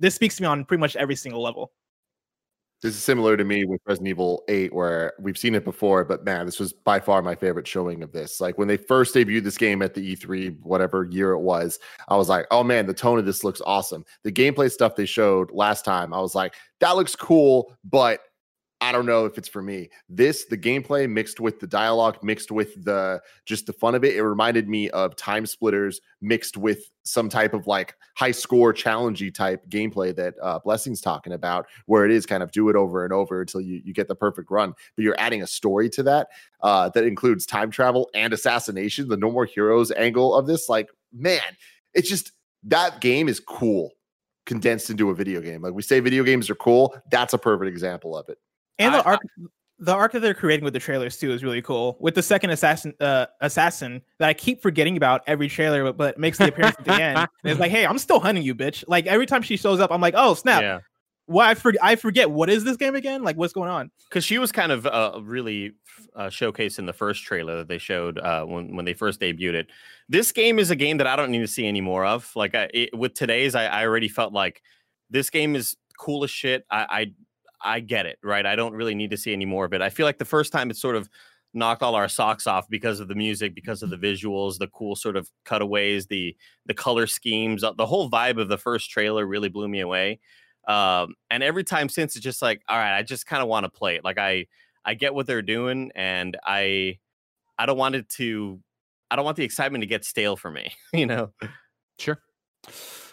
this 0.00 0.14
speaks 0.14 0.36
to 0.36 0.42
me 0.42 0.46
on 0.46 0.64
pretty 0.64 0.80
much 0.80 0.96
every 0.96 1.16
single 1.16 1.42
level 1.42 1.72
this 2.82 2.94
is 2.94 3.02
similar 3.02 3.36
to 3.36 3.44
me 3.44 3.64
with 3.64 3.80
Resident 3.84 4.08
Evil 4.08 4.42
8, 4.48 4.72
where 4.72 5.12
we've 5.20 5.36
seen 5.36 5.54
it 5.54 5.64
before, 5.64 6.04
but 6.04 6.24
man, 6.24 6.46
this 6.46 6.58
was 6.58 6.72
by 6.72 6.98
far 6.98 7.20
my 7.20 7.34
favorite 7.34 7.66
showing 7.66 8.02
of 8.02 8.12
this. 8.12 8.40
Like 8.40 8.56
when 8.56 8.68
they 8.68 8.78
first 8.78 9.14
debuted 9.14 9.44
this 9.44 9.58
game 9.58 9.82
at 9.82 9.94
the 9.94 10.16
E3, 10.16 10.60
whatever 10.62 11.04
year 11.10 11.32
it 11.32 11.40
was, 11.40 11.78
I 12.08 12.16
was 12.16 12.28
like, 12.28 12.46
oh 12.50 12.64
man, 12.64 12.86
the 12.86 12.94
tone 12.94 13.18
of 13.18 13.26
this 13.26 13.44
looks 13.44 13.60
awesome. 13.66 14.04
The 14.24 14.32
gameplay 14.32 14.70
stuff 14.70 14.96
they 14.96 15.06
showed 15.06 15.50
last 15.50 15.84
time, 15.84 16.14
I 16.14 16.20
was 16.20 16.34
like, 16.34 16.54
that 16.80 16.96
looks 16.96 17.14
cool, 17.14 17.76
but 17.84 18.20
I 18.82 18.92
don't 18.92 19.04
know 19.04 19.26
if 19.26 19.36
it's 19.36 19.48
for 19.48 19.60
me. 19.60 19.90
This, 20.08 20.46
the 20.46 20.56
gameplay 20.56 21.08
mixed 21.08 21.38
with 21.38 21.60
the 21.60 21.66
dialogue, 21.66 22.18
mixed 22.22 22.50
with 22.50 22.82
the 22.82 23.20
just 23.44 23.66
the 23.66 23.74
fun 23.74 23.94
of 23.94 24.04
it, 24.04 24.16
it 24.16 24.22
reminded 24.22 24.70
me 24.70 24.88
of 24.90 25.16
Time 25.16 25.44
Splitters 25.44 26.00
mixed 26.22 26.56
with 26.56 26.90
some 27.02 27.28
type 27.28 27.52
of 27.52 27.66
like 27.66 27.94
high 28.16 28.30
score 28.30 28.72
challengey 28.72 29.32
type 29.32 29.68
gameplay 29.68 30.16
that 30.16 30.34
uh, 30.42 30.58
Blessing's 30.60 31.02
talking 31.02 31.34
about, 31.34 31.66
where 31.86 32.06
it 32.06 32.10
is 32.10 32.24
kind 32.24 32.42
of 32.42 32.52
do 32.52 32.70
it 32.70 32.76
over 32.76 33.04
and 33.04 33.12
over 33.12 33.42
until 33.42 33.60
you, 33.60 33.82
you 33.84 33.92
get 33.92 34.08
the 34.08 34.14
perfect 34.14 34.50
run. 34.50 34.72
But 34.96 35.02
you're 35.02 35.18
adding 35.18 35.42
a 35.42 35.46
story 35.46 35.90
to 35.90 36.02
that 36.04 36.28
uh, 36.62 36.88
that 36.90 37.04
includes 37.04 37.44
time 37.44 37.70
travel 37.70 38.08
and 38.14 38.32
assassination, 38.32 39.08
the 39.08 39.16
No 39.18 39.30
More 39.30 39.44
Heroes 39.44 39.92
angle 39.92 40.34
of 40.34 40.46
this. 40.46 40.70
Like, 40.70 40.88
man, 41.12 41.42
it's 41.92 42.08
just 42.08 42.32
that 42.64 43.02
game 43.02 43.28
is 43.28 43.40
cool 43.40 43.90
condensed 44.46 44.88
into 44.88 45.10
a 45.10 45.14
video 45.14 45.42
game. 45.42 45.60
Like 45.60 45.74
we 45.74 45.82
say 45.82 46.00
video 46.00 46.24
games 46.24 46.48
are 46.48 46.54
cool. 46.54 46.96
That's 47.10 47.34
a 47.34 47.38
perfect 47.38 47.68
example 47.68 48.16
of 48.16 48.28
it 48.30 48.38
and 48.80 48.94
the 48.94 48.98
I, 48.98 49.12
arc 49.12 49.20
I, 49.38 49.42
the 49.80 49.94
arc 49.94 50.12
that 50.12 50.20
they're 50.20 50.34
creating 50.34 50.62
with 50.62 50.74
the 50.74 50.78
trailers 50.78 51.16
too 51.16 51.32
is 51.32 51.42
really 51.42 51.62
cool. 51.62 51.96
With 52.00 52.14
the 52.14 52.22
second 52.22 52.50
assassin 52.50 52.94
uh, 53.00 53.26
assassin 53.40 54.02
that 54.18 54.28
I 54.28 54.34
keep 54.34 54.60
forgetting 54.60 54.96
about 54.96 55.22
every 55.26 55.48
trailer, 55.48 55.84
but, 55.84 55.96
but 55.96 56.18
makes 56.18 56.38
the 56.38 56.48
appearance 56.48 56.76
at 56.78 56.84
the 56.84 57.02
end. 57.02 57.16
And 57.42 57.50
it's 57.50 57.58
like, 57.60 57.70
hey, 57.70 57.86
I'm 57.86 57.98
still 57.98 58.20
hunting 58.20 58.44
you, 58.44 58.54
bitch. 58.54 58.84
Like 58.86 59.06
every 59.06 59.24
time 59.24 59.40
she 59.40 59.56
shows 59.56 59.80
up, 59.80 59.90
I'm 59.90 60.00
like, 60.00 60.14
oh 60.16 60.34
snap. 60.34 60.62
Yeah. 60.62 60.80
Why 61.24 61.50
I, 61.50 61.54
for- 61.54 61.72
I 61.80 61.96
forget 61.96 62.30
what 62.30 62.50
is 62.50 62.64
this 62.64 62.76
game 62.76 62.94
again? 62.94 63.22
Like 63.22 63.36
what's 63.36 63.52
going 63.52 63.70
on? 63.70 63.90
Because 64.08 64.24
she 64.24 64.38
was 64.38 64.52
kind 64.52 64.72
of 64.72 64.86
uh, 64.86 65.20
really 65.22 65.72
uh, 66.14 66.26
showcased 66.26 66.78
in 66.78 66.86
the 66.86 66.92
first 66.92 67.22
trailer 67.22 67.58
that 67.58 67.68
they 67.68 67.78
showed 67.78 68.18
uh, 68.18 68.44
when 68.44 68.76
when 68.76 68.84
they 68.84 68.94
first 68.94 69.20
debuted 69.20 69.54
it. 69.54 69.70
This 70.08 70.32
game 70.32 70.58
is 70.58 70.70
a 70.70 70.76
game 70.76 70.98
that 70.98 71.06
I 71.06 71.16
don't 71.16 71.30
need 71.30 71.38
to 71.38 71.46
see 71.46 71.66
any 71.66 71.80
more 71.80 72.04
of. 72.04 72.30
Like 72.34 72.54
I, 72.54 72.68
it, 72.74 72.98
with 72.98 73.14
today's, 73.14 73.54
I, 73.54 73.66
I 73.66 73.86
already 73.86 74.08
felt 74.08 74.32
like 74.32 74.62
this 75.08 75.30
game 75.30 75.56
is 75.56 75.76
cool 75.98 76.24
as 76.24 76.30
shit. 76.30 76.66
I, 76.70 76.86
I 76.90 77.12
I 77.62 77.80
get 77.80 78.06
it, 78.06 78.18
right? 78.22 78.44
I 78.46 78.56
don't 78.56 78.74
really 78.74 78.94
need 78.94 79.10
to 79.10 79.16
see 79.16 79.32
any 79.32 79.46
more 79.46 79.64
of 79.64 79.72
it. 79.72 79.82
I 79.82 79.90
feel 79.90 80.06
like 80.06 80.18
the 80.18 80.24
first 80.24 80.52
time 80.52 80.70
it 80.70 80.76
sort 80.76 80.96
of 80.96 81.08
knocked 81.52 81.82
all 81.82 81.94
our 81.94 82.08
socks 82.08 82.46
off 82.46 82.68
because 82.68 83.00
of 83.00 83.08
the 83.08 83.14
music, 83.14 83.54
because 83.54 83.82
of 83.82 83.90
the 83.90 83.96
visuals, 83.96 84.58
the 84.58 84.68
cool 84.68 84.94
sort 84.96 85.16
of 85.16 85.28
cutaways, 85.44 86.06
the 86.06 86.36
the 86.66 86.74
color 86.74 87.06
schemes, 87.06 87.64
uh, 87.64 87.72
the 87.72 87.86
whole 87.86 88.10
vibe 88.10 88.40
of 88.40 88.48
the 88.48 88.58
first 88.58 88.90
trailer 88.90 89.26
really 89.26 89.48
blew 89.48 89.68
me 89.68 89.80
away. 89.80 90.20
Um, 90.68 91.14
and 91.30 91.42
every 91.42 91.64
time 91.64 91.88
since, 91.88 92.16
it's 92.16 92.24
just 92.24 92.42
like, 92.42 92.62
all 92.68 92.78
right, 92.78 92.96
I 92.96 93.02
just 93.02 93.26
kind 93.26 93.42
of 93.42 93.48
want 93.48 93.64
to 93.64 93.70
play 93.70 93.96
it. 93.96 94.04
Like 94.04 94.18
I 94.18 94.46
I 94.84 94.94
get 94.94 95.14
what 95.14 95.26
they're 95.26 95.42
doing, 95.42 95.90
and 95.94 96.36
I 96.44 96.98
I 97.58 97.66
don't 97.66 97.78
want 97.78 97.94
it 97.94 98.08
to 98.10 98.60
I 99.10 99.16
don't 99.16 99.24
want 99.24 99.36
the 99.36 99.44
excitement 99.44 99.82
to 99.82 99.86
get 99.86 100.04
stale 100.04 100.36
for 100.36 100.50
me, 100.50 100.72
you 100.92 101.06
know. 101.06 101.32
Sure. 101.98 102.18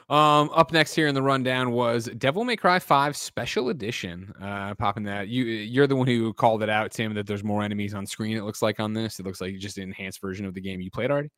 Um, 0.09 0.49
up 0.53 0.71
next 0.71 0.95
here 0.95 1.07
in 1.07 1.15
the 1.15 1.21
rundown 1.21 1.71
was 1.71 2.05
Devil 2.17 2.45
May 2.45 2.55
Cry 2.55 2.79
5 2.79 3.17
Special 3.17 3.69
Edition. 3.69 4.33
Uh, 4.41 4.73
popping 4.75 5.03
that. 5.03 5.27
You 5.27 5.43
you're 5.43 5.87
the 5.87 5.97
one 5.97 6.07
who 6.07 6.33
called 6.33 6.63
it 6.63 6.69
out, 6.69 6.91
Tim, 6.91 7.13
that 7.15 7.27
there's 7.27 7.43
more 7.43 7.61
enemies 7.61 7.93
on 7.93 8.05
screen, 8.05 8.37
it 8.37 8.43
looks 8.43 8.61
like 8.61 8.79
on 8.79 8.93
this. 8.93 9.19
It 9.19 9.25
looks 9.25 9.41
like 9.41 9.57
just 9.57 9.77
an 9.77 9.83
enhanced 9.83 10.21
version 10.21 10.45
of 10.45 10.53
the 10.53 10.61
game 10.61 10.79
you 10.79 10.89
played 10.89 11.11
already. 11.11 11.29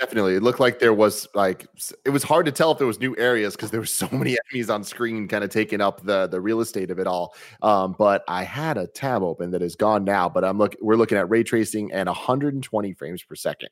Definitely. 0.00 0.34
It 0.34 0.42
looked 0.42 0.58
like 0.58 0.78
there 0.78 0.94
was 0.94 1.28
like 1.34 1.66
it 2.04 2.10
was 2.10 2.24
hard 2.24 2.46
to 2.46 2.52
tell 2.52 2.72
if 2.72 2.78
there 2.78 2.86
was 2.86 2.98
new 2.98 3.14
areas 3.18 3.54
because 3.54 3.70
there 3.70 3.78
were 3.78 3.86
so 3.86 4.08
many 4.12 4.36
enemies 4.50 4.68
on 4.68 4.82
screen 4.82 5.28
kind 5.28 5.44
of 5.44 5.50
taking 5.50 5.80
up 5.80 6.04
the 6.04 6.26
the 6.26 6.40
real 6.40 6.60
estate 6.60 6.90
of 6.90 6.98
it 6.98 7.06
all. 7.06 7.34
Um, 7.60 7.94
but 7.96 8.24
I 8.26 8.42
had 8.42 8.78
a 8.78 8.88
tab 8.88 9.22
open 9.22 9.52
that 9.52 9.62
is 9.62 9.76
gone 9.76 10.02
now, 10.02 10.28
but 10.28 10.44
I'm 10.44 10.58
look 10.58 10.74
we're 10.80 10.96
looking 10.96 11.18
at 11.18 11.30
ray 11.30 11.44
tracing 11.44 11.92
and 11.92 12.08
120 12.08 12.94
frames 12.94 13.22
per 13.22 13.36
second 13.36 13.68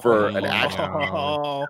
for 0.00 0.26
oh, 0.26 0.36
an 0.36 0.46
action. 0.46 0.80
Oh. 0.80 1.66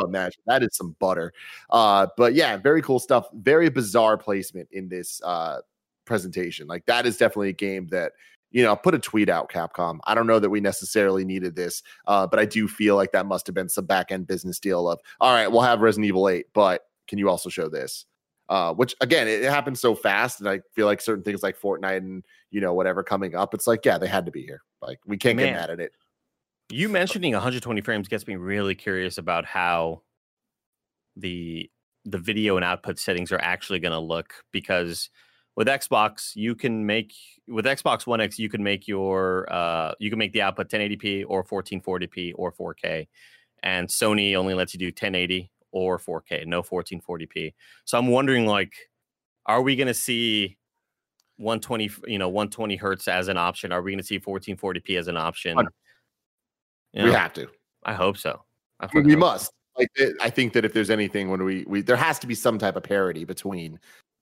Imagine? 0.00 0.42
That 0.46 0.62
is 0.62 0.76
some 0.76 0.96
butter. 0.98 1.32
Uh, 1.70 2.06
but 2.16 2.34
yeah, 2.34 2.56
very 2.56 2.82
cool 2.82 2.98
stuff. 2.98 3.26
Very 3.32 3.68
bizarre 3.68 4.16
placement 4.16 4.68
in 4.72 4.88
this 4.88 5.20
uh, 5.22 5.60
presentation. 6.04 6.66
Like 6.66 6.86
that 6.86 7.06
is 7.06 7.16
definitely 7.16 7.50
a 7.50 7.54
game 7.54 7.88
that 7.88 8.12
you 8.52 8.64
know, 8.64 8.74
put 8.74 8.94
a 8.94 8.98
tweet 8.98 9.28
out, 9.28 9.50
Capcom. 9.50 10.00
I 10.04 10.14
don't 10.14 10.26
know 10.26 10.40
that 10.40 10.50
we 10.50 10.60
necessarily 10.60 11.24
needed 11.24 11.54
this, 11.54 11.84
uh, 12.08 12.26
but 12.26 12.40
I 12.40 12.44
do 12.44 12.66
feel 12.66 12.96
like 12.96 13.12
that 13.12 13.26
must 13.26 13.46
have 13.46 13.54
been 13.54 13.68
some 13.68 13.86
back 13.86 14.10
end 14.10 14.26
business 14.26 14.58
deal 14.58 14.90
of, 14.90 14.98
all 15.20 15.32
right, 15.32 15.46
we'll 15.46 15.60
have 15.60 15.80
Resident 15.80 16.08
Evil 16.08 16.28
8, 16.28 16.46
but 16.52 16.82
can 17.06 17.18
you 17.18 17.28
also 17.28 17.48
show 17.48 17.68
this? 17.68 18.06
Uh, 18.48 18.74
which 18.74 18.96
again, 19.00 19.28
it, 19.28 19.42
it 19.42 19.50
happens 19.50 19.80
so 19.80 19.94
fast, 19.94 20.40
and 20.40 20.48
I 20.48 20.60
feel 20.74 20.86
like 20.86 21.00
certain 21.00 21.22
things 21.22 21.40
like 21.40 21.56
Fortnite 21.56 21.98
and 21.98 22.24
you 22.50 22.60
know 22.60 22.74
whatever 22.74 23.04
coming 23.04 23.36
up, 23.36 23.54
it's 23.54 23.68
like 23.68 23.84
yeah, 23.84 23.96
they 23.96 24.08
had 24.08 24.26
to 24.26 24.32
be 24.32 24.42
here. 24.42 24.62
Like 24.82 24.98
we 25.06 25.16
can't 25.16 25.36
Man. 25.36 25.46
get 25.46 25.52
mad 25.52 25.70
at 25.70 25.78
it. 25.78 25.92
You 26.72 26.88
mentioning 26.88 27.32
120 27.32 27.80
frames 27.80 28.06
gets 28.06 28.28
me 28.28 28.36
really 28.36 28.76
curious 28.76 29.18
about 29.18 29.44
how 29.44 30.02
the 31.16 31.68
the 32.04 32.18
video 32.18 32.56
and 32.56 32.64
output 32.64 32.98
settings 32.98 33.32
are 33.32 33.40
actually 33.42 33.80
going 33.80 33.92
to 33.92 33.98
look 33.98 34.32
because 34.52 35.10
with 35.56 35.66
Xbox 35.66 36.36
you 36.36 36.54
can 36.54 36.86
make 36.86 37.12
with 37.48 37.64
Xbox 37.64 38.06
One 38.06 38.20
X 38.20 38.38
you 38.38 38.48
can 38.48 38.62
make 38.62 38.86
your 38.86 39.52
uh 39.52 39.92
you 39.98 40.10
can 40.10 40.18
make 40.18 40.32
the 40.32 40.42
output 40.42 40.68
1080p 40.68 41.24
or 41.26 41.42
1440p 41.42 42.34
or 42.36 42.52
4K 42.52 43.08
and 43.64 43.88
Sony 43.88 44.36
only 44.36 44.54
lets 44.54 44.72
you 44.72 44.78
do 44.78 44.86
1080 44.86 45.50
or 45.72 45.98
4K 45.98 46.46
no 46.46 46.62
1440p. 46.62 47.52
So 47.84 47.98
I'm 47.98 48.06
wondering 48.06 48.46
like 48.46 48.72
are 49.44 49.60
we 49.60 49.74
going 49.74 49.88
to 49.88 49.94
see 49.94 50.56
120 51.38 51.90
you 52.06 52.18
know 52.18 52.28
120 52.28 52.76
hertz 52.76 53.08
as 53.08 53.26
an 53.26 53.36
option? 53.36 53.72
Are 53.72 53.82
we 53.82 53.90
going 53.90 53.98
to 53.98 54.06
see 54.06 54.20
1440p 54.20 54.96
as 54.98 55.08
an 55.08 55.16
option? 55.16 55.56
Hundred- 56.94 57.06
You 57.06 57.12
We 57.12 57.16
have 57.16 57.32
to. 57.34 57.48
I 57.84 57.94
hope 57.94 58.16
so. 58.16 58.42
I 58.80 58.86
we, 58.86 58.88
fucking 58.88 59.04
we 59.04 59.12
hope 59.12 59.20
so. 59.20 59.26
must 59.26 59.52
like 59.78 59.90
i 60.20 60.30
think 60.30 60.52
that 60.52 60.64
if 60.64 60.72
there's 60.72 60.90
anything 60.90 61.30
when 61.30 61.42
we 61.44 61.64
we 61.66 61.82
there 61.82 61.96
has 61.96 62.18
to 62.18 62.26
be 62.26 62.34
some 62.34 62.58
type 62.58 62.76
of 62.76 62.82
parity 62.82 63.24
between 63.24 63.78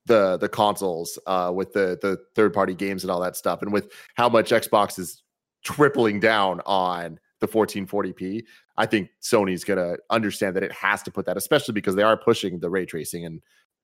the 0.06 0.36
the 0.38 0.48
consoles 0.48 1.18
uh 1.26 1.50
with 1.54 1.72
the 1.72 1.98
the 2.02 2.18
third 2.34 2.52
party 2.52 2.74
games 2.74 3.04
and 3.04 3.10
all 3.10 3.20
that 3.20 3.36
stuff 3.36 3.62
and 3.62 3.72
with 3.72 3.90
how 4.14 4.28
much 4.28 4.50
xbox 4.50 4.98
is 4.98 5.22
tripling 5.64 6.20
down 6.20 6.60
on 6.66 7.18
the 7.40 7.48
1440p 7.48 8.42
i 8.76 8.86
think 8.86 9.08
sony's 9.22 9.64
gonna 9.64 9.96
understand 10.10 10.54
that 10.56 10.62
it 10.62 10.72
has 10.72 11.02
to 11.02 11.10
put 11.10 11.26
that 11.26 11.36
especially 11.36 11.72
because 11.72 11.94
they 11.94 12.02
are 12.02 12.16
pushing 12.16 12.58
the 12.58 12.70
ray 12.70 12.86
tracing 12.86 13.24
and 13.24 13.40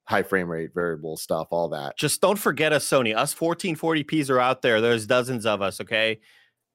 high 0.06 0.22
frame 0.22 0.50
rate 0.50 0.70
variable 0.74 1.16
stuff 1.16 1.48
all 1.50 1.68
that 1.68 1.96
just 1.96 2.20
don't 2.20 2.38
forget 2.38 2.72
us 2.72 2.86
sony 2.86 3.16
us 3.16 3.34
1440ps 3.34 4.28
are 4.30 4.40
out 4.40 4.60
there 4.62 4.80
there's 4.80 5.06
dozens 5.06 5.46
of 5.46 5.62
us 5.62 5.80
okay 5.80 6.20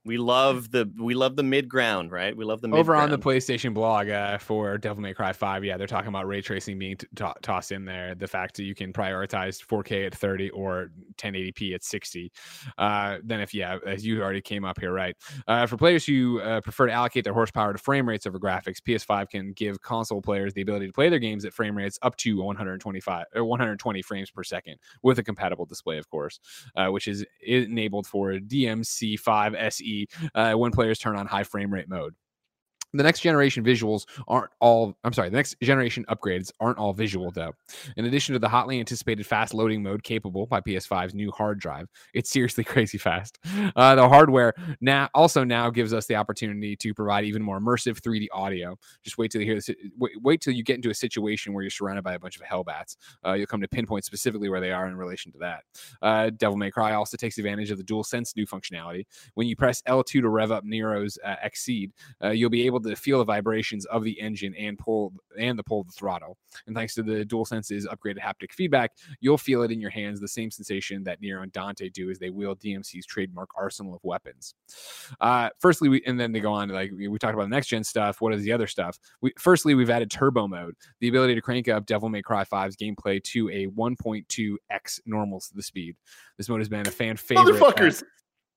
we 0.05 0.17
love 0.17 0.71
the 0.71 0.89
we 0.97 1.13
love 1.13 1.35
the 1.35 1.43
mid 1.43 1.67
ground 1.67 2.11
right 2.11 2.35
we 2.35 2.45
love 2.45 2.61
the 2.61 2.69
Over 2.69 2.95
on 2.95 3.09
the. 3.09 3.19
PlayStation 3.19 3.73
blog 3.73 4.09
uh, 4.09 4.37
for 4.37 4.77
Devil 4.77 5.01
May 5.01 5.13
Cry 5.13 5.33
5, 5.33 5.65
yeah, 5.65 5.77
they're 5.77 5.87
talking 5.87 6.07
about 6.07 6.25
ray 6.25 6.41
tracing 6.41 6.79
being 6.79 6.95
t- 6.95 7.07
to- 7.17 7.33
tossed 7.41 7.71
in 7.71 7.85
there. 7.85 8.15
The 8.15 8.27
fact 8.27 8.55
that 8.55 8.63
you 8.63 8.73
can 8.73 8.93
prioritize 8.93 9.63
4K 9.63 10.07
at 10.07 10.15
30 10.15 10.49
or 10.51 10.91
1080p 11.17 11.75
at 11.75 11.83
60. 11.83 12.31
Uh, 12.77 13.17
then, 13.23 13.41
if, 13.41 13.53
yeah, 13.53 13.77
as 13.85 14.05
you 14.05 14.21
already 14.21 14.41
came 14.41 14.63
up 14.63 14.79
here, 14.79 14.93
right? 14.93 15.15
Uh, 15.47 15.65
for 15.65 15.75
players 15.75 16.05
who 16.05 16.39
uh, 16.39 16.61
prefer 16.61 16.87
to 16.87 16.93
allocate 16.93 17.25
their 17.25 17.33
horsepower 17.33 17.73
to 17.73 17.79
frame 17.79 18.07
rates 18.07 18.25
over 18.25 18.39
graphics, 18.39 18.77
PS5 18.81 19.29
can 19.29 19.51
give 19.51 19.81
console 19.81 20.21
players 20.21 20.53
the 20.53 20.61
ability 20.61 20.87
to 20.87 20.93
play 20.93 21.09
their 21.09 21.19
games 21.19 21.43
at 21.43 21.53
frame 21.53 21.75
rates 21.75 21.99
up 22.01 22.15
to 22.17 22.37
125 22.41 23.25
or 23.35 23.43
120 23.43 24.01
frames 24.01 24.31
per 24.31 24.43
second 24.43 24.77
with 25.03 25.19
a 25.19 25.23
compatible 25.23 25.65
display, 25.65 25.97
of 25.97 26.09
course, 26.09 26.39
uh, 26.77 26.87
which 26.87 27.07
is 27.07 27.25
enabled 27.45 28.07
for 28.07 28.33
DMC5 28.33 29.55
SE 29.55 29.88
uh, 30.35 30.53
when 30.53 30.71
players 30.71 30.99
turn 30.99 31.15
on 31.15 31.25
high 31.27 31.43
frame 31.43 31.73
rate 31.73 31.89
mode. 31.89 32.15
The 32.93 33.03
next 33.03 33.19
generation 33.19 33.63
visuals 33.63 34.05
aren't 34.27 34.51
all, 34.59 34.97
I'm 35.03 35.13
sorry, 35.13 35.29
the 35.29 35.35
next 35.35 35.55
generation 35.61 36.05
upgrades 36.09 36.51
aren't 36.59 36.77
all 36.77 36.93
visual 36.93 37.31
though. 37.31 37.53
In 37.97 38.05
addition 38.05 38.33
to 38.33 38.39
the 38.39 38.49
hotly 38.49 38.79
anticipated 38.79 39.25
fast 39.25 39.53
loading 39.53 39.83
mode 39.83 40.03
capable 40.03 40.47
by 40.47 40.61
PS5's 40.61 41.13
new 41.13 41.31
hard 41.31 41.59
drive, 41.59 41.87
it's 42.13 42.29
seriously 42.29 42.63
crazy 42.65 42.97
fast. 42.97 43.37
Uh, 43.75 43.95
the 43.95 44.07
hardware 44.07 44.53
now 44.81 45.07
also 45.13 45.43
now 45.43 45.69
gives 45.69 45.93
us 45.93 46.07
the 46.07 46.15
opportunity 46.15 46.75
to 46.75 46.93
provide 46.93 47.25
even 47.25 47.41
more 47.43 47.59
immersive 47.59 47.99
3D 47.99 48.27
audio. 48.33 48.75
Just 49.03 49.17
wait 49.17 49.31
till 49.31 49.41
you 49.41 49.47
hear 49.47 49.55
this. 49.55 49.69
Wait, 49.97 50.13
wait 50.21 50.41
till 50.41 50.53
you 50.53 50.63
get 50.63 50.75
into 50.75 50.89
a 50.89 50.95
situation 50.95 51.53
where 51.53 51.63
you're 51.63 51.69
surrounded 51.69 52.03
by 52.03 52.13
a 52.13 52.19
bunch 52.19 52.37
of 52.37 52.41
hellbats. 52.41 52.97
Uh, 53.25 53.33
you'll 53.33 53.47
come 53.47 53.61
to 53.61 53.67
pinpoint 53.67 54.03
specifically 54.03 54.49
where 54.49 54.61
they 54.61 54.71
are 54.71 54.87
in 54.87 54.95
relation 54.95 55.31
to 55.31 55.37
that. 55.37 55.63
Uh, 56.01 56.31
Devil 56.31 56.57
May 56.57 56.71
Cry 56.71 56.93
also 56.93 57.17
takes 57.17 57.37
advantage 57.37 57.69
of 57.69 57.77
the 57.77 57.83
DualSense 57.83 58.35
new 58.35 58.47
functionality. 58.47 59.05
When 59.35 59.47
you 59.47 59.55
press 59.55 59.81
L2 59.83 60.21
to 60.21 60.29
rev 60.29 60.51
up 60.51 60.63
Nero's 60.63 61.19
uh, 61.23 61.35
Exceed, 61.43 61.91
uh, 62.23 62.29
you'll 62.29 62.49
be 62.49 62.65
able 62.65 62.78
to 62.83 62.95
feel 62.95 63.19
the 63.19 63.25
vibrations 63.25 63.85
of 63.85 64.03
the 64.03 64.19
engine 64.19 64.55
and 64.55 64.77
pull 64.77 65.13
and 65.37 65.57
the 65.57 65.63
pull 65.63 65.81
of 65.81 65.87
the 65.87 65.93
throttle. 65.93 66.37
And 66.67 66.75
thanks 66.75 66.93
to 66.95 67.03
the 67.03 67.25
DualSense's 67.25 67.87
upgraded 67.87 68.19
haptic 68.19 68.51
feedback, 68.51 68.91
you'll 69.19 69.37
feel 69.37 69.63
it 69.63 69.71
in 69.71 69.79
your 69.79 69.89
hands, 69.89 70.19
the 70.19 70.27
same 70.27 70.51
sensation 70.51 71.03
that 71.03 71.21
Nero 71.21 71.41
and 71.41 71.51
Dante 71.51 71.89
do 71.89 72.09
as 72.09 72.19
they 72.19 72.29
wield 72.29 72.59
DMC's 72.59 73.05
trademark 73.05 73.49
arsenal 73.57 73.95
of 73.95 74.01
weapons. 74.03 74.55
Uh, 75.19 75.49
firstly, 75.59 75.89
we 75.89 76.03
and 76.05 76.19
then 76.19 76.31
they 76.31 76.39
go 76.39 76.53
on 76.53 76.67
to 76.67 76.73
like 76.73 76.91
we, 76.91 77.07
talked 77.19 77.33
about 77.33 77.43
the 77.43 77.55
next 77.55 77.67
gen 77.67 77.83
stuff. 77.83 78.21
What 78.21 78.33
is 78.33 78.43
the 78.43 78.51
other 78.51 78.67
stuff? 78.67 78.97
We 79.21 79.33
firstly 79.37 79.75
we've 79.75 79.89
added 79.89 80.09
turbo 80.09 80.47
mode, 80.47 80.75
the 80.99 81.09
ability 81.09 81.35
to 81.35 81.41
crank 81.41 81.67
up 81.67 81.85
Devil 81.85 82.09
May 82.09 82.21
Cry 82.21 82.43
5's 82.43 82.75
gameplay 82.75 83.21
to 83.23 83.49
a 83.49 83.67
1.2x 83.67 84.99
normal 85.05 85.39
the 85.55 85.63
speed. 85.63 85.95
This 86.37 86.49
mode 86.49 86.59
has 86.59 86.69
been 86.69 86.87
a 86.87 86.91
fan 86.91 87.17
favorite. 87.17 87.55
motherfuckers 87.55 88.03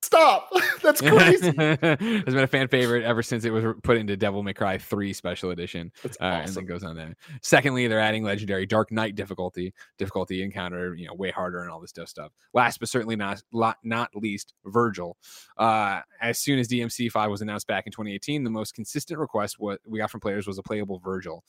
stop 0.02 0.50
that's 0.82 1.00
crazy 1.02 1.52
it's 1.56 2.24
been 2.24 2.38
a 2.38 2.46
fan 2.46 2.68
favorite 2.68 3.04
ever 3.04 3.22
since 3.22 3.44
it 3.44 3.50
was 3.50 3.64
put 3.82 3.96
into 3.96 4.16
Devil 4.16 4.42
May 4.42 4.52
Cry 4.52 4.78
3 4.78 5.12
Special 5.12 5.50
Edition. 5.50 5.92
that's 6.02 6.16
Uh, 6.20 6.42
and 6.44 6.48
then 6.52 6.66
goes 6.66 6.84
on 6.84 6.96
there. 6.96 7.14
Secondly, 7.42 7.86
they're 7.86 8.00
adding 8.00 8.24
legendary 8.24 8.66
Dark 8.66 8.92
Knight 8.92 9.14
difficulty, 9.14 9.72
difficulty 9.98 10.42
encounter, 10.42 10.94
you 10.94 11.06
know, 11.06 11.14
way 11.14 11.30
harder 11.30 11.60
and 11.62 11.70
all 11.70 11.80
this 11.80 11.90
stuff. 11.90 12.32
Last 12.52 12.80
but 12.80 12.88
certainly 12.88 13.16
not 13.16 13.42
not 13.52 14.10
least, 14.14 14.54
Virgil. 14.66 15.16
Uh, 15.56 16.00
as 16.20 16.38
soon 16.38 16.58
as 16.58 16.68
DMC 16.68 17.10
five 17.10 17.30
was 17.30 17.42
announced 17.42 17.66
back 17.66 17.86
in 17.86 17.92
2018, 17.92 18.44
the 18.44 18.50
most 18.50 18.74
consistent 18.74 19.18
request 19.18 19.58
what 19.58 19.80
we 19.86 19.98
got 19.98 20.10
from 20.10 20.20
players 20.20 20.46
was 20.46 20.58
a 20.58 20.62
playable 20.62 20.98
Virgil. 20.98 21.44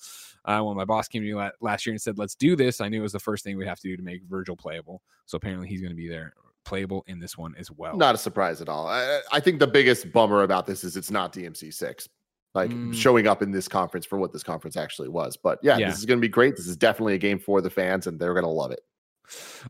Uh, 0.46 0.62
when 0.62 0.78
my 0.78 0.86
boss 0.86 1.08
came 1.08 1.24
to 1.24 1.36
me 1.36 1.50
last 1.62 1.86
year 1.86 1.94
and 1.94 2.02
said, 2.02 2.18
"Let's 2.18 2.36
do 2.36 2.56
this," 2.56 2.82
I 2.82 2.90
knew 2.90 3.00
it 3.00 3.04
was 3.04 3.14
the 3.14 3.20
first 3.20 3.44
thing 3.44 3.58
we 3.58 3.66
have 3.66 3.80
to 3.80 3.88
do 3.88 3.98
to 3.98 4.04
make 4.04 4.24
Virgil 4.24 4.56
playable. 4.56 5.02
So 5.26 5.38
apparently, 5.38 5.68
he's 5.68 5.82
going 5.82 5.92
to 5.92 5.96
be 5.96 6.10
there 6.10 6.34
playable 6.66 7.04
in 7.08 7.20
this 7.20 7.38
one 7.38 7.54
as 7.58 7.70
well. 7.72 7.96
Not 7.98 8.16
a 8.16 8.18
surprise 8.18 8.62
at 8.62 8.70
all. 8.70 8.88
I, 8.88 9.20
I 9.32 9.40
think 9.40 9.60
the 9.60 9.68
biggest 9.68 10.12
bummer 10.12 10.44
about 10.44 10.66
this 10.66 10.84
is 10.84 10.96
it's 10.98 11.12
not 11.12 11.34
DMC 11.34 11.74
six, 11.74 12.08
like 12.54 12.70
Mm. 12.72 12.94
showing 12.94 13.28
up 13.28 13.42
in 13.42 13.52
this 13.52 13.68
conference 13.68 14.06
for 14.06 14.18
what 14.18 14.32
this 14.34 14.44
conference 14.44 14.78
actually 14.78 15.10
was. 15.10 15.38
But 15.38 15.60
yeah, 15.64 15.78
Yeah. 15.78 15.90
this 15.90 16.00
is 16.00 16.06
going 16.06 16.20
to 16.20 16.22
be 16.22 16.28
great. 16.30 16.56
This 16.56 16.68
is 16.68 16.76
definitely 16.78 17.16
a 17.16 17.18
game 17.20 17.40
for 17.40 17.62
the 17.62 17.70
fans, 17.70 18.08
and 18.08 18.20
they're 18.20 18.34
going 18.34 18.46
to 18.46 18.50
love 18.50 18.72
it. 18.72 18.82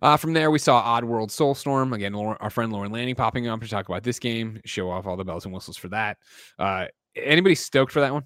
Uh, 0.02 0.18
from 0.18 0.34
there, 0.34 0.50
we 0.50 0.58
saw 0.60 0.82
Oddworld 1.00 1.30
Soulstorm. 1.30 1.94
Again, 1.94 2.14
Lorne, 2.14 2.38
our 2.40 2.50
friend 2.50 2.72
Lorne 2.74 2.92
Lanning 2.92 3.14
popping 3.16 3.48
up 3.48 3.62
to 3.62 3.68
talk 3.68 3.88
about 3.88 4.02
this 4.04 4.18
game, 4.18 4.60
show 4.66 4.90
off 4.90 5.06
all 5.06 5.16
the 5.16 5.24
bells 5.24 5.46
and 5.46 5.54
whistles 5.54 5.78
for 5.78 5.90
that. 5.90 6.18
Uh, 6.58 6.86
anybody 7.16 7.54
stoked 7.56 7.92
for 7.92 8.00
that 8.02 8.12
one? 8.14 8.24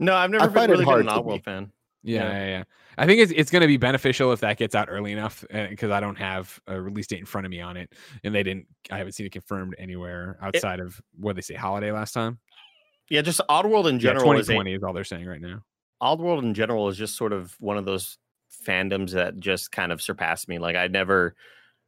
no 0.00 0.12
i've 0.12 0.28
never 0.28 0.46
been 0.48 0.54
find 0.54 0.72
it 0.72 0.72
really 0.72 0.84
been 0.84 1.00
an 1.02 1.06
hard 1.06 1.24
Oddworld 1.24 1.36
be. 1.36 1.42
fan 1.42 1.72
Yeah, 2.04 2.24
Yeah. 2.24 2.32
yeah, 2.32 2.46
yeah. 2.58 2.64
I 2.98 3.06
think 3.06 3.20
it's 3.20 3.32
it's 3.34 3.50
going 3.50 3.62
to 3.62 3.66
be 3.66 3.78
beneficial 3.78 4.32
if 4.32 4.40
that 4.40 4.58
gets 4.58 4.74
out 4.74 4.88
early 4.90 5.10
enough 5.12 5.44
eh, 5.50 5.68
because 5.68 5.90
I 5.90 6.00
don't 6.00 6.16
have 6.16 6.60
a 6.66 6.80
release 6.80 7.06
date 7.06 7.18
in 7.20 7.26
front 7.26 7.46
of 7.46 7.50
me 7.50 7.60
on 7.60 7.76
it, 7.76 7.92
and 8.22 8.34
they 8.34 8.42
didn't. 8.42 8.66
I 8.90 8.98
haven't 8.98 9.12
seen 9.14 9.26
it 9.26 9.32
confirmed 9.32 9.74
anywhere 9.78 10.38
outside 10.42 10.80
of 10.80 11.00
what 11.18 11.34
they 11.36 11.42
say 11.42 11.54
holiday 11.54 11.90
last 11.92 12.12
time. 12.12 12.38
yeah 13.10 13.22
just 13.22 13.40
oddworld 13.48 13.88
in 13.88 13.98
Yeah, 14.00 14.14
general 14.14 14.38
is 14.38 14.48
a, 14.50 14.52
2020 14.52 14.74
is 14.74 14.82
all 14.82 14.92
they're 14.92 15.04
saying 15.04 15.26
right 15.26 15.40
now. 15.40 15.64
Oddworld 16.02 16.42
in 16.42 16.54
general 16.54 16.88
is 16.88 16.96
just 16.98 17.16
sort 17.16 17.32
of 17.32 17.54
one 17.60 17.78
of 17.78 17.84
those 17.84 18.18
fandoms 18.66 19.12
that 19.12 19.38
just 19.38 19.72
kind 19.72 19.92
of 19.92 20.02
surpassed 20.02 20.48
me. 20.48 20.58
Like 20.58 20.76
I 20.76 20.86
never, 20.88 21.34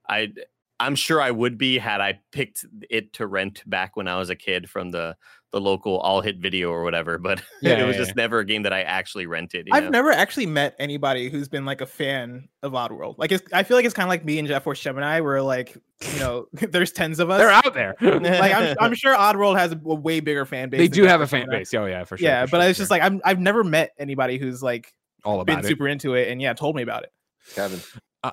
I, 0.09 0.33
I'm 0.81 0.95
sure 0.95 1.21
I 1.21 1.31
would 1.31 1.59
be 1.59 1.79
had 1.79 2.01
I 2.01 2.21
picked 2.33 2.65
it 2.91 3.13
to 3.15 3.27
rent 3.27 3.63
back 3.69 3.97
when 3.97 4.09
I 4.09 4.19
was 4.19 4.31
a 4.31 4.37
kid 4.37 4.71
from 4.71 4.91
the 4.91 5.17
the 5.57 5.61
local 5.63 5.99
all 6.01 6.21
hit 6.21 6.37
video 6.37 6.71
or 6.71 6.83
whatever. 6.83 7.19
But 7.27 7.43
Yeah, 7.63 7.83
it 7.83 7.87
was 7.87 7.97
yeah, 7.97 8.03
just 8.03 8.15
never 8.15 8.41
a 8.41 8.45
game 8.45 8.63
that 8.65 8.75
I 8.75 8.83
actually 8.83 9.27
rented. 9.27 9.69
I've 9.73 9.85
know? 9.85 9.91
never 9.91 10.13
actually 10.13 10.45
met 10.45 10.77
anybody 10.79 11.31
who's 11.31 11.49
been 11.49 11.65
like 11.65 11.81
a 11.81 11.87
fan 11.87 12.49
of 12.63 12.73
Oddworld. 12.73 13.17
Like, 13.17 13.33
it's, 13.33 13.43
I 13.55 13.63
feel 13.63 13.77
like 13.77 13.87
it's 13.87 13.95
kind 13.95 14.07
of 14.07 14.11
like 14.11 14.23
me 14.23 14.39
and 14.39 14.47
Jet 14.47 14.63
Force 14.63 14.79
Gemini, 14.81 15.21
where 15.21 15.41
like, 15.41 15.75
you 16.13 16.21
know, 16.21 16.47
there's 16.53 16.93
tens 16.93 17.21
of 17.21 17.31
us. 17.31 17.39
They're 17.39 17.51
out 17.51 17.73
there. 17.73 17.97
like, 18.03 18.53
I'm, 18.53 18.77
I'm 18.79 18.95
sure 18.95 19.17
Oddworld 19.17 19.57
has 19.59 19.73
a 19.73 19.77
way 19.77 20.21
bigger 20.21 20.45
fan 20.45 20.69
base. 20.69 20.79
they 20.79 20.89
do 20.89 21.03
Jeff 21.03 21.11
have 21.13 21.21
a 21.23 21.27
fan 21.27 21.47
base. 21.51 21.73
Oh 21.73 21.87
yeah, 21.87 22.05
for 22.05 22.19
sure. 22.19 22.29
yeah, 22.29 22.45
for 22.45 22.51
but 22.53 22.61
sure, 22.61 22.69
it's 22.69 22.79
for 22.79 22.83
just 22.83 22.91
sure. 22.91 22.99
like 22.99 23.03
I'm, 23.03 23.21
I've 23.25 23.41
never 23.41 23.65
met 23.65 23.93
anybody 23.99 24.37
who's 24.37 24.63
like 24.63 24.93
all 25.25 25.43
been 25.45 25.55
about 25.55 25.65
it. 25.65 25.69
super 25.69 25.89
into 25.89 26.15
it, 26.15 26.29
and 26.29 26.41
yeah, 26.43 26.53
told 26.53 26.77
me 26.77 26.83
about 26.83 27.05
it. 27.05 27.13
Kevin. 27.55 27.81
Uh, 28.23 28.33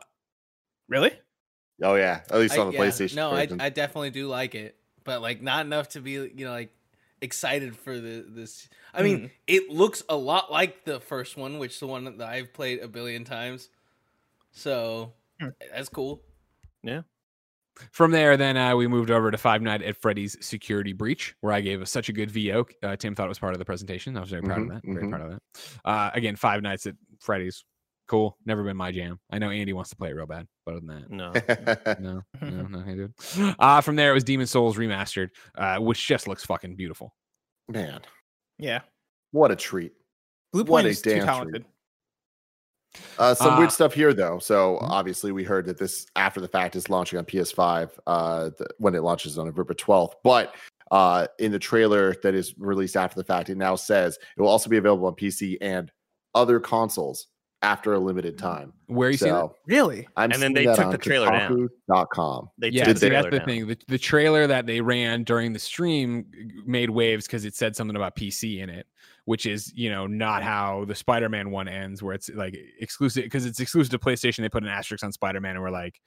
really? 0.90 1.14
Oh 1.82 1.96
yeah, 1.96 2.22
at 2.30 2.38
least 2.38 2.58
I- 2.58 2.62
on 2.62 2.68
the 2.68 2.74
yeah, 2.74 2.80
PlayStation. 2.82 3.16
No, 3.16 3.32
I. 3.32 3.48
I 3.60 3.70
definitely 3.70 4.12
do 4.12 4.28
like 4.28 4.56
it, 4.56 4.76
but 5.04 5.22
like 5.22 5.42
not 5.42 5.66
enough 5.66 5.90
to 5.90 6.02
be 6.02 6.12
you 6.12 6.46
know 6.46 6.52
like 6.52 6.72
excited 7.24 7.76
for 7.76 8.00
the 8.00 8.26
this. 8.28 8.68
I 8.94 9.02
mean, 9.02 9.20
Hmm. 9.22 9.26
it 9.48 9.70
looks 9.70 10.04
a 10.10 10.16
lot 10.16 10.52
like 10.52 10.84
the 10.86 11.00
first 11.00 11.38
one, 11.38 11.58
which 11.58 11.74
is 11.74 11.80
the 11.80 11.88
one 11.88 12.04
that 12.06 12.22
I've 12.22 12.54
played 12.54 12.80
a 12.82 12.88
billion 12.88 13.24
times. 13.24 13.70
So 14.52 15.14
Hmm. 15.40 15.50
that's 15.74 15.90
cool. 15.90 16.22
Yeah. 16.84 17.02
From 17.92 18.12
there, 18.12 18.38
then 18.38 18.56
uh, 18.56 18.76
we 18.76 18.88
moved 18.88 19.10
over 19.10 19.32
to 19.32 19.38
Five 19.38 19.64
Nights 19.64 19.84
at 19.88 19.98
Freddy's 20.00 20.38
Security 20.46 20.94
Breach, 20.94 21.34
where 21.42 21.52
I 21.54 21.62
gave 21.62 21.82
a, 21.82 21.88
such 21.88 22.08
a 22.08 22.14
good 22.14 22.30
VO. 22.30 22.68
Uh, 22.84 22.96
Tim 22.96 23.16
thought 23.16 23.26
it 23.26 23.30
was 23.30 23.40
part 23.40 23.54
of 23.54 23.60
the 23.60 23.66
presentation. 23.66 24.16
I 24.16 24.20
was 24.20 24.30
very 24.30 24.44
proud 24.44 24.60
Mhm, 24.60 24.64
of 24.76 24.82
that. 24.82 24.84
Very 24.94 25.06
mhm. 25.08 25.10
proud 25.10 25.22
of 25.22 25.32
that. 25.32 25.42
Uh, 25.84 26.12
again, 26.14 26.36
Five 26.36 26.62
Nights 26.62 26.86
at 26.86 26.96
Freddy's, 27.20 27.66
cool. 28.08 28.38
Never 28.46 28.64
been 28.64 28.78
my 28.78 28.92
jam. 28.92 29.20
I 29.32 29.40
know 29.40 29.50
Andy 29.50 29.74
wants 29.74 29.90
to 29.92 29.96
play 29.96 30.10
it 30.10 30.14
real 30.16 30.26
bad, 30.26 30.48
but 30.66 30.76
other 30.76 30.86
than 30.86 31.02
that, 31.02 32.00
No. 32.00 32.00
no, 32.00 32.22
no, 32.42 32.68
no, 32.68 32.80
I 32.86 32.96
do. 32.96 33.56
Uh, 33.60 33.82
from 33.82 33.96
there, 33.96 34.12
it 34.12 34.14
was 34.14 34.24
Demon's 34.24 34.52
Souls 34.52 34.78
remastered, 34.78 35.30
uh, 35.58 35.78
which 35.78 36.06
just 36.08 36.28
looks 36.28 36.46
fucking 36.46 36.76
beautiful. 36.76 37.14
Man, 37.70 38.02
Yeah. 38.58 38.82
what 39.32 39.52
a 39.52 39.56
treat! 39.56 39.94
Blue 40.52 40.62
What 40.64 40.68
Point 40.84 40.88
a 40.88 40.90
is 40.90 41.02
too 41.02 41.10
damn 41.12 41.20
treat. 41.20 41.26
talented. 41.28 41.66
Uh, 43.18 43.34
some 43.34 43.54
Uh, 43.56 43.58
weird 43.60 43.72
stuff 43.72 43.94
here, 43.94 44.14
though. 44.14 44.38
So 44.38 44.78
Mhm. 44.82 44.90
obviously, 44.90 45.32
we 45.32 45.44
heard 45.44 45.66
that 45.66 45.78
this 45.80 46.06
after 46.16 46.40
the 46.40 46.48
fact 46.48 46.76
is 46.76 46.90
launching 46.90 47.18
on 47.18 47.26
PS5 47.26 48.00
uh, 48.06 48.52
th- 48.52 48.70
when 48.78 48.94
it 48.94 49.02
launches 49.02 49.40
on 49.40 49.46
November 49.48 49.74
12th. 49.74 50.14
But 50.24 50.54
uh, 50.92 51.26
in 51.40 51.52
the 51.52 51.58
trailer 51.58 52.14
that 52.22 52.36
is 52.36 52.54
released 52.60 52.96
after 52.96 53.16
the 53.20 53.24
fact, 53.24 53.50
it 53.50 53.58
now 53.58 53.76
says 53.76 54.20
it 54.38 54.42
will 54.42 54.48
also 54.50 54.70
be 54.70 54.78
available 54.78 55.08
on 55.08 55.16
PC 55.16 55.58
and 55.60 55.92
other 56.36 56.60
consoles 56.60 57.28
after 57.64 57.94
a 57.94 58.00
limited 58.00 58.38
time. 58.38 58.74
Where 58.88 59.10
you 59.10 59.18
see 59.18 59.30
that? 59.32 59.50
Really? 59.66 60.08
I'm 60.18 60.32
And 60.32 60.42
then 60.42 60.54
they 60.54 60.66
took 60.66 60.92
the 60.92 60.98
trailer 60.98 61.32
down. 61.32 61.70
Kotaku.com. 61.90 62.50
They 62.58 62.70
Yeah, 62.70 62.86
took 62.86 62.98
see, 62.98 63.08
the 63.08 63.16
that's 63.16 63.30
the 63.32 63.40
down. 63.40 63.48
thing. 63.48 63.68
The, 63.68 63.78
the 63.88 63.98
trailer 63.98 64.46
that 64.46 64.68
they 64.68 64.82
ran 64.82 65.24
during 65.24 65.54
the 65.54 65.60
stream 65.60 66.26
made 66.66 66.90
waves 66.90 67.26
because 67.26 67.46
it 67.46 67.56
said 67.56 67.76
something 67.76 67.96
about 67.96 68.16
PC 68.16 68.60
in 68.62 68.70
it, 68.70 68.86
which 69.26 69.46
is 69.46 69.74
you 69.74 69.90
know 69.90 70.06
not 70.06 70.44
how 70.44 70.86
the 70.86 70.94
Spider-Man 70.94 71.50
one 71.50 71.68
ends, 71.68 72.04
where 72.04 72.14
it's 72.14 72.30
like 72.30 72.56
exclusive 72.80 73.24
because 73.24 73.46
it's 73.46 73.60
exclusive 73.60 73.92
to 73.92 74.00
PlayStation. 74.00 74.38
They 74.42 74.50
put 74.50 74.64
an 74.64 74.70
asterisk 74.70 75.04
on 75.04 75.12
Spider-Man, 75.14 75.56
and 75.56 75.64
we're 75.64 75.72
like, 75.72 76.00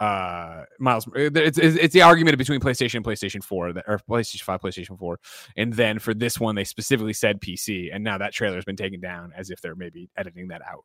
uh, 0.00 0.64
Miles. 0.78 1.06
It's, 1.14 1.58
it's 1.58 1.76
it's 1.76 1.94
the 1.94 2.02
argument 2.02 2.38
between 2.38 2.60
PlayStation 2.60 2.96
and 2.96 3.04
PlayStation 3.04 3.44
Four, 3.44 3.72
that, 3.74 3.84
or 3.86 4.00
PlayStation 4.08 4.42
Five, 4.42 4.60
PlayStation 4.60 4.98
Four, 4.98 5.18
and 5.56 5.72
then 5.72 5.98
for 5.98 6.14
this 6.14 6.40
one 6.40 6.54
they 6.54 6.64
specifically 6.64 7.12
said 7.12 7.40
PC, 7.40 7.88
and 7.92 8.02
now 8.02 8.18
that 8.18 8.32
trailer 8.32 8.56
has 8.56 8.64
been 8.64 8.76
taken 8.76 9.00
down 9.00 9.32
as 9.36 9.50
if 9.50 9.60
they're 9.60 9.76
maybe 9.76 10.08
editing 10.16 10.48
that 10.48 10.62
out. 10.66 10.84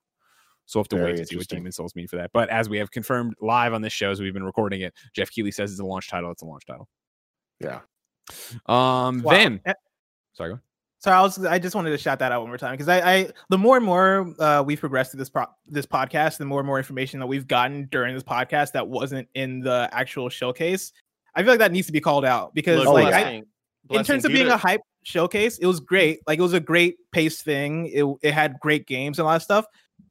So 0.65 0.79
we'll 0.79 0.83
have 0.83 0.89
to 0.89 0.95
Very 0.95 1.11
wait 1.11 1.17
to 1.17 1.25
see 1.25 1.37
what. 1.37 1.47
Demon's 1.47 1.75
Souls 1.75 1.95
mean 1.95 2.07
for 2.07 2.15
that. 2.17 2.31
But 2.33 2.49
as 2.49 2.69
we 2.69 2.77
have 2.77 2.91
confirmed 2.91 3.35
live 3.39 3.73
on 3.73 3.81
this 3.81 3.93
show, 3.93 4.09
as 4.11 4.19
we've 4.19 4.33
been 4.33 4.43
recording 4.43 4.81
it, 4.81 4.93
Geoff 5.13 5.29
Keighley 5.29 5.51
says 5.51 5.71
it's 5.71 5.79
a 5.79 5.85
launch 5.85 6.09
title. 6.09 6.31
It's 6.31 6.41
a 6.41 6.45
launch 6.45 6.65
title. 6.65 6.87
Yeah. 7.59 7.81
Um. 8.65 9.21
Wow. 9.21 9.31
Then, 9.31 9.61
Eh, 9.65 9.73
sorry. 10.33 10.53
Go. 10.53 10.59
So 10.99 11.11
I 11.11 11.21
was 11.21 11.45
I 11.45 11.59
just 11.59 11.75
wanted 11.75 11.91
to 11.91 11.99
shout 11.99 12.17
that 12.17 12.31
out 12.31 12.41
one 12.41 12.49
more 12.49 12.57
time 12.57 12.71
because 12.71 12.87
I, 12.87 12.99
I 12.99 13.29
the 13.49 13.59
more 13.59 13.77
and 13.77 13.85
more 13.85 14.33
uh, 14.39 14.63
we've 14.65 14.79
progressed 14.79 15.11
through 15.11 15.19
this 15.19 15.29
pro- 15.29 15.45
this 15.67 15.85
podcast, 15.85 16.37
the 16.39 16.45
more 16.45 16.61
and 16.61 16.65
more 16.65 16.79
information 16.79 17.19
that 17.19 17.27
we've 17.27 17.47
gotten 17.47 17.87
during 17.91 18.15
this 18.15 18.23
podcast 18.23 18.71
that 18.71 18.87
wasn't 18.87 19.27
in 19.35 19.59
the 19.59 19.87
actual 19.91 20.29
showcase. 20.29 20.93
I 21.35 21.43
feel 21.43 21.51
like 21.51 21.59
that 21.59 21.71
needs 21.71 21.85
to 21.85 21.93
be 21.93 22.01
called 22.01 22.25
out 22.25 22.55
because 22.55 22.83
Look, 22.83 22.93
like 22.93 23.09
yeah. 23.11 23.17
I, 23.17 23.43
Blessing- 23.87 23.99
in 23.99 24.03
terms 24.03 24.25
of 24.25 24.31
due 24.31 24.37
being 24.37 24.47
a 24.47 24.57
hype 24.57 24.81
showcase, 25.03 25.59
it 25.59 25.67
was 25.67 25.79
great. 25.79 26.21
Like 26.25 26.39
it 26.39 26.41
was 26.41 26.53
a 26.53 26.59
great 26.59 26.95
paced 27.11 27.45
thing. 27.45 27.85
It 27.93 28.03
it 28.27 28.33
had 28.33 28.59
great 28.59 28.87
games 28.87 29.19
and 29.19 29.25
a 29.25 29.27
lot 29.27 29.35
of 29.35 29.43
stuff. 29.43 29.65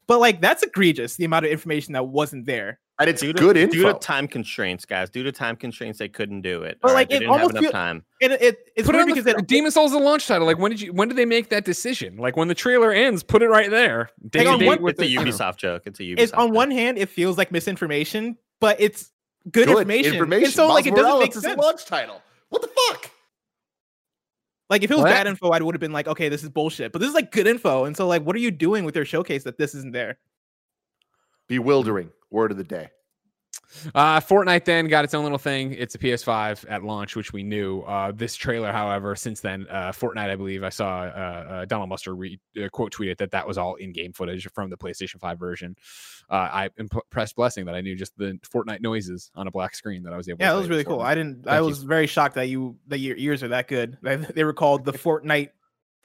But 0.07 0.21
like 0.21 0.41
that's 0.41 0.63
egregious 0.63 1.17
the 1.17 1.25
amount 1.25 1.47
of 1.47 1.51
information 1.53 1.93
that 1.95 2.07
wasn't 2.07 2.47
there. 2.47 2.81
And 3.01 3.11
it's 3.11 3.21
due 3.23 3.33
to, 3.33 3.39
good 3.41 3.57
info. 3.57 3.73
due 3.75 3.83
to 3.93 3.95
time 3.95 4.29
constraints, 4.29 4.85
guys. 4.85 5.11
Due 5.11 5.25
to 5.25 5.33
time 5.33 5.57
constraints, 5.57 5.99
they 5.99 6.09
couldn't 6.09 6.43
do 6.43 6.63
it. 6.63 6.79
But, 6.81 6.93
like, 6.93 7.09
they 7.09 7.17
it 7.17 7.19
didn't 7.21 7.33
have 7.33 7.41
almost 7.41 7.51
enough 7.55 7.63
feel- 7.65 7.73
time. 7.73 8.05
It, 8.21 8.31
it 8.31 8.59
it's 8.77 8.87
Put 8.87 8.95
it 8.95 8.99
weird 8.99 9.03
on 9.03 9.09
the, 9.09 9.23
because 9.25 9.43
it, 9.43 9.49
Demon's 9.49 9.75
Souls 9.75 9.91
is 9.91 9.97
a 9.97 10.01
launch 10.01 10.29
title. 10.29 10.47
Like 10.47 10.59
when 10.59 10.71
did 10.71 10.81
you? 10.81 10.93
When 10.93 11.09
did 11.09 11.17
they 11.19 11.25
make 11.25 11.49
that 11.49 11.65
decision? 11.65 12.17
Like 12.19 12.37
when 12.37 12.47
the 12.47 12.55
trailer 12.55 12.93
ends, 12.93 13.25
put 13.25 13.43
it 13.43 13.49
right 13.49 13.69
there. 13.69 14.11
Day 14.31 14.41
Hang 14.45 14.49
on, 14.49 14.59
date 14.61 14.67
what- 14.69 14.81
with 14.81 15.01
It's 15.01 15.11
a 15.13 15.17
the- 15.17 15.25
Ubisoft 15.31 15.57
joke. 15.57 15.83
It's 15.87 15.99
a 15.99 16.05
Ubisoft. 16.05 16.21
it's 16.21 16.33
on 16.33 16.49
joke. 16.49 16.55
one 16.55 16.71
hand 16.71 16.99
it 16.99 17.09
feels 17.09 17.37
like 17.37 17.51
misinformation, 17.51 18.37
but 18.61 18.81
it's 18.81 19.11
good, 19.51 19.67
Good 19.67 19.69
information. 19.71 20.33
And 20.33 20.53
so 20.53 20.69
like 20.69 20.87
it 20.87 20.91
Miles 20.93 21.03
doesn't 21.03 21.03
Morales 21.03 21.21
make 21.21 21.31
is 21.33 21.37
a 21.39 21.41
sense. 21.41 21.61
launch 21.61 21.85
title. 21.87 22.23
What 22.51 22.63
the 22.63 22.69
fuck? 22.69 23.11
Like 24.71 24.83
if 24.83 24.91
it 24.91 24.95
was 24.95 25.03
What? 25.03 25.11
bad 25.11 25.27
info, 25.27 25.51
I 25.51 25.61
would 25.61 25.75
have 25.75 25.81
been 25.81 25.93
like, 25.93 26.09
okay, 26.09 26.29
this 26.29 26.43
is 26.43 26.49
bullshit. 26.49 26.93
But 26.93 27.01
this 27.01 27.09
is 27.09 27.15
like 27.15 27.31
good 27.31 27.47
info. 27.47 27.85
And 27.85 27.97
so 27.97 28.07
like, 28.07 28.23
what 28.23 28.35
are 28.35 28.41
you 28.41 28.51
doing 28.51 28.85
with 28.85 28.97
your 28.97 29.05
showcase 29.05 29.45
that 29.45 29.59
this 29.59 29.75
isn't 29.75 29.93
there? 29.93 30.19
Bewildering. 31.49 32.11
Word 32.31 32.51
of 32.51 32.57
the 32.57 32.65
day. 32.65 32.89
Uh, 33.95 34.21
Fortnite 34.21 34.65
then 34.65 34.87
got 34.89 35.05
its 35.05 35.15
own 35.15 35.23
little 35.23 35.39
thing. 35.39 35.73
It's 35.73 35.95
a 35.95 35.99
PS5 35.99 36.65
at 36.69 36.83
launch, 36.85 37.17
which 37.17 37.33
we 37.33 37.43
knew. 37.43 37.81
Uh, 37.81 38.13
this 38.13 38.35
trailer, 38.37 38.73
however, 38.73 39.15
since 39.17 39.41
then, 39.41 39.67
uh, 39.71 39.93
Fortnite, 39.93 40.31
I 40.31 40.37
believe 40.37 40.63
I 40.65 40.69
saw 40.69 41.01
uh, 41.03 41.05
uh, 41.05 41.65
Donald 41.67 41.89
Mustard 41.89 42.19
re- 42.19 42.41
uh, 42.63 42.69
quote 42.71 42.93
tweeted 42.93 43.19
that 43.19 43.31
that 43.33 43.47
was 43.47 43.59
all 43.59 43.75
in-game 43.77 44.13
footage 44.13 44.49
from 44.55 44.71
the 44.71 44.77
PlayStation 44.77 45.19
5 45.21 45.39
version. 45.39 45.77
Uh, 46.31 46.35
I 46.35 46.71
impressed 46.79 47.37
Blessing 47.37 47.65
that 47.67 47.75
I 47.75 47.81
knew 47.81 47.95
just 47.97 48.17
the 48.17 48.39
Fortnite 48.43 48.81
noises 48.81 49.31
on 49.35 49.47
a 49.47 49.51
black 49.51 49.75
screen 49.75 50.03
that 50.05 50.13
I 50.13 50.17
was 50.17 50.29
able. 50.29 50.39
To 50.39 50.45
Yeah, 50.45 50.51
to 50.51 50.55
that 50.55 50.61
was 50.61 50.69
really 50.71 50.85
before. 50.85 50.99
cool. 50.99 51.07
I 51.07 51.15
didn't. 51.15 51.47
I 51.47 51.53
Thank 51.57 51.63
you. 51.63 51.67
was 51.69 51.83
very 51.83 52.07
shocked 52.07 52.35
that 52.37 52.49
you 52.49 52.77
that 52.89 52.99
your 52.99 53.17
ears 53.17 53.43
are 53.43 53.49
that 53.49 53.69
good. 53.69 53.99
They 54.35 54.45
were 54.45 54.53
called 54.55 54.85
the 54.85 54.93
Fortnite 54.93 55.51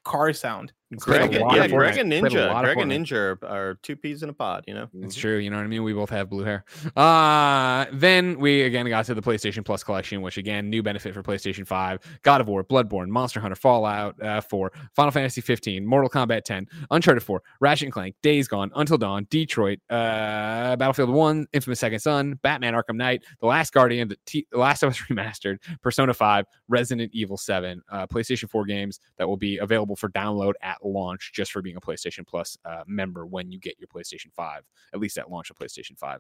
car 0.04 0.34
sound. 0.34 0.74
Greg, 0.98 1.34
and- 1.36 1.52
yeah, 1.56 1.68
Greg 1.68 1.98
and 1.98 2.12
Ninja. 2.12 2.62
Greg 2.64 2.78
and 2.80 2.92
Ninja 2.92 3.14
are, 3.14 3.46
are 3.46 3.76
two 3.84 3.96
peas 3.96 4.24
in 4.24 4.30
a 4.30 4.34
pod. 4.34 4.64
You 4.68 4.74
know. 4.74 4.90
It's 5.02 5.16
true. 5.16 5.38
You 5.38 5.50
know 5.50 5.58
what 5.58 5.64
I 5.64 5.68
mean? 5.68 5.84
We 5.84 5.94
both 5.94 6.10
have 6.10 6.30
blue 6.30 6.44
hair. 6.44 6.66
Uh, 6.96 7.86
then 7.94 8.40
we 8.40 8.64
again 8.64 8.88
got 8.90 9.06
to 9.06 9.14
the 9.14 9.22
PlayStation 9.22 9.64
Plus 9.64 9.84
collection, 9.84 10.22
which 10.22 10.38
again, 10.38 10.70
new 10.70 10.82
benefit 10.82 11.14
for 11.14 11.22
PlayStation 11.22 11.66
5, 11.68 12.00
God 12.24 12.42
of 12.42 12.48
War, 12.48 12.64
Bloodborne, 12.64 13.08
Monster 13.08 13.40
Hunter, 13.40 13.56
Fallout 13.56 14.22
uh, 14.22 14.42
4, 14.42 14.72
Final 14.96 15.12
Fantasy 15.12 15.42
15, 15.42 15.86
Mortal 15.86 16.10
Kombat 16.10 16.44
10, 16.44 16.68
Uncharted 16.92 17.24
4, 17.24 17.42
Ratchet 17.60 17.86
and 17.86 17.94
Clank, 17.94 18.16
Days 18.24 18.48
Gone, 18.48 18.72
Until 18.76 18.98
Dawn, 18.98 19.28
Detroit, 19.30 19.80
uh, 19.90 20.76
Battlefield 20.76 21.10
1, 21.10 21.48
Infamous 21.54 21.80
Second 21.80 22.00
Son, 22.00 22.40
Batman 22.42 22.74
Arkham 22.74 22.96
Knight, 22.96 23.24
The 23.40 23.48
Last 23.48 23.74
Guardian, 23.74 24.08
The, 24.08 24.18
T- 24.26 24.48
Last 24.52 24.84
of 24.84 24.90
Us 24.90 24.98
Remastered, 25.10 25.58
Persona 25.82 26.14
5, 26.14 26.46
Resident 26.68 27.12
Evil 27.14 27.38
7, 27.38 27.82
uh, 27.92 28.08
PlayStation 28.08 28.50
4 28.50 28.66
games 28.66 29.00
that 29.18 29.28
will 29.28 29.38
be 29.38 29.58
available 29.58 29.96
for 29.96 30.10
download 30.10 30.54
at 30.62 30.79
launch 30.84 31.32
just 31.34 31.52
for 31.52 31.62
being 31.62 31.76
a 31.76 31.82
PlayStation 31.82 32.26
Plus 32.26 32.58
uh, 32.66 32.84
member 32.88 33.26
when 33.26 33.52
you 33.52 33.60
get 33.60 33.78
your 33.80 33.88
PlayStation 33.88 34.34
5, 34.36 34.64
at 34.94 35.00
least 35.00 35.18
at 35.18 35.30
launch 35.30 35.50
of 35.50 35.58
PlayStation 35.58 35.98
5. 35.98 36.20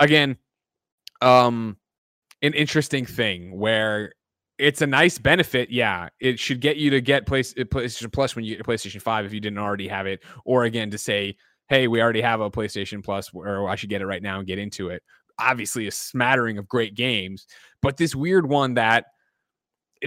Again, 0.00 0.36
um, 1.20 1.76
an 2.42 2.54
interesting 2.54 3.04
thing 3.04 3.58
where 3.58 4.12
it's 4.58 4.82
a 4.82 4.86
nice 4.86 5.18
benefit. 5.18 5.70
Yeah, 5.70 6.08
it 6.20 6.38
should 6.38 6.60
get 6.60 6.76
you 6.76 6.90
to 6.90 7.00
get 7.00 7.26
place, 7.26 7.54
uh, 7.58 7.64
PlayStation 7.64 8.12
Plus 8.12 8.34
when 8.34 8.44
you 8.44 8.56
get 8.56 8.66
your 8.66 8.76
PlayStation 8.76 9.02
5 9.02 9.26
if 9.26 9.32
you 9.32 9.40
didn't 9.40 9.58
already 9.58 9.88
have 9.88 10.06
it, 10.06 10.20
or 10.44 10.64
again 10.64 10.90
to 10.90 10.98
say, 10.98 11.36
hey, 11.68 11.86
we 11.86 12.00
already 12.00 12.22
have 12.22 12.40
a 12.40 12.50
PlayStation 12.50 13.04
Plus, 13.04 13.30
or 13.32 13.68
I 13.68 13.76
should 13.76 13.90
get 13.90 14.02
it 14.02 14.06
right 14.06 14.22
now 14.22 14.38
and 14.38 14.46
get 14.46 14.58
into 14.58 14.88
it. 14.88 15.02
Obviously, 15.38 15.86
a 15.86 15.92
smattering 15.92 16.58
of 16.58 16.66
great 16.66 16.94
games, 16.94 17.46
but 17.82 17.96
this 17.96 18.14
weird 18.14 18.48
one 18.48 18.74
that 18.74 19.06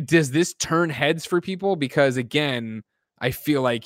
does 0.05 0.31
this 0.31 0.53
turn 0.53 0.89
heads 0.89 1.25
for 1.25 1.41
people? 1.41 1.75
Because 1.75 2.17
again, 2.17 2.83
I 3.21 3.31
feel 3.31 3.61
like 3.61 3.85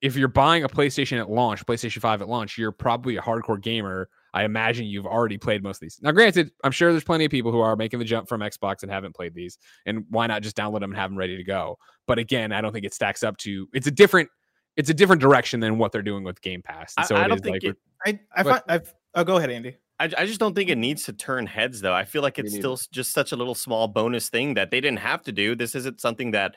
if 0.00 0.14
you're 0.14 0.28
buying 0.28 0.62
a 0.62 0.68
PlayStation 0.68 1.18
at 1.18 1.28
launch, 1.28 1.66
PlayStation 1.66 2.00
5 2.00 2.22
at 2.22 2.28
launch, 2.28 2.56
you're 2.56 2.70
probably 2.70 3.16
a 3.16 3.20
hardcore 3.20 3.60
gamer. 3.60 4.08
I 4.32 4.44
imagine 4.44 4.86
you've 4.86 5.06
already 5.06 5.38
played 5.38 5.62
most 5.62 5.78
of 5.78 5.80
these. 5.80 5.98
Now, 6.02 6.12
granted, 6.12 6.52
I'm 6.62 6.70
sure 6.70 6.92
there's 6.92 7.02
plenty 7.02 7.24
of 7.24 7.30
people 7.32 7.50
who 7.50 7.58
are 7.60 7.74
making 7.74 7.98
the 7.98 8.04
jump 8.04 8.28
from 8.28 8.40
Xbox 8.42 8.82
and 8.82 8.92
haven't 8.92 9.16
played 9.16 9.34
these. 9.34 9.58
And 9.86 10.04
why 10.10 10.28
not 10.28 10.42
just 10.42 10.56
download 10.56 10.80
them 10.80 10.90
and 10.92 10.96
have 10.96 11.10
them 11.10 11.18
ready 11.18 11.36
to 11.36 11.42
go? 11.42 11.78
But 12.06 12.20
again, 12.20 12.52
I 12.52 12.60
don't 12.60 12.72
think 12.72 12.84
it 12.84 12.94
stacks 12.94 13.24
up 13.24 13.38
to 13.38 13.66
it's 13.72 13.86
a 13.88 13.90
different 13.90 14.28
it's 14.76 14.90
a 14.90 14.94
different 14.94 15.20
direction 15.20 15.58
than 15.58 15.78
what 15.78 15.90
they're 15.90 16.02
doing 16.02 16.22
with 16.22 16.40
Game 16.42 16.62
Pass. 16.62 16.94
And 16.96 17.04
I- 17.04 17.06
so 17.08 17.16
I 17.16 17.24
it 17.24 17.28
don't 17.28 17.42
think 17.42 17.54
like 17.54 17.64
it- 17.64 17.76
I 18.06 18.20
I 18.36 18.42
find 18.44 18.62
I've. 18.68 18.94
Oh, 19.14 19.24
go 19.24 19.38
ahead, 19.38 19.50
Andy. 19.50 19.76
I, 19.98 20.04
I 20.16 20.26
just 20.26 20.38
don't 20.38 20.54
think 20.54 20.70
it 20.70 20.78
needs 20.78 21.04
to 21.04 21.12
turn 21.12 21.46
heads 21.46 21.80
though. 21.80 21.94
I 21.94 22.04
feel 22.04 22.22
like 22.22 22.38
it's 22.38 22.52
still 22.60 22.78
just 22.92 23.12
such 23.12 23.32
a 23.32 23.36
little 23.36 23.56
small 23.56 23.88
bonus 23.88 24.28
thing 24.28 24.54
that 24.54 24.70
they 24.70 24.80
didn't 24.80 25.00
have 25.00 25.22
to 25.24 25.32
do. 25.32 25.56
This 25.56 25.74
isn't 25.74 26.00
something 26.00 26.30
that 26.32 26.54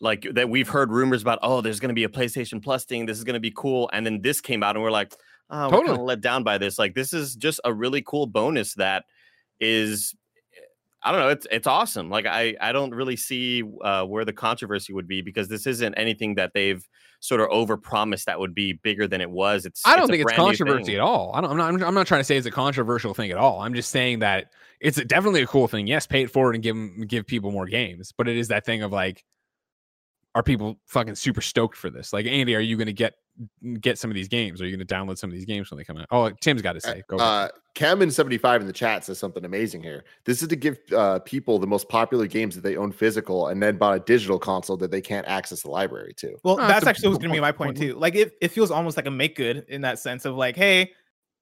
like 0.00 0.26
that 0.32 0.48
we've 0.48 0.68
heard 0.68 0.90
rumors 0.90 1.22
about. 1.22 1.38
Oh, 1.42 1.60
there's 1.60 1.80
going 1.80 1.90
to 1.90 1.94
be 1.94 2.04
a 2.04 2.08
PlayStation 2.08 2.62
Plus 2.62 2.84
thing. 2.84 3.06
This 3.06 3.18
is 3.18 3.24
going 3.24 3.34
to 3.34 3.40
be 3.40 3.52
cool. 3.54 3.90
And 3.92 4.04
then 4.04 4.22
this 4.22 4.40
came 4.40 4.62
out, 4.62 4.76
and 4.76 4.82
we're 4.82 4.90
like, 4.90 5.14
oh, 5.50 5.66
we're 5.66 5.70
kind 5.70 5.86
Totally. 5.86 5.98
of 5.98 6.04
let 6.04 6.20
down 6.20 6.42
by 6.42 6.58
this. 6.58 6.78
Like 6.78 6.94
this 6.94 7.12
is 7.12 7.34
just 7.34 7.60
a 7.64 7.72
really 7.72 8.02
cool 8.02 8.26
bonus 8.26 8.74
that 8.74 9.04
is. 9.60 10.14
I 11.06 11.12
don't 11.12 11.20
know. 11.20 11.28
It's 11.28 11.46
it's 11.50 11.66
awesome. 11.66 12.08
Like 12.08 12.24
I 12.24 12.56
I 12.62 12.72
don't 12.72 12.94
really 12.94 13.16
see 13.16 13.62
uh, 13.82 14.06
where 14.06 14.24
the 14.24 14.32
controversy 14.32 14.94
would 14.94 15.06
be 15.06 15.20
because 15.20 15.48
this 15.48 15.66
isn't 15.66 15.94
anything 15.96 16.36
that 16.36 16.52
they've 16.54 16.82
sort 17.20 17.42
of 17.42 17.48
overpromised 17.48 18.24
that 18.24 18.40
would 18.40 18.54
be 18.54 18.72
bigger 18.72 19.06
than 19.06 19.20
it 19.20 19.30
was. 19.30 19.66
It's 19.66 19.82
I 19.84 19.96
don't 19.96 20.04
a 20.04 20.12
think 20.12 20.22
it's 20.22 20.32
controversy 20.32 20.94
at 20.94 21.00
all. 21.00 21.32
I 21.34 21.42
don't, 21.42 21.50
I'm 21.50 21.76
not. 21.76 21.86
I'm 21.86 21.94
not 21.94 22.06
trying 22.06 22.20
to 22.20 22.24
say 22.24 22.38
it's 22.38 22.46
a 22.46 22.50
controversial 22.50 23.12
thing 23.12 23.30
at 23.30 23.36
all. 23.36 23.60
I'm 23.60 23.74
just 23.74 23.90
saying 23.90 24.20
that 24.20 24.50
it's 24.80 25.02
definitely 25.04 25.42
a 25.42 25.46
cool 25.46 25.68
thing. 25.68 25.86
Yes, 25.86 26.06
pay 26.06 26.22
it 26.22 26.30
forward 26.30 26.54
and 26.54 26.64
give 26.64 26.76
give 27.06 27.26
people 27.26 27.50
more 27.50 27.66
games, 27.66 28.12
but 28.16 28.26
it 28.26 28.38
is 28.38 28.48
that 28.48 28.64
thing 28.64 28.82
of 28.82 28.90
like, 28.90 29.24
are 30.34 30.42
people 30.42 30.78
fucking 30.86 31.14
super 31.14 31.40
stoked 31.40 31.76
for 31.76 31.90
this? 31.90 32.12
Like, 32.12 32.26
Andy, 32.26 32.54
are 32.56 32.60
you 32.60 32.76
going 32.76 32.86
to 32.86 32.92
get 32.92 33.14
get 33.80 33.98
some 33.98 34.10
of 34.10 34.14
these 34.14 34.28
games? 34.28 34.60
Are 34.60 34.66
you 34.66 34.76
going 34.76 34.86
to 34.86 34.94
download 34.94 35.18
some 35.18 35.28
of 35.30 35.34
these 35.34 35.44
games 35.44 35.70
when 35.70 35.78
they 35.78 35.84
come 35.84 35.96
out? 35.96 36.06
Oh, 36.10 36.30
Tim's 36.40 36.62
got 36.62 36.74
to 36.74 36.80
say. 36.80 37.02
Go. 37.08 37.16
ahead. 37.16 37.28
Uh, 37.28 37.48
Cameron75 37.74 38.60
in 38.60 38.66
the 38.66 38.72
chat 38.72 39.04
says 39.04 39.18
something 39.18 39.44
amazing 39.44 39.82
here. 39.82 40.04
This 40.24 40.40
is 40.42 40.48
to 40.48 40.56
give 40.56 40.78
uh, 40.96 41.18
people 41.20 41.58
the 41.58 41.66
most 41.66 41.88
popular 41.88 42.26
games 42.28 42.54
that 42.54 42.62
they 42.62 42.76
own 42.76 42.92
physical 42.92 43.48
and 43.48 43.60
then 43.62 43.76
bought 43.76 43.96
a 43.96 44.00
digital 44.00 44.38
console 44.38 44.76
that 44.76 44.90
they 44.92 45.00
can't 45.00 45.26
access 45.26 45.62
the 45.62 45.70
library 45.70 46.14
to. 46.18 46.36
Well, 46.44 46.54
Oh, 46.54 46.58
that's 46.58 46.84
that's 46.84 46.86
actually 46.86 47.08
was 47.08 47.18
going 47.18 47.30
to 47.30 47.34
be 47.36 47.40
my 47.40 47.50
point. 47.52 47.76
point 47.76 47.78
too. 47.78 47.94
Like 47.98 48.14
it, 48.14 48.34
it 48.40 48.48
feels 48.48 48.70
almost 48.70 48.96
like 48.96 49.06
a 49.06 49.10
make 49.10 49.36
good 49.36 49.64
in 49.68 49.80
that 49.80 49.98
sense 49.98 50.24
of 50.24 50.36
like, 50.36 50.54
hey, 50.56 50.92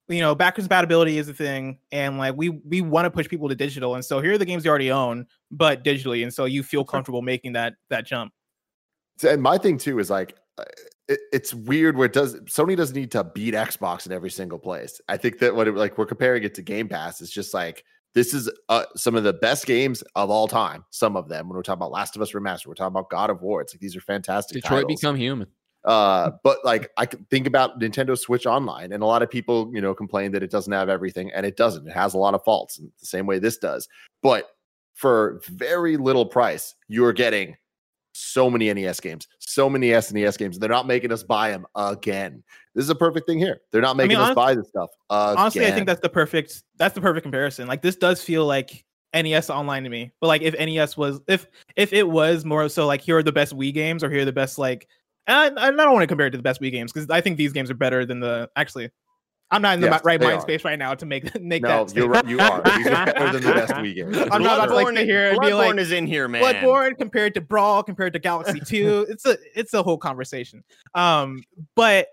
you 0.09 0.21
know, 0.21 0.35
backwards 0.35 0.67
compatibility 0.67 1.19
is 1.19 1.29
a 1.29 1.35
thing, 1.35 1.79
and 1.93 2.19
like 2.19 2.35
we 2.37 2.49
we 2.49 2.81
want 2.81 3.05
to 3.07 3.11
push 3.11 3.29
people 3.29 3.49
to 3.49 3.55
digital, 3.55 3.95
and 3.95 4.05
so 4.05 4.21
here 4.21 4.33
are 4.33 4.39
the 4.39 4.45
games 4.45 4.65
you 4.65 4.69
already 4.71 4.91
own, 4.91 5.27
but 5.51 5.85
digitally, 5.85 6.23
and 6.23 6.33
so 6.35 6.45
you 6.45 6.63
feel 6.63 6.85
comfortable 6.85 7.23
making 7.23 7.53
that 7.53 7.75
that 7.89 8.05
jump. 8.05 8.33
And 9.27 9.43
my 9.43 9.59
thing 9.59 9.79
too 9.79 9.99
is 9.99 10.11
like, 10.11 10.37
uh, 10.59 10.65
it, 11.09 11.21
it's 11.33 11.55
weird 11.55 11.97
where 11.97 12.07
it 12.07 12.13
does 12.13 12.37
Sony 12.43 12.77
doesn't 12.77 12.97
need 12.97 13.11
to 13.13 13.25
beat 13.25 13.55
Xbox 13.55 14.07
in 14.07 14.13
every 14.13 14.31
single 14.31 14.59
place. 14.59 15.01
I 15.09 15.17
think 15.17 15.39
that 15.41 15.55
what 15.55 15.69
it, 15.69 15.75
like 15.75 15.99
we're 15.99 16.07
comparing 16.07 16.45
it 16.45 16.55
to 16.55 16.63
Game 16.63 16.89
Pass, 16.89 17.21
it's 17.21 17.31
just 17.31 17.55
like 17.55 17.85
this 18.15 18.35
is 18.35 18.51
uh, 18.69 18.85
some 18.95 19.15
of 19.17 19.25
the 19.25 19.33
best 19.33 19.67
games 19.67 20.03
of 20.17 20.31
all 20.31 20.47
time. 20.47 20.85
Some 20.91 21.17
of 21.17 21.29
them, 21.29 21.49
when 21.49 21.57
we're 21.57 21.63
talking 21.63 21.79
about 21.79 21.93
Last 21.93 22.15
of 22.15 22.23
Us 22.23 22.33
Remastered, 22.33 22.67
we're 22.67 22.75
talking 22.75 22.93
about 22.93 23.11
God 23.11 23.31
of 23.31 23.41
War. 23.43 23.63
It's 23.63 23.75
like 23.75 23.81
these 23.81 23.97
are 23.97 24.01
fantastic. 24.01 24.57
Detroit 24.57 24.83
titles. 24.83 25.01
become 25.01 25.17
human. 25.17 25.49
Uh, 25.85 26.31
but 26.45 26.59
like 26.65 26.91
I 26.97 27.07
can 27.07 27.27
think 27.31 27.47
about 27.47 27.81
Nintendo 27.81 28.17
Switch 28.17 28.47
Online, 28.47 28.93
and 28.93 29.03
a 29.03 29.07
lot 29.07 29.23
of 29.23 29.31
people, 29.31 29.71
you 29.75 29.81
know, 29.81 29.95
complain 29.95 30.31
that 30.33 30.43
it 30.43 30.51
doesn't 30.51 30.73
have 30.73 30.89
everything, 30.89 31.33
and 31.33 31.45
it 31.45 31.57
doesn't. 31.57 31.89
It 31.89 31.93
has 31.93 32.15
a 32.15 32.19
lot 32.19 32.35
of 32.35 32.45
faults, 32.45 32.79
in 32.79 32.93
the 33.01 33.07
same 33.07 33.27
way 33.27 33.39
this 33.39 33.59
does. 33.59 33.89
But 34.23 34.49
for 34.95 35.41
very 35.49 35.97
little 35.97 36.27
price, 36.27 36.75
you 36.89 37.05
are 37.05 37.13
getting 37.13 37.57
so 38.13 38.49
many 38.51 38.73
NES 38.73 39.01
games, 39.01 39.27
so 39.39 39.69
many 39.69 39.89
SNES 39.89 40.39
games. 40.39 40.59
They're 40.59 40.69
not 40.69 40.87
making 40.87 41.13
us 41.13 41.23
buy 41.23 41.51
them 41.51 41.67
again. 41.75 42.43
This 42.75 42.85
is 42.85 42.91
a 42.91 42.95
perfect 42.95 43.27
thing 43.27 43.39
here. 43.39 43.61
They're 43.71 43.83
not 43.83 43.97
making 43.97 44.19
mean, 44.19 44.29
us 44.29 44.35
buy 44.35 44.55
this 44.55 44.69
stuff. 44.69 44.91
Again. 45.11 45.39
Honestly, 45.39 45.67
I 45.67 45.73
think 45.73 45.87
that's 45.87 46.01
the 46.01 46.09
perfect 46.09 46.63
that's 46.77 46.95
the 46.95 47.01
perfect 47.01 47.25
comparison. 47.25 47.67
Like 47.69 47.83
this 47.83 47.97
does 47.97 48.23
feel 48.23 48.47
like 48.47 48.85
NES 49.15 49.51
Online 49.51 49.85
to 49.85 49.91
me. 49.91 50.13
But 50.21 50.29
like 50.29 50.43
if 50.43 50.55
NES 50.59 50.97
was 50.97 51.21
if 51.29 51.47
if 51.77 51.93
it 51.93 52.09
was 52.09 52.45
more 52.45 52.69
so 52.69 52.87
like 52.87 53.01
here 53.01 53.19
are 53.19 53.23
the 53.23 53.33
best 53.33 53.57
Wii 53.57 53.75
games 53.75 54.03
or 54.03 54.11
here 54.11 54.23
are 54.23 54.27
the 54.27 54.33
best 54.33 54.59
like 54.59 54.89
and 55.27 55.59
I, 55.59 55.69
I 55.69 55.71
don't 55.71 55.93
want 55.93 56.03
to 56.03 56.07
compare 56.07 56.27
it 56.27 56.31
to 56.31 56.37
the 56.37 56.43
best 56.43 56.61
Wii 56.61 56.73
games 56.73 56.93
because 56.93 57.09
I 57.11 57.21
think 57.21 57.37
these 57.37 57.53
games 57.53 57.71
are 57.71 57.75
better 57.75 58.05
than 58.05 58.21
the 58.21 58.51
actually. 58.57 58.91
I'm 59.53 59.63
not 59.63 59.75
in 59.75 59.81
the 59.81 59.87
Yes, 59.89 60.01
right 60.03 60.21
mind 60.21 60.39
are. 60.39 60.41
space 60.41 60.65
right 60.65 60.79
now 60.79 60.95
to 60.95 61.07
make 61.07 61.39
make 61.41 61.63
no, 61.63 61.85
that. 61.85 61.95
you're 61.95 62.09
right. 62.09 62.27
You 62.27 62.41
are. 62.41 62.63
These 62.77 62.87
are 62.89 63.07
better 63.07 63.33
than 63.39 63.43
the 63.43 63.53
best 63.53 63.73
Wii 63.75 63.95
games. 63.95 64.17
I'm 64.33 64.43
not 64.43 64.59
about 64.59 64.67
to 64.67 64.75
like 64.75 64.87
Bloodborne- 64.89 64.97
sit 64.97 65.07
here 65.07 65.31
and 65.31 65.41
be 65.41 65.47
Bloodborne 65.49 65.69
like 65.69 65.79
is 65.79 65.93
in 65.93 66.07
here, 66.07 66.27
man. 66.27 66.43
Bloodborne 66.43 66.99
compared 66.99 67.35
to 67.35 67.41
Brawl 67.41 67.83
compared 67.83 68.13
to 68.15 68.19
Galaxy 68.19 68.59
2. 68.67 69.07
it's 69.09 69.27
a 69.27 69.37
it's 69.55 69.75
a 69.75 69.83
whole 69.83 69.99
conversation. 69.99 70.65
Um, 70.95 71.45
but 71.77 72.09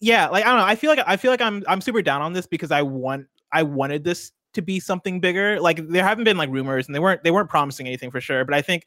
yeah, 0.00 0.28
like 0.28 0.44
I 0.44 0.48
don't 0.50 0.58
know. 0.58 0.64
I 0.66 0.74
feel 0.74 0.90
like 0.90 1.00
I 1.06 1.16
feel 1.16 1.30
like 1.30 1.40
I'm 1.40 1.64
I'm 1.66 1.80
super 1.80 2.02
down 2.02 2.22
on 2.22 2.32
this 2.32 2.46
because 2.46 2.70
I 2.70 2.82
want 2.82 3.26
I 3.52 3.62
wanted 3.62 4.04
this 4.04 4.32
to 4.54 4.62
be 4.62 4.80
something 4.80 5.20
bigger. 5.20 5.60
Like 5.60 5.86
there 5.88 6.04
haven't 6.04 6.24
been 6.24 6.36
like 6.36 6.50
rumors 6.50 6.86
and 6.86 6.94
they 6.94 6.98
weren't 7.00 7.22
they 7.24 7.30
weren't 7.30 7.48
promising 7.50 7.86
anything 7.86 8.10
for 8.10 8.20
sure. 8.20 8.44
But 8.44 8.54
I 8.54 8.62
think 8.62 8.84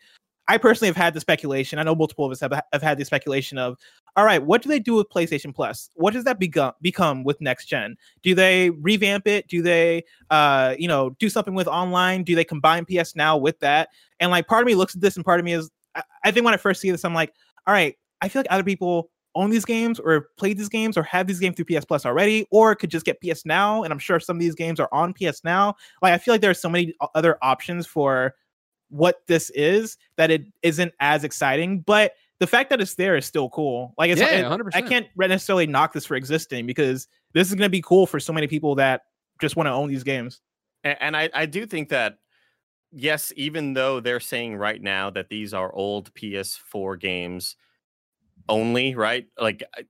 I 0.52 0.57
personally 0.57 0.90
have 0.90 0.98
had 0.98 1.14
the 1.14 1.22
speculation. 1.22 1.80
I 1.80 1.84
know 1.84 1.95
multiple 1.95 2.26
of 2.26 2.32
us 2.34 2.41
have 2.41 2.52
have 2.73 2.82
had 2.82 2.98
the 2.98 3.06
speculation 3.06 3.57
of, 3.57 3.78
all 4.18 4.26
right, 4.26 4.44
what 4.44 4.61
do 4.61 4.68
they 4.68 4.80
do 4.80 4.95
with 4.95 5.07
PlayStation 5.07 5.56
Plus? 5.56 5.90
What 5.95 6.14
does 6.14 6.26
that 6.26 6.40
become 6.40 6.73
become 6.82 7.23
with 7.23 7.40
next 7.40 7.68
gen? 7.68 7.95
Do 8.22 8.36
they 8.36 8.69
revamp 8.72 9.28
it? 9.28 9.48
Do 9.48 9.61
they 9.61 10.03
uh 10.30 10.76
you 10.78 10.90
know 10.90 11.11
do 11.19 11.30
something 11.30 11.53
with 11.53 11.69
online? 11.69 12.23
Do 12.23 12.36
they 12.36 12.44
combine 12.44 12.84
PS 12.84 13.15
Now 13.15 13.38
with 13.38 13.60
that? 13.60 13.91
And 14.19 14.30
like 14.30 14.45
part 14.45 14.61
of 14.61 14.68
me 14.68 14.76
looks 14.76 14.94
at 14.94 14.99
this 14.99 15.15
and 15.15 15.23
part 15.23 15.40
of 15.40 15.45
me 15.45 15.53
is 15.53 15.72
I, 15.95 16.03
I 16.26 16.32
think 16.32 16.44
when 16.44 16.53
I 16.53 16.57
first 16.57 16.82
see 16.82 16.91
this, 16.91 17.06
I'm 17.06 17.14
like, 17.14 17.34
all 17.65 17.73
right, 17.73 17.95
I 18.19 18.28
feel 18.28 18.41
like 18.41 18.52
other 18.52 18.65
people 18.65 19.10
own 19.36 19.52
these 19.52 19.64
games 19.64 20.02
or 20.02 20.28
played 20.36 20.57
these 20.57 20.68
games 20.68 20.98
or 20.98 21.03
have 21.03 21.28
these 21.28 21.40
games 21.40 21.56
through 21.56 21.73
PS 21.73 21.86
Plus 21.86 22.06
already, 22.06 22.45
or 22.52 22.76
could 22.76 22.91
just 22.91 23.06
get 23.06 23.22
PS 23.22 23.45
Now. 23.45 23.84
And 23.84 23.94
I'm 23.94 23.99
sure 23.99 24.19
some 24.19 24.36
of 24.36 24.41
these 24.41 24.56
games 24.56 24.82
are 24.82 24.90
on 24.91 25.14
PS 25.14 25.45
Now. 25.45 25.76
Like 26.02 26.11
I 26.11 26.18
feel 26.18 26.34
like 26.34 26.41
there 26.41 26.52
are 26.52 26.53
so 26.53 26.68
many 26.68 26.94
other 27.15 27.38
options 27.41 27.88
for 27.88 28.36
what 28.91 29.22
this 29.27 29.49
is 29.51 29.97
that 30.18 30.30
it 30.31 30.45
isn't 30.61 30.93
as 30.99 31.23
exciting. 31.23 31.80
But 31.81 32.13
the 32.39 32.47
fact 32.47 32.69
that 32.69 32.80
it's 32.81 32.95
there 32.95 33.15
is 33.15 33.26
still 33.26 33.49
cool. 33.49 33.93
Like 33.97 34.11
it's 34.11 34.22
Yeah, 34.22 34.27
it- 34.27 34.45
100%. 34.45 34.72
I 34.76 34.81
can't 34.81 35.07
necessarily 35.18 35.65
knock 35.68 35.93
this 35.93 36.05
for 36.05 36.15
existing 36.15 36.65
because 36.68 37.07
this 37.34 37.49
is 37.49 37.55
gonna 37.55 37.69
be 37.69 37.81
cool 37.81 38.05
for 38.05 38.19
so 38.19 38.31
many 38.34 38.47
people 38.47 38.76
that 38.76 39.01
just 39.39 39.55
want 39.55 39.68
to 39.68 39.72
own 39.72 39.89
these 39.89 40.03
games. 40.03 40.41
A- 40.84 41.01
And 41.03 41.18
I, 41.18 41.30
I 41.34 41.45
do 41.45 41.65
think 41.65 41.89
that, 41.89 42.18
yes, 42.91 43.31
even 43.35 43.73
though 43.73 43.99
they're 43.99 44.19
saying 44.19 44.55
right 44.57 44.81
now 44.81 45.09
that 45.11 45.30
these 45.30 45.53
are 45.53 45.73
old 45.73 46.13
PS4 46.13 46.99
games 46.99 47.55
only, 48.49 48.95
right? 48.95 49.27
Like, 49.39 49.63
I, 49.76 49.84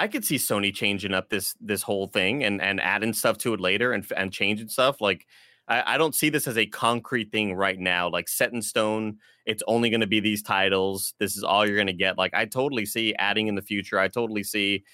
I 0.00 0.06
could 0.08 0.24
see 0.24 0.36
Sony 0.36 0.72
changing 0.72 1.12
up 1.12 1.28
this 1.28 1.54
this 1.60 1.82
whole 1.82 2.06
thing 2.06 2.44
and 2.44 2.62
and 2.62 2.80
adding 2.80 3.12
stuff 3.12 3.36
to 3.38 3.52
it 3.54 3.60
later 3.60 3.92
and 3.92 4.06
and 4.16 4.32
changing 4.32 4.68
stuff. 4.68 5.00
Like, 5.00 5.26
I, 5.68 5.94
I 5.94 5.98
don't 5.98 6.14
see 6.14 6.30
this 6.30 6.46
as 6.48 6.56
a 6.56 6.66
concrete 6.66 7.30
thing 7.30 7.54
right 7.54 7.78
now, 7.78 8.08
like 8.08 8.28
set 8.28 8.52
in 8.52 8.62
stone. 8.62 9.18
It's 9.46 9.62
only 9.66 9.90
going 9.90 10.00
to 10.00 10.06
be 10.06 10.20
these 10.20 10.42
titles. 10.42 11.14
This 11.18 11.36
is 11.36 11.44
all 11.44 11.66
you're 11.66 11.76
going 11.76 11.86
to 11.88 11.92
get. 11.92 12.18
Like, 12.18 12.34
I 12.34 12.44
totally 12.46 12.86
see 12.86 13.14
adding 13.14 13.46
in 13.48 13.54
the 13.54 13.62
future. 13.62 13.98
I 13.98 14.08
totally 14.08 14.42
see 14.42 14.84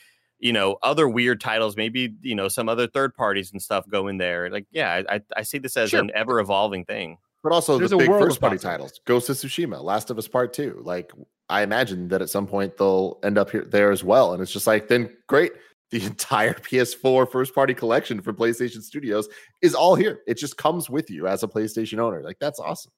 you 0.41 0.53
know 0.53 0.77
other 0.83 1.09
weird 1.09 1.41
titles 1.41 1.77
maybe 1.77 2.13
you 2.21 2.35
know 2.35 2.49
some 2.49 2.69
other 2.69 2.89
third 2.89 3.15
parties 3.15 3.53
and 3.53 3.63
stuff 3.63 3.89
go 3.89 4.09
in 4.09 4.19
there 4.19 4.51
like 4.51 4.67
yeah 4.73 5.03
i, 5.09 5.15
I- 5.15 5.21
I 5.37 5.43
see 5.43 5.59
this 5.59 5.77
as 5.77 5.91
Sure. 5.91 6.01
an 6.01 6.11
ever 6.13 6.41
evolving 6.41 6.85
thing 6.85 7.19
But 7.45 7.53
also 7.53 7.79
There's 7.79 7.91
the 7.91 7.97
a 7.97 8.01
big 8.01 8.09
world 8.11 8.25
first 8.25 8.41
party 8.41 8.59
titles, 8.59 9.01
Ghost 9.07 9.29
of 9.31 9.37
Tsushima, 9.37 9.81
Last 9.83 10.11
of 10.11 10.19
Us 10.19 10.27
Part 10.27 10.53
Two. 10.53 10.81
Like 10.85 11.13
I 11.49 11.63
imagine 11.63 12.09
that 12.09 12.21
at 12.21 12.31
some 12.31 12.49
point 12.49 12.77
they'll 12.77 13.21
end 13.23 13.39
up 13.39 13.51
here 13.51 13.65
there 13.65 13.93
as 13.93 14.03
well, 14.03 14.33
and 14.33 14.43
it's 14.43 14.53
just 14.53 14.67
like 14.67 14.89
then 14.89 15.17
great. 15.29 15.53
The 15.91 16.05
entire 16.05 16.55
PS4 16.55 17.31
first 17.31 17.55
party 17.55 17.75
collection 17.75 18.21
from 18.21 18.37
PlayStation 18.37 18.83
Studios 18.83 19.29
is 19.63 19.75
all 19.75 19.95
here. 19.95 20.21
It 20.27 20.39
just 20.39 20.57
comes 20.57 20.91
with 20.91 21.11
you 21.11 21.27
as 21.27 21.43
a 21.43 21.49
PlayStation 21.49 21.99
owner. 21.99 22.23
Like 22.23 22.39
that's 22.41 22.59
awesome. 22.59 22.93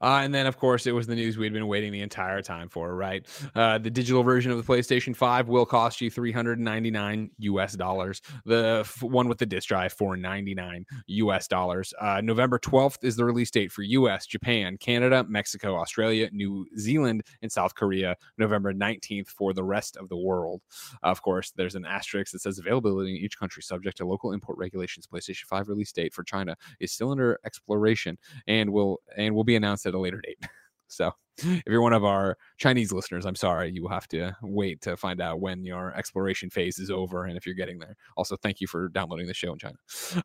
Uh, 0.00 0.20
and 0.22 0.34
then, 0.34 0.46
of 0.46 0.58
course, 0.58 0.86
it 0.86 0.92
was 0.92 1.06
the 1.06 1.14
news 1.14 1.38
we'd 1.38 1.52
been 1.52 1.66
waiting 1.66 1.92
the 1.92 2.00
entire 2.00 2.42
time 2.42 2.68
for, 2.68 2.94
right? 2.94 3.26
Uh, 3.54 3.78
the 3.78 3.90
digital 3.90 4.22
version 4.22 4.50
of 4.50 4.58
the 4.58 4.72
PlayStation 4.72 5.14
5 5.14 5.48
will 5.48 5.66
cost 5.66 6.00
you 6.00 6.10
399 6.10 7.30
US 7.38 7.74
dollars. 7.74 8.22
The 8.44 8.78
f- 8.80 9.02
one 9.02 9.28
with 9.28 9.38
the 9.38 9.46
disc 9.46 9.68
drive, 9.68 9.92
499 9.92 10.84
US 11.06 11.48
dollars. 11.48 11.94
Uh, 12.00 12.20
November 12.22 12.58
12th 12.58 13.04
is 13.04 13.16
the 13.16 13.24
release 13.24 13.50
date 13.50 13.72
for 13.72 13.82
US, 13.82 14.26
Japan, 14.26 14.76
Canada, 14.78 15.24
Mexico, 15.28 15.76
Australia, 15.76 16.28
New 16.32 16.66
Zealand, 16.78 17.22
and 17.42 17.50
South 17.50 17.74
Korea. 17.74 18.16
November 18.38 18.72
19th 18.72 19.28
for 19.28 19.52
the 19.52 19.64
rest 19.64 19.96
of 19.96 20.08
the 20.08 20.16
world. 20.16 20.60
Of 21.02 21.22
course, 21.22 21.52
there's 21.56 21.74
an 21.74 21.86
asterisk 21.86 22.32
that 22.32 22.40
says 22.40 22.58
availability 22.58 23.16
in 23.16 23.22
each 23.22 23.38
country 23.38 23.62
subject 23.62 23.96
to 23.98 24.06
local 24.06 24.32
import 24.32 24.58
regulations. 24.58 25.06
PlayStation 25.06 25.44
5 25.44 25.68
release 25.68 25.92
date 25.92 26.14
for 26.14 26.24
China 26.24 26.56
is 26.80 26.92
still 26.92 27.10
under 27.10 27.38
exploration 27.44 28.18
and 28.46 28.70
will 28.70 29.00
and 29.16 29.34
will 29.34 29.44
be 29.44 29.51
announced 29.56 29.86
at 29.86 29.94
a 29.94 29.98
later 29.98 30.20
date. 30.20 30.38
So, 30.88 31.10
if 31.38 31.62
you're 31.66 31.80
one 31.80 31.94
of 31.94 32.04
our 32.04 32.36
Chinese 32.58 32.92
listeners, 32.92 33.24
I'm 33.24 33.34
sorry, 33.34 33.70
you 33.70 33.82
will 33.82 33.88
have 33.88 34.06
to 34.08 34.36
wait 34.42 34.82
to 34.82 34.96
find 34.96 35.22
out 35.22 35.40
when 35.40 35.64
your 35.64 35.94
exploration 35.96 36.50
phase 36.50 36.78
is 36.78 36.90
over 36.90 37.24
and 37.24 37.36
if 37.36 37.46
you're 37.46 37.54
getting 37.54 37.78
there. 37.78 37.96
Also, 38.16 38.36
thank 38.36 38.60
you 38.60 38.66
for 38.66 38.88
downloading 38.88 39.26
the 39.26 39.32
show 39.32 39.52
in 39.52 39.58
China. 39.58 39.76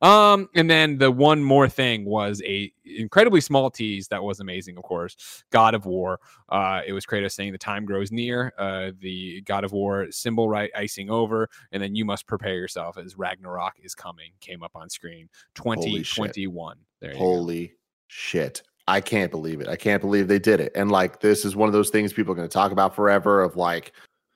Um, 0.02 0.50
and 0.56 0.70
then 0.70 0.98
the 0.98 1.10
one 1.10 1.42
more 1.42 1.70
thing 1.70 2.04
was 2.04 2.42
a 2.46 2.72
incredibly 2.84 3.40
small 3.40 3.72
tease 3.72 4.10
that 4.10 4.22
was 4.22 4.42
amazing. 4.42 4.78
Of 4.78 4.84
course, 4.84 5.44
God 5.52 5.74
of 5.74 5.86
War. 5.86 6.20
Uh, 6.50 6.82
it 6.86 6.92
was 6.92 7.06
Kratos 7.06 7.32
saying 7.32 7.54
the 7.54 7.58
time 7.58 7.86
grows 7.86 8.12
near. 8.12 8.52
Uh, 8.58 8.92
the 9.00 9.42
God 9.42 9.64
of 9.64 9.72
War 9.72 10.08
symbol 10.12 10.50
right 10.50 10.70
icing 10.76 11.10
over, 11.10 11.48
and 11.72 11.82
then 11.82 11.96
you 11.96 12.04
must 12.04 12.28
prepare 12.28 12.56
yourself 12.56 12.98
as 12.98 13.18
Ragnarok 13.18 13.76
is 13.82 13.96
coming. 13.96 14.32
Came 14.42 14.64
up 14.64 14.72
on 14.76 14.90
screen. 14.90 15.30
Holy 15.58 16.04
shit. 16.04 16.16
2021. 16.16 16.78
There 17.00 17.14
you 17.14 17.18
go. 17.18 17.24
Holy 17.24 17.74
shit. 18.08 18.64
I 18.88 19.02
can't 19.02 19.32
believe 19.32 19.60
it. 19.60 19.68
I 19.68 19.76
can't 19.76 20.02
believe 20.02 20.28
they 20.28 20.40
did 20.40 20.60
it. 20.60 20.72
And 20.76 20.90
like 20.90 21.20
this 21.20 21.44
is 21.44 21.56
one 21.56 21.68
of 21.68 21.74
those 21.74 21.90
things 21.90 22.14
people 22.14 22.32
are 22.32 22.36
going 22.36 22.48
to 22.48 22.54
talk 22.54 22.72
about 22.72 22.96
forever 22.96 23.42
of 23.42 23.56
like 23.56 23.94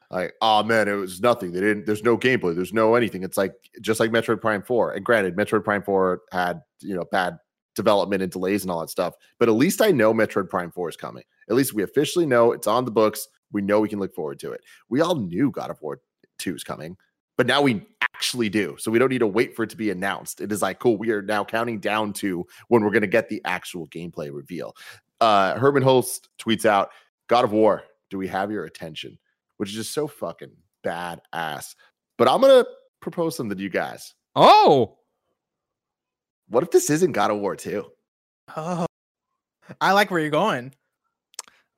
like 0.09 0.33
oh 0.41 0.61
man, 0.63 0.87
it 0.87 0.93
was 0.93 1.21
nothing. 1.21 1.51
They 1.51 1.61
didn't 1.61 1.85
there's 1.85 2.03
no 2.03 2.17
gameplay, 2.17 2.53
there's 2.53 2.73
no 2.73 2.95
anything. 2.95 3.23
It's 3.23 3.37
like 3.37 3.53
just 3.81 3.99
like 3.99 4.11
Metroid 4.11 4.41
Prime 4.41 4.61
4. 4.61 4.91
And 4.93 5.05
granted, 5.05 5.35
Metroid 5.35 5.63
Prime 5.63 5.83
4 5.83 6.21
had, 6.31 6.61
you 6.81 6.95
know, 6.95 7.05
bad 7.11 7.37
development 7.75 8.21
and 8.21 8.31
delays 8.31 8.63
and 8.63 8.71
all 8.71 8.81
that 8.81 8.89
stuff. 8.89 9.13
But 9.39 9.47
at 9.47 9.55
least 9.55 9.81
I 9.81 9.91
know 9.91 10.13
Metroid 10.13 10.49
Prime 10.49 10.71
4 10.71 10.89
is 10.89 10.97
coming. 10.97 11.23
At 11.49 11.55
least 11.55 11.73
we 11.73 11.83
officially 11.83 12.25
know 12.25 12.51
it's 12.51 12.67
on 12.67 12.85
the 12.85 12.91
books. 12.91 13.27
We 13.53 13.61
know 13.61 13.79
we 13.79 13.89
can 13.89 13.99
look 13.99 14.13
forward 14.13 14.39
to 14.39 14.51
it. 14.51 14.61
We 14.89 15.01
all 15.01 15.15
knew 15.15 15.51
God 15.51 15.69
of 15.69 15.81
War 15.81 16.01
2 16.39 16.55
is 16.55 16.63
coming, 16.63 16.97
but 17.41 17.47
now 17.47 17.59
we 17.59 17.83
actually 18.03 18.49
do. 18.49 18.75
So 18.77 18.91
we 18.91 18.99
don't 18.99 19.09
need 19.09 19.17
to 19.17 19.25
wait 19.25 19.55
for 19.55 19.63
it 19.63 19.71
to 19.71 19.75
be 19.75 19.89
announced. 19.89 20.41
It 20.41 20.51
is 20.51 20.61
like, 20.61 20.77
cool, 20.77 20.95
we 20.95 21.09
are 21.09 21.23
now 21.23 21.43
counting 21.43 21.79
down 21.79 22.13
to 22.13 22.45
when 22.67 22.83
we're 22.83 22.91
going 22.91 23.01
to 23.01 23.07
get 23.07 23.29
the 23.29 23.41
actual 23.45 23.87
gameplay 23.87 24.31
reveal. 24.31 24.75
Uh, 25.19 25.55
Hermen 25.57 25.81
Hulst 25.81 26.29
tweets 26.39 26.65
out, 26.67 26.91
God 27.29 27.43
of 27.43 27.51
War, 27.51 27.81
do 28.11 28.19
we 28.19 28.27
have 28.27 28.51
your 28.51 28.65
attention? 28.65 29.17
Which 29.57 29.69
is 29.69 29.75
just 29.75 29.91
so 29.91 30.07
fucking 30.07 30.51
badass. 30.85 31.73
But 32.19 32.27
I'm 32.29 32.41
going 32.41 32.63
to 32.63 32.69
propose 32.99 33.35
something 33.35 33.57
to 33.57 33.63
you 33.63 33.69
guys. 33.71 34.13
Oh, 34.35 34.99
What 36.47 36.61
if 36.61 36.69
this 36.69 36.91
isn't 36.91 37.13
God 37.13 37.31
of 37.31 37.39
War 37.39 37.55
2? 37.55 37.83
Oh, 38.55 38.85
I 39.79 39.93
like 39.93 40.11
where 40.11 40.19
you're 40.19 40.29
going. 40.29 40.65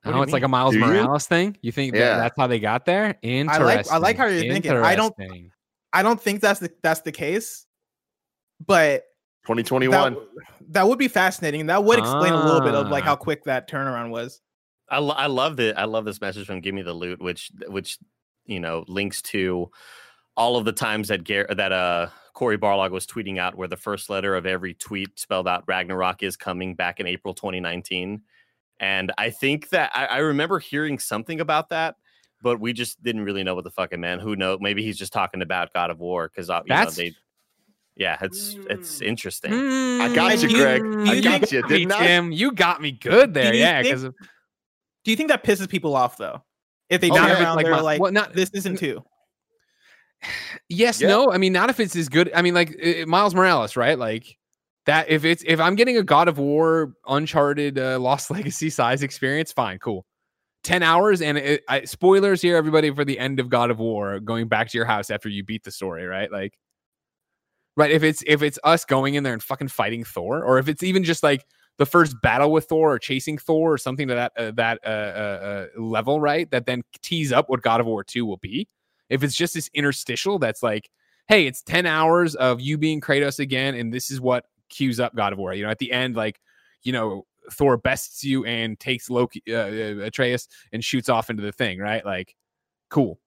What 0.02 0.10
do 0.10 0.10
now 0.10 0.16
you 0.18 0.22
it's 0.24 0.32
like 0.34 0.42
a? 0.42 0.48
Miles 0.48 0.74
Do 0.74 0.80
you? 0.80 0.84
Morales 0.84 1.26
thing. 1.26 1.56
You 1.62 1.72
think 1.72 1.94
that 1.94 1.98
Yeah. 2.00 2.18
that's 2.18 2.34
how 2.36 2.46
they 2.48 2.60
got 2.60 2.84
there? 2.84 3.16
Interesting. 3.22 3.94
I 3.94 3.96
like 3.96 4.18
how 4.18 4.26
you're 4.26 4.42
thinking. 4.42 4.72
I 4.72 4.94
don't- 4.94 5.14
Interesting. 5.18 5.50
I 5.94 6.02
don't 6.02 6.20
think 6.20 6.40
that's 6.40 6.60
the 6.60 6.70
that's 6.82 7.00
the 7.00 7.12
case, 7.12 7.66
but 8.64 9.04
2021. 9.46 10.14
that, 10.14 10.20
that 10.70 10.88
would 10.88 10.98
be 10.98 11.08
fascinating. 11.08 11.66
That 11.66 11.84
would 11.84 11.98
explain 11.98 12.32
a 12.32 12.44
little 12.44 12.60
bit 12.60 12.74
of 12.74 12.88
like 12.88 13.04
Ah. 13.04 13.08
how 13.08 13.16
quick 13.16 13.44
that 13.44 13.68
turnaround 13.68 14.10
was. 14.10 14.40
I, 14.90 14.98
lo- 14.98 15.14
I 15.16 15.26
love 15.26 15.56
the 15.56 15.78
I 15.78 15.84
love 15.84 16.04
this 16.04 16.20
message 16.20 16.46
from 16.46 16.60
Give 16.60 16.74
Me 16.74 16.82
the 16.82 16.92
Loot, 16.92 17.20
which 17.22 17.50
which 17.68 17.98
you 18.46 18.60
know 18.60 18.84
links 18.88 19.22
to 19.22 19.70
all 20.36 20.56
of 20.56 20.64
the 20.64 20.72
times 20.72 21.08
that 21.08 21.24
Gar- 21.24 21.46
that 21.54 21.72
uh 21.72 22.08
Cory 22.34 22.58
Barlog 22.58 22.90
was 22.90 23.06
tweeting 23.06 23.38
out 23.38 23.54
where 23.54 23.68
the 23.68 23.76
first 23.76 24.10
letter 24.10 24.34
of 24.34 24.44
every 24.46 24.74
tweet 24.74 25.18
spelled 25.18 25.46
out 25.46 25.64
Ragnarok 25.68 26.22
is 26.22 26.36
coming 26.36 26.74
back 26.74 26.98
in 27.00 27.06
April 27.06 27.32
2019. 27.32 28.22
And 28.80 29.12
I 29.16 29.30
think 29.30 29.68
that 29.68 29.92
I, 29.94 30.06
I 30.06 30.18
remember 30.18 30.58
hearing 30.58 30.98
something 30.98 31.40
about 31.40 31.68
that, 31.68 31.94
but 32.44 32.60
we 32.60 32.72
just 32.72 33.02
didn't 33.02 33.24
really 33.24 33.42
know 33.42 33.56
what 33.56 33.64
the 33.64 33.70
fuck 33.72 33.98
man. 33.98 34.20
Who 34.20 34.36
knows? 34.36 34.58
Maybe 34.60 34.84
he's 34.84 34.96
just 34.96 35.12
talking 35.12 35.42
about 35.42 35.72
God 35.72 35.90
of 35.90 35.98
War 35.98 36.28
because 36.28 36.48
you 36.48 36.54
know, 36.54 36.62
That's- 36.68 36.94
they. 36.96 37.12
Yeah, 37.96 38.16
it's 38.20 38.56
it's 38.70 38.98
Mm. 39.00 39.06
interesting. 39.06 39.52
I 39.52 40.12
got 40.14 40.40
you, 40.42 40.48
do 40.48 40.56
you- 40.56 40.62
Greg. 40.62 40.82
I 41.08 41.20
got 41.20 41.50
you, 41.52 41.62
Me, 41.62 41.68
didn't 41.68 41.92
I? 41.92 42.06
Tim, 42.06 42.32
you 42.32 42.50
got 42.52 42.80
me 42.82 42.90
good 42.92 43.34
there. 43.34 43.54
you 43.54 43.60
Yeah, 43.60 43.82
think- 43.82 43.96
because 43.96 44.12
Do 45.04 45.10
you 45.10 45.16
think 45.16 45.28
that 45.30 45.44
pisses 45.44 45.68
people 45.68 45.94
off 45.96 46.16
though? 46.16 46.42
If 46.90 47.00
they 47.00 47.10
Okay, 47.10 47.18
turn 47.18 47.28
but 47.28 47.40
around, 47.40 47.56
like 47.56 47.66
they're 47.66 47.74
my- 47.74 47.80
like, 47.80 48.00
well, 48.00 48.10
not- 48.12 48.32
this 48.32 48.50
isn't 48.52 48.78
two. 48.78 49.04
Yes, 50.68 51.00
Yeah. 51.00 51.08
no. 51.08 51.30
I 51.32 51.38
mean, 51.38 51.52
not 51.52 51.70
if 51.70 51.78
it's 51.80 51.94
as 51.96 52.08
good. 52.08 52.30
I 52.34 52.42
mean, 52.42 52.54
like 52.54 52.74
uh, 52.84 53.06
Miles 53.06 53.34
Morales, 53.34 53.76
right? 53.76 53.98
Like 53.98 54.38
that. 54.86 55.08
If 55.10 55.24
it's 55.24 55.44
if 55.46 55.60
I'm 55.60 55.74
getting 55.76 55.96
a 55.98 56.02
God 56.02 56.28
of 56.28 56.38
War, 56.38 56.94
Uncharted, 57.06 57.78
uh, 57.78 57.98
Lost 58.00 58.30
Legacy 58.30 58.70
size 58.70 59.02
experience, 59.02 59.52
fine, 59.52 59.78
cool. 59.78 60.04
Ten 60.64 60.82
hours 60.82 61.22
and 61.22 61.38
it, 61.38 61.62
I, 61.68 61.84
spoilers 61.84 62.42
here, 62.42 62.56
everybody, 62.56 62.90
for 62.90 63.04
the 63.04 63.18
end 63.18 63.38
of 63.38 63.48
God 63.48 63.70
of 63.70 63.78
War, 63.78 64.18
going 64.18 64.48
back 64.48 64.68
to 64.70 64.78
your 64.78 64.86
house 64.86 65.10
after 65.10 65.28
you 65.28 65.44
beat 65.44 65.62
the 65.62 65.70
story, 65.70 66.06
right? 66.06 66.32
Like, 66.32 66.58
right. 67.76 67.90
If 67.90 68.02
it's 68.02 68.24
if 68.26 68.42
it's 68.42 68.58
us 68.64 68.84
going 68.84 69.14
in 69.14 69.22
there 69.22 69.34
and 69.34 69.42
fucking 69.42 69.68
fighting 69.68 70.04
Thor, 70.04 70.42
or 70.42 70.58
if 70.58 70.68
it's 70.68 70.82
even 70.82 71.04
just 71.04 71.22
like 71.22 71.44
the 71.76 71.86
first 71.86 72.20
battle 72.22 72.50
with 72.50 72.64
Thor 72.64 72.94
or 72.94 72.98
chasing 72.98 73.38
Thor 73.38 73.74
or 73.74 73.78
something 73.78 74.08
to 74.08 74.14
that 74.14 74.32
uh, 74.36 74.50
that 74.52 74.78
uh, 74.84 74.88
uh, 74.88 75.66
uh, 75.76 75.80
level, 75.80 76.20
right? 76.20 76.50
That 76.50 76.66
then 76.66 76.82
tease 77.02 77.32
up 77.32 77.48
what 77.48 77.62
God 77.62 77.80
of 77.80 77.86
War 77.86 78.02
Two 78.02 78.26
will 78.26 78.38
be. 78.38 78.68
If 79.10 79.22
it's 79.22 79.34
just 79.34 79.54
this 79.54 79.68
interstitial 79.74 80.38
that's 80.38 80.62
like, 80.62 80.90
hey, 81.28 81.46
it's 81.46 81.62
10 81.62 81.86
hours 81.86 82.34
of 82.34 82.60
you 82.60 82.78
being 82.78 83.00
Kratos 83.00 83.38
again, 83.38 83.74
and 83.74 83.92
this 83.92 84.10
is 84.10 84.20
what 84.20 84.46
cues 84.68 85.00
up 85.00 85.14
God 85.14 85.32
of 85.32 85.38
War. 85.38 85.54
You 85.54 85.64
know, 85.64 85.70
at 85.70 85.78
the 85.78 85.92
end, 85.92 86.16
like, 86.16 86.40
you 86.82 86.92
know, 86.92 87.26
Thor 87.52 87.76
bests 87.76 88.24
you 88.24 88.44
and 88.44 88.78
takes 88.78 89.10
Loki, 89.10 89.42
uh, 89.48 89.54
uh, 89.54 90.04
Atreus, 90.06 90.48
and 90.72 90.82
shoots 90.82 91.08
off 91.08 91.30
into 91.30 91.42
the 91.42 91.52
thing, 91.52 91.78
right? 91.78 92.04
Like, 92.04 92.34
cool. 92.90 93.18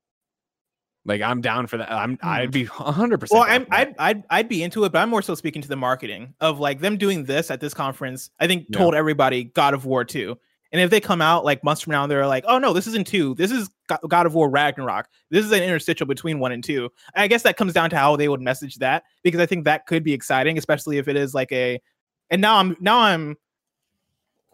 Like, 1.05 1.21
I'm 1.21 1.39
down 1.39 1.67
for 1.67 1.77
that. 1.77 1.89
I'm, 1.91 2.17
I'd 2.21 2.51
be 2.51 2.65
100%. 2.65 3.31
Well, 3.31 3.43
I'm. 3.47 3.65
I'd, 3.71 3.95
I'd, 3.97 4.23
I'd 4.29 4.49
be 4.49 4.61
into 4.61 4.83
it, 4.83 4.91
but 4.91 4.99
I'm 4.99 5.09
more 5.09 5.21
so 5.21 5.35
speaking 5.35 5.61
to 5.61 5.67
the 5.69 5.77
marketing 5.77 6.33
of 6.41 6.59
like 6.59 6.81
them 6.81 6.97
doing 6.97 7.23
this 7.23 7.49
at 7.49 7.61
this 7.61 7.73
conference. 7.73 8.29
I 8.39 8.47
think 8.47 8.65
Yeah. 8.69 8.79
told 8.79 8.93
everybody 8.93 9.45
God 9.45 9.73
of 9.73 9.85
War 9.85 10.03
2. 10.03 10.37
And 10.73 10.81
if 10.81 10.89
they 10.89 10.99
come 10.99 11.21
out 11.21 11.45
like 11.45 11.63
months 11.63 11.81
from 11.81 11.91
now 11.91 12.05
they're 12.07 12.27
like, 12.27 12.43
oh 12.45 12.59
no, 12.59 12.73
this 12.73 12.87
isn't 12.87 13.07
two. 13.07 13.35
This 13.35 13.51
is 13.51 13.69
God 14.09 14.25
of 14.25 14.33
War 14.33 14.49
Ragnarok. 14.49 15.07
This 15.31 15.45
is 15.45 15.51
an 15.53 15.63
interstitial 15.63 16.05
between 16.05 16.39
one 16.39 16.51
and 16.51 16.61
two. 16.61 16.89
I 17.15 17.29
guess 17.29 17.43
that 17.43 17.55
comes 17.55 17.71
down 17.71 17.89
to 17.91 17.95
how 17.95 18.17
they 18.17 18.27
would 18.27 18.41
message 18.41 18.75
that 18.79 19.03
because 19.23 19.39
I 19.39 19.45
think 19.45 19.63
that 19.63 19.85
could 19.85 20.03
be 20.03 20.11
exciting, 20.11 20.57
especially 20.57 20.97
if 20.97 21.07
it 21.07 21.15
is 21.15 21.33
like 21.33 21.53
a. 21.53 21.81
And 22.29 22.41
now 22.41 22.57
I'm 22.57 22.75
now 22.81 22.99
I'm. 22.99 23.37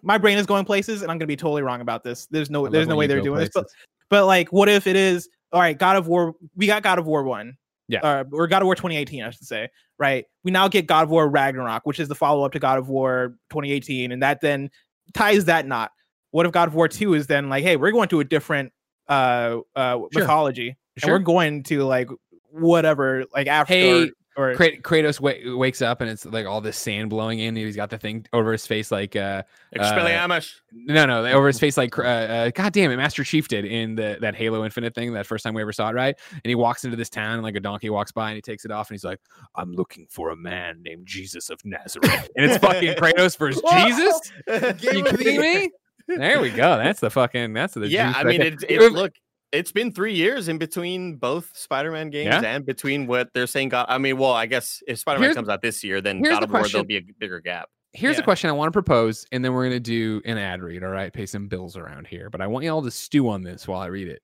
My 0.04 0.18
brain 0.18 0.38
is 0.38 0.46
going 0.46 0.66
places, 0.66 1.02
and 1.02 1.10
I'm 1.12 1.18
gonna 1.18 1.28
be 1.28 1.36
totally 1.36 1.62
wrong 1.64 1.82
about 1.82 2.04
this. 2.04 2.28
There's 2.28 2.50
no 2.50 2.68
there's 2.68 2.88
no 2.88 2.96
way 2.96 3.08
they're 3.08 3.22
doing 3.22 3.40
this, 3.40 3.50
but 3.54 3.68
but 4.10 4.26
like, 4.26 4.50
what 4.52 4.70
if 4.70 4.86
it 4.86 4.96
is 4.96 5.30
all 5.52 5.62
right? 5.62 5.78
God 5.78 5.96
of 5.96 6.08
War, 6.08 6.36
we 6.56 6.68
got 6.68 6.84
God 6.84 7.00
of 7.00 7.06
War 7.08 7.24
one, 7.24 7.58
Yeah. 7.88 8.00
uh, 8.04 8.24
or 8.32 8.48
God 8.48 8.62
of 8.62 8.66
War 8.66 8.76
2018, 8.76 9.24
I 9.24 9.30
should 9.30 9.48
say, 9.48 9.70
right? 9.98 10.26
We 10.44 10.52
now 10.52 10.68
get 10.68 10.86
God 10.88 11.04
of 11.04 11.10
War 11.10 11.28
Ragnarok, 11.30 11.86
which 11.86 12.00
is 12.00 12.08
the 12.10 12.16
follow 12.16 12.44
up 12.44 12.52
to 12.52 12.60
God 12.60 12.78
of 12.78 12.90
War 12.90 13.36
2018, 13.50 14.12
and 14.12 14.22
that 14.22 14.42
then 14.42 14.70
ties 15.14 15.46
that 15.46 15.66
knot. 15.66 15.92
What 16.32 16.46
if 16.46 16.52
God 16.52 16.68
of 16.68 16.76
War 16.76 16.88
two 16.88 17.14
is 17.14 17.28
then 17.28 17.50
like, 17.50 17.64
hey, 17.64 17.76
we're 17.78 17.92
going 17.92 18.10
to 18.10 18.20
a 18.20 18.24
different 18.24 18.72
uh 19.08 19.60
uh 19.76 19.98
Sure. 19.98 20.08
mythology, 20.14 20.76
and 21.02 21.12
we're 21.12 21.20
going 21.20 21.64
to 21.64 21.84
like 21.86 22.10
whatever, 22.52 23.26
like 23.34 23.48
after. 23.48 23.74
Hey, 23.74 24.12
or, 24.36 24.52
or 24.52 24.56
Krat- 24.56 24.82
Kratos 24.82 25.20
wa- 25.20 25.58
wakes 25.58 25.82
up 25.82 26.02
and 26.02 26.10
it's 26.10 26.26
like 26.26 26.46
all 26.46 26.62
this 26.62 26.78
sand 26.78 27.10
blowing 27.10 27.40
in. 27.40 27.50
and 27.50 27.58
He's 27.58 27.76
got 27.76 27.90
the 27.90 27.98
thing 27.98 28.26
over 28.34 28.52
his 28.52 28.66
face, 28.66 28.92
like 28.92 29.16
uh, 29.16 29.44
Expelliarmus. 29.76 30.56
no, 30.72 31.06
no, 31.06 31.26
over 31.26 31.48
his 31.48 31.60
face, 31.60 31.78
like 31.78 31.98
uh, 31.98 32.02
uh, 32.02 32.52
God 32.54 32.74
damn 32.74 32.92
it, 32.92 32.98
Master 32.98 33.24
Chief 33.24 33.48
did 33.48 33.66
in 33.66 33.96
the 33.96 34.18
that 34.22 34.36
Halo 34.36 34.64
Infinite 34.66 34.96
thing 34.96 35.14
that 35.14 35.26
first 35.26 35.44
time 35.44 35.54
we 35.54 35.62
ever 35.62 35.74
saw 35.74 35.90
it, 35.90 35.94
right? 35.94 36.18
And 36.32 36.42
he 36.46 36.56
walks 36.56 36.84
into 36.86 36.98
this 36.98 37.10
town 37.10 37.34
and 37.36 37.44
like 37.44 37.56
a 37.56 37.60
donkey 37.60 37.90
walks 37.90 38.12
by 38.12 38.30
and 38.30 38.36
he 38.36 38.42
takes 38.42 38.66
it 38.66 38.72
off 38.72 38.90
and 38.90 38.96
he's 38.96 39.04
like, 39.04 39.20
"I'm 39.56 39.72
looking 39.74 40.08
for 40.10 40.30
a 40.32 40.36
man 40.36 40.82
named 40.84 41.06
Jesus 41.06 41.50
of 41.50 41.60
Nazareth," 41.64 42.30
and 42.36 42.50
it's 42.50 42.58
fucking 42.58 42.94
Kratos 42.96 43.38
versus 43.38 43.62
Jesus. 43.72 44.32
you 44.94 45.04
kidding 45.04 45.42
me? 45.42 45.70
There 46.08 46.42
we 46.42 46.50
go. 46.50 46.78
That's 46.78 47.00
the 47.00 47.10
fucking. 47.10 47.54
That's 47.54 47.76
the. 47.76 47.88
yeah, 47.88 48.08
juice 48.08 48.18
I 48.18 48.24
mean, 48.26 48.40
there. 48.42 48.48
it, 48.54 48.64
it, 48.70 48.92
look, 48.92 49.14
it's 49.54 49.72
been 49.72 49.92
three 49.92 50.14
years 50.14 50.50
in 50.50 50.58
between 50.58 51.16
both 51.16 51.56
Spider-Man 51.56 52.10
games 52.10 52.34
Yeah. 52.34 52.42
and 52.42 52.66
between 52.66 53.08
what 53.08 53.30
they're 53.34 53.48
saying. 53.48 53.70
God, 53.70 53.86
I 53.88 53.98
mean, 54.00 54.18
well, 54.18 54.34
I 54.34 54.46
guess 54.48 54.84
if 54.88 55.00
Spider-Man 55.00 55.28
Here's- 55.28 55.36
comes 55.36 55.48
out 55.48 55.62
this 55.62 55.84
year, 55.84 56.02
then 56.02 56.22
God 56.22 56.42
the 56.42 56.46
of 56.46 56.52
War 56.52 56.68
there'll 56.68 56.84
be 56.86 56.98
a 56.98 57.02
bigger 57.20 57.40
gap. 57.40 57.70
Here's 57.94 58.18
a 58.18 58.20
Yeah. 58.22 58.24
question 58.26 58.50
I 58.50 58.54
want 58.54 58.68
to 58.70 58.72
propose, 58.74 59.26
and 59.32 59.46
then 59.46 59.54
we're 59.54 59.62
going 59.70 59.76
to 59.76 59.80
do 59.80 60.22
an 60.26 60.38
ad 60.40 60.62
read. 60.64 60.84
All 60.84 60.90
right, 60.90 61.14
pay 61.14 61.28
some 61.28 61.48
bills 61.48 61.78
around 61.78 62.08
here, 62.08 62.30
but 62.32 62.42
I 62.42 62.48
want 62.48 62.66
you 62.66 62.72
all 62.72 62.82
to 62.82 62.90
stew 62.92 63.30
on 63.30 63.44
this 63.44 63.68
while 63.68 63.80
I 63.80 63.86
read 63.86 64.08
it. 64.08 64.22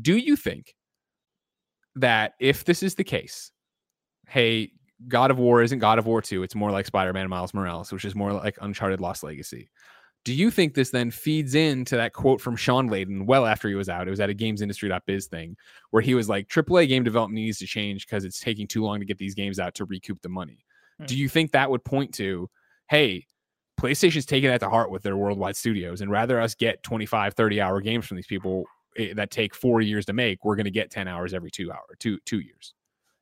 Do 0.00 0.16
you 0.16 0.36
think 0.36 0.74
that 1.96 2.34
if 2.38 2.64
this 2.64 2.82
is 2.82 2.94
the 2.94 3.04
case, 3.04 3.50
hey, 4.28 4.72
God 5.06 5.30
of 5.30 5.38
War 5.38 5.62
isn't 5.62 5.78
God 5.78 5.98
of 5.98 6.06
War 6.06 6.20
2, 6.20 6.42
it's 6.42 6.54
more 6.54 6.70
like 6.70 6.84
Spider 6.84 7.12
Man 7.14 7.28
Miles 7.30 7.54
Morales, 7.54 7.92
which 7.92 8.04
is 8.04 8.14
more 8.14 8.32
like 8.32 8.58
Uncharted 8.60 9.00
Lost 9.00 9.22
Legacy. 9.22 9.70
Do 10.24 10.34
you 10.34 10.50
think 10.50 10.74
this 10.74 10.90
then 10.90 11.10
feeds 11.10 11.54
into 11.54 11.96
that 11.96 12.12
quote 12.12 12.40
from 12.40 12.56
Shawn 12.56 12.88
Layden 12.90 13.24
well 13.24 13.46
after 13.46 13.68
he 13.68 13.74
was 13.74 13.88
out? 13.88 14.06
It 14.06 14.10
was 14.10 14.20
at 14.20 14.30
a 14.30 14.34
gamesindustry.biz 14.34 15.26
thing 15.26 15.56
where 15.90 16.02
he 16.02 16.14
was 16.14 16.28
like, 16.28 16.48
AAA 16.48 16.88
game 16.88 17.02
development 17.02 17.36
needs 17.36 17.58
to 17.58 17.66
change 17.66 18.06
because 18.06 18.24
it's 18.24 18.40
taking 18.40 18.66
too 18.66 18.82
long 18.82 18.98
to 18.98 19.06
get 19.06 19.18
these 19.18 19.34
games 19.34 19.58
out 19.58 19.74
to 19.76 19.84
recoup 19.86 20.20
the 20.20 20.28
money. 20.28 20.64
Hmm. 20.98 21.06
Do 21.06 21.16
you 21.16 21.28
think 21.28 21.52
that 21.52 21.70
would 21.70 21.84
point 21.84 22.12
to, 22.14 22.50
hey, 22.90 23.26
PlayStation's 23.80 24.26
taking 24.26 24.50
that 24.50 24.60
to 24.60 24.68
heart 24.68 24.90
with 24.90 25.02
their 25.02 25.16
worldwide 25.16 25.56
studios, 25.56 26.00
and 26.00 26.10
rather 26.10 26.40
us 26.40 26.54
get 26.54 26.82
25, 26.82 27.34
30 27.34 27.60
hour 27.60 27.80
games 27.80 28.06
from 28.06 28.16
these 28.16 28.26
people 28.26 28.64
eh, 28.96 29.14
that 29.14 29.30
take 29.30 29.54
four 29.54 29.80
years 29.80 30.04
to 30.06 30.12
make, 30.12 30.44
we're 30.44 30.56
going 30.56 30.64
to 30.64 30.70
get 30.70 30.90
10 30.90 31.06
hours 31.08 31.32
every 31.32 31.50
two 31.50 31.70
hour, 31.72 31.86
two 31.98 32.18
two 32.26 32.40
years. 32.40 32.74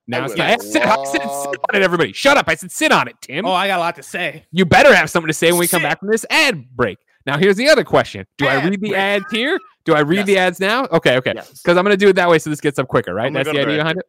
Now 0.08 0.24
it's 0.24 0.30
would 0.32 0.38
not, 0.38 0.50
I 0.50 0.56
said, 0.64 0.82
I 0.82 1.04
said 1.04 1.20
sit 1.22 1.60
on 1.68 1.74
it, 1.74 1.82
everybody. 1.82 2.12
Shut 2.12 2.36
up. 2.36 2.46
I 2.48 2.54
said 2.54 2.70
sit 2.70 2.92
on 2.92 3.08
it, 3.08 3.16
Tim. 3.20 3.44
oh, 3.44 3.52
I 3.52 3.66
got 3.66 3.78
a 3.78 3.80
lot 3.80 3.96
to 3.96 4.02
say. 4.02 4.44
You 4.52 4.64
better 4.64 4.94
have 4.94 5.10
something 5.10 5.26
to 5.28 5.34
say 5.34 5.50
when 5.50 5.58
we 5.60 5.68
come 5.68 5.82
back 5.82 5.98
from 6.00 6.08
this 6.10 6.24
ad 6.30 6.64
break. 6.76 6.98
Now, 7.26 7.38
here's 7.38 7.56
the 7.56 7.68
other 7.68 7.82
question: 7.84 8.24
Do 8.38 8.46
I 8.46 8.62
read 8.64 8.80
the 8.80 8.90
break. 8.90 8.94
ads 9.00 9.24
here? 9.32 9.58
Do 9.84 9.94
I 9.94 10.00
read 10.00 10.18
Yes. 10.18 10.26
the 10.26 10.38
ads 10.38 10.60
now? 10.60 10.84
Okay, 10.92 11.16
okay. 11.16 11.32
Yes. 11.34 11.60
Because 11.62 11.76
I'm 11.76 11.84
going 11.84 11.92
to 11.92 11.96
do 11.96 12.08
it 12.08 12.14
that 12.14 12.28
way, 12.28 12.38
so 12.38 12.50
this 12.50 12.60
gets 12.60 12.78
up 12.78 12.86
quicker, 12.88 13.12
right? 13.14 13.26
I'm 13.26 13.32
That's 13.32 13.46
go 13.48 13.52
the 13.52 13.60
idea 13.60 13.72
bed. 13.72 13.76
behind 13.78 13.98
it. 13.98 14.06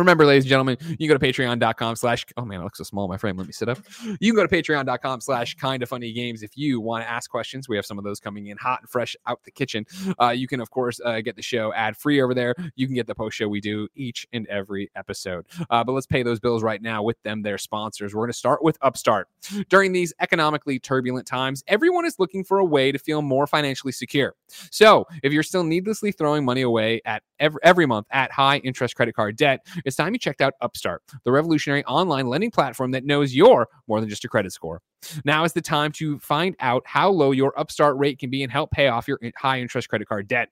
Remember, 0.00 0.24
ladies 0.24 0.44
and 0.44 0.48
gentlemen, 0.48 0.76
you 0.98 1.08
go 1.08 1.16
to 1.16 1.20
patreon.com 1.20 1.96
slash, 1.96 2.24
oh 2.36 2.44
man, 2.44 2.60
it 2.60 2.64
looks 2.64 2.78
so 2.78 2.84
small 2.84 3.06
my 3.08 3.16
frame. 3.16 3.36
Let 3.36 3.46
me 3.46 3.52
sit 3.52 3.68
up. 3.68 3.78
You 4.20 4.32
can 4.32 4.36
go 4.36 4.46
to 4.46 4.48
patreon.com 4.48 5.20
slash 5.20 5.54
kind 5.56 5.82
of 5.82 5.88
funny 5.88 6.12
games 6.12 6.42
if 6.42 6.56
you 6.56 6.80
want 6.80 7.04
to 7.04 7.10
ask 7.10 7.30
questions. 7.30 7.68
We 7.68 7.76
have 7.76 7.86
some 7.86 7.98
of 7.98 8.04
those 8.04 8.20
coming 8.20 8.46
in 8.46 8.56
hot 8.56 8.80
and 8.80 8.88
fresh 8.88 9.16
out 9.26 9.42
the 9.44 9.50
kitchen. 9.50 9.84
Uh, 10.20 10.30
you 10.30 10.48
can, 10.48 10.60
of 10.60 10.70
course, 10.70 11.00
uh, 11.04 11.20
get 11.20 11.36
the 11.36 11.42
show 11.42 11.72
ad 11.74 11.96
free 11.96 12.22
over 12.22 12.34
there. 12.34 12.54
You 12.76 12.86
can 12.86 12.94
get 12.94 13.06
the 13.06 13.14
post 13.14 13.36
show 13.36 13.48
we 13.48 13.60
do 13.60 13.88
each 13.94 14.26
and 14.32 14.46
every 14.46 14.90
episode. 14.96 15.46
Uh, 15.68 15.84
but 15.84 15.92
let's 15.92 16.06
pay 16.06 16.22
those 16.22 16.40
bills 16.40 16.62
right 16.62 16.80
now 16.80 17.02
with 17.02 17.22
them, 17.22 17.42
their 17.42 17.58
sponsors. 17.58 18.14
We're 18.14 18.22
going 18.22 18.32
to 18.32 18.38
start 18.38 18.62
with 18.62 18.78
Upstart. 18.82 19.28
During 19.68 19.92
these 19.92 20.12
economically 20.20 20.78
turbulent 20.78 21.26
times, 21.26 21.62
everyone 21.68 22.06
is 22.06 22.18
looking 22.18 22.44
for 22.44 22.58
a 22.58 22.64
way 22.64 22.92
to 22.92 22.98
feel 22.98 23.22
more 23.22 23.46
financially 23.46 23.92
secure. 23.92 24.34
So, 24.70 25.06
if 25.22 25.32
you're 25.32 25.42
still 25.42 25.64
needlessly 25.64 26.12
throwing 26.12 26.44
money 26.44 26.62
away 26.62 27.00
at 27.04 27.22
every, 27.40 27.60
every 27.62 27.86
month 27.86 28.06
at 28.10 28.30
high 28.30 28.58
interest 28.58 28.94
credit 28.94 29.14
card 29.14 29.36
debt, 29.36 29.66
it's 29.84 29.96
time 29.96 30.12
you 30.12 30.18
checked 30.18 30.40
out 30.40 30.54
Upstart, 30.60 31.02
the 31.24 31.32
revolutionary 31.32 31.84
online 31.84 32.28
lending 32.28 32.50
platform 32.50 32.92
that 32.92 33.04
knows 33.04 33.34
you're 33.34 33.68
more 33.88 34.00
than 34.00 34.08
just 34.08 34.24
a 34.24 34.28
credit 34.28 34.52
score. 34.52 34.82
Now 35.24 35.44
is 35.44 35.52
the 35.52 35.62
time 35.62 35.92
to 35.92 36.18
find 36.18 36.54
out 36.60 36.82
how 36.86 37.10
low 37.10 37.32
your 37.32 37.58
Upstart 37.58 37.98
rate 37.98 38.18
can 38.18 38.30
be 38.30 38.42
and 38.42 38.52
help 38.52 38.70
pay 38.70 38.88
off 38.88 39.08
your 39.08 39.18
high 39.36 39.60
interest 39.60 39.88
credit 39.88 40.06
card 40.06 40.28
debt. 40.28 40.50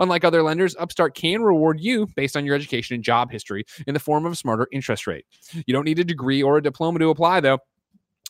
Unlike 0.00 0.24
other 0.24 0.42
lenders, 0.42 0.74
Upstart 0.76 1.14
can 1.14 1.42
reward 1.42 1.80
you 1.80 2.06
based 2.16 2.36
on 2.36 2.44
your 2.44 2.54
education 2.54 2.94
and 2.94 3.04
job 3.04 3.30
history 3.30 3.64
in 3.86 3.94
the 3.94 4.00
form 4.00 4.24
of 4.24 4.32
a 4.32 4.36
smarter 4.36 4.66
interest 4.72 5.06
rate. 5.06 5.26
You 5.66 5.74
don't 5.74 5.84
need 5.84 5.98
a 5.98 6.04
degree 6.04 6.42
or 6.42 6.56
a 6.56 6.62
diploma 6.62 6.98
to 7.00 7.10
apply, 7.10 7.40
though. 7.40 7.58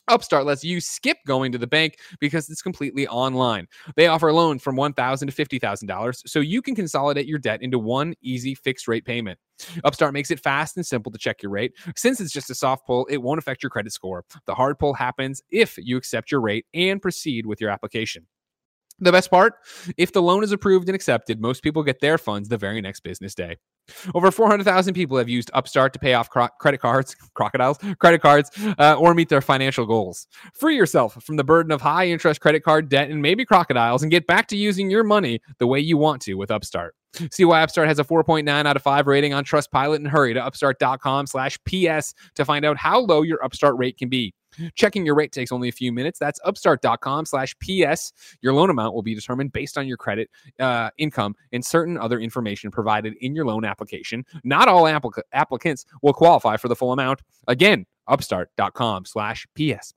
Upstart 0.09 0.45
lets 0.45 0.63
you 0.63 0.81
skip 0.81 1.17
going 1.25 1.51
to 1.51 1.57
the 1.57 1.67
bank 1.67 1.97
because 2.19 2.49
it's 2.49 2.61
completely 2.61 3.07
online. 3.07 3.67
They 3.95 4.07
offer 4.07 4.33
loans 4.33 4.61
from 4.63 4.75
1,000 4.75 5.27
to 5.27 5.45
$50,000 5.45 6.27
so 6.27 6.39
you 6.39 6.61
can 6.61 6.75
consolidate 6.75 7.27
your 7.27 7.39
debt 7.39 7.61
into 7.61 7.79
one 7.79 8.15
easy 8.21 8.55
fixed 8.55 8.87
rate 8.87 9.05
payment. 9.05 9.39
Upstart 9.83 10.13
makes 10.13 10.31
it 10.31 10.39
fast 10.39 10.77
and 10.77 10.85
simple 10.85 11.11
to 11.11 11.17
check 11.17 11.43
your 11.43 11.51
rate. 11.51 11.73
Since 11.95 12.21
it's 12.21 12.33
just 12.33 12.49
a 12.49 12.55
soft 12.55 12.85
pull, 12.87 13.05
it 13.05 13.17
won't 13.17 13.39
affect 13.39 13.61
your 13.61 13.69
credit 13.69 13.91
score. 13.91 14.25
The 14.45 14.55
hard 14.55 14.79
pull 14.79 14.93
happens 14.93 15.41
if 15.51 15.77
you 15.77 15.97
accept 15.97 16.31
your 16.31 16.41
rate 16.41 16.65
and 16.73 17.01
proceed 17.01 17.45
with 17.45 17.61
your 17.61 17.69
application. 17.69 18.25
The 18.99 19.11
best 19.11 19.31
part 19.31 19.53
if 19.97 20.11
the 20.11 20.21
loan 20.21 20.43
is 20.43 20.51
approved 20.51 20.89
and 20.89 20.95
accepted, 20.95 21.41
most 21.41 21.63
people 21.63 21.83
get 21.83 21.99
their 21.99 22.17
funds 22.17 22.49
the 22.49 22.57
very 22.57 22.81
next 22.81 23.01
business 23.01 23.33
day. 23.33 23.57
Over 24.13 24.31
400,000 24.31 24.93
people 24.93 25.17
have 25.17 25.29
used 25.29 25.49
Upstart 25.53 25.93
to 25.93 25.99
pay 25.99 26.13
off 26.13 26.29
cro- 26.29 26.49
credit 26.59 26.79
cards, 26.79 27.15
crocodiles, 27.33 27.79
credit 27.99 28.21
cards, 28.21 28.51
uh, 28.77 28.95
or 28.99 29.13
meet 29.13 29.29
their 29.29 29.41
financial 29.41 29.85
goals. 29.85 30.27
Free 30.53 30.75
yourself 30.75 31.23
from 31.23 31.37
the 31.37 31.43
burden 31.43 31.71
of 31.71 31.81
high 31.81 32.07
interest 32.07 32.41
credit 32.41 32.63
card 32.63 32.89
debt 32.89 33.09
and 33.09 33.21
maybe 33.21 33.45
crocodiles 33.45 34.03
and 34.03 34.11
get 34.11 34.27
back 34.27 34.47
to 34.47 34.57
using 34.57 34.89
your 34.89 35.03
money 35.03 35.41
the 35.57 35.67
way 35.67 35.79
you 35.79 35.97
want 35.97 36.21
to 36.23 36.35
with 36.35 36.51
Upstart. 36.51 36.95
See 37.31 37.45
why 37.45 37.61
Upstart 37.61 37.87
has 37.87 37.99
a 37.99 38.03
4.9 38.03 38.47
out 38.49 38.75
of 38.75 38.81
5 38.81 39.07
rating 39.07 39.33
on 39.33 39.43
Trustpilot 39.43 39.95
and 39.95 40.07
hurry 40.07 40.33
to 40.33 40.43
upstart.com 40.43 41.27
slash 41.27 41.57
PS 41.65 42.13
to 42.35 42.45
find 42.45 42.65
out 42.65 42.77
how 42.77 42.99
low 42.99 43.21
your 43.21 43.43
Upstart 43.43 43.77
rate 43.77 43.97
can 43.97 44.09
be. 44.09 44.33
Checking 44.75 45.05
your 45.05 45.15
rate 45.15 45.31
takes 45.31 45.51
only 45.51 45.69
a 45.69 45.71
few 45.71 45.91
minutes. 45.91 46.19
That's 46.19 46.39
upstart.com 46.43 47.25
slash 47.25 47.55
PS. 47.59 48.11
Your 48.41 48.53
loan 48.53 48.69
amount 48.69 48.93
will 48.93 49.03
be 49.03 49.15
determined 49.15 49.53
based 49.53 49.77
on 49.77 49.87
your 49.87 49.97
credit, 49.97 50.29
uh, 50.59 50.89
income, 50.97 51.35
and 51.51 51.63
certain 51.63 51.97
other 51.97 52.19
information 52.19 52.71
provided 52.71 53.13
in 53.21 53.35
your 53.35 53.45
loan 53.45 53.63
application. 53.63 54.25
Not 54.43 54.67
all 54.67 54.83
applic- 54.83 55.21
applicants 55.33 55.85
will 56.01 56.13
qualify 56.13 56.57
for 56.57 56.67
the 56.67 56.75
full 56.75 56.91
amount. 56.91 57.21
Again, 57.47 57.85
upstart.com 58.07 59.05
slash 59.05 59.45
PS. 59.55 59.93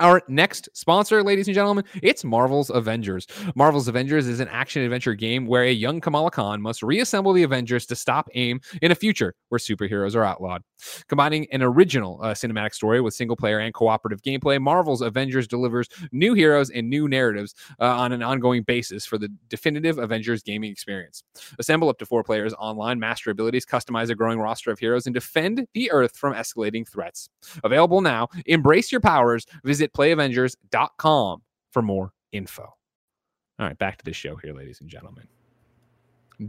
Our 0.00 0.22
next 0.28 0.70
sponsor, 0.72 1.22
ladies 1.22 1.46
and 1.46 1.54
gentlemen, 1.54 1.84
it's 2.02 2.24
Marvel's 2.24 2.70
Avengers. 2.70 3.26
Marvel's 3.54 3.86
Avengers 3.86 4.26
is 4.26 4.40
an 4.40 4.48
action 4.48 4.82
adventure 4.82 5.12
game 5.14 5.44
where 5.44 5.64
a 5.64 5.72
young 5.72 6.00
Kamala 6.00 6.30
Khan 6.30 6.62
must 6.62 6.82
reassemble 6.82 7.34
the 7.34 7.42
Avengers 7.42 7.84
to 7.84 7.94
stop 7.94 8.30
AIM 8.34 8.60
in 8.80 8.92
a 8.92 8.94
future 8.94 9.34
where 9.50 9.58
superheroes 9.58 10.16
are 10.16 10.24
outlawed. 10.24 10.62
Combining 11.08 11.46
an 11.52 11.62
original 11.62 12.18
uh, 12.22 12.28
cinematic 12.28 12.72
story 12.72 13.02
with 13.02 13.12
single 13.12 13.36
player 13.36 13.58
and 13.58 13.74
cooperative 13.74 14.22
gameplay, 14.22 14.58
Marvel's 14.58 15.02
Avengers 15.02 15.46
delivers 15.46 15.86
new 16.12 16.32
heroes 16.32 16.70
and 16.70 16.88
new 16.88 17.06
narratives 17.06 17.54
uh, 17.78 17.84
on 17.84 18.12
an 18.12 18.22
ongoing 18.22 18.62
basis 18.62 19.04
for 19.04 19.18
the 19.18 19.28
definitive 19.50 19.98
Avengers 19.98 20.42
gaming 20.42 20.72
experience. 20.72 21.22
Assemble 21.58 21.90
up 21.90 21.98
to 21.98 22.06
four 22.06 22.24
players 22.24 22.54
online, 22.54 22.98
master 22.98 23.30
abilities, 23.30 23.66
customize 23.66 24.08
a 24.08 24.14
growing 24.14 24.38
roster 24.38 24.70
of 24.70 24.78
heroes, 24.78 25.06
and 25.06 25.12
defend 25.12 25.66
the 25.74 25.90
Earth 25.92 26.16
from 26.16 26.32
escalating 26.32 26.88
threats. 26.88 27.28
Available 27.64 28.00
now. 28.00 28.28
Embrace 28.46 28.90
your 28.90 29.02
powers. 29.02 29.44
Visit 29.62 29.89
playavengers.com 29.92 31.42
for 31.72 31.82
more 31.82 32.12
info. 32.32 32.62
All 32.62 33.66
right, 33.66 33.78
back 33.78 33.98
to 33.98 34.04
the 34.04 34.12
show 34.12 34.36
here, 34.36 34.54
ladies 34.54 34.80
and 34.80 34.88
gentlemen. 34.88 35.26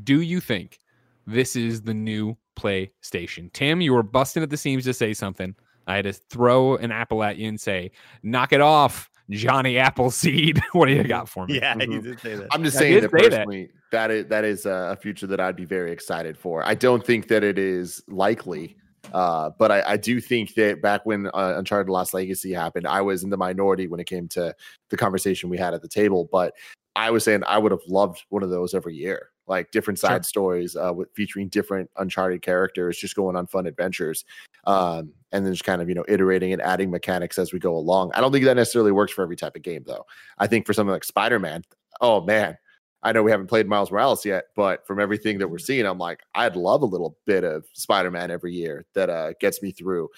Do 0.03 0.21
you 0.21 0.39
think 0.39 0.79
this 1.27 1.55
is 1.55 1.81
the 1.81 1.93
new 1.93 2.37
PlayStation? 2.57 3.51
Tim, 3.53 3.81
you 3.81 3.93
were 3.93 4.03
busting 4.03 4.41
at 4.43 4.49
the 4.49 4.57
seams 4.57 4.85
to 4.85 4.93
say 4.93 5.13
something. 5.13 5.53
I 5.87 5.95
had 5.97 6.05
to 6.05 6.13
throw 6.13 6.75
an 6.77 6.91
apple 6.91 7.23
at 7.23 7.37
you 7.37 7.49
and 7.49 7.59
say, 7.59 7.91
knock 8.23 8.53
it 8.53 8.61
off, 8.61 9.09
Johnny 9.29 9.77
Appleseed. 9.77 10.61
what 10.71 10.85
do 10.87 10.93
you 10.93 11.03
got 11.03 11.27
for 11.27 11.45
me? 11.47 11.55
Yeah, 11.55 11.73
Mhm. 11.75 11.91
you 11.91 12.01
did 12.01 12.19
say 12.21 12.35
that. 12.35 12.47
I'm 12.51 12.63
just 12.63 12.77
I 12.77 12.79
saying 12.81 13.01
that 13.01 13.11
say 13.11 13.29
that. 13.29 13.29
personally, 13.29 13.69
that 13.91 14.11
is 14.11 14.27
that 14.27 14.45
is 14.45 14.65
a 14.65 14.97
future 15.01 15.27
that 15.27 15.39
I'd 15.41 15.55
be 15.57 15.65
very 15.65 15.91
excited 15.91 16.37
for. 16.37 16.65
I 16.65 16.75
don't 16.75 17.05
think 17.05 17.27
that 17.27 17.43
it 17.43 17.57
is 17.59 18.01
likely, 18.07 18.77
uh, 19.13 19.49
but 19.57 19.71
I, 19.71 19.93
I 19.93 19.97
do 19.97 20.19
think 20.19 20.53
that 20.55 20.81
back 20.81 21.05
when 21.05 21.27
uh, 21.27 21.55
Uncharted 21.57 21.89
Lost 21.89 22.13
Legacy 22.13 22.53
happened, 22.53 22.87
I 22.87 23.01
was 23.01 23.23
in 23.23 23.29
the 23.29 23.37
minority 23.37 23.87
when 23.87 23.99
it 23.99 24.05
came 24.05 24.27
to 24.29 24.55
the 24.89 24.97
conversation 24.97 25.49
we 25.49 25.57
had 25.57 25.73
at 25.73 25.81
the 25.81 25.87
table. 25.87 26.29
But 26.31 26.53
I 26.95 27.09
was 27.11 27.23
saying 27.23 27.43
I 27.47 27.57
would 27.57 27.71
have 27.71 27.81
loved 27.87 28.23
one 28.29 28.43
of 28.43 28.49
those 28.49 28.73
every 28.73 28.95
year, 28.95 29.29
like 29.47 29.71
different 29.71 29.99
Sure. 29.99 30.09
side 30.09 30.25
stories 30.25 30.75
uh, 30.75 30.93
with 30.93 31.09
featuring 31.15 31.47
different 31.49 31.89
Uncharted 31.97 32.41
characters, 32.41 32.97
just 32.97 33.15
going 33.15 33.35
on 33.35 33.47
fun 33.47 33.65
adventures, 33.65 34.25
um, 34.65 35.11
and 35.31 35.45
then 35.45 35.53
just 35.53 35.63
kind 35.63 35.81
of 35.81 35.89
you 35.89 35.95
know 35.95 36.05
iterating 36.07 36.53
and 36.53 36.61
adding 36.61 36.91
mechanics 36.91 37.37
as 37.39 37.53
we 37.53 37.59
go 37.59 37.75
along. 37.75 38.11
I 38.13 38.21
don't 38.21 38.31
think 38.31 38.45
that 38.45 38.55
necessarily 38.55 38.91
works 38.91 39.13
for 39.13 39.23
every 39.23 39.35
type 39.35 39.55
of 39.55 39.61
game, 39.61 39.83
though. 39.85 40.05
I 40.37 40.47
think 40.47 40.65
for 40.65 40.73
something 40.73 40.91
like 40.91 41.03
Spider 41.03 41.39
Man, 41.39 41.63
oh 42.01 42.21
man, 42.21 42.57
I 43.03 43.11
know 43.11 43.23
we 43.23 43.31
haven't 43.31 43.47
played 43.47 43.67
Miles 43.67 43.91
Morales 43.91 44.25
yet, 44.25 44.45
but 44.55 44.85
from 44.85 44.99
everything 44.99 45.39
that 45.39 45.47
we're 45.47 45.57
seeing, 45.57 45.85
I'm 45.85 45.97
like, 45.97 46.21
I'd 46.35 46.55
love 46.55 46.83
a 46.83 46.87
little 46.87 47.17
bit 47.25 47.43
of 47.43 47.65
Spider 47.73 48.11
Man 48.11 48.29
every 48.29 48.53
year 48.53 48.85
that 48.93 49.09
uh, 49.09 49.33
gets 49.39 49.61
me 49.61 49.71
through. 49.71 50.09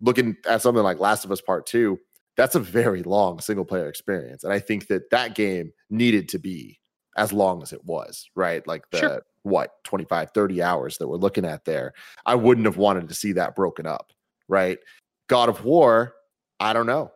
Looking 0.00 0.36
at 0.46 0.62
something 0.62 0.82
like 0.82 0.98
Last 0.98 1.24
of 1.24 1.32
Us 1.32 1.40
Part 1.40 1.66
Two, 1.66 1.98
that's 2.36 2.54
a 2.54 2.60
very 2.60 3.02
long 3.02 3.40
single 3.40 3.64
player 3.64 3.88
experience, 3.88 4.44
and 4.44 4.52
I 4.52 4.58
think 4.58 4.88
that 4.88 5.10
that 5.10 5.34
game 5.34 5.72
needed 5.90 6.28
to 6.30 6.38
be 6.38 6.78
as 7.16 7.32
long 7.32 7.62
as 7.62 7.72
it 7.72 7.84
was, 7.84 8.28
right? 8.34 8.66
Like 8.66 8.88
the 8.90 8.98
Sure. 8.98 9.22
what 9.42 9.84
25, 9.84 10.30
30 10.32 10.62
hours 10.62 10.98
that 10.98 11.08
we're 11.08 11.16
looking 11.16 11.44
at 11.44 11.64
there. 11.66 11.92
I 12.24 12.34
wouldn't 12.34 12.66
have 12.66 12.78
wanted 12.78 13.08
to 13.08 13.14
see 13.14 13.32
that 13.32 13.54
broken 13.54 13.86
up, 13.86 14.12
right? 14.48 14.78
God 15.28 15.50
of 15.50 15.62
War, 15.64 16.14
I 16.58 16.72
don't 16.72 16.86
know 16.86 17.12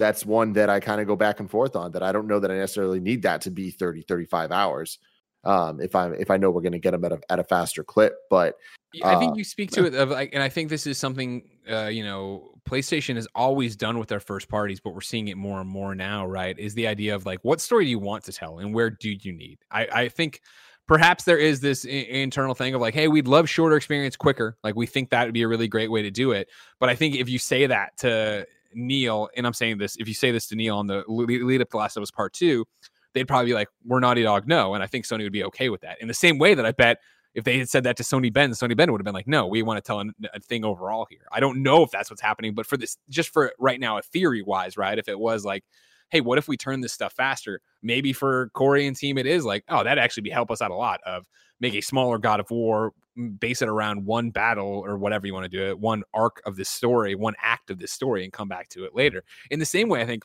that's 0.00 0.26
one 0.26 0.54
that 0.54 0.68
I 0.68 0.80
kind 0.80 1.00
of 1.00 1.06
go 1.06 1.14
back 1.14 1.38
and 1.38 1.48
forth 1.48 1.76
on 1.76 1.92
that 1.92 2.02
I 2.02 2.10
don't 2.10 2.26
know 2.26 2.40
that 2.40 2.50
I 2.50 2.56
necessarily 2.56 2.98
need 2.98 3.22
that 3.22 3.42
to 3.42 3.50
be 3.50 3.70
30 3.70 4.02
35 4.02 4.50
hours 4.50 4.98
um 5.44 5.80
if 5.80 5.94
I 5.94 6.08
if 6.10 6.30
I 6.30 6.36
know 6.36 6.50
we're 6.50 6.62
going 6.62 6.72
to 6.72 6.80
get 6.80 6.90
them 6.90 7.04
at 7.04 7.12
a, 7.12 7.20
at 7.30 7.38
a 7.38 7.44
faster 7.44 7.84
clip 7.84 8.14
but 8.28 8.56
I 9.04 9.18
think 9.20 9.32
Uh, 9.32 9.36
you 9.36 9.44
speak 9.44 9.70
to 9.72 9.86
it 9.86 9.94
of 9.94 10.10
like, 10.10 10.30
and 10.32 10.42
I 10.42 10.48
think 10.48 10.68
this 10.68 10.84
is 10.84 10.98
something 10.98 11.48
uh, 11.70 11.86
you 11.86 12.02
know 12.02 12.54
PlayStation 12.68 13.14
has 13.14 13.28
always 13.36 13.76
done 13.76 13.98
with 14.00 14.08
their 14.08 14.18
first 14.18 14.48
parties, 14.48 14.80
but 14.80 14.94
we're 14.94 15.00
seeing 15.00 15.28
it 15.28 15.36
more 15.36 15.60
and 15.60 15.70
more 15.70 15.94
now. 15.94 16.26
Right? 16.26 16.58
Is 16.58 16.74
the 16.74 16.88
idea 16.88 17.14
of 17.14 17.24
like 17.24 17.38
what 17.42 17.60
story 17.60 17.84
do 17.84 17.90
you 17.90 18.00
want 18.00 18.24
to 18.24 18.32
tell, 18.32 18.58
and 18.58 18.74
where 18.74 18.90
do 18.90 19.10
you 19.10 19.32
need? 19.32 19.60
I, 19.70 19.86
I 19.92 20.08
think 20.08 20.40
perhaps 20.88 21.22
there 21.22 21.38
is 21.38 21.60
this 21.60 21.86
I- 21.86 21.88
internal 21.88 22.54
thing 22.56 22.74
of 22.74 22.80
like, 22.80 22.94
hey, 22.94 23.06
we'd 23.06 23.28
love 23.28 23.48
shorter 23.48 23.76
experience 23.76 24.16
quicker. 24.16 24.56
Like 24.64 24.74
we 24.74 24.86
think 24.86 25.10
that 25.10 25.24
would 25.24 25.34
be 25.34 25.42
a 25.42 25.48
really 25.48 25.68
great 25.68 25.90
way 25.92 26.02
to 26.02 26.10
do 26.10 26.32
it. 26.32 26.48
But 26.80 26.88
I 26.88 26.96
think 26.96 27.14
if 27.14 27.28
you 27.28 27.38
say 27.38 27.66
that 27.68 27.96
to 27.98 28.44
Neil, 28.74 29.28
and 29.36 29.46
I'm 29.46 29.52
saying 29.52 29.78
this, 29.78 29.96
if 29.96 30.08
you 30.08 30.14
say 30.14 30.30
this 30.30 30.46
to 30.48 30.56
Neil 30.56 30.76
on 30.76 30.86
the 30.86 31.04
lead 31.08 31.60
up 31.60 31.70
to 31.70 31.76
Last 31.76 31.96
of 31.96 32.02
Us 32.02 32.10
Part 32.10 32.32
Two, 32.32 32.66
they'd 33.14 33.28
probably 33.28 33.50
be 33.50 33.54
like, 33.54 33.68
"We're 33.84 34.00
Naughty 34.00 34.22
Dog, 34.22 34.46
no," 34.46 34.74
and 34.74 34.82
I 34.82 34.86
think 34.86 35.04
Sony 35.04 35.22
would 35.22 35.32
be 35.32 35.44
okay 35.44 35.68
with 35.68 35.80
that. 35.82 36.00
In 36.00 36.08
the 36.08 36.14
same 36.14 36.38
way 36.38 36.54
that 36.54 36.66
I 36.66 36.72
bet 36.72 36.98
if 37.34 37.44
they 37.44 37.58
had 37.58 37.68
said 37.68 37.84
that 37.84 37.96
to 37.96 38.02
Sony 38.02 38.32
Bend, 38.32 38.52
Sony 38.54 38.76
Bend 38.76 38.90
would 38.90 39.00
have 39.00 39.04
been 39.04 39.14
like, 39.14 39.28
"No, 39.28 39.46
we 39.46 39.62
want 39.62 39.78
to 39.78 39.86
tell 39.86 40.00
a, 40.00 40.06
a 40.34 40.40
thing 40.40 40.64
overall 40.64 41.06
here." 41.08 41.26
I 41.30 41.40
don't 41.40 41.62
know 41.62 41.82
if 41.82 41.90
that's 41.90 42.10
what's 42.10 42.22
happening, 42.22 42.54
but 42.54 42.66
for 42.66 42.76
this, 42.76 42.96
just 43.08 43.30
for 43.32 43.52
right 43.58 43.78
now, 43.78 43.98
a 43.98 44.02
theory 44.02 44.42
wise, 44.42 44.76
right? 44.76 44.98
If 44.98 45.08
it 45.08 45.18
was 45.18 45.44
like, 45.44 45.64
"Hey, 46.10 46.20
what 46.20 46.38
if 46.38 46.48
we 46.48 46.56
turn 46.56 46.80
this 46.80 46.92
stuff 46.92 47.12
faster?" 47.12 47.60
Maybe 47.82 48.12
for 48.12 48.50
Cory 48.54 48.86
and 48.86 48.96
team, 48.96 49.16
it 49.18 49.26
is 49.26 49.44
like, 49.44 49.64
"Oh, 49.68 49.84
that'd 49.84 50.02
actually 50.02 50.22
be 50.22 50.30
help 50.30 50.50
us 50.50 50.60
out 50.60 50.70
a 50.70 50.74
lot." 50.74 51.00
Of 51.06 51.26
make 51.60 51.74
a 51.74 51.80
smaller 51.80 52.18
God 52.18 52.40
of 52.40 52.50
War, 52.50 52.92
base 53.38 53.62
it 53.62 53.68
around 53.68 54.04
one 54.04 54.30
battle 54.30 54.82
or 54.84 54.96
whatever 54.98 55.26
you 55.26 55.34
want 55.34 55.50
to 55.50 55.56
do 55.56 55.68
it, 55.68 55.78
one 55.78 56.02
arc 56.14 56.40
of 56.46 56.56
this 56.56 56.68
story, 56.68 57.14
one 57.14 57.34
act 57.42 57.70
of 57.70 57.78
this 57.78 57.92
story, 57.92 58.24
and 58.24 58.32
come 58.32 58.48
back 58.48 58.68
to 58.70 58.84
it 58.84 58.94
later. 58.94 59.22
In 59.50 59.58
the 59.58 59.66
same 59.66 59.88
way, 59.88 60.00
I 60.00 60.06
think 60.06 60.24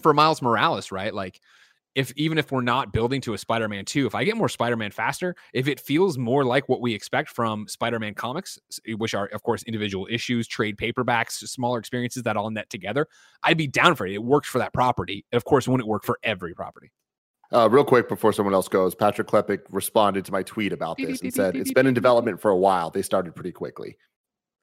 for 0.00 0.14
Miles 0.14 0.40
Morales, 0.40 0.92
right? 0.92 1.12
Like 1.12 1.40
if 1.94 2.12
even 2.16 2.38
if 2.38 2.50
we're 2.50 2.62
not 2.62 2.92
building 2.92 3.20
to 3.22 3.34
a 3.34 3.38
Spider-Man 3.38 3.84
2, 3.84 4.06
if 4.06 4.14
I 4.14 4.24
get 4.24 4.36
more 4.36 4.48
Spider-Man 4.48 4.90
faster, 4.90 5.34
if 5.52 5.68
it 5.68 5.78
feels 5.78 6.16
more 6.16 6.44
like 6.44 6.68
what 6.68 6.80
we 6.80 6.94
expect 6.94 7.28
from 7.28 7.68
Spider-Man 7.68 8.14
comics, 8.14 8.58
eh, 8.86 8.92
which 8.92 9.14
are 9.14 9.26
of 9.26 9.42
course 9.42 9.62
individual 9.64 10.06
issues, 10.10 10.46
trade 10.46 10.76
paperbacks, 10.76 11.32
smaller 11.32 11.78
experiences 11.78 12.22
that 12.22 12.36
all 12.36 12.50
net 12.50 12.70
together, 12.70 13.06
I'd 13.42 13.58
be 13.58 13.66
down 13.66 13.94
for 13.94 14.06
it. 14.06 14.14
It 14.14 14.22
works 14.22 14.48
for 14.48 14.58
that 14.58 14.72
property. 14.72 15.26
Of 15.32 15.44
course, 15.44 15.68
wouldn't 15.68 15.88
work 15.88 16.04
for 16.04 16.18
every 16.22 16.54
property. 16.54 16.92
Uh 17.52 17.68
real 17.70 17.84
quick 17.84 18.08
before 18.08 18.32
someone 18.32 18.54
else 18.54 18.68
goes 18.68 18.94
Patrick 18.94 19.26
Klepek 19.28 19.60
responded 19.70 20.24
to 20.24 20.32
my 20.32 20.42
tweet 20.42 20.72
about 20.72 20.96
this 20.98 21.20
and 21.20 21.32
said 21.32 21.56
it's 21.56 21.72
been 21.72 21.86
in 21.86 21.94
development 21.94 22.40
for 22.40 22.50
a 22.50 22.56
while 22.56 22.90
they 22.90 23.02
started 23.02 23.34
pretty 23.34 23.52
quickly 23.52 23.96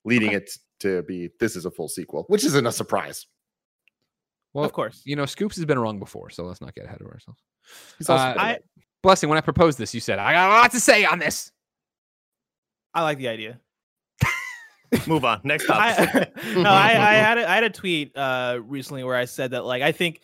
leading 0.05 0.29
Okay. 0.29 0.37
it 0.37 0.51
to 0.79 1.03
be 1.03 1.29
this 1.39 1.55
is 1.55 1.65
a 1.65 1.71
full 1.71 1.87
sequel 1.89 2.25
which 2.27 2.43
isn't 2.45 2.65
a 2.65 2.71
surprise 2.71 3.27
Well, 4.53 4.65
of 4.65 4.73
course. 4.73 5.01
you 5.05 5.15
know, 5.15 5.25
Scoops 5.25 5.55
has 5.57 5.65
been 5.65 5.77
wrong 5.77 5.99
before, 5.99 6.29
so 6.31 6.43
let's 6.43 6.61
not 6.61 6.73
get 6.73 6.85
ahead 6.85 7.01
of 7.01 7.07
ourselves. 7.07 7.39
Uh, 8.07 8.13
I- 8.37 8.59
Blessing, 9.03 9.29
when 9.29 9.37
I 9.37 9.41
proposed 9.41 9.77
this, 9.77 9.93
you 9.93 10.01
said, 10.01 10.17
I 10.19 10.33
got 10.33 10.49
a 10.49 10.53
lot 10.53 10.71
to 10.71 10.79
say 10.79 11.05
on 11.05 11.19
this. 11.19 11.51
I 12.93 13.03
like 13.03 13.17
the 13.19 13.27
idea. 13.29 13.59
Move 15.07 15.23
on. 15.23 15.39
Next 15.43 15.65
I, 15.69 16.27
no, 16.55 16.69
I, 16.69 16.87
I 16.89 17.13
had 17.13 17.37
a, 17.37 17.49
I 17.49 17.55
had 17.55 17.63
a 17.63 17.69
tweet 17.69 18.17
uh 18.17 18.59
recently 18.63 19.03
where 19.03 19.15
I 19.15 19.25
said 19.25 19.51
that 19.51 19.63
like 19.65 19.83
I 19.83 19.91
think 19.91 20.19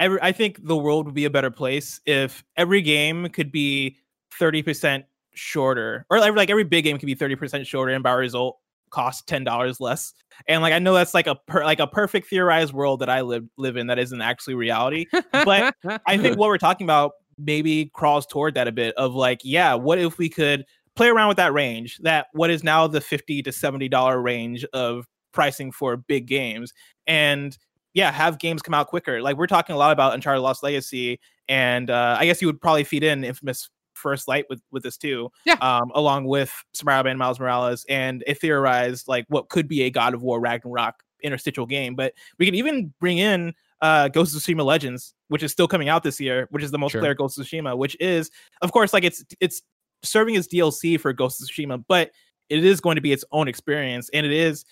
every 0.00 0.20
I 0.20 0.32
think 0.32 0.66
the 0.66 0.76
world 0.76 1.06
would 1.06 1.14
be 1.14 1.26
a 1.26 1.30
better 1.30 1.50
place 1.50 2.00
if 2.06 2.42
every 2.56 2.82
game 2.82 3.28
could 3.28 3.52
be 3.52 3.98
thirty 4.36 4.62
percent 4.62 5.04
shorter, 5.34 6.06
or 6.10 6.18
every, 6.18 6.36
like 6.36 6.50
every 6.50 6.64
big 6.64 6.84
game 6.84 6.98
could 6.98 7.06
be 7.06 7.14
thirty 7.14 7.36
percent 7.36 7.66
shorter, 7.66 7.92
and 7.92 8.02
by 8.02 8.12
result 8.12 8.58
cost 8.90 9.28
ten 9.28 9.44
dollars 9.44 9.78
less. 9.78 10.12
And 10.48 10.62
like 10.62 10.72
I 10.72 10.78
know 10.80 10.94
that's 10.94 11.14
like 11.14 11.26
a 11.28 11.36
per, 11.36 11.64
like 11.64 11.78
a 11.78 11.86
perfect 11.86 12.28
theorized 12.28 12.72
world 12.72 13.00
that 13.00 13.10
I 13.10 13.20
live 13.20 13.44
live 13.56 13.76
in 13.76 13.86
that 13.86 13.98
isn't 13.98 14.20
actually 14.20 14.54
reality. 14.54 15.06
But 15.32 15.74
I 16.06 16.16
think 16.16 16.36
what 16.38 16.48
we're 16.48 16.58
talking 16.58 16.86
about 16.86 17.12
maybe 17.38 17.90
crawls 17.94 18.26
toward 18.26 18.54
that 18.54 18.68
a 18.68 18.72
bit 18.72 18.94
of 18.96 19.14
like, 19.14 19.40
yeah, 19.44 19.74
what 19.74 19.98
if 19.98 20.18
we 20.18 20.28
could 20.28 20.64
play 20.96 21.08
around 21.08 21.28
with 21.28 21.36
that 21.38 21.52
range, 21.52 21.98
that 22.02 22.26
what 22.32 22.50
is 22.50 22.64
now 22.64 22.86
the 22.86 23.00
50 23.00 23.42
to 23.42 23.52
70 23.52 23.88
dollar 23.88 24.20
range 24.20 24.64
of 24.72 25.06
pricing 25.32 25.70
for 25.70 25.96
big 25.96 26.26
games 26.26 26.72
and 27.06 27.56
yeah, 27.94 28.12
have 28.12 28.38
games 28.38 28.62
come 28.62 28.74
out 28.74 28.88
quicker. 28.88 29.20
Like 29.22 29.36
we're 29.36 29.46
talking 29.46 29.74
a 29.74 29.78
lot 29.78 29.92
about 29.92 30.14
Uncharted 30.14 30.42
Lost 30.42 30.62
Legacy 30.62 31.20
and 31.48 31.90
uh 31.90 32.16
I 32.18 32.26
guess 32.26 32.40
you 32.40 32.48
would 32.48 32.60
probably 32.60 32.84
feed 32.84 33.02
in 33.02 33.24
Infamous 33.24 33.68
First 33.94 34.28
Light 34.28 34.46
with 34.48 34.60
with 34.70 34.82
this 34.82 34.96
too. 34.96 35.30
Yeah. 35.44 35.56
Um 35.60 35.90
along 35.94 36.24
with 36.26 36.52
Spider-Man 36.74 37.18
Miles 37.18 37.40
Morales 37.40 37.84
and 37.88 38.22
it 38.26 38.40
theorized 38.40 39.08
like 39.08 39.26
what 39.28 39.48
could 39.48 39.68
be 39.68 39.82
a 39.82 39.90
God 39.90 40.14
of 40.14 40.22
War 40.22 40.40
Ragnarok 40.40 41.02
interstitial 41.22 41.66
game, 41.66 41.94
but 41.94 42.14
we 42.38 42.46
can 42.46 42.54
even 42.54 42.92
bring 43.00 43.18
in 43.18 43.52
uh 43.82 44.08
Ghost 44.08 44.34
of 44.34 44.42
Tsushima 44.42 44.64
Legends, 44.64 45.14
which 45.28 45.42
is 45.42 45.52
still 45.52 45.68
coming 45.68 45.88
out 45.88 46.02
this 46.02 46.20
year, 46.20 46.46
which 46.50 46.62
is 46.62 46.70
the 46.70 46.78
multiplayer 46.78 47.02
Sure. 47.02 47.14
Ghost 47.14 47.38
of 47.38 47.46
Tsushima, 47.46 47.76
which 47.76 47.96
is 48.00 48.30
of 48.62 48.72
course 48.72 48.92
like 48.92 49.04
it's 49.04 49.24
it's 49.40 49.62
serving 50.02 50.36
as 50.36 50.48
DLC 50.48 50.98
for 50.98 51.12
Ghost 51.12 51.42
of 51.42 51.48
Tsushima, 51.48 51.84
but 51.88 52.10
it 52.48 52.64
is 52.64 52.80
going 52.80 52.96
to 52.96 53.02
be 53.02 53.12
its 53.12 53.24
own 53.32 53.48
experience, 53.48 54.08
and 54.14 54.24
it 54.24 54.32
is 54.32 54.64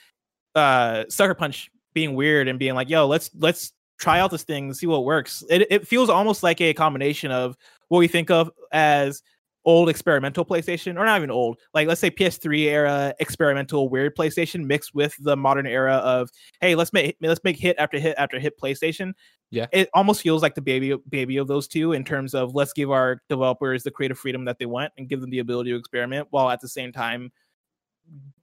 uh 0.55 1.05
Sucker 1.09 1.35
Punch 1.35 1.71
being 1.99 2.15
weird 2.15 2.47
and 2.47 2.61
being 2.61 2.77
like, 2.77 2.89
"Yo, 2.89 3.09
let's 3.09 3.29
let's 3.39 3.73
try 3.99 4.21
out 4.21 4.31
this 4.31 4.45
thing 4.45 4.67
and 4.67 4.77
see 4.77 4.87
what 4.87 5.05
works." 5.05 5.43
It 5.51 5.67
it 5.69 5.89
feels 5.89 6.09
almost 6.09 6.45
like 6.45 6.61
a 6.61 6.73
combination 6.73 7.33
of 7.33 7.57
what 7.89 7.99
we 7.99 8.07
think 8.07 8.31
of 8.31 8.51
as 8.73 9.21
old 9.65 9.89
experimental 9.89 10.45
PlayStation, 10.45 10.97
or 10.97 11.05
not 11.05 11.19
even 11.19 11.33
old, 11.33 11.59
like 11.75 11.89
let's 11.89 12.01
say 12.01 12.09
PS3 12.11 12.67
era 12.67 13.15
experimental 13.19 13.89
weird 13.89 14.17
PlayStation 14.17 14.65
mixed 14.65 14.95
with 14.95 15.17
the 15.19 15.37
modern 15.37 15.67
era 15.67 15.95
of 15.97 16.31
hey, 16.61 16.77
let's 16.77 16.93
make 16.93 17.17
let's 17.21 17.43
make 17.43 17.59
hit 17.59 17.77
after 17.79 17.99
hit 17.99 18.15
after 18.17 18.39
hit 18.39 18.59
PlayStation. 18.61 19.13
Yeah. 19.51 19.67
it 19.73 19.89
almost 19.95 20.21
feels 20.21 20.43
like 20.43 20.55
the 20.55 20.61
baby 20.61 20.95
baby 21.09 21.39
of 21.39 21.49
those 21.49 21.67
two 21.67 21.95
in 21.95 22.05
terms 22.05 22.35
of 22.35 22.55
let's 22.55 22.75
give 22.75 22.91
our 22.91 23.23
developers 23.29 23.83
the 23.83 23.91
creative 23.91 24.19
freedom 24.19 24.45
that 24.45 24.59
they 24.59 24.67
want 24.67 24.93
and 24.99 25.09
give 25.09 25.23
them 25.23 25.31
the 25.31 25.39
ability 25.39 25.71
to 25.71 25.77
experiment 25.77 26.29
while 26.31 26.51
at 26.51 26.61
the 26.61 26.69
same 26.69 26.93
time 26.93 27.33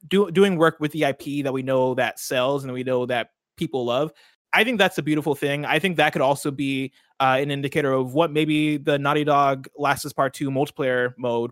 do, 0.07 0.31
doing 0.31 0.57
work 0.57 0.79
with 0.79 0.91
the 0.91 1.03
IP 1.03 1.43
that 1.43 1.53
we 1.53 1.63
know 1.63 1.93
that 1.95 2.19
sells 2.19 2.63
and 2.63 2.73
we 2.73 2.83
know 2.83 3.05
that 3.05 3.29
people 3.55 3.85
love. 3.85 4.11
I 4.53 4.63
think 4.63 4.77
that's 4.77 4.97
a 4.97 5.03
beautiful 5.03 5.35
thing. 5.35 5.65
I 5.65 5.79
think 5.79 5.97
that 5.97 6.13
could 6.13 6.21
also 6.21 6.49
be 6.49 6.93
uh, 7.19 7.37
an 7.39 7.51
indicator 7.51 7.91
of 7.91 8.13
what 8.13 8.31
maybe 8.31 8.77
the 8.77 8.97
Naughty 8.97 9.25
Dog 9.25 9.67
Last 9.77 10.05
Us 10.05 10.13
Part 10.13 10.33
Two 10.33 10.49
multiplayer 10.49 11.13
mode 11.17 11.51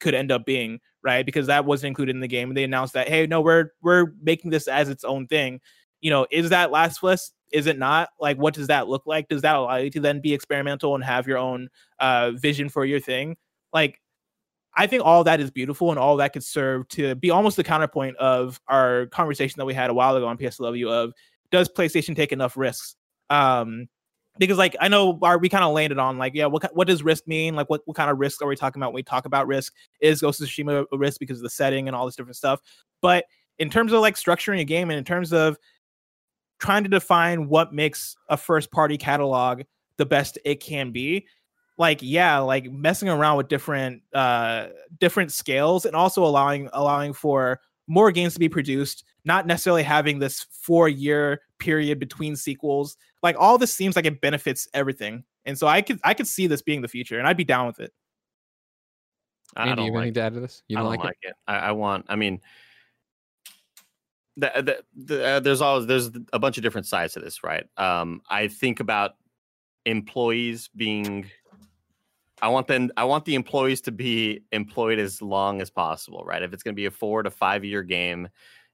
could 0.00 0.14
end 0.14 0.32
up 0.32 0.44
being, 0.44 0.80
right? 1.04 1.24
Because 1.24 1.46
that 1.46 1.64
wasn't 1.64 1.88
included 1.88 2.16
in 2.16 2.20
the 2.20 2.28
game. 2.28 2.48
And 2.48 2.56
they 2.56 2.64
announced 2.64 2.94
that, 2.94 3.08
hey, 3.08 3.26
no, 3.26 3.40
we're 3.40 3.70
we're 3.82 4.12
making 4.20 4.50
this 4.50 4.66
as 4.66 4.88
its 4.88 5.04
own 5.04 5.28
thing. 5.28 5.60
You 6.00 6.10
know, 6.10 6.26
is 6.30 6.50
that 6.50 6.72
Last 6.72 6.98
of 7.02 7.10
Us? 7.10 7.32
Is 7.52 7.66
it 7.66 7.78
not? 7.78 8.08
Like, 8.18 8.36
what 8.36 8.54
does 8.54 8.68
that 8.68 8.88
look 8.88 9.06
like? 9.06 9.28
Does 9.28 9.42
that 9.42 9.56
allow 9.56 9.76
you 9.76 9.90
to 9.90 10.00
then 10.00 10.20
be 10.20 10.32
experimental 10.32 10.94
and 10.94 11.04
have 11.04 11.26
your 11.26 11.38
own 11.38 11.68
uh, 11.98 12.32
vision 12.32 12.68
for 12.68 12.84
your 12.84 13.00
thing? 13.00 13.36
Like, 13.72 14.00
I 14.76 14.86
think 14.86 15.04
all 15.04 15.24
that 15.24 15.40
is 15.40 15.50
beautiful 15.50 15.90
and 15.90 15.98
all 15.98 16.16
that 16.16 16.32
could 16.32 16.44
serve 16.44 16.88
to 16.88 17.14
be 17.16 17.30
almost 17.30 17.56
the 17.56 17.64
counterpoint 17.64 18.16
of 18.16 18.60
our 18.68 19.06
conversation 19.06 19.58
that 19.58 19.66
we 19.66 19.74
had 19.74 19.90
a 19.90 19.94
while 19.94 20.16
ago 20.16 20.26
on 20.26 20.38
PSLW 20.38 20.90
of 20.90 21.12
does 21.50 21.68
PlayStation 21.68 22.16
take 22.16 22.32
enough 22.32 22.56
risks? 22.56 22.96
Um, 23.28 23.88
because 24.38 24.58
like 24.58 24.76
I 24.80 24.88
know 24.88 25.18
our, 25.22 25.38
we 25.38 25.48
kind 25.48 25.64
of 25.64 25.72
landed 25.72 25.98
on 25.98 26.16
like 26.16 26.34
yeah 26.34 26.46
what 26.46 26.74
what 26.74 26.86
does 26.86 27.02
risk 27.02 27.26
mean? 27.26 27.54
Like 27.54 27.68
what, 27.68 27.82
what 27.84 27.96
kind 27.96 28.10
of 28.10 28.18
risk 28.18 28.42
are 28.42 28.46
we 28.46 28.56
talking 28.56 28.80
about 28.80 28.92
when 28.92 29.00
we 29.00 29.02
talk 29.02 29.26
about 29.26 29.46
risk? 29.46 29.74
Is 30.00 30.20
Ghost 30.20 30.40
of 30.40 30.48
Tsushima 30.48 30.86
a 30.92 30.98
risk 30.98 31.20
because 31.20 31.38
of 31.38 31.42
the 31.42 31.50
setting 31.50 31.88
and 31.88 31.96
all 31.96 32.06
this 32.06 32.16
different 32.16 32.36
stuff? 32.36 32.60
But 33.02 33.24
in 33.58 33.70
terms 33.70 33.92
of 33.92 34.00
like 34.00 34.16
structuring 34.16 34.60
a 34.60 34.64
game 34.64 34.90
and 34.90 34.98
in 34.98 35.04
terms 35.04 35.32
of 35.32 35.58
trying 36.58 36.82
to 36.82 36.88
define 36.88 37.48
what 37.48 37.72
makes 37.72 38.16
a 38.28 38.36
first 38.36 38.70
party 38.70 38.96
catalog 38.96 39.62
the 39.96 40.06
best 40.06 40.38
it 40.44 40.60
can 40.60 40.90
be 40.90 41.26
like 41.76 41.98
yeah 42.02 42.38
like 42.38 42.70
messing 42.70 43.08
around 43.08 43.36
with 43.36 43.48
different 43.48 44.02
uh 44.14 44.68
different 44.98 45.32
scales 45.32 45.84
and 45.84 45.96
also 45.96 46.24
allowing 46.24 46.68
allowing 46.72 47.12
for 47.12 47.60
more 47.86 48.12
games 48.12 48.34
to 48.34 48.40
be 48.40 48.48
produced 48.48 49.04
not 49.24 49.46
necessarily 49.46 49.82
having 49.82 50.18
this 50.18 50.46
four 50.50 50.88
year 50.88 51.40
period 51.58 51.98
between 51.98 52.36
sequels 52.36 52.96
like 53.22 53.36
all 53.38 53.58
this 53.58 53.72
seems 53.72 53.96
like 53.96 54.06
it 54.06 54.20
benefits 54.20 54.68
everything 54.74 55.24
and 55.44 55.58
so 55.58 55.66
i 55.66 55.82
could 55.82 56.00
i 56.04 56.14
could 56.14 56.26
see 56.26 56.46
this 56.46 56.62
being 56.62 56.80
the 56.80 56.88
future 56.88 57.18
and 57.18 57.26
i'd 57.26 57.36
be 57.36 57.44
down 57.44 57.66
with 57.66 57.80
it 57.80 57.92
I 59.56 59.68
Andy, 59.68 59.76
don't 59.76 59.86
you 59.86 59.92
have 59.92 59.94
like 59.94 60.02
anything 60.02 60.14
to 60.14 60.20
add 60.20 60.34
to 60.34 60.40
this? 60.40 60.62
You 60.68 60.76
don't, 60.76 60.84
don't 60.84 61.04
like, 61.04 61.16
it. 61.22 61.34
I, 61.46 61.56
I 61.56 61.72
want. 61.72 62.06
I 62.08 62.16
mean, 62.16 62.40
the, 64.36 64.52
the, 64.56 65.04
the, 65.04 65.26
uh, 65.26 65.40
there's 65.40 65.60
always 65.60 65.86
there's 65.86 66.10
a 66.32 66.38
bunch 66.38 66.56
of 66.56 66.62
different 66.62 66.86
sides 66.86 67.14
to 67.14 67.20
this, 67.20 67.42
right? 67.42 67.64
Um, 67.76 68.22
I 68.28 68.48
think 68.48 68.80
about 68.80 69.12
employees 69.86 70.70
being. 70.76 71.30
I 72.42 72.48
want 72.48 72.68
them. 72.68 72.90
I 72.96 73.04
want 73.04 73.24
the 73.24 73.34
employees 73.34 73.80
to 73.82 73.92
be 73.92 74.44
employed 74.52 74.98
as 74.98 75.20
long 75.20 75.60
as 75.60 75.68
possible, 75.68 76.24
right? 76.24 76.42
If 76.42 76.52
it's 76.52 76.62
going 76.62 76.74
to 76.74 76.80
be 76.80 76.86
a 76.86 76.90
four 76.90 77.22
to 77.22 77.30
five 77.30 77.64
year 77.64 77.82
game, 77.82 78.28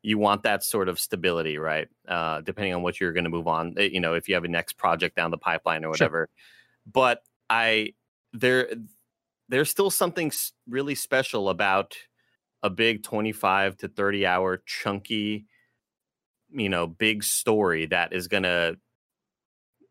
you 0.07 0.19
want 0.19 0.45
that 0.45 0.63
sort 0.63 0.89
of 0.89 1.01
stability, 1.01 1.59
right? 1.59 1.89
Uh, 2.07 2.41
depending 2.41 2.73
on 2.73 2.83
what 2.83 3.01
you're 3.01 3.13
going 3.13 3.25
to 3.25 3.31
move 3.31 3.49
on, 3.49 3.75
eh, 3.77 3.89
you 3.91 3.99
know, 3.99 4.15
if 4.15 4.29
you 4.29 4.37
have 4.37 4.45
a 4.45 4.49
next 4.49 4.75
project 4.75 5.17
down 5.17 5.33
the 5.33 5.37
pipeline 5.37 5.85
or 5.85 5.91
whatever. 5.91 6.29
Sure. 6.31 6.93
But 6.93 7.23
I 7.51 7.95
there 8.33 8.69
there's 9.49 9.69
still 9.69 9.91
something 9.91 10.31
really 10.69 10.95
special 10.95 11.49
about 11.49 11.97
a 12.63 12.71
big 12.71 13.03
25 13.03 13.79
to 13.79 13.89
30 13.89 14.27
hour 14.27 14.63
chunky 14.65 15.47
you 16.51 16.69
know 16.69 16.87
big 16.87 17.25
story 17.25 17.87
that 17.87 18.13
is 18.13 18.29
going 18.29 18.43
to 18.43 18.77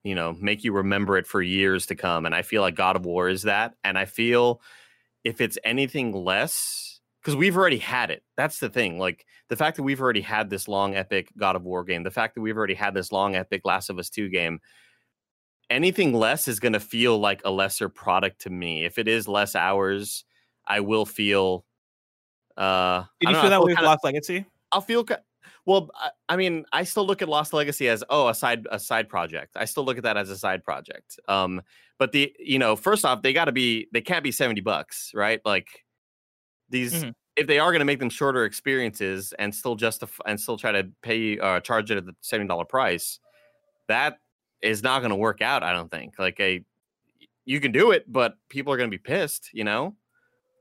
you 0.03 0.15
know 0.15 0.33
make 0.39 0.63
you 0.63 0.71
remember 0.71 1.17
it 1.17 1.27
for 1.27 1.41
years 1.41 1.85
to 1.85 1.95
come 1.95 2.25
and 2.25 2.33
i 2.33 2.41
feel 2.41 2.61
like 2.61 2.75
god 2.75 2.95
of 2.95 3.05
war 3.05 3.29
is 3.29 3.43
that 3.43 3.75
and 3.83 3.97
i 3.97 4.05
feel 4.05 4.61
if 5.23 5.41
it's 5.41 5.57
anything 5.63 6.11
less 6.11 6.84
because 7.25 7.35
we've 7.35 7.57
already 7.57 7.79
had 7.79 8.11
it 8.11 8.23
that's 8.37 8.59
the 8.59 8.69
thing 8.69 8.99
like 8.99 9.25
the 9.49 9.55
fact 9.55 9.77
that 9.77 9.83
we've 9.83 9.99
already 10.01 10.21
had 10.21 10.47
this 10.49 10.67
long 10.67 10.95
epic 10.95 11.29
god 11.37 11.55
of 11.55 11.63
war 11.63 11.83
game 11.83 12.03
the 12.03 12.11
fact 12.11 12.35
that 12.35 12.41
we've 12.41 12.57
already 12.57 12.75
had 12.75 12.93
this 12.93 13.11
long 13.11 13.35
epic 13.35 13.61
last 13.65 13.89
of 13.89 13.97
us 13.97 14.09
2 14.09 14.29
game 14.29 14.59
anything 15.71 16.13
less 16.13 16.47
is 16.47 16.59
going 16.59 16.73
to 16.73 16.79
feel 16.79 17.17
like 17.17 17.41
a 17.43 17.49
lesser 17.49 17.89
product 17.89 18.41
to 18.41 18.51
me 18.51 18.85
if 18.85 18.99
it 18.99 19.07
is 19.07 19.27
less 19.27 19.55
hours 19.55 20.23
i 20.67 20.79
will 20.79 21.05
feel 21.05 21.65
uh 22.57 23.03
did 23.19 23.29
you 23.29 23.33
know, 23.33 23.41
feel 23.41 23.49
that 23.49 23.61
with 23.63 23.75
kinda- 23.75 23.89
lost 23.89 24.03
legacy 24.03 24.45
I'll 24.71 24.81
feel 24.81 25.05
well. 25.65 25.89
I- 25.95 26.11
I 26.27 26.35
mean, 26.35 26.65
I 26.73 26.83
still 26.83 27.05
look 27.05 27.21
at 27.21 27.29
Lost 27.29 27.53
Legacy 27.53 27.87
as 27.87 28.03
oh 28.09 28.27
a 28.27 28.35
side 28.35 28.67
a 28.69 28.77
side 28.79 29.07
project. 29.07 29.55
I 29.55 29.65
still 29.65 29.85
look 29.85 29.97
at 29.97 30.03
that 30.03 30.17
as 30.17 30.29
a 30.29 30.37
side 30.37 30.63
project. 30.65 31.17
Um, 31.29 31.61
but 31.97 32.11
the 32.11 32.35
you 32.39 32.59
know 32.59 32.75
first 32.75 33.05
off 33.05 33.21
they 33.21 33.31
got 33.31 33.45
to 33.45 33.51
be 33.53 33.87
they 33.93 34.01
can't 34.01 34.23
be 34.23 34.31
seventy 34.33 34.59
bucks, 34.59 35.11
right? 35.13 35.39
Like 35.45 35.84
these 36.69 37.03
Mhm. 37.03 37.13
if 37.35 37.47
they 37.47 37.59
are 37.59 37.71
going 37.71 37.79
to 37.79 37.85
make 37.85 37.99
them 37.99 38.09
shorter 38.09 38.45
experiences 38.45 39.33
and 39.39 39.53
still 39.53 39.75
justify 39.75 40.23
and 40.25 40.39
still 40.39 40.57
try 40.57 40.71
to 40.71 40.89
pay 41.01 41.37
uh, 41.39 41.59
charge 41.59 41.91
it 41.91 41.97
at 41.97 42.05
the 42.05 42.15
seventy 42.21 42.47
dollar 42.47 42.65
price, 42.65 43.19
that 43.87 44.19
is 44.61 44.81
not 44.83 44.99
going 44.99 45.09
to 45.11 45.15
work 45.15 45.41
out. 45.41 45.63
I 45.63 45.73
don't 45.73 45.91
think. 45.91 46.17
Like 46.17 46.39
a 46.39 46.63
you 47.45 47.59
can 47.59 47.71
do 47.71 47.91
it, 47.91 48.11
but 48.11 48.35
people 48.49 48.73
are 48.73 48.77
going 48.77 48.89
to 48.89 48.97
be 48.97 49.01
pissed. 49.01 49.49
You 49.53 49.63
know. 49.63 49.95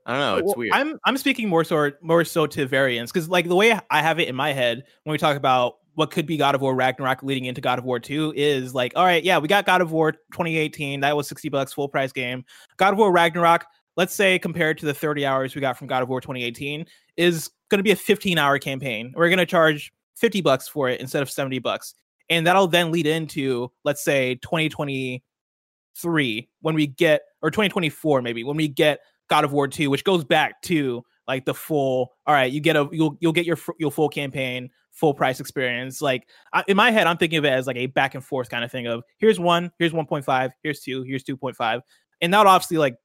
I 0.07 0.11
don't 0.11 0.19
know. 0.19 0.37
It's 0.37 0.45
Well, 0.45 0.55
weird. 0.57 0.73
I'm 0.73 0.99
I'm 1.05 1.17
speaking 1.17 1.49
more 1.49 1.63
so 1.63 1.91
more 2.01 2.23
so 2.23 2.45
to 2.45 2.67
variants 2.67 3.11
because 3.11 3.27
like 3.27 3.47
the 3.47 3.55
way 3.55 3.79
I 3.89 4.01
have 4.03 4.19
it 4.19 4.27
in 4.27 4.35
my 4.35 4.53
head 4.53 4.83
when 5.03 5.11
we 5.11 5.17
talk 5.17 5.35
about 5.35 5.77
what 5.95 6.11
could 6.11 6.25
be 6.27 6.37
God 6.37 6.53
of 6.53 6.61
War 6.61 6.75
Ragnarok 6.75 7.23
leading 7.23 7.45
into 7.45 7.61
God 7.61 7.79
of 7.79 7.85
War 7.85 8.01
2 8.01 8.33
is 8.35 8.75
like, 8.75 8.91
all 8.97 9.05
right, 9.05 9.23
yeah, 9.23 9.37
we 9.37 9.47
got 9.47 9.65
God 9.65 9.79
of 9.81 9.93
War 9.93 10.11
2018. 10.11 10.99
That 10.99 11.15
was 11.15 11.27
60 11.29 11.47
bucks 11.47 11.71
full 11.73 11.87
price 11.87 12.11
game. 12.11 12.43
God 12.75 12.91
of 12.91 12.99
War 12.99 13.13
Ragnarok, 13.13 13.65
let's 13.97 14.13
say 14.13 14.39
compared 14.39 14.77
to 14.79 14.85
the 14.85 14.93
30 14.93 15.25
hours 15.25 15.55
we 15.55 15.61
got 15.61 15.77
from 15.77 15.87
God 15.87 16.03
of 16.03 16.09
War 16.09 16.21
2018, 16.21 16.85
is 17.17 17.49
going 17.69 17.79
to 17.79 17.83
be 17.83 17.91
a 17.91 17.95
15 17.95 18.37
hour 18.37 18.59
campaign. 18.59 19.13
We're 19.15 19.29
going 19.29 19.39
to 19.39 19.45
charge 19.45 19.91
50 20.15 20.41
bucks 20.41 20.67
for 20.67 20.89
it 20.89 20.99
instead 20.99 21.21
of 21.21 21.29
70 21.29 21.59
bucks. 21.59 21.95
And 22.29 22.47
that'll 22.47 22.67
then 22.67 22.91
lead 22.91 23.07
into, 23.07 23.71
let's 23.83 24.03
say, 24.03 24.35
2023 24.35 26.49
when 26.61 26.75
we 26.75 26.87
get, 26.87 27.21
or 27.41 27.51
2024 27.51 28.21
maybe, 28.21 28.43
when 28.43 28.57
we 28.57 28.67
get 28.67 28.99
God 29.29 29.43
of 29.43 29.51
War 29.51 29.67
2, 29.67 29.89
which 29.89 30.03
goes 30.03 30.23
back 30.23 30.61
to 30.63 31.03
like 31.27 31.45
the 31.45 31.53
full, 31.53 32.13
all 32.25 32.33
right, 32.33 32.51
you 32.51 32.59
get 32.59 32.75
a, 32.75 32.87
you'll, 32.91 33.17
you'll 33.19 33.31
get 33.31 33.45
your, 33.45 33.57
your 33.79 33.91
full 33.91 34.09
campaign, 34.09 34.69
full 34.91 35.13
price 35.13 35.39
experience. 35.39 36.01
Like 36.01 36.27
I, 36.53 36.63
in 36.67 36.77
my 36.77 36.91
head, 36.91 37.05
I'm 37.05 37.17
thinking 37.17 37.37
of 37.37 37.45
it 37.45 37.53
as 37.53 37.67
like 37.67 37.77
a 37.77 37.87
back 37.87 38.15
and 38.15 38.23
forth 38.23 38.49
kind 38.49 38.63
of 38.63 38.71
thing 38.71 38.87
of 38.87 39.03
here's 39.17 39.39
one, 39.39 39.71
here's 39.77 39.93
1.5, 39.93 40.49
here's 40.63 40.79
two, 40.79 41.03
here's 41.03 41.23
2.5. 41.23 41.81
And 42.21 42.33
that 42.33 42.47
obviously 42.47 42.77
like 42.77 42.95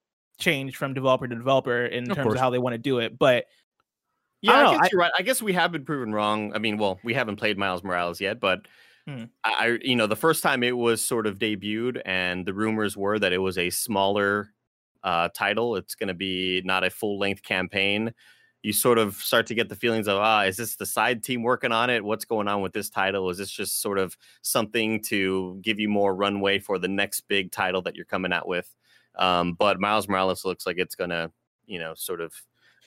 change 0.40 0.76
from 0.76 0.94
developer 0.94 1.28
to 1.28 1.34
developer 1.34 1.84
in 1.86 2.10
Of 2.10 2.16
terms 2.16 2.24
course. 2.24 2.34
of 2.36 2.40
how 2.40 2.50
they 2.50 2.58
want 2.58 2.74
to 2.74 2.78
do 2.78 2.98
it. 2.98 3.18
But 3.18 3.46
Yeah, 4.42 4.52
I 4.52 4.60
I, 4.68 4.70
guess 4.72 4.80
I- 4.84 4.88
you're 4.92 5.00
right. 5.00 5.12
I 5.18 5.22
guess 5.22 5.42
we 5.42 5.52
have 5.52 5.70
been 5.72 5.84
proven 5.84 6.12
wrong. 6.12 6.52
I 6.54 6.58
mean, 6.58 6.78
well, 6.78 6.98
we 7.04 7.12
haven't 7.14 7.36
played 7.36 7.58
Miles 7.58 7.84
Morales 7.84 8.20
yet, 8.20 8.40
but 8.40 8.66
Hmm. 9.06 9.24
I, 9.44 9.78
you 9.82 9.96
know, 9.96 10.06
the 10.06 10.14
first 10.16 10.42
time 10.42 10.62
it 10.62 10.76
was 10.76 11.02
sort 11.04 11.26
of 11.26 11.38
debuted, 11.38 12.02
and 12.04 12.44
the 12.46 12.52
rumors 12.52 12.96
were 12.98 13.18
that 13.18 13.32
it 13.32 13.38
was 13.38 13.56
a 13.56 13.70
smaller 13.70 14.52
uh, 15.02 15.30
title. 15.34 15.76
It's 15.76 15.94
going 15.94 16.08
to 16.08 16.14
be 16.14 16.60
not 16.66 16.84
a 16.84 16.90
full 16.90 17.18
length 17.18 17.42
campaign. 17.42 18.12
You 18.62 18.74
sort 18.74 18.98
of 18.98 19.16
start 19.16 19.46
to 19.46 19.54
get 19.54 19.70
the 19.70 19.74
feelings 19.74 20.06
of, 20.06 20.18
ah, 20.18 20.42
is 20.42 20.58
this 20.58 20.76
the 20.76 20.84
side 20.84 21.24
team 21.24 21.42
working 21.42 21.72
on 21.72 21.88
it? 21.88 22.04
What's 22.04 22.26
going 22.26 22.46
on 22.46 22.60
with 22.60 22.74
this 22.74 22.90
title? 22.90 23.30
Is 23.30 23.38
this 23.38 23.50
just 23.50 23.80
sort 23.80 23.96
of 23.98 24.14
something 24.42 25.02
to 25.04 25.58
give 25.62 25.80
you 25.80 25.88
more 25.88 26.14
runway 26.14 26.58
for 26.58 26.78
the 26.78 26.86
next 26.88 27.22
big 27.22 27.50
title 27.52 27.80
that 27.82 27.96
you're 27.96 28.04
coming 28.04 28.34
out 28.34 28.46
with? 28.46 28.74
Um, 29.20 29.52
but 29.52 29.78
Miles 29.78 30.08
Morales 30.08 30.44
looks 30.44 30.66
like 30.66 30.78
it's 30.78 30.96
going 30.96 31.10
to, 31.10 31.30
you 31.66 31.78
know, 31.78 31.94
sort 31.94 32.20
of 32.20 32.32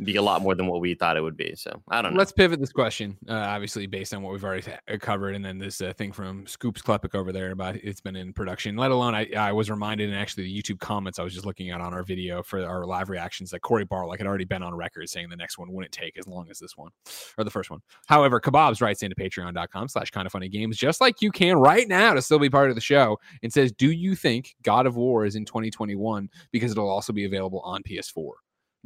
be 0.01 0.15
a 0.15 0.21
lot 0.21 0.41
more 0.41 0.55
than 0.55 0.67
what 0.67 0.81
we 0.81 0.95
thought 0.95 1.17
it 1.17 1.21
would 1.21 1.37
be. 1.37 1.53
So 1.55 1.81
I 1.89 2.01
don't 2.01 2.13
know. 2.13 2.19
Let's 2.19 2.31
pivot 2.31 2.59
this 2.59 2.71
question, 2.71 3.17
uh, 3.29 3.33
obviously 3.33 3.85
based 3.85 4.13
on 4.13 4.21
what 4.21 4.33
we've 4.33 4.43
already 4.43 4.65
covered, 4.99 5.35
and 5.35 5.43
then 5.43 5.57
this 5.57 5.81
uh, 5.81 5.93
thing 5.93 6.11
from 6.11 6.47
Scoops 6.47 6.81
Klepek 6.81 7.15
over 7.15 7.31
there 7.31 7.51
about 7.51 7.75
it's 7.75 8.01
been 8.01 8.15
in 8.15 8.33
production. 8.33 8.75
Let 8.75 8.91
alone, 8.91 9.13
I, 9.13 9.29
I 9.37 9.51
was 9.51 9.69
reminded 9.69 10.09
in 10.09 10.15
actually 10.15 10.43
the 10.43 10.61
YouTube 10.61 10.79
comments 10.79 11.19
I 11.19 11.23
was 11.23 11.33
just 11.33 11.45
looking 11.45 11.69
at 11.69 11.81
on 11.81 11.93
our 11.93 12.03
video 12.03 12.41
for 12.41 12.65
our 12.65 12.85
live 12.85 13.09
reactions 13.09 13.51
that 13.51 13.61
Cory 13.61 13.85
Barlog 13.85 14.17
had 14.17 14.27
already 14.27 14.45
been 14.45 14.63
on 14.63 14.73
record 14.73 15.09
saying 15.09 15.29
the 15.29 15.35
next 15.35 15.57
one 15.57 15.71
wouldn't 15.71 15.91
take 15.91 16.17
as 16.17 16.27
long 16.27 16.47
as 16.49 16.59
this 16.59 16.75
one 16.75 16.91
or 17.37 17.43
the 17.43 17.51
first 17.51 17.69
one. 17.69 17.81
However, 18.07 18.39
Kebabs 18.39 18.81
writes 18.81 19.03
into 19.03 19.15
patreon.com 19.15 19.87
slash 19.87 20.11
kind 20.11 20.25
of 20.25 20.31
funny 20.31 20.49
games, 20.49 20.77
just 20.77 21.01
like 21.01 21.21
you 21.21 21.31
can 21.31 21.57
right 21.57 21.87
now 21.87 22.13
to 22.13 22.21
still 22.21 22.39
be 22.39 22.49
part 22.49 22.69
of 22.69 22.75
the 22.75 22.81
show, 22.81 23.17
and 23.41 23.51
says, 23.51 23.71
Do 23.71 23.91
you 23.91 24.15
think 24.15 24.55
God 24.63 24.85
of 24.85 24.95
War 24.95 25.25
is 25.25 25.35
in 25.35 25.45
2021 25.45 26.29
because 26.51 26.71
it'll 26.71 26.89
also 26.89 27.13
be 27.13 27.25
available 27.25 27.61
on 27.61 27.83
PS4? 27.83 28.31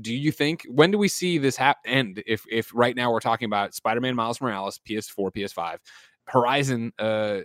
Do 0.02 0.14
you 0.14 0.32
think 0.32 0.65
when 0.69 0.91
do 0.91 0.98
we 0.98 1.07
see 1.07 1.38
this 1.38 1.56
hap- 1.56 1.80
end 1.86 2.22
if 2.28 2.44
if 2.52 2.72
right 2.74 2.95
now 2.95 3.11
we're 3.11 3.19
talking 3.19 3.45
about 3.48 3.74
spider-man 3.74 4.15
miles 4.15 4.40
morales 4.41 4.80
ps4 4.88 5.32
ps5 5.36 5.78
horizon 6.28 6.91
uh 6.99 7.40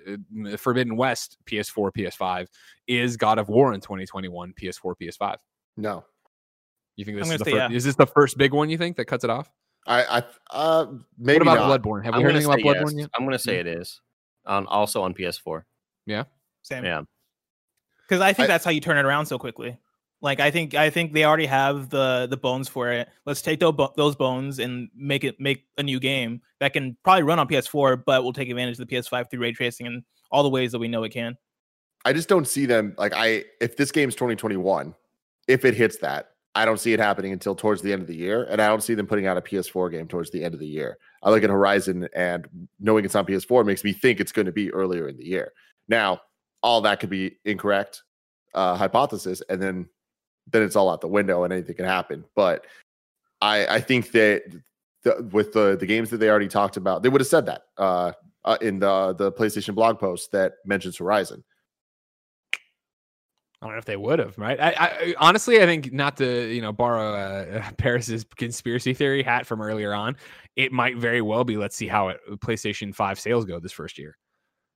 forbidden 0.58 0.96
west 0.96 1.38
ps4 1.46 1.90
ps5 1.96 2.48
is 2.88 3.16
god 3.16 3.38
of 3.38 3.48
war 3.48 3.72
in 3.72 3.80
2021 3.80 4.52
ps4 4.60 4.94
ps5 5.00 5.36
No, 5.76 6.04
you 6.96 7.04
think 7.04 7.16
this 7.18 7.30
is 7.30 7.38
the 7.38 7.44
say 7.44 7.50
fir- 7.52 7.56
yeah. 7.56 7.70
is 7.70 7.84
this 7.84 7.94
the 7.96 8.06
first 8.06 8.36
big 8.36 8.52
one 8.52 8.68
you 8.70 8.76
think 8.78 8.96
that 8.96 9.06
cuts 9.06 9.24
it 9.24 9.30
off 9.30 9.50
I, 9.86 10.18
I, 10.18 10.22
uh, 10.52 10.86
maybe 11.18 11.44
what 11.44 11.54
about 11.54 11.68
not. 11.68 11.82
bloodborne 11.82 12.04
have 12.04 12.14
I'm 12.14 12.18
we 12.20 12.24
heard 12.24 12.36
anything 12.36 12.52
about 12.52 12.58
say 12.60 12.62
bloodborne 12.64 12.92
yes. 12.92 13.00
yet 13.00 13.10
I'm 13.16 13.22
going 13.24 13.32
to 13.32 13.38
say 13.38 13.56
Mm. 13.56 13.60
it 13.60 13.66
is. 13.66 14.00
On 14.46 14.64
also 14.66 15.02
on 15.02 15.12
PS4. 15.14 15.62
Yeah. 16.06 16.24
same. 16.62 16.84
Yeah. 16.84 17.02
because 18.04 18.20
I 18.20 18.32
think 18.32 18.44
I- 18.44 18.46
that's 18.52 18.64
how 18.64 18.70
you 18.70 18.80
turn 18.80 18.96
it 18.96 19.04
around 19.04 19.26
so 19.26 19.38
quickly. 19.40 19.76
Like 20.22 20.38
I 20.38 20.52
think 20.52 20.74
I 20.74 20.88
think 20.88 21.12
they 21.12 21.24
already 21.24 21.46
have 21.46 21.90
the 21.90 22.28
the 22.30 22.36
bones 22.36 22.68
for 22.68 22.90
it. 22.90 23.08
Let's 23.26 23.42
take 23.42 23.58
those 23.58 23.74
those 23.96 24.14
bones 24.14 24.60
and 24.60 24.88
make 24.94 25.24
it 25.24 25.38
make 25.40 25.66
a 25.78 25.82
new 25.82 25.98
game 25.98 26.40
that 26.60 26.72
can 26.72 26.96
probably 27.02 27.24
run 27.24 27.40
on 27.40 27.48
PS4, 27.48 28.04
but 28.06 28.22
will 28.22 28.32
take 28.32 28.48
advantage 28.48 28.78
of 28.78 28.86
the 28.86 28.96
PS5 28.96 29.28
through 29.28 29.40
ray 29.40 29.52
tracing 29.52 29.88
and 29.88 30.04
all 30.30 30.44
the 30.44 30.48
ways 30.48 30.70
that 30.72 30.78
we 30.78 30.86
know 30.86 31.02
it 31.02 31.10
can. 31.10 31.36
I 32.04 32.12
just 32.12 32.28
don't 32.28 32.46
see 32.46 32.66
them 32.66 32.94
like 32.98 33.12
I 33.14 33.44
if 33.60 33.76
this 33.76 33.90
game's 33.90 34.14
2021, 34.14 34.94
if 35.48 35.64
it 35.64 35.74
hits 35.74 35.98
that, 35.98 36.30
I 36.54 36.64
don't 36.64 36.78
see 36.78 36.92
it 36.92 37.00
happening 37.00 37.32
until 37.32 37.56
towards 37.56 37.82
the 37.82 37.92
end 37.92 38.02
of 38.02 38.08
the 38.08 38.14
year, 38.14 38.44
and 38.44 38.60
I 38.62 38.68
don't 38.68 38.82
see 38.82 38.94
them 38.94 39.08
putting 39.08 39.26
out 39.26 39.36
a 39.36 39.42
PS4 39.42 39.90
game 39.90 40.06
towards 40.06 40.30
the 40.30 40.44
end 40.44 40.54
of 40.54 40.60
the 40.60 40.66
year. 40.66 40.98
I 41.24 41.30
look 41.30 41.42
at 41.42 41.50
Horizon, 41.50 42.08
and 42.14 42.46
knowing 42.78 43.04
it's 43.04 43.14
on 43.16 43.26
PS4 43.26 43.64
makes 43.64 43.82
me 43.82 43.92
think 43.92 44.20
it's 44.20 44.32
going 44.32 44.46
to 44.46 44.52
be 44.52 44.72
earlier 44.72 45.08
in 45.08 45.16
the 45.16 45.24
year. 45.24 45.52
Now, 45.88 46.20
all 46.62 46.80
that 46.82 47.00
could 47.00 47.10
be 47.10 47.38
incorrect 47.44 48.02
uh, 48.54 48.76
hypothesis, 48.76 49.42
and 49.48 49.60
then 49.60 49.88
then 50.50 50.62
it's 50.62 50.76
all 50.76 50.90
out 50.90 51.00
the 51.00 51.08
window, 51.08 51.44
and 51.44 51.52
anything 51.52 51.76
can 51.76 51.84
happen. 51.84 52.24
But 52.34 52.66
I 53.40 53.66
I 53.66 53.80
think 53.80 54.12
that 54.12 54.42
the, 55.02 55.28
with 55.32 55.52
the 55.52 55.76
the 55.78 55.86
games 55.86 56.10
that 56.10 56.18
they 56.18 56.28
already 56.28 56.48
talked 56.48 56.76
about, 56.76 57.02
they 57.02 57.08
would 57.08 57.20
have 57.20 57.28
said 57.28 57.46
that 57.46 57.62
uh, 57.76 58.12
uh, 58.44 58.58
in 58.60 58.78
the 58.78 59.14
the 59.14 59.32
PlayStation 59.32 59.74
blog 59.74 59.98
post 59.98 60.32
that 60.32 60.54
mentions 60.64 60.96
Horizon. 60.98 61.44
I 63.60 63.66
don't 63.66 63.74
know 63.74 63.78
if 63.78 63.84
they 63.84 63.96
would 63.96 64.18
have, 64.18 64.36
right? 64.38 64.58
I, 64.58 64.70
I, 64.76 65.14
honestly, 65.18 65.62
I 65.62 65.66
think 65.66 65.92
not 65.92 66.16
to 66.16 66.52
you 66.52 66.60
know 66.60 66.72
borrow 66.72 67.14
uh, 67.14 67.70
Parris's 67.78 68.24
conspiracy 68.36 68.92
theory 68.92 69.22
hat 69.22 69.46
from 69.46 69.62
earlier 69.62 69.94
on. 69.94 70.16
It 70.56 70.72
might 70.72 70.96
very 70.96 71.22
well 71.22 71.44
be. 71.44 71.56
Let's 71.56 71.76
see 71.76 71.86
how 71.86 72.08
it, 72.08 72.20
PlayStation 72.40 72.92
Five 72.92 73.20
sales 73.20 73.44
go 73.44 73.60
this 73.60 73.72
first 73.72 73.98
year, 73.98 74.16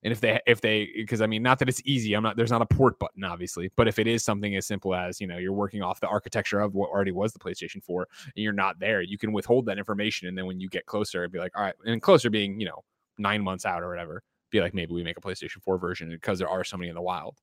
and 0.02 0.12
if 0.12 0.20
they 0.20 0.40
if 0.46 0.60
they 0.60 0.90
because 0.94 1.20
I 1.20 1.26
mean 1.26 1.42
not 1.42 1.58
that 1.58 1.68
it's 1.68 1.82
easy. 1.84 2.14
I'm 2.14 2.22
not 2.22 2.36
there's 2.36 2.50
not 2.50 2.62
a 2.62 2.66
port 2.66 2.98
button 2.98 3.24
obviously, 3.24 3.70
but 3.76 3.88
if 3.88 3.98
it 3.98 4.06
is 4.06 4.24
something 4.24 4.54
as 4.56 4.66
simple 4.66 4.94
as 4.94 5.20
you 5.20 5.26
know 5.26 5.38
you're 5.38 5.52
working 5.52 5.82
off 5.82 6.00
the 6.00 6.08
architecture 6.08 6.60
of 6.60 6.74
what 6.74 6.90
already 6.90 7.12
was 7.12 7.32
the 7.32 7.38
PlayStation 7.38 7.82
Four, 7.82 8.06
and 8.24 8.42
you're 8.42 8.52
not 8.52 8.78
there, 8.78 9.00
you 9.00 9.18
can 9.18 9.32
withhold 9.32 9.66
that 9.66 9.78
information, 9.78 10.28
and 10.28 10.36
then 10.36 10.46
when 10.46 10.60
you 10.60 10.68
get 10.68 10.86
closer, 10.86 11.22
it'd 11.22 11.32
be 11.32 11.38
like 11.38 11.56
all 11.56 11.64
right, 11.64 11.74
and 11.84 12.00
closer 12.02 12.30
being 12.30 12.60
you 12.60 12.66
know 12.66 12.84
nine 13.18 13.42
months 13.42 13.64
out 13.64 13.82
or 13.82 13.88
whatever, 13.88 14.22
be 14.50 14.60
like 14.60 14.74
maybe 14.74 14.92
we 14.92 15.02
make 15.02 15.16
a 15.16 15.20
PlayStation 15.20 15.62
Four 15.62 15.78
version 15.78 16.10
because 16.10 16.38
there 16.38 16.48
are 16.48 16.64
so 16.64 16.76
many 16.76 16.88
in 16.88 16.94
the 16.94 17.02
wild. 17.02 17.36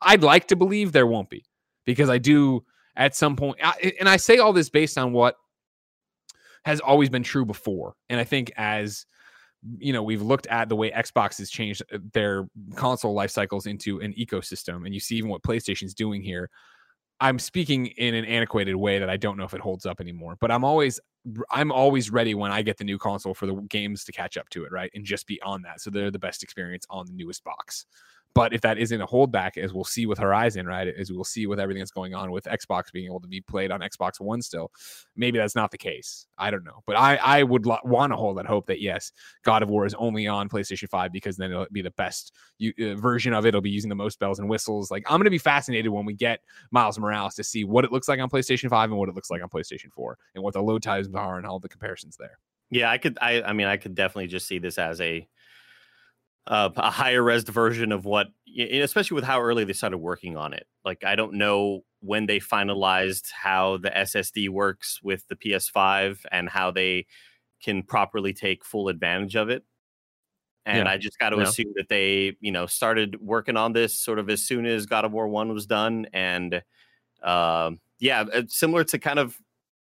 I'd 0.00 0.22
like 0.22 0.48
to 0.48 0.56
believe 0.56 0.92
there 0.92 1.06
won't 1.06 1.30
be 1.30 1.44
because 1.84 2.08
I 2.08 2.18
do 2.18 2.64
at 2.96 3.14
some 3.14 3.36
point, 3.36 3.58
I, 3.62 3.92
and 4.00 4.08
I 4.08 4.16
say 4.16 4.38
all 4.38 4.52
this 4.52 4.70
based 4.70 4.98
on 4.98 5.12
what 5.12 5.36
has 6.64 6.80
always 6.80 7.08
been 7.08 7.22
true 7.22 7.44
before. 7.44 7.94
And 8.08 8.20
I 8.20 8.24
think 8.24 8.52
as 8.56 9.06
you 9.78 9.92
know, 9.92 10.02
we've 10.02 10.22
looked 10.22 10.46
at 10.46 10.68
the 10.68 10.76
way 10.76 10.90
Xbox 10.90 11.38
has 11.38 11.50
changed 11.50 11.82
uh, 11.92 11.98
their 12.12 12.46
console 12.74 13.14
life 13.14 13.30
cycles 13.30 13.66
into 13.66 14.00
an 14.00 14.14
ecosystem, 14.14 14.84
and 14.84 14.94
you 14.94 15.00
see 15.00 15.16
even 15.16 15.30
what 15.30 15.42
PlayStation's 15.42 15.94
doing 15.94 16.22
here. 16.22 16.50
I'm 17.20 17.40
speaking 17.40 17.86
in 17.86 18.14
an 18.14 18.24
antiquated 18.24 18.76
way 18.76 19.00
that 19.00 19.10
I 19.10 19.16
don't 19.16 19.36
know 19.36 19.44
if 19.44 19.52
it 19.52 19.60
holds 19.60 19.86
up 19.86 20.00
anymore, 20.00 20.36
but 20.40 20.52
I'm 20.52 20.64
always 20.64 21.00
I'm 21.50 21.72
always 21.72 22.10
ready 22.10 22.34
when 22.34 22.52
I 22.52 22.62
get 22.62 22.78
the 22.78 22.84
new 22.84 22.98
console 22.98 23.34
for 23.34 23.46
the 23.46 23.54
games 23.68 24.04
to 24.04 24.12
catch 24.12 24.36
up 24.36 24.48
to 24.50 24.64
it, 24.64 24.72
right? 24.72 24.90
And 24.94 25.04
just 25.04 25.26
be 25.26 25.40
on 25.42 25.62
that. 25.62 25.80
So 25.80 25.90
they're 25.90 26.12
the 26.12 26.18
best 26.18 26.42
experience 26.42 26.86
on 26.90 27.06
the 27.06 27.12
newest 27.12 27.42
box. 27.42 27.86
But 28.34 28.52
if 28.52 28.60
that 28.60 28.78
isn't 28.78 29.00
a 29.00 29.06
holdback, 29.06 29.56
as 29.56 29.72
we'll 29.72 29.84
see 29.84 30.06
with 30.06 30.18
Horizon, 30.18 30.66
right, 30.66 30.86
as 30.86 31.10
we'll 31.10 31.24
see 31.24 31.46
with 31.46 31.58
everything 31.58 31.80
that's 31.80 31.90
going 31.90 32.14
on 32.14 32.30
with 32.30 32.44
Xbox 32.44 32.92
being 32.92 33.06
able 33.06 33.20
to 33.20 33.26
be 33.26 33.40
played 33.40 33.70
on 33.70 33.80
Xbox 33.80 34.20
One 34.20 34.42
still, 34.42 34.70
maybe 35.16 35.38
that's 35.38 35.56
not 35.56 35.70
the 35.70 35.78
case. 35.78 36.26
I 36.36 36.50
don't 36.50 36.64
know, 36.64 36.82
but 36.86 36.96
I 36.96 37.16
I 37.16 37.42
would 37.42 37.66
lo- 37.66 37.78
want 37.84 38.12
to 38.12 38.16
hold 38.16 38.38
that 38.38 38.46
hope 38.46 38.66
that 38.66 38.80
yes, 38.80 39.12
God 39.42 39.62
of 39.62 39.70
War 39.70 39.86
is 39.86 39.94
only 39.94 40.26
on 40.28 40.48
PlayStation 40.48 40.88
Five 40.88 41.12
because 41.12 41.36
then 41.36 41.50
it'll 41.50 41.66
be 41.72 41.82
the 41.82 41.90
best 41.92 42.32
uh, 42.62 42.94
version 42.94 43.32
of 43.32 43.44
it. 43.44 43.48
It'll 43.48 43.60
be 43.60 43.70
using 43.70 43.88
the 43.88 43.94
most 43.94 44.20
bells 44.20 44.38
and 44.38 44.48
whistles. 44.48 44.90
Like 44.90 45.04
I'm 45.06 45.18
going 45.18 45.24
to 45.24 45.30
be 45.30 45.38
fascinated 45.38 45.90
when 45.90 46.04
we 46.04 46.14
get 46.14 46.40
Miles 46.70 46.98
Morales 46.98 47.34
to 47.36 47.44
see 47.44 47.64
what 47.64 47.84
it 47.84 47.92
looks 47.92 48.08
like 48.08 48.20
on 48.20 48.30
PlayStation 48.30 48.70
Five 48.70 48.90
and 48.90 48.98
what 48.98 49.08
it 49.08 49.14
looks 49.14 49.30
like 49.30 49.42
on 49.42 49.48
PlayStation 49.48 49.92
Four, 49.92 50.18
and 50.34 50.44
what 50.44 50.54
the 50.54 50.62
load 50.62 50.82
times 50.82 51.08
are 51.14 51.38
and 51.38 51.46
all 51.46 51.58
the 51.58 51.68
comparisons 51.68 52.16
there. 52.16 52.38
Yeah, 52.70 52.90
I 52.90 52.98
could. 52.98 53.18
I 53.20 53.42
I 53.42 53.52
mean, 53.52 53.66
I 53.66 53.76
could 53.78 53.94
definitely 53.94 54.26
just 54.26 54.46
see 54.46 54.58
this 54.58 54.78
as 54.78 55.00
a 55.00 55.26
uh, 56.48 56.70
a 56.76 56.90
higher 56.90 57.22
res 57.22 57.44
version 57.44 57.92
of 57.92 58.04
what, 58.04 58.28
especially 58.58 59.14
with 59.14 59.24
how 59.24 59.40
early 59.40 59.64
they 59.64 59.74
started 59.74 59.98
working 59.98 60.36
on 60.36 60.54
it. 60.54 60.66
Like, 60.84 61.04
I 61.04 61.14
don't 61.14 61.34
know 61.34 61.82
when 62.00 62.26
they 62.26 62.40
finalized 62.40 63.30
how 63.30 63.76
the 63.76 63.90
SSD 63.90 64.48
works 64.48 65.00
with 65.02 65.28
the 65.28 65.36
PS5 65.36 66.24
and 66.32 66.48
how 66.48 66.70
they 66.70 67.06
can 67.62 67.82
properly 67.82 68.32
take 68.32 68.64
full 68.64 68.88
advantage 68.88 69.36
of 69.36 69.50
it. 69.50 69.64
And 70.64 70.86
yeah. 70.86 70.92
I 70.92 70.96
just 70.96 71.18
got 71.18 71.30
to 71.30 71.36
yeah. 71.36 71.42
assume 71.42 71.72
that 71.76 71.88
they, 71.88 72.36
you 72.40 72.52
know, 72.52 72.66
started 72.66 73.20
working 73.20 73.56
on 73.56 73.72
this 73.72 73.98
sort 73.98 74.18
of 74.18 74.28
as 74.30 74.42
soon 74.42 74.64
as 74.64 74.86
God 74.86 75.04
of 75.04 75.12
War 75.12 75.28
One 75.28 75.52
was 75.52 75.66
done, 75.66 76.06
and 76.12 76.62
uh, 77.22 77.70
yeah, 77.98 78.24
similar 78.48 78.84
to 78.84 78.98
kind 78.98 79.18
of, 79.18 79.36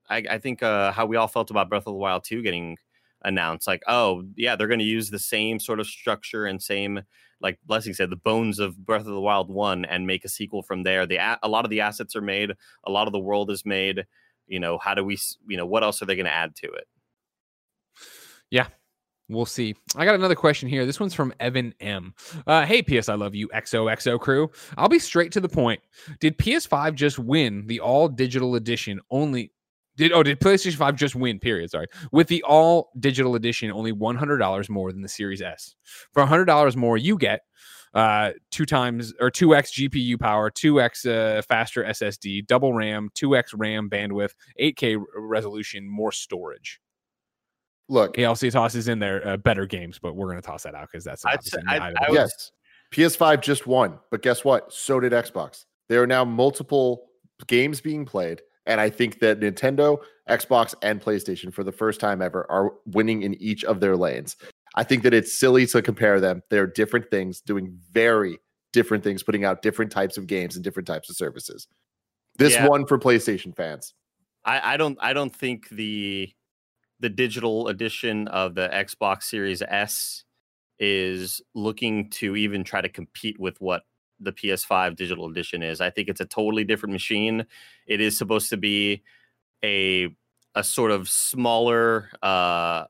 I, 0.10 0.24
I 0.30 0.38
think 0.40 0.64
uh, 0.64 0.94
how 0.94 1.06
we 1.06 1.18
all 1.18 1.28
felt 1.28 1.52
about 1.52 1.70
Breath 1.70 1.82
of 1.86 1.94
the 1.94 2.00
Wild 2.00 2.24
Two 2.24 2.42
getting 2.42 2.78
announce 3.24 3.68
like 3.68 3.84
oh 3.88 4.24
yeah 4.36 4.56
they're 4.56 4.68
going 4.68 4.80
to 4.80 4.86
use 4.86 5.10
the 5.10 5.20
same 5.20 5.60
sort 5.60 5.80
of 5.80 5.88
structure 5.88 6.46
and 6.46 6.62
same 6.62 7.02
like 7.42 7.58
blessing 7.66 7.94
said 7.94 8.10
the 8.10 8.16
bones 8.16 8.60
of 8.60 8.78
breath 8.86 9.02
of 9.02 9.08
the 9.08 9.20
wild 9.20 9.50
1 9.50 9.86
and 9.86 10.08
make 10.08 10.24
a 10.24 10.30
sequel 10.30 10.64
from 10.64 10.84
there 10.84 11.06
the 11.06 11.18
a 11.44 11.50
lot 11.50 11.66
of 11.66 11.70
the 11.70 11.82
assets 11.82 12.16
are 12.16 12.22
made 12.22 12.52
a 12.86 12.92
lot 12.92 13.08
of 13.08 13.14
the 13.14 13.20
world 13.20 13.52
is 13.52 13.66
made 13.66 14.06
you 14.48 14.60
know 14.60 14.78
how 14.78 14.94
do 14.94 15.04
we 15.04 15.18
you 15.48 15.58
know 15.58 15.66
what 15.66 15.84
else 15.84 16.02
are 16.02 16.06
they 16.06 16.16
going 16.16 16.26
to 16.26 16.34
add 16.34 16.56
to 16.56 16.68
it 16.68 16.88
yeah 18.50 18.68
We'll 19.30 19.46
see. 19.46 19.76
I 19.96 20.06
got 20.06 20.16
another 20.16 20.36
question 20.36 20.68
here. 20.68 20.88
This 20.88 21.00
one's 21.00 21.14
from 21.14 21.34
Evan 21.40 21.76
M. 21.80 22.16
Uh, 22.48 22.66
hey, 22.66 22.82
PS, 22.82 23.10
I 23.10 23.14
love 23.14 23.36
you, 23.36 23.48
XOXO 23.50 24.20
crew. 24.20 24.50
I'll 24.76 24.90
be 24.90 24.98
straight 24.98 25.32
to 25.34 25.40
the 25.40 25.48
point. 25.48 25.82
Did 26.20 26.40
PS5 26.40 26.96
just 26.96 27.20
win 27.20 27.68
the 27.68 27.80
all 27.80 28.08
digital 28.08 28.56
edition 28.56 29.00
only 29.12 29.52
did 30.00 30.14
oh 30.14 30.24
did 30.24 30.40
PlayStation 30.40 30.76
5 30.76 30.96
just 30.96 31.14
win? 31.14 31.40
Period. 31.40 31.70
Sorry. 31.70 31.88
With 32.14 32.28
the 32.30 32.42
all 32.44 32.90
digital 33.00 33.36
edition, 33.36 33.70
only 33.70 33.92
$100 33.92 34.70
more 34.70 34.92
than 34.94 35.02
the 35.02 35.10
Series 35.10 35.42
S. 35.42 35.76
For 36.14 36.26
$100 36.26 36.76
more, 36.76 36.98
you 36.98 37.18
get 37.18 37.42
uh 37.94 38.32
two 38.52 38.66
times 38.66 39.14
or 39.20 39.30
2x 39.30 39.90
GPU 39.90 40.20
power, 40.20 40.50
2x 40.50 41.06
uh, 41.06 41.42
faster 41.42 41.84
SSD, 41.84 42.48
double 42.48 42.74
RAM, 42.74 43.10
2x 43.16 43.50
RAM 43.56 43.90
bandwidth, 43.90 44.34
8K 44.60 45.04
resolution, 45.16 45.88
more 45.90 46.14
storage. 46.14 46.80
Look, 47.90 48.16
KLC 48.16 48.52
tosses 48.52 48.88
in 48.88 49.00
there 49.00 49.28
uh, 49.28 49.38
better 49.38 49.66
games, 49.66 50.00
but 50.00 50.16
we're 50.16 50.28
going 50.28 50.42
to 50.42 50.48
toss 50.48 50.64
that 50.64 50.76
out 50.76 50.88
because 50.90 51.04
that's 51.04 51.26
I, 51.26 51.38
I, 51.68 51.78
I, 51.78 51.94
yes. 52.12 52.52
PS5 52.94 53.42
just 53.42 53.68
won, 53.68 54.00
but 54.12 54.22
guess 54.22 54.46
what? 54.46 54.72
So 54.72 55.00
did 55.00 55.12
Xbox. 55.12 55.66
There 55.90 56.02
are 56.02 56.08
now 56.08 56.24
multiple 56.24 57.08
games 57.48 57.82
being 57.82 58.06
played 58.06 58.42
and 58.70 58.80
I 58.80 58.90
think 58.92 59.20
that 59.20 59.40
Nintendo, 59.40 59.98
Xbox, 60.30 60.76
and 60.84 61.02
PlayStation, 61.02 61.52
for 61.52 61.64
the 61.64 61.72
first 61.72 62.00
time 62.00 62.22
ever, 62.22 62.50
are 62.52 62.72
winning 62.86 63.24
in 63.24 63.34
each 63.42 63.64
of 63.64 63.80
their 63.80 63.98
lanes. 63.98 64.38
I 64.76 64.84
think 64.84 65.02
that 65.04 65.14
it's 65.14 65.38
silly 65.38 65.66
to 65.66 65.82
compare 65.82 66.20
them. 66.20 66.44
They're 66.52 66.68
different 66.68 67.10
things, 67.10 67.42
doing 67.42 67.80
very 67.92 68.38
different 68.72 69.04
things, 69.04 69.24
putting 69.24 69.44
out 69.44 69.64
different 69.64 69.92
types 69.92 70.18
of 70.18 70.28
games 70.28 70.56
and 70.56 70.64
different 70.64 70.86
types 70.86 71.10
of 71.10 71.16
services. 71.16 71.68
This 72.38 72.54
yeah. 72.54 72.68
one 72.68 72.86
for 72.86 73.00
PlayStation 73.00 73.56
fans. 73.56 73.96
I, 74.46 74.76
I 74.76 74.78
don't 74.78 74.98
I 75.02 75.14
don't 75.14 75.36
think 75.36 75.68
the 75.70 76.32
the 77.00 77.10
digital 77.10 77.70
edition 77.70 78.28
of 78.28 78.54
the 78.54 78.70
Xbox 78.72 79.24
Series 79.24 79.64
S 79.64 80.26
is 80.78 81.42
looking 81.56 82.12
to 82.12 82.36
even 82.36 82.64
try 82.64 82.82
to 82.82 82.90
compete 82.90 83.40
with 83.40 83.60
what 83.60 83.82
the 84.20 84.32
PS5 84.32 84.96
digital 84.96 85.30
edition 85.30 85.64
is. 85.64 85.82
I 85.82 85.90
think 85.90 86.10
it's 86.10 86.22
a 86.22 86.26
totally 86.26 86.64
different 86.64 86.94
machine. 86.94 87.46
It 87.88 88.02
is 88.02 88.18
supposed 88.18 88.50
to 88.50 88.58
be 88.58 89.04
a 89.64 90.10
a 90.56 90.64
sort 90.64 90.92
of 90.92 91.08
smaller 91.08 92.10
uh 92.24 92.86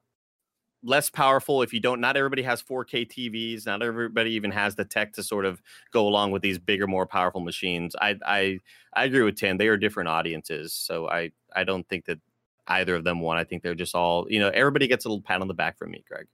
less 0.82 1.10
powerful 1.10 1.62
if 1.62 1.74
you 1.74 1.80
don't 1.80 2.00
not 2.00 2.16
everybody 2.16 2.42
has 2.42 2.64
4K 2.64 3.06
TVs, 3.08 3.66
not 3.66 3.84
everybody 3.84 4.32
even 4.32 4.52
has 4.52 4.76
the 4.76 4.86
tech 4.86 5.14
to 5.14 5.24
sort 5.24 5.46
of 5.46 5.62
go 5.92 6.08
along 6.08 6.32
with 6.32 6.42
these 6.42 6.58
bigger 6.58 6.88
more 6.88 7.06
powerful 7.06 7.42
machines. 7.42 7.96
I 8.00 8.18
I 8.26 8.60
I 8.94 9.06
agree 9.06 9.24
with 9.24 9.36
Tim. 9.36 9.58
They 9.58 9.68
are 9.68 9.78
different 9.78 10.10
audiences. 10.10 10.74
So 10.74 11.10
I 11.10 11.32
I 11.56 11.64
don't 11.64 11.88
think 11.90 12.06
that 12.06 12.20
either 12.68 12.96
of 12.96 13.04
them 13.04 13.20
won. 13.20 13.38
I 13.38 13.44
think 13.44 13.64
they're 13.64 13.76
just 13.76 13.96
all, 13.96 14.26
you 14.30 14.40
know, 14.40 14.50
everybody 14.50 14.88
gets 14.88 15.06
a 15.06 15.10
little 15.10 15.22
pat 15.22 15.42
on 15.42 15.48
the 15.48 15.54
back 15.54 15.78
from 15.78 15.92
me, 15.92 16.04
Greg. 16.08 16.28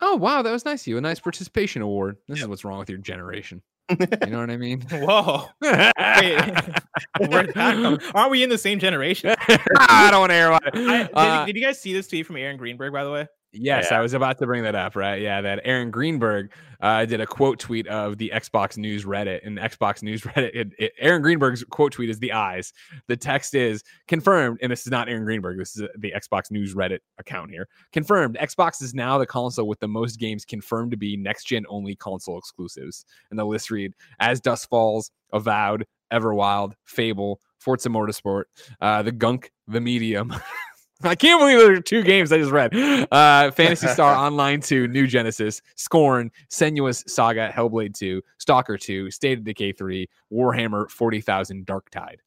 Oh 0.00 0.16
wow, 0.16 0.42
that 0.42 0.52
was 0.52 0.64
nice 0.64 0.82
of 0.82 0.88
you. 0.88 0.98
A 0.98 1.00
nice 1.00 1.20
participation 1.20 1.80
award. 1.82 2.16
This 2.28 2.40
is 2.40 2.48
what's 2.48 2.64
wrong 2.64 2.78
with 2.78 2.90
your 2.90 2.98
generation. 2.98 3.62
You 3.90 3.96
know 4.26 4.38
what 4.40 4.50
I 4.50 4.56
mean? 4.56 4.80
Whoa. 4.90 5.48
Wait, 5.62 7.56
Aren't 8.14 8.30
we 8.30 8.42
in 8.42 8.50
the 8.50 8.58
same 8.58 8.78
generation? 8.78 9.34
I 9.38 10.08
don't 10.10 10.20
want 10.20 10.30
to 10.30 10.34
hear 10.34 10.48
about 10.48 10.66
it. 10.66 10.74
I, 10.74 10.98
did, 10.98 11.10
uh, 11.14 11.46
did, 11.46 11.56
you 11.56 11.62
guys 11.62 11.80
see 11.80 11.92
this 11.92 12.08
tweet 12.08 12.26
from 12.26 12.36
Aaron 12.36 12.56
Greenberg, 12.56 12.92
by 12.92 13.04
the 13.04 13.10
way? 13.10 13.26
Yes, 13.52 13.88
yeah. 13.90 13.98
I 13.98 14.00
was 14.00 14.14
about 14.14 14.38
to 14.38 14.46
bring 14.46 14.62
that 14.62 14.74
up, 14.74 14.96
right? 14.96 15.20
Yeah, 15.20 15.42
that 15.42 15.60
Aaron 15.64 15.90
Greenberg 15.90 16.50
uh, 16.80 17.04
did 17.04 17.20
a 17.20 17.26
quote 17.26 17.58
tweet 17.58 17.86
of 17.86 18.16
the 18.16 18.32
Xbox 18.34 18.78
News 18.78 19.04
Reddit, 19.04 19.46
and 19.46 19.58
Xbox 19.58 20.02
News 20.02 20.22
Reddit. 20.22 20.50
It, 20.54 20.72
it, 20.78 20.92
Aaron 20.98 21.20
Greenberg's 21.20 21.62
quote 21.64 21.92
tweet 21.92 22.08
is 22.08 22.18
the 22.18 22.32
eyes. 22.32 22.72
The 23.08 23.16
text 23.16 23.54
is 23.54 23.82
confirmed, 24.08 24.58
and 24.62 24.72
this 24.72 24.86
is 24.86 24.90
not 24.90 25.08
Aaron 25.10 25.24
Greenberg. 25.24 25.58
This 25.58 25.76
is 25.76 25.86
the 25.98 26.12
Xbox 26.12 26.50
News 26.50 26.74
Reddit 26.74 27.00
account 27.18 27.50
here. 27.50 27.68
Confirmed. 27.92 28.38
Xbox 28.40 28.82
is 28.82 28.94
now 28.94 29.18
the 29.18 29.26
console 29.26 29.68
with 29.68 29.80
the 29.80 29.88
most 29.88 30.18
games 30.18 30.46
confirmed 30.46 30.90
to 30.92 30.96
be 30.96 31.16
next 31.18 31.44
gen 31.44 31.64
only 31.68 31.94
console 31.94 32.38
exclusives. 32.38 33.04
And 33.30 33.38
the 33.38 33.44
list 33.44 33.70
read: 33.70 33.92
As 34.18 34.40
Dust 34.40 34.68
Falls, 34.70 35.10
Avowed, 35.34 35.84
Everwild, 36.10 36.72
Fable, 36.84 37.40
Forza 37.58 37.90
Motorsport, 37.90 38.44
uh, 38.80 39.02
the 39.02 39.12
Gunk, 39.12 39.52
the 39.68 39.80
Medium. 39.80 40.32
I 41.04 41.14
can't 41.14 41.40
believe 41.40 41.58
there 41.58 41.72
are 41.72 41.80
two 41.80 42.02
games 42.02 42.32
I 42.32 42.38
just 42.38 42.50
read. 42.52 42.74
Uh, 43.10 43.50
Phantasy 43.52 43.86
Star 43.88 44.14
Online 44.14 44.60
2, 44.60 44.88
New 44.88 45.06
Genesis, 45.06 45.62
Scorn, 45.76 46.30
Senua's 46.50 47.02
Saga, 47.12 47.50
Hellblade 47.54 47.94
2, 47.94 48.22
Stalker 48.38 48.76
2, 48.76 49.10
State 49.10 49.38
of 49.38 49.44
Decay 49.44 49.72
3, 49.72 50.08
Warhammer 50.32 50.90
40,000 50.90 51.66
Dark 51.66 51.90
Tide. 51.90 52.20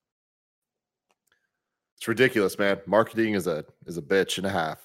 It's 1.97 2.07
ridiculous, 2.07 2.59
man. 2.59 2.79
Marketing 2.85 3.33
is 3.35 3.47
a 3.47 3.63
is 3.85 3.97
a 3.97 4.01
bitch 4.01 4.37
and 4.37 4.45
a 4.45 4.49
half. 4.49 4.79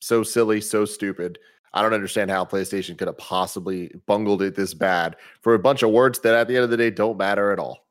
So 0.00 0.22
silly, 0.22 0.60
so 0.60 0.84
stupid. 0.84 1.38
I 1.74 1.82
don't 1.82 1.94
understand 1.94 2.30
how 2.30 2.44
PlayStation 2.44 2.96
could 2.98 3.08
have 3.08 3.18
possibly 3.18 3.90
bungled 4.06 4.42
it 4.42 4.54
this 4.54 4.74
bad 4.74 5.16
for 5.40 5.54
a 5.54 5.58
bunch 5.58 5.82
of 5.82 5.90
words 5.90 6.18
that 6.20 6.34
at 6.34 6.46
the 6.48 6.54
end 6.54 6.64
of 6.64 6.70
the 6.70 6.76
day 6.76 6.90
don't 6.90 7.16
matter 7.16 7.50
at 7.50 7.58
all. 7.58 7.86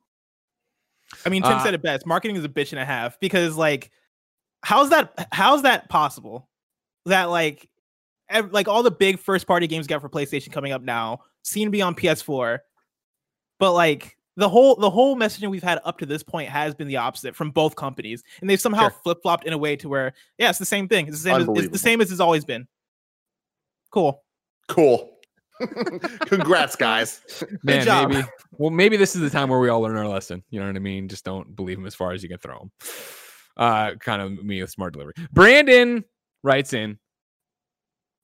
I 1.25 1.29
mean, 1.29 1.41
Tim 1.41 1.53
Uh, 1.53 1.63
said 1.63 1.73
it 1.73 1.81
best. 1.81 2.05
Marketing 2.05 2.35
is 2.35 2.45
a 2.45 2.49
bitch 2.49 2.71
and 2.71 2.79
a 2.79 2.85
half 2.85 3.19
because, 3.19 3.57
like, 3.57 3.91
how's 4.63 4.89
that? 4.89 5.27
How's 5.31 5.63
that 5.63 5.89
possible? 5.89 6.47
That 7.05 7.25
like, 7.25 7.67
ev- 8.29 8.51
like 8.51 8.67
all 8.67 8.83
the 8.83 8.91
big 8.91 9.19
first 9.19 9.47
party 9.47 9.67
games 9.67 9.87
got 9.87 10.01
for 10.01 10.09
PlayStation 10.09 10.51
coming 10.51 10.71
up 10.71 10.81
now 10.81 11.21
seem 11.43 11.67
to 11.67 11.71
be 11.71 11.81
on 11.81 11.95
PS4, 11.95 12.59
but 13.59 13.73
like 13.73 14.17
the 14.37 14.47
whole 14.47 14.75
the 14.75 14.89
whole 14.89 15.15
messaging 15.15 15.49
we've 15.49 15.63
had 15.63 15.79
up 15.83 15.97
to 15.99 16.05
this 16.05 16.23
point 16.23 16.49
has 16.49 16.73
been 16.73 16.87
the 16.87 16.97
opposite 16.97 17.35
from 17.35 17.51
both 17.51 17.75
companies, 17.75 18.23
and 18.39 18.49
they've 18.49 18.61
somehow 18.61 18.83
Sure. 18.89 18.95
flip 19.03 19.17
flopped 19.23 19.45
in 19.45 19.53
a 19.53 19.57
way 19.57 19.75
to 19.75 19.89
where 19.89 20.13
yeah, 20.37 20.49
it's 20.49 20.59
the 20.59 20.65
same 20.65 20.87
thing. 20.87 21.07
It's 21.07 21.21
the 21.23 21.29
same. 21.31 21.41
As, 21.41 21.63
it's 21.63 21.71
the 21.73 21.79
same 21.79 21.99
as 22.01 22.11
it's 22.11 22.21
always 22.21 22.45
been. 22.45 22.67
Cool. 23.91 24.23
Cool. 24.67 25.09
Congrats, 26.21 26.75
guys. 26.75 27.21
Man, 27.63 27.85
job. 27.85 28.09
maybe. 28.09 28.27
Well, 28.57 28.69
maybe 28.71 28.95
this 28.97 29.15
is 29.15 29.21
the 29.21 29.29
time 29.29 29.49
where 29.49 29.59
we 29.59 29.69
all 29.69 29.81
learn 29.81 29.97
our 29.97 30.07
lesson. 30.07 30.43
You 30.49 30.59
know 30.59 30.67
what 30.67 30.75
I 30.75 30.79
mean? 30.79 31.07
Just 31.07 31.25
don't 31.25 31.55
believe 31.55 31.77
him 31.77 31.85
as 31.85 31.93
far 31.93 32.13
as 32.13 32.23
you 32.23 32.29
can 32.29 32.37
throw 32.37 32.57
him. 32.61 32.71
Uh, 33.57 33.95
kind 33.95 34.21
of 34.21 34.43
me 34.43 34.61
with 34.61 34.71
smart 34.71 34.93
delivery. 34.93 35.13
Brandon 35.31 36.03
writes 36.43 36.73
in 36.73 36.97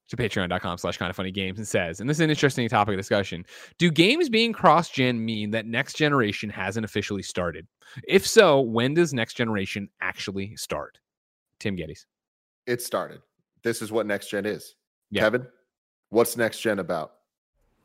to 0.09 0.15
patreon.com 0.15 0.77
slash 0.77 0.97
kind 0.97 1.09
of 1.09 1.15
funny 1.15 1.31
games 1.31 1.57
and 1.57 1.67
says, 1.67 1.99
and 1.99 2.09
this 2.09 2.17
is 2.17 2.21
an 2.21 2.29
interesting 2.29 2.67
topic 2.69 2.93
of 2.93 2.99
discussion. 2.99 3.45
Do 3.77 3.91
games 3.91 4.29
being 4.29 4.53
cross 4.53 4.89
gen 4.89 5.23
mean 5.23 5.51
that 5.51 5.65
next 5.65 5.97
generation 5.97 6.49
hasn't 6.49 6.85
officially 6.85 7.23
started? 7.23 7.67
If 8.07 8.25
so, 8.25 8.61
when 8.61 8.93
does 8.93 9.13
next 9.13 9.33
generation 9.35 9.89
actually 10.01 10.55
start? 10.55 10.99
Tim 11.59 11.75
Gettys. 11.75 12.05
It 12.65 12.81
started. 12.81 13.21
This 13.63 13.81
is 13.81 13.91
what 13.91 14.05
next 14.05 14.29
gen 14.29 14.45
is. 14.45 14.75
Yeah. 15.11 15.23
Kevin, 15.23 15.47
what's 16.09 16.37
next 16.37 16.59
gen 16.59 16.79
about? 16.79 17.13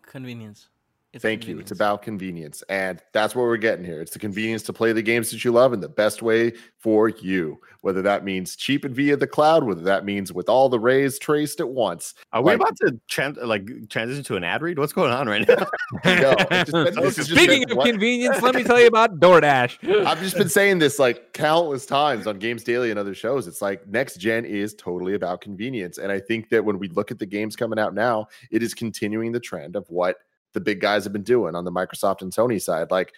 Convenience. 0.07 0.69
It's 1.13 1.21
Thank 1.21 1.47
you. 1.47 1.59
It's 1.59 1.73
about 1.73 2.01
convenience. 2.01 2.63
And 2.71 3.03
that's 3.13 3.35
what 3.35 3.43
we're 3.43 3.59
getting 3.59 3.85
here. 3.85 4.01
It's 4.01 4.13
the 4.13 4.19
convenience 4.19 4.63
to 4.63 4.73
play 4.73 4.95
the 4.95 5.03
games 5.03 5.31
that 5.31 5.45
you 5.45 5.53
love 5.53 5.75
in 5.75 5.81
the 5.81 5.89
best 5.91 6.23
way 6.23 6.55
for 6.79 7.11
you. 7.11 7.61
Whether 7.83 8.01
that 8.01 8.25
means 8.25 8.57
cheap 8.57 8.87
and 8.87 8.97
via 8.97 9.19
the 9.19 9.27
cloud, 9.27 9.65
whether 9.65 9.83
that 9.83 10.07
means 10.07 10.33
with 10.33 10.49
all 10.49 10.71
the 10.71 10.81
rays 10.81 11.19
traced 11.19 11.61
at 11.61 11.69
once. 11.69 12.15
Are 12.33 12.41
we 12.41 12.53
Like- 12.53 12.61
about 12.61 12.77
to 12.79 12.99
tran- 13.11 13.45
like 13.45 13.69
transition 13.91 14.25
to 14.25 14.37
an 14.37 14.45
ad 14.45 14.63
read? 14.63 14.79
What's 14.79 14.95
going 14.95 15.13
on 15.13 15.27
right 15.29 15.47
now? 15.47 15.67
No, 16.05 16.35
just 16.51 16.73
been- 16.73 16.95
this 16.95 17.17
Speaking 17.17 17.61
been 17.61 17.71
of 17.73 17.77
what- 17.77 17.91
convenience, 17.91 18.41
let 18.41 18.55
me 18.55 18.63
tell 18.65 18.81
you 18.81 18.87
about 18.87 19.21
DoorDash. 19.21 20.07
I've 20.07 20.21
just 20.21 20.39
been 20.39 20.49
saying 20.49 20.79
this 20.79 20.99
like 20.99 21.35
countless 21.35 21.85
times 21.85 22.27
on 22.27 22.39
Games 22.39 22.65
Daily 22.65 22.89
and 22.91 22.99
other 22.99 23.15
shows. 23.15 23.47
It's 23.47 23.61
like 23.61 23.87
next 23.87 24.17
gen 24.17 24.47
is 24.47 24.73
totally 24.73 25.13
about 25.13 25.43
convenience. 25.43 25.99
And 25.99 26.11
I 26.11 26.21
think 26.21 26.49
that 26.49 26.65
when 26.65 26.79
we 26.79 26.89
look 26.89 27.11
at 27.11 27.19
the 27.19 27.27
games 27.27 27.55
coming 27.55 27.79
out 27.79 27.93
now, 27.93 28.29
it 28.51 28.63
is 28.63 28.73
continuing 28.73 29.33
the 29.33 29.41
trend 29.41 29.77
of 29.77 29.85
what 29.91 30.17
the 30.53 30.61
big 30.61 30.81
guys 30.81 31.05
have 31.05 31.13
been 31.13 31.23
doing 31.23 31.55
on 31.55 31.65
the 31.65 31.73
Microsoft 31.73 32.23
and 32.23 32.33
Sony 32.33 32.61
side. 32.61 32.91
Like, 32.91 33.13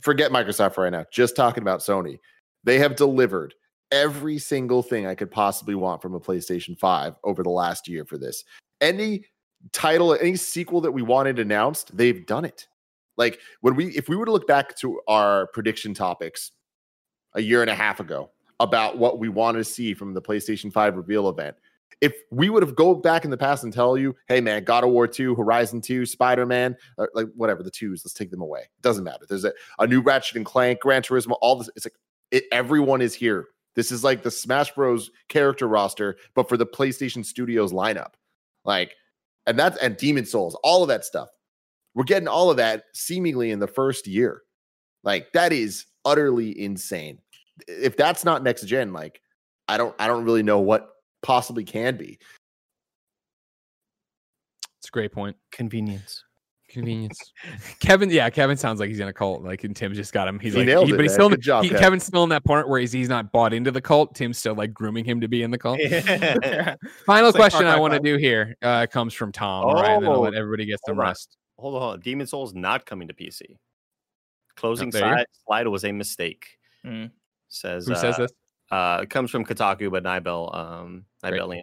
forget 0.00 0.30
Microsoft 0.30 0.74
for 0.74 0.84
right 0.84 0.92
now, 0.92 1.04
just 1.12 1.36
talking 1.36 1.62
about 1.62 1.80
Sony. 1.80 2.18
They 2.64 2.78
have 2.78 2.96
delivered 2.96 3.54
every 3.92 4.38
single 4.38 4.82
thing 4.82 5.06
I 5.06 5.14
could 5.14 5.30
possibly 5.30 5.74
want 5.74 6.02
from 6.02 6.14
a 6.14 6.20
PlayStation 6.20 6.78
5 6.78 7.14
over 7.24 7.42
the 7.42 7.50
last 7.50 7.88
year 7.88 8.04
for 8.04 8.18
this. 8.18 8.44
Any 8.80 9.24
title, 9.72 10.14
any 10.14 10.36
sequel 10.36 10.80
that 10.82 10.92
we 10.92 11.02
wanted 11.02 11.38
announced, 11.38 11.96
they've 11.96 12.26
done 12.26 12.44
it. 12.44 12.66
Like 13.16 13.40
when 13.60 13.74
we 13.74 13.86
if 13.88 14.08
we 14.08 14.16
were 14.16 14.26
to 14.26 14.32
look 14.32 14.46
back 14.46 14.76
to 14.78 15.00
our 15.08 15.46
prediction 15.48 15.94
topics 15.94 16.52
a 17.34 17.40
year 17.40 17.62
and 17.62 17.70
a 17.70 17.74
half 17.74 18.00
ago 18.00 18.30
about 18.60 18.98
what 18.98 19.18
we 19.18 19.28
wanted 19.28 19.58
to 19.58 19.64
see 19.64 19.94
from 19.94 20.14
the 20.14 20.22
PlayStation 20.22 20.72
5 20.72 20.96
reveal 20.96 21.28
event, 21.28 21.56
if 22.00 22.14
we 22.30 22.50
would 22.50 22.62
have 22.62 22.76
go 22.76 22.94
back 22.94 23.24
in 23.24 23.30
the 23.30 23.36
past 23.36 23.64
and 23.64 23.72
tell 23.72 23.96
you, 23.96 24.14
hey 24.28 24.40
man, 24.40 24.64
God 24.64 24.84
of 24.84 24.90
War 24.90 25.06
2, 25.06 25.34
Horizon 25.34 25.80
2, 25.80 26.04
Spider-Man, 26.04 26.76
or 26.98 27.10
like 27.14 27.26
whatever 27.34 27.62
the 27.62 27.70
twos, 27.70 28.02
let's 28.04 28.12
take 28.12 28.30
them 28.30 28.42
away. 28.42 28.60
It 28.60 28.82
doesn't 28.82 29.04
matter. 29.04 29.24
There's 29.28 29.44
a, 29.44 29.52
a 29.78 29.86
new 29.86 30.00
Ratchet 30.00 30.36
and 30.36 30.44
Clank, 30.44 30.80
Gran 30.80 31.02
Turismo, 31.02 31.38
all 31.40 31.56
this. 31.56 31.70
It's 31.74 31.86
like 31.86 31.94
it, 32.30 32.44
everyone 32.52 33.00
is 33.00 33.14
here. 33.14 33.48
This 33.74 33.92
is 33.92 34.04
like 34.04 34.22
the 34.22 34.30
Smash 34.30 34.74
Bros 34.74 35.10
character 35.28 35.68
roster, 35.68 36.16
but 36.34 36.48
for 36.48 36.56
the 36.56 36.66
PlayStation 36.66 37.24
Studios 37.24 37.72
lineup. 37.72 38.14
Like, 38.64 38.94
and 39.46 39.58
that's 39.58 39.78
and 39.78 39.96
Demon's 39.96 40.30
Souls, 40.30 40.58
all 40.62 40.82
of 40.82 40.88
that 40.88 41.04
stuff. 41.04 41.28
We're 41.94 42.04
getting 42.04 42.28
all 42.28 42.50
of 42.50 42.58
that 42.58 42.84
seemingly 42.92 43.50
in 43.50 43.58
the 43.58 43.66
first 43.66 44.06
year. 44.06 44.42
Like 45.02 45.32
that 45.32 45.52
is 45.52 45.86
utterly 46.04 46.58
insane. 46.60 47.20
If 47.68 47.96
that's 47.96 48.24
not 48.24 48.42
next 48.42 48.66
gen, 48.66 48.92
like 48.92 49.20
I 49.68 49.78
don't 49.78 49.94
I 49.98 50.06
don't 50.06 50.24
really 50.24 50.42
know 50.42 50.60
what 50.60 50.90
possibly 51.26 51.64
can 51.64 51.96
be. 51.96 52.18
It's 54.78 54.88
a 54.88 54.90
great 54.92 55.12
point. 55.12 55.36
Convenience. 55.50 56.22
Convenience. 56.68 57.18
Kevin, 57.80 58.10
yeah, 58.10 58.28
Kevin 58.30 58.56
sounds 58.56 58.78
like 58.80 58.88
he's 58.88 59.00
in 59.00 59.08
a 59.08 59.12
cult. 59.12 59.42
Like, 59.42 59.64
and 59.64 59.74
Tim 59.74 59.94
just 59.94 60.12
got 60.12 60.28
him. 60.28 60.38
He's 60.38 60.52
He 60.52 60.60
like, 60.60 60.66
nailed 60.66 60.86
he- 60.86 60.92
it, 60.92 60.96
but 60.96 61.02
he's 61.02 61.10
man. 61.12 61.14
still, 61.14 61.26
in 61.26 61.30
Good 61.32 61.38
the- 61.40 61.42
job, 61.42 61.64
he- 61.64 61.70
Kev. 61.70 61.78
Kevin's 61.78 62.04
still 62.06 62.22
in 62.22 62.28
that 62.30 62.44
part 62.44 62.68
where 62.68 62.78
he's, 62.80 62.92
he's 62.92 63.08
not 63.08 63.32
bought 63.32 63.52
into 63.52 63.70
the 63.70 63.80
cult. 63.80 64.14
Tim's 64.14 64.38
still 64.38 64.54
like 64.54 64.72
grooming 64.72 65.04
him 65.04 65.20
to 65.20 65.28
be 65.28 65.42
in 65.42 65.50
the 65.50 65.58
cult. 65.58 65.78
Final 67.06 67.28
It's 67.28 67.36
question 67.36 67.62
Far 67.62 67.74
I 67.74 67.78
want 67.80 67.94
to 67.94 68.00
do 68.00 68.16
here 68.16 68.56
uh, 68.62 68.86
comes 68.90 69.14
from 69.14 69.32
Tom. 69.32 69.64
all 69.64 69.74
right, 69.74 69.90
and 69.92 70.02
then 70.04 70.10
I'll 70.10 70.18
Oh, 70.18 70.22
let 70.22 70.34
everybody 70.34 70.66
get 70.66 70.78
the 70.86 70.92
on. 70.92 70.98
rest. 70.98 71.36
hold 71.58 71.74
on, 71.74 71.80
hold 71.80 71.92
on. 71.94 72.00
Demon's 72.00 72.30
Souls 72.30 72.54
not 72.54 72.86
coming 72.86 73.08
to 73.08 73.14
PC. 73.14 73.42
Closing 74.56 74.90
there 74.90 75.04
you 75.04 75.10
go. 75.10 75.16
side, 75.18 75.26
slide 75.46 75.68
was 75.68 75.84
a 75.84 75.92
mistake. 75.92 76.58
Mm. 76.84 77.10
Says 77.48 77.86
Who 77.86 77.94
says 77.94 78.14
uh, 78.14 78.18
this? 78.22 78.32
Uh, 78.70 79.00
it 79.02 79.10
comes 79.10 79.30
from 79.30 79.44
Kotaku, 79.44 79.90
but 79.90 80.02
Nibel, 80.02 80.52
um, 80.54 80.90
Great. 80.90 81.04
Nibellion 81.34 81.62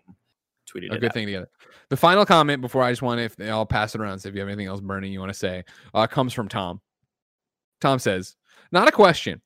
tweeted 0.74 0.92
A 0.92 0.96
it. 0.96 1.00
good 1.02 1.06
out. 1.06 1.14
thing 1.14 1.26
together. 1.26 1.50
The 1.90 1.98
final 1.98 2.26
comment 2.26 2.62
before 2.62 2.82
I 2.84 2.92
just 2.92 3.02
want 3.02 3.20
to, 3.20 3.24
if 3.24 3.36
they 3.36 3.50
all 3.50 3.66
pass 3.66 3.94
it 3.96 4.02
around, 4.02 4.20
so 4.20 4.30
if 4.30 4.36
you 4.36 4.42
have 4.42 4.50
anything 4.50 4.68
else 4.68 4.80
burning 4.82 5.12
you 5.12 5.20
want 5.20 5.32
to 5.32 5.38
say, 5.38 5.64
uh, 5.94 6.08
comes 6.08 6.34
from 6.34 6.48
Tom. 6.48 6.82
Tom 7.82 8.00
says, 8.00 8.36
not 8.72 8.88
a 8.88 8.92
question, 8.92 9.42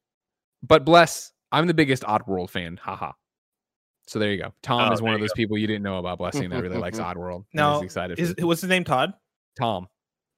but 0.64 0.86
bless, 0.86 1.32
I'm 1.52 1.68
the 1.68 1.74
biggest 1.74 2.04
Oddworld 2.04 2.50
fan. 2.50 2.78
Haha. 2.82 3.12
So 4.08 4.20
there 4.20 4.32
you 4.32 4.38
go. 4.42 4.54
Tom 4.62 4.90
Oh, 4.90 4.94
is 4.94 5.02
one 5.02 5.14
of 5.14 5.20
you 5.20 5.26
those 5.26 5.34
people 5.34 5.58
you 5.58 5.68
didn't 5.68 5.84
know 5.84 5.98
about 5.98 6.18
blessing 6.20 6.50
that 6.52 6.62
really 6.62 6.78
likes 6.78 7.00
Oddworld. 7.00 7.36
and 7.38 7.46
Now, 7.54 7.78
is 7.78 7.84
excited. 7.84 8.20
Is 8.20 8.34
for 8.40 8.46
what's 8.48 8.62
his 8.62 8.70
name? 8.70 8.84
Todd. 8.86 9.14
Tom. 9.60 9.88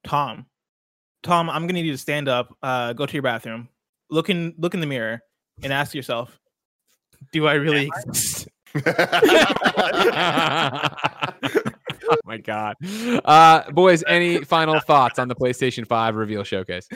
Tom. 0.02 0.46
Tom, 1.22 1.50
I'm 1.50 1.62
gonna 1.64 1.74
need 1.74 1.86
you 1.86 1.92
to 1.92 1.98
stand 1.98 2.26
up, 2.28 2.56
uh, 2.62 2.94
go 2.94 3.04
to 3.06 3.12
your 3.12 3.22
bathroom, 3.22 3.68
look 4.10 4.30
in 4.30 4.54
look 4.58 4.72
in 4.74 4.80
the 4.80 4.86
mirror, 4.86 5.20
and 5.62 5.72
ask 5.72 5.94
yourself, 5.94 6.40
do 7.32 7.46
I 7.46 7.52
really 7.54 7.90
exist? 8.06 8.48
Oh 12.12 12.16
my 12.24 12.38
god. 12.38 12.76
Uh 13.24 13.70
boys, 13.70 14.02
any 14.06 14.42
final 14.44 14.80
thoughts 14.80 15.18
on 15.18 15.28
the 15.28 15.34
PlayStation 15.34 15.86
5 15.86 16.16
reveal 16.16 16.44
showcase? 16.44 16.88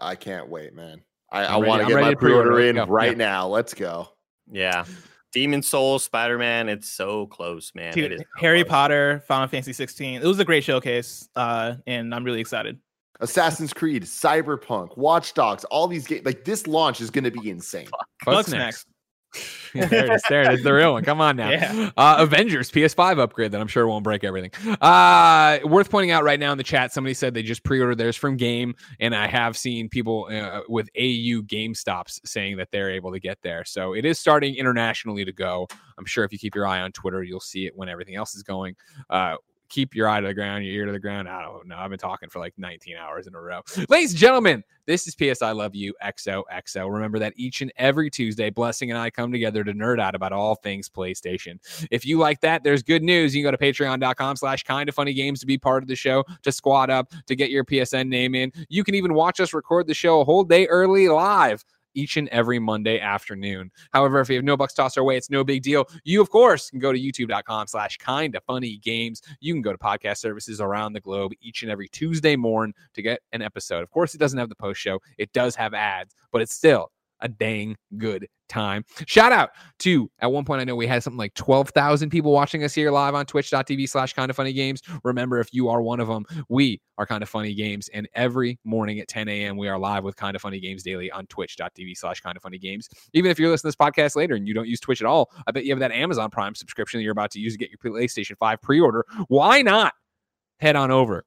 I 0.00 0.14
can't 0.16 0.48
wait, 0.48 0.74
man. 0.74 1.02
I, 1.30 1.44
I 1.44 1.56
want 1.56 1.80
to 1.80 1.84
I'm 1.84 1.88
get 1.90 2.00
my 2.00 2.10
to 2.10 2.16
pre-order. 2.16 2.50
pre-order 2.50 2.80
in 2.82 2.88
right 2.90 3.12
Yeah. 3.12 3.16
now. 3.16 3.46
Let's 3.48 3.74
go. 3.74 4.08
Yeah. 4.50 4.84
Demon's 5.32 5.68
Souls, 5.68 6.04
Spider 6.04 6.38
Man, 6.38 6.68
it's 6.68 6.88
so 6.88 7.26
close, 7.26 7.72
man. 7.74 7.92
Dude, 7.92 8.12
it 8.12 8.14
is 8.16 8.20
so 8.20 8.26
Harry 8.40 8.62
close. 8.62 8.70
Potter, 8.70 9.22
Final 9.26 9.48
Fantasy 9.48 9.72
16. 9.72 10.22
It 10.22 10.26
was 10.26 10.38
a 10.38 10.44
great 10.44 10.62
showcase, 10.62 11.28
uh, 11.34 11.74
and 11.88 12.14
I'm 12.14 12.22
really 12.22 12.40
excited. 12.40 12.78
Assassin's 13.20 13.72
Creed, 13.72 14.04
Cyberpunk, 14.04 14.96
Watch 14.96 15.34
Dogs, 15.34 15.64
all 15.64 15.88
these 15.88 16.06
games. 16.06 16.24
Like 16.24 16.44
this 16.44 16.66
launch 16.68 17.00
is 17.00 17.10
going 17.10 17.24
to 17.24 17.32
be 17.32 17.50
insane. 17.50 17.88
What's 18.24 18.50
Bugsnax. 18.50 18.58
next? 18.58 18.86
there 19.74 20.06
it 20.06 20.12
is. 20.12 20.22
There 20.28 20.42
it 20.42 20.54
is. 20.54 20.62
The 20.62 20.72
real 20.72 20.92
one. 20.92 21.04
Come 21.04 21.20
on 21.20 21.36
now. 21.36 21.50
Yeah. 21.50 21.90
Uh, 21.96 22.16
Avengers 22.18 22.70
PS5 22.70 23.18
upgrade 23.18 23.52
that 23.52 23.60
I'm 23.60 23.66
sure 23.66 23.86
won't 23.88 24.04
break 24.04 24.22
everything. 24.22 24.52
Uh, 24.80 25.58
worth 25.64 25.90
pointing 25.90 26.12
out 26.12 26.22
right 26.22 26.38
now 26.38 26.52
in 26.52 26.58
the 26.58 26.64
chat, 26.64 26.92
somebody 26.92 27.14
said 27.14 27.34
they 27.34 27.42
just 27.42 27.64
pre-ordered 27.64 27.98
theirs 27.98 28.16
from 28.16 28.36
Game, 28.36 28.74
and 29.00 29.14
I 29.14 29.26
have 29.26 29.56
seen 29.56 29.88
people 29.88 30.28
uh, 30.30 30.60
with 30.68 30.88
AU 30.96 31.42
Game 31.46 31.74
Stops 31.74 32.20
saying 32.24 32.56
that 32.58 32.68
they're 32.70 32.90
able 32.90 33.12
to 33.12 33.20
get 33.20 33.38
there. 33.42 33.64
So 33.64 33.94
it 33.94 34.04
is 34.04 34.18
starting 34.18 34.54
internationally 34.54 35.24
to 35.24 35.32
go. 35.32 35.66
I'm 35.98 36.06
sure 36.06 36.24
if 36.24 36.32
you 36.32 36.38
keep 36.38 36.54
your 36.54 36.66
eye 36.66 36.80
on 36.80 36.92
Twitter, 36.92 37.22
you'll 37.22 37.40
see 37.40 37.66
it 37.66 37.76
when 37.76 37.88
everything 37.88 38.14
else 38.14 38.34
is 38.34 38.42
going. 38.42 38.76
Keep 39.68 39.94
your 39.94 40.08
eye 40.08 40.20
to 40.20 40.26
the 40.26 40.34
ground, 40.34 40.64
your 40.64 40.74
ear 40.74 40.86
to 40.86 40.92
the 40.92 40.98
ground. 40.98 41.28
I 41.28 41.42
don't 41.42 41.66
know. 41.66 41.76
I've 41.76 41.90
been 41.90 41.98
talking 41.98 42.28
for 42.28 42.38
like 42.38 42.54
19 42.58 42.96
hours 42.96 43.26
in 43.26 43.34
a 43.34 43.40
row. 43.40 43.60
Ladies 43.88 44.12
and 44.12 44.20
gentlemen, 44.20 44.62
this 44.86 45.06
is 45.06 45.14
PS 45.14 45.42
I 45.42 45.52
Love 45.52 45.74
You 45.74 45.94
XOXO. 46.04 46.92
Remember 46.92 47.18
that 47.18 47.32
each 47.36 47.60
and 47.60 47.72
every 47.76 48.10
Tuesday, 48.10 48.50
Blessing 48.50 48.90
and 48.90 48.98
I 48.98 49.10
come 49.10 49.32
together 49.32 49.64
to 49.64 49.72
nerd 49.72 50.00
out 50.00 50.14
about 50.14 50.32
all 50.32 50.54
things 50.54 50.88
PlayStation. 50.88 51.58
If 51.90 52.04
you 52.04 52.18
like 52.18 52.40
that, 52.40 52.62
there's 52.62 52.82
good 52.82 53.02
news. 53.02 53.34
You 53.34 53.42
can 53.42 53.52
go 53.52 53.56
to 53.56 53.62
patreon.com 53.72 54.36
slash 54.36 54.62
kind 54.62 54.88
of 54.88 54.94
funny 54.94 55.14
games 55.14 55.40
to 55.40 55.46
be 55.46 55.58
part 55.58 55.82
of 55.82 55.88
the 55.88 55.96
show, 55.96 56.24
to 56.42 56.52
squad 56.52 56.90
up, 56.90 57.12
to 57.26 57.34
get 57.34 57.50
your 57.50 57.64
PSN 57.64 58.08
name 58.08 58.34
in. 58.34 58.52
You 58.68 58.84
can 58.84 58.94
even 58.94 59.14
watch 59.14 59.40
us 59.40 59.54
record 59.54 59.86
the 59.86 59.94
show 59.94 60.20
a 60.20 60.24
whole 60.24 60.44
day 60.44 60.66
early 60.66 61.08
live 61.08 61.64
each 61.94 62.16
and 62.16 62.28
every 62.28 62.58
Monday 62.58 63.00
afternoon. 63.00 63.70
However, 63.92 64.20
if 64.20 64.28
you 64.28 64.36
have 64.36 64.44
no 64.44 64.56
bucks 64.56 64.74
tossed 64.74 64.98
our 64.98 65.04
way, 65.04 65.16
it's 65.16 65.30
no 65.30 65.44
big 65.44 65.62
deal. 65.62 65.88
You, 66.04 66.20
of 66.20 66.30
course, 66.30 66.70
can 66.70 66.78
go 66.78 66.92
to 66.92 66.98
youtube.com 66.98 67.66
slash 67.66 67.96
kind 67.98 68.34
of 68.34 68.44
funny 68.44 68.78
games. 68.78 69.22
You 69.40 69.54
can 69.54 69.62
go 69.62 69.72
to 69.72 69.78
podcast 69.78 70.18
services 70.18 70.60
around 70.60 70.92
the 70.92 71.00
globe 71.00 71.32
each 71.40 71.62
and 71.62 71.70
every 71.70 71.88
Tuesday 71.88 72.36
morning 72.36 72.74
to 72.94 73.02
get 73.02 73.20
an 73.32 73.42
episode. 73.42 73.82
Of 73.82 73.90
course, 73.90 74.14
it 74.14 74.18
doesn't 74.18 74.38
have 74.38 74.48
the 74.48 74.54
post 74.54 74.80
show, 74.80 75.00
it 75.18 75.32
does 75.32 75.54
have 75.56 75.74
ads, 75.74 76.14
but 76.32 76.42
it's 76.42 76.54
still 76.54 76.90
a 77.20 77.28
dang 77.28 77.76
good 77.96 78.26
time. 78.48 78.84
Shout 79.06 79.32
out 79.32 79.50
to 79.80 80.10
at 80.20 80.30
one 80.30 80.44
point 80.44 80.60
I 80.60 80.64
know 80.64 80.76
we 80.76 80.86
had 80.86 81.02
something 81.02 81.18
like 81.18 81.34
12,000 81.34 82.10
people 82.10 82.32
watching 82.32 82.62
us 82.64 82.74
here 82.74 82.90
live 82.90 83.14
on 83.14 83.26
twitch.tv 83.26 83.88
slash 83.88 84.12
kind 84.12 84.30
of 84.30 84.36
funny 84.36 84.52
games. 84.52 84.82
Remember, 85.02 85.38
if 85.40 85.52
you 85.52 85.68
are 85.68 85.82
one 85.82 86.00
of 86.00 86.08
them, 86.08 86.24
we 86.48 86.80
are 86.98 87.06
kind 87.06 87.22
of 87.22 87.28
funny 87.28 87.54
games. 87.54 87.88
And 87.92 88.08
every 88.14 88.58
morning 88.64 89.00
at 89.00 89.08
10 89.08 89.28
a.m. 89.28 89.56
we 89.56 89.68
are 89.68 89.78
live 89.78 90.04
with 90.04 90.16
kind 90.16 90.36
of 90.36 90.42
funny 90.42 90.60
games 90.60 90.82
daily 90.82 91.10
on 91.10 91.26
twitch.tv 91.26 91.96
slash 91.96 92.20
kind 92.20 92.36
of 92.36 92.42
funny 92.42 92.58
games. 92.58 92.88
Even 93.12 93.30
if 93.30 93.38
you're 93.38 93.50
listening 93.50 93.72
to 93.72 93.76
this 93.78 93.86
podcast 93.86 94.16
later 94.16 94.34
and 94.34 94.46
you 94.46 94.54
don't 94.54 94.68
use 94.68 94.80
Twitch 94.80 95.00
at 95.00 95.06
all, 95.06 95.30
I 95.46 95.52
bet 95.52 95.64
you 95.64 95.72
have 95.72 95.80
that 95.80 95.92
Amazon 95.92 96.30
Prime 96.30 96.54
subscription 96.54 96.98
that 96.98 97.02
you're 97.02 97.12
about 97.12 97.30
to 97.32 97.40
use 97.40 97.54
to 97.54 97.58
get 97.58 97.70
your 97.70 97.78
PlayStation 97.78 98.36
5 98.38 98.60
pre-order. 98.60 99.04
Why 99.28 99.62
not 99.62 99.94
head 100.60 100.76
on 100.76 100.90
over 100.90 101.24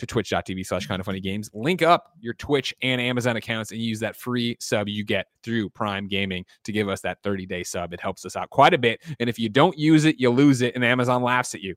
to 0.00 0.06
twitch.tv 0.06 0.66
slash 0.66 0.86
kind 0.86 0.98
of 0.98 1.06
funny 1.06 1.20
games. 1.20 1.50
Link 1.54 1.82
up 1.82 2.12
your 2.20 2.34
Twitch 2.34 2.74
and 2.82 3.00
Amazon 3.00 3.36
accounts 3.36 3.70
and 3.70 3.80
use 3.80 4.00
that 4.00 4.16
free 4.16 4.56
sub 4.58 4.88
you 4.88 5.04
get 5.04 5.26
through 5.42 5.70
Prime 5.70 6.08
Gaming 6.08 6.44
to 6.64 6.72
give 6.72 6.88
us 6.88 7.00
that 7.02 7.22
30 7.22 7.46
day 7.46 7.62
sub. 7.62 7.92
It 7.92 8.00
helps 8.00 8.24
us 8.24 8.34
out 8.34 8.50
quite 8.50 8.74
a 8.74 8.78
bit. 8.78 9.00
And 9.20 9.28
if 9.28 9.38
you 9.38 9.48
don't 9.48 9.78
use 9.78 10.04
it, 10.04 10.18
you 10.18 10.30
lose 10.30 10.62
it, 10.62 10.74
and 10.74 10.84
Amazon 10.84 11.22
laughs 11.22 11.54
at 11.54 11.60
you. 11.60 11.76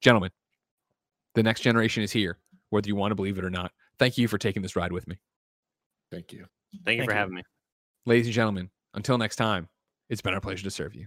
Gentlemen, 0.00 0.30
the 1.34 1.42
next 1.42 1.60
generation 1.60 2.02
is 2.02 2.10
here, 2.10 2.38
whether 2.70 2.88
you 2.88 2.96
want 2.96 3.12
to 3.12 3.14
believe 3.14 3.38
it 3.38 3.44
or 3.44 3.50
not. 3.50 3.70
Thank 3.98 4.18
you 4.18 4.26
for 4.26 4.38
taking 4.38 4.62
this 4.62 4.74
ride 4.74 4.92
with 4.92 5.06
me. 5.06 5.20
Thank 6.10 6.32
you. 6.32 6.46
Thank 6.84 6.96
you 6.96 7.02
Thank 7.02 7.04
for 7.04 7.12
you. 7.12 7.18
having 7.18 7.34
me. 7.34 7.42
Ladies 8.06 8.26
and 8.26 8.34
gentlemen, 8.34 8.70
until 8.94 9.16
next 9.18 9.36
time, 9.36 9.68
it's 10.08 10.20
been 10.20 10.34
our 10.34 10.40
pleasure 10.40 10.64
to 10.64 10.70
serve 10.70 10.94
you. 10.94 11.06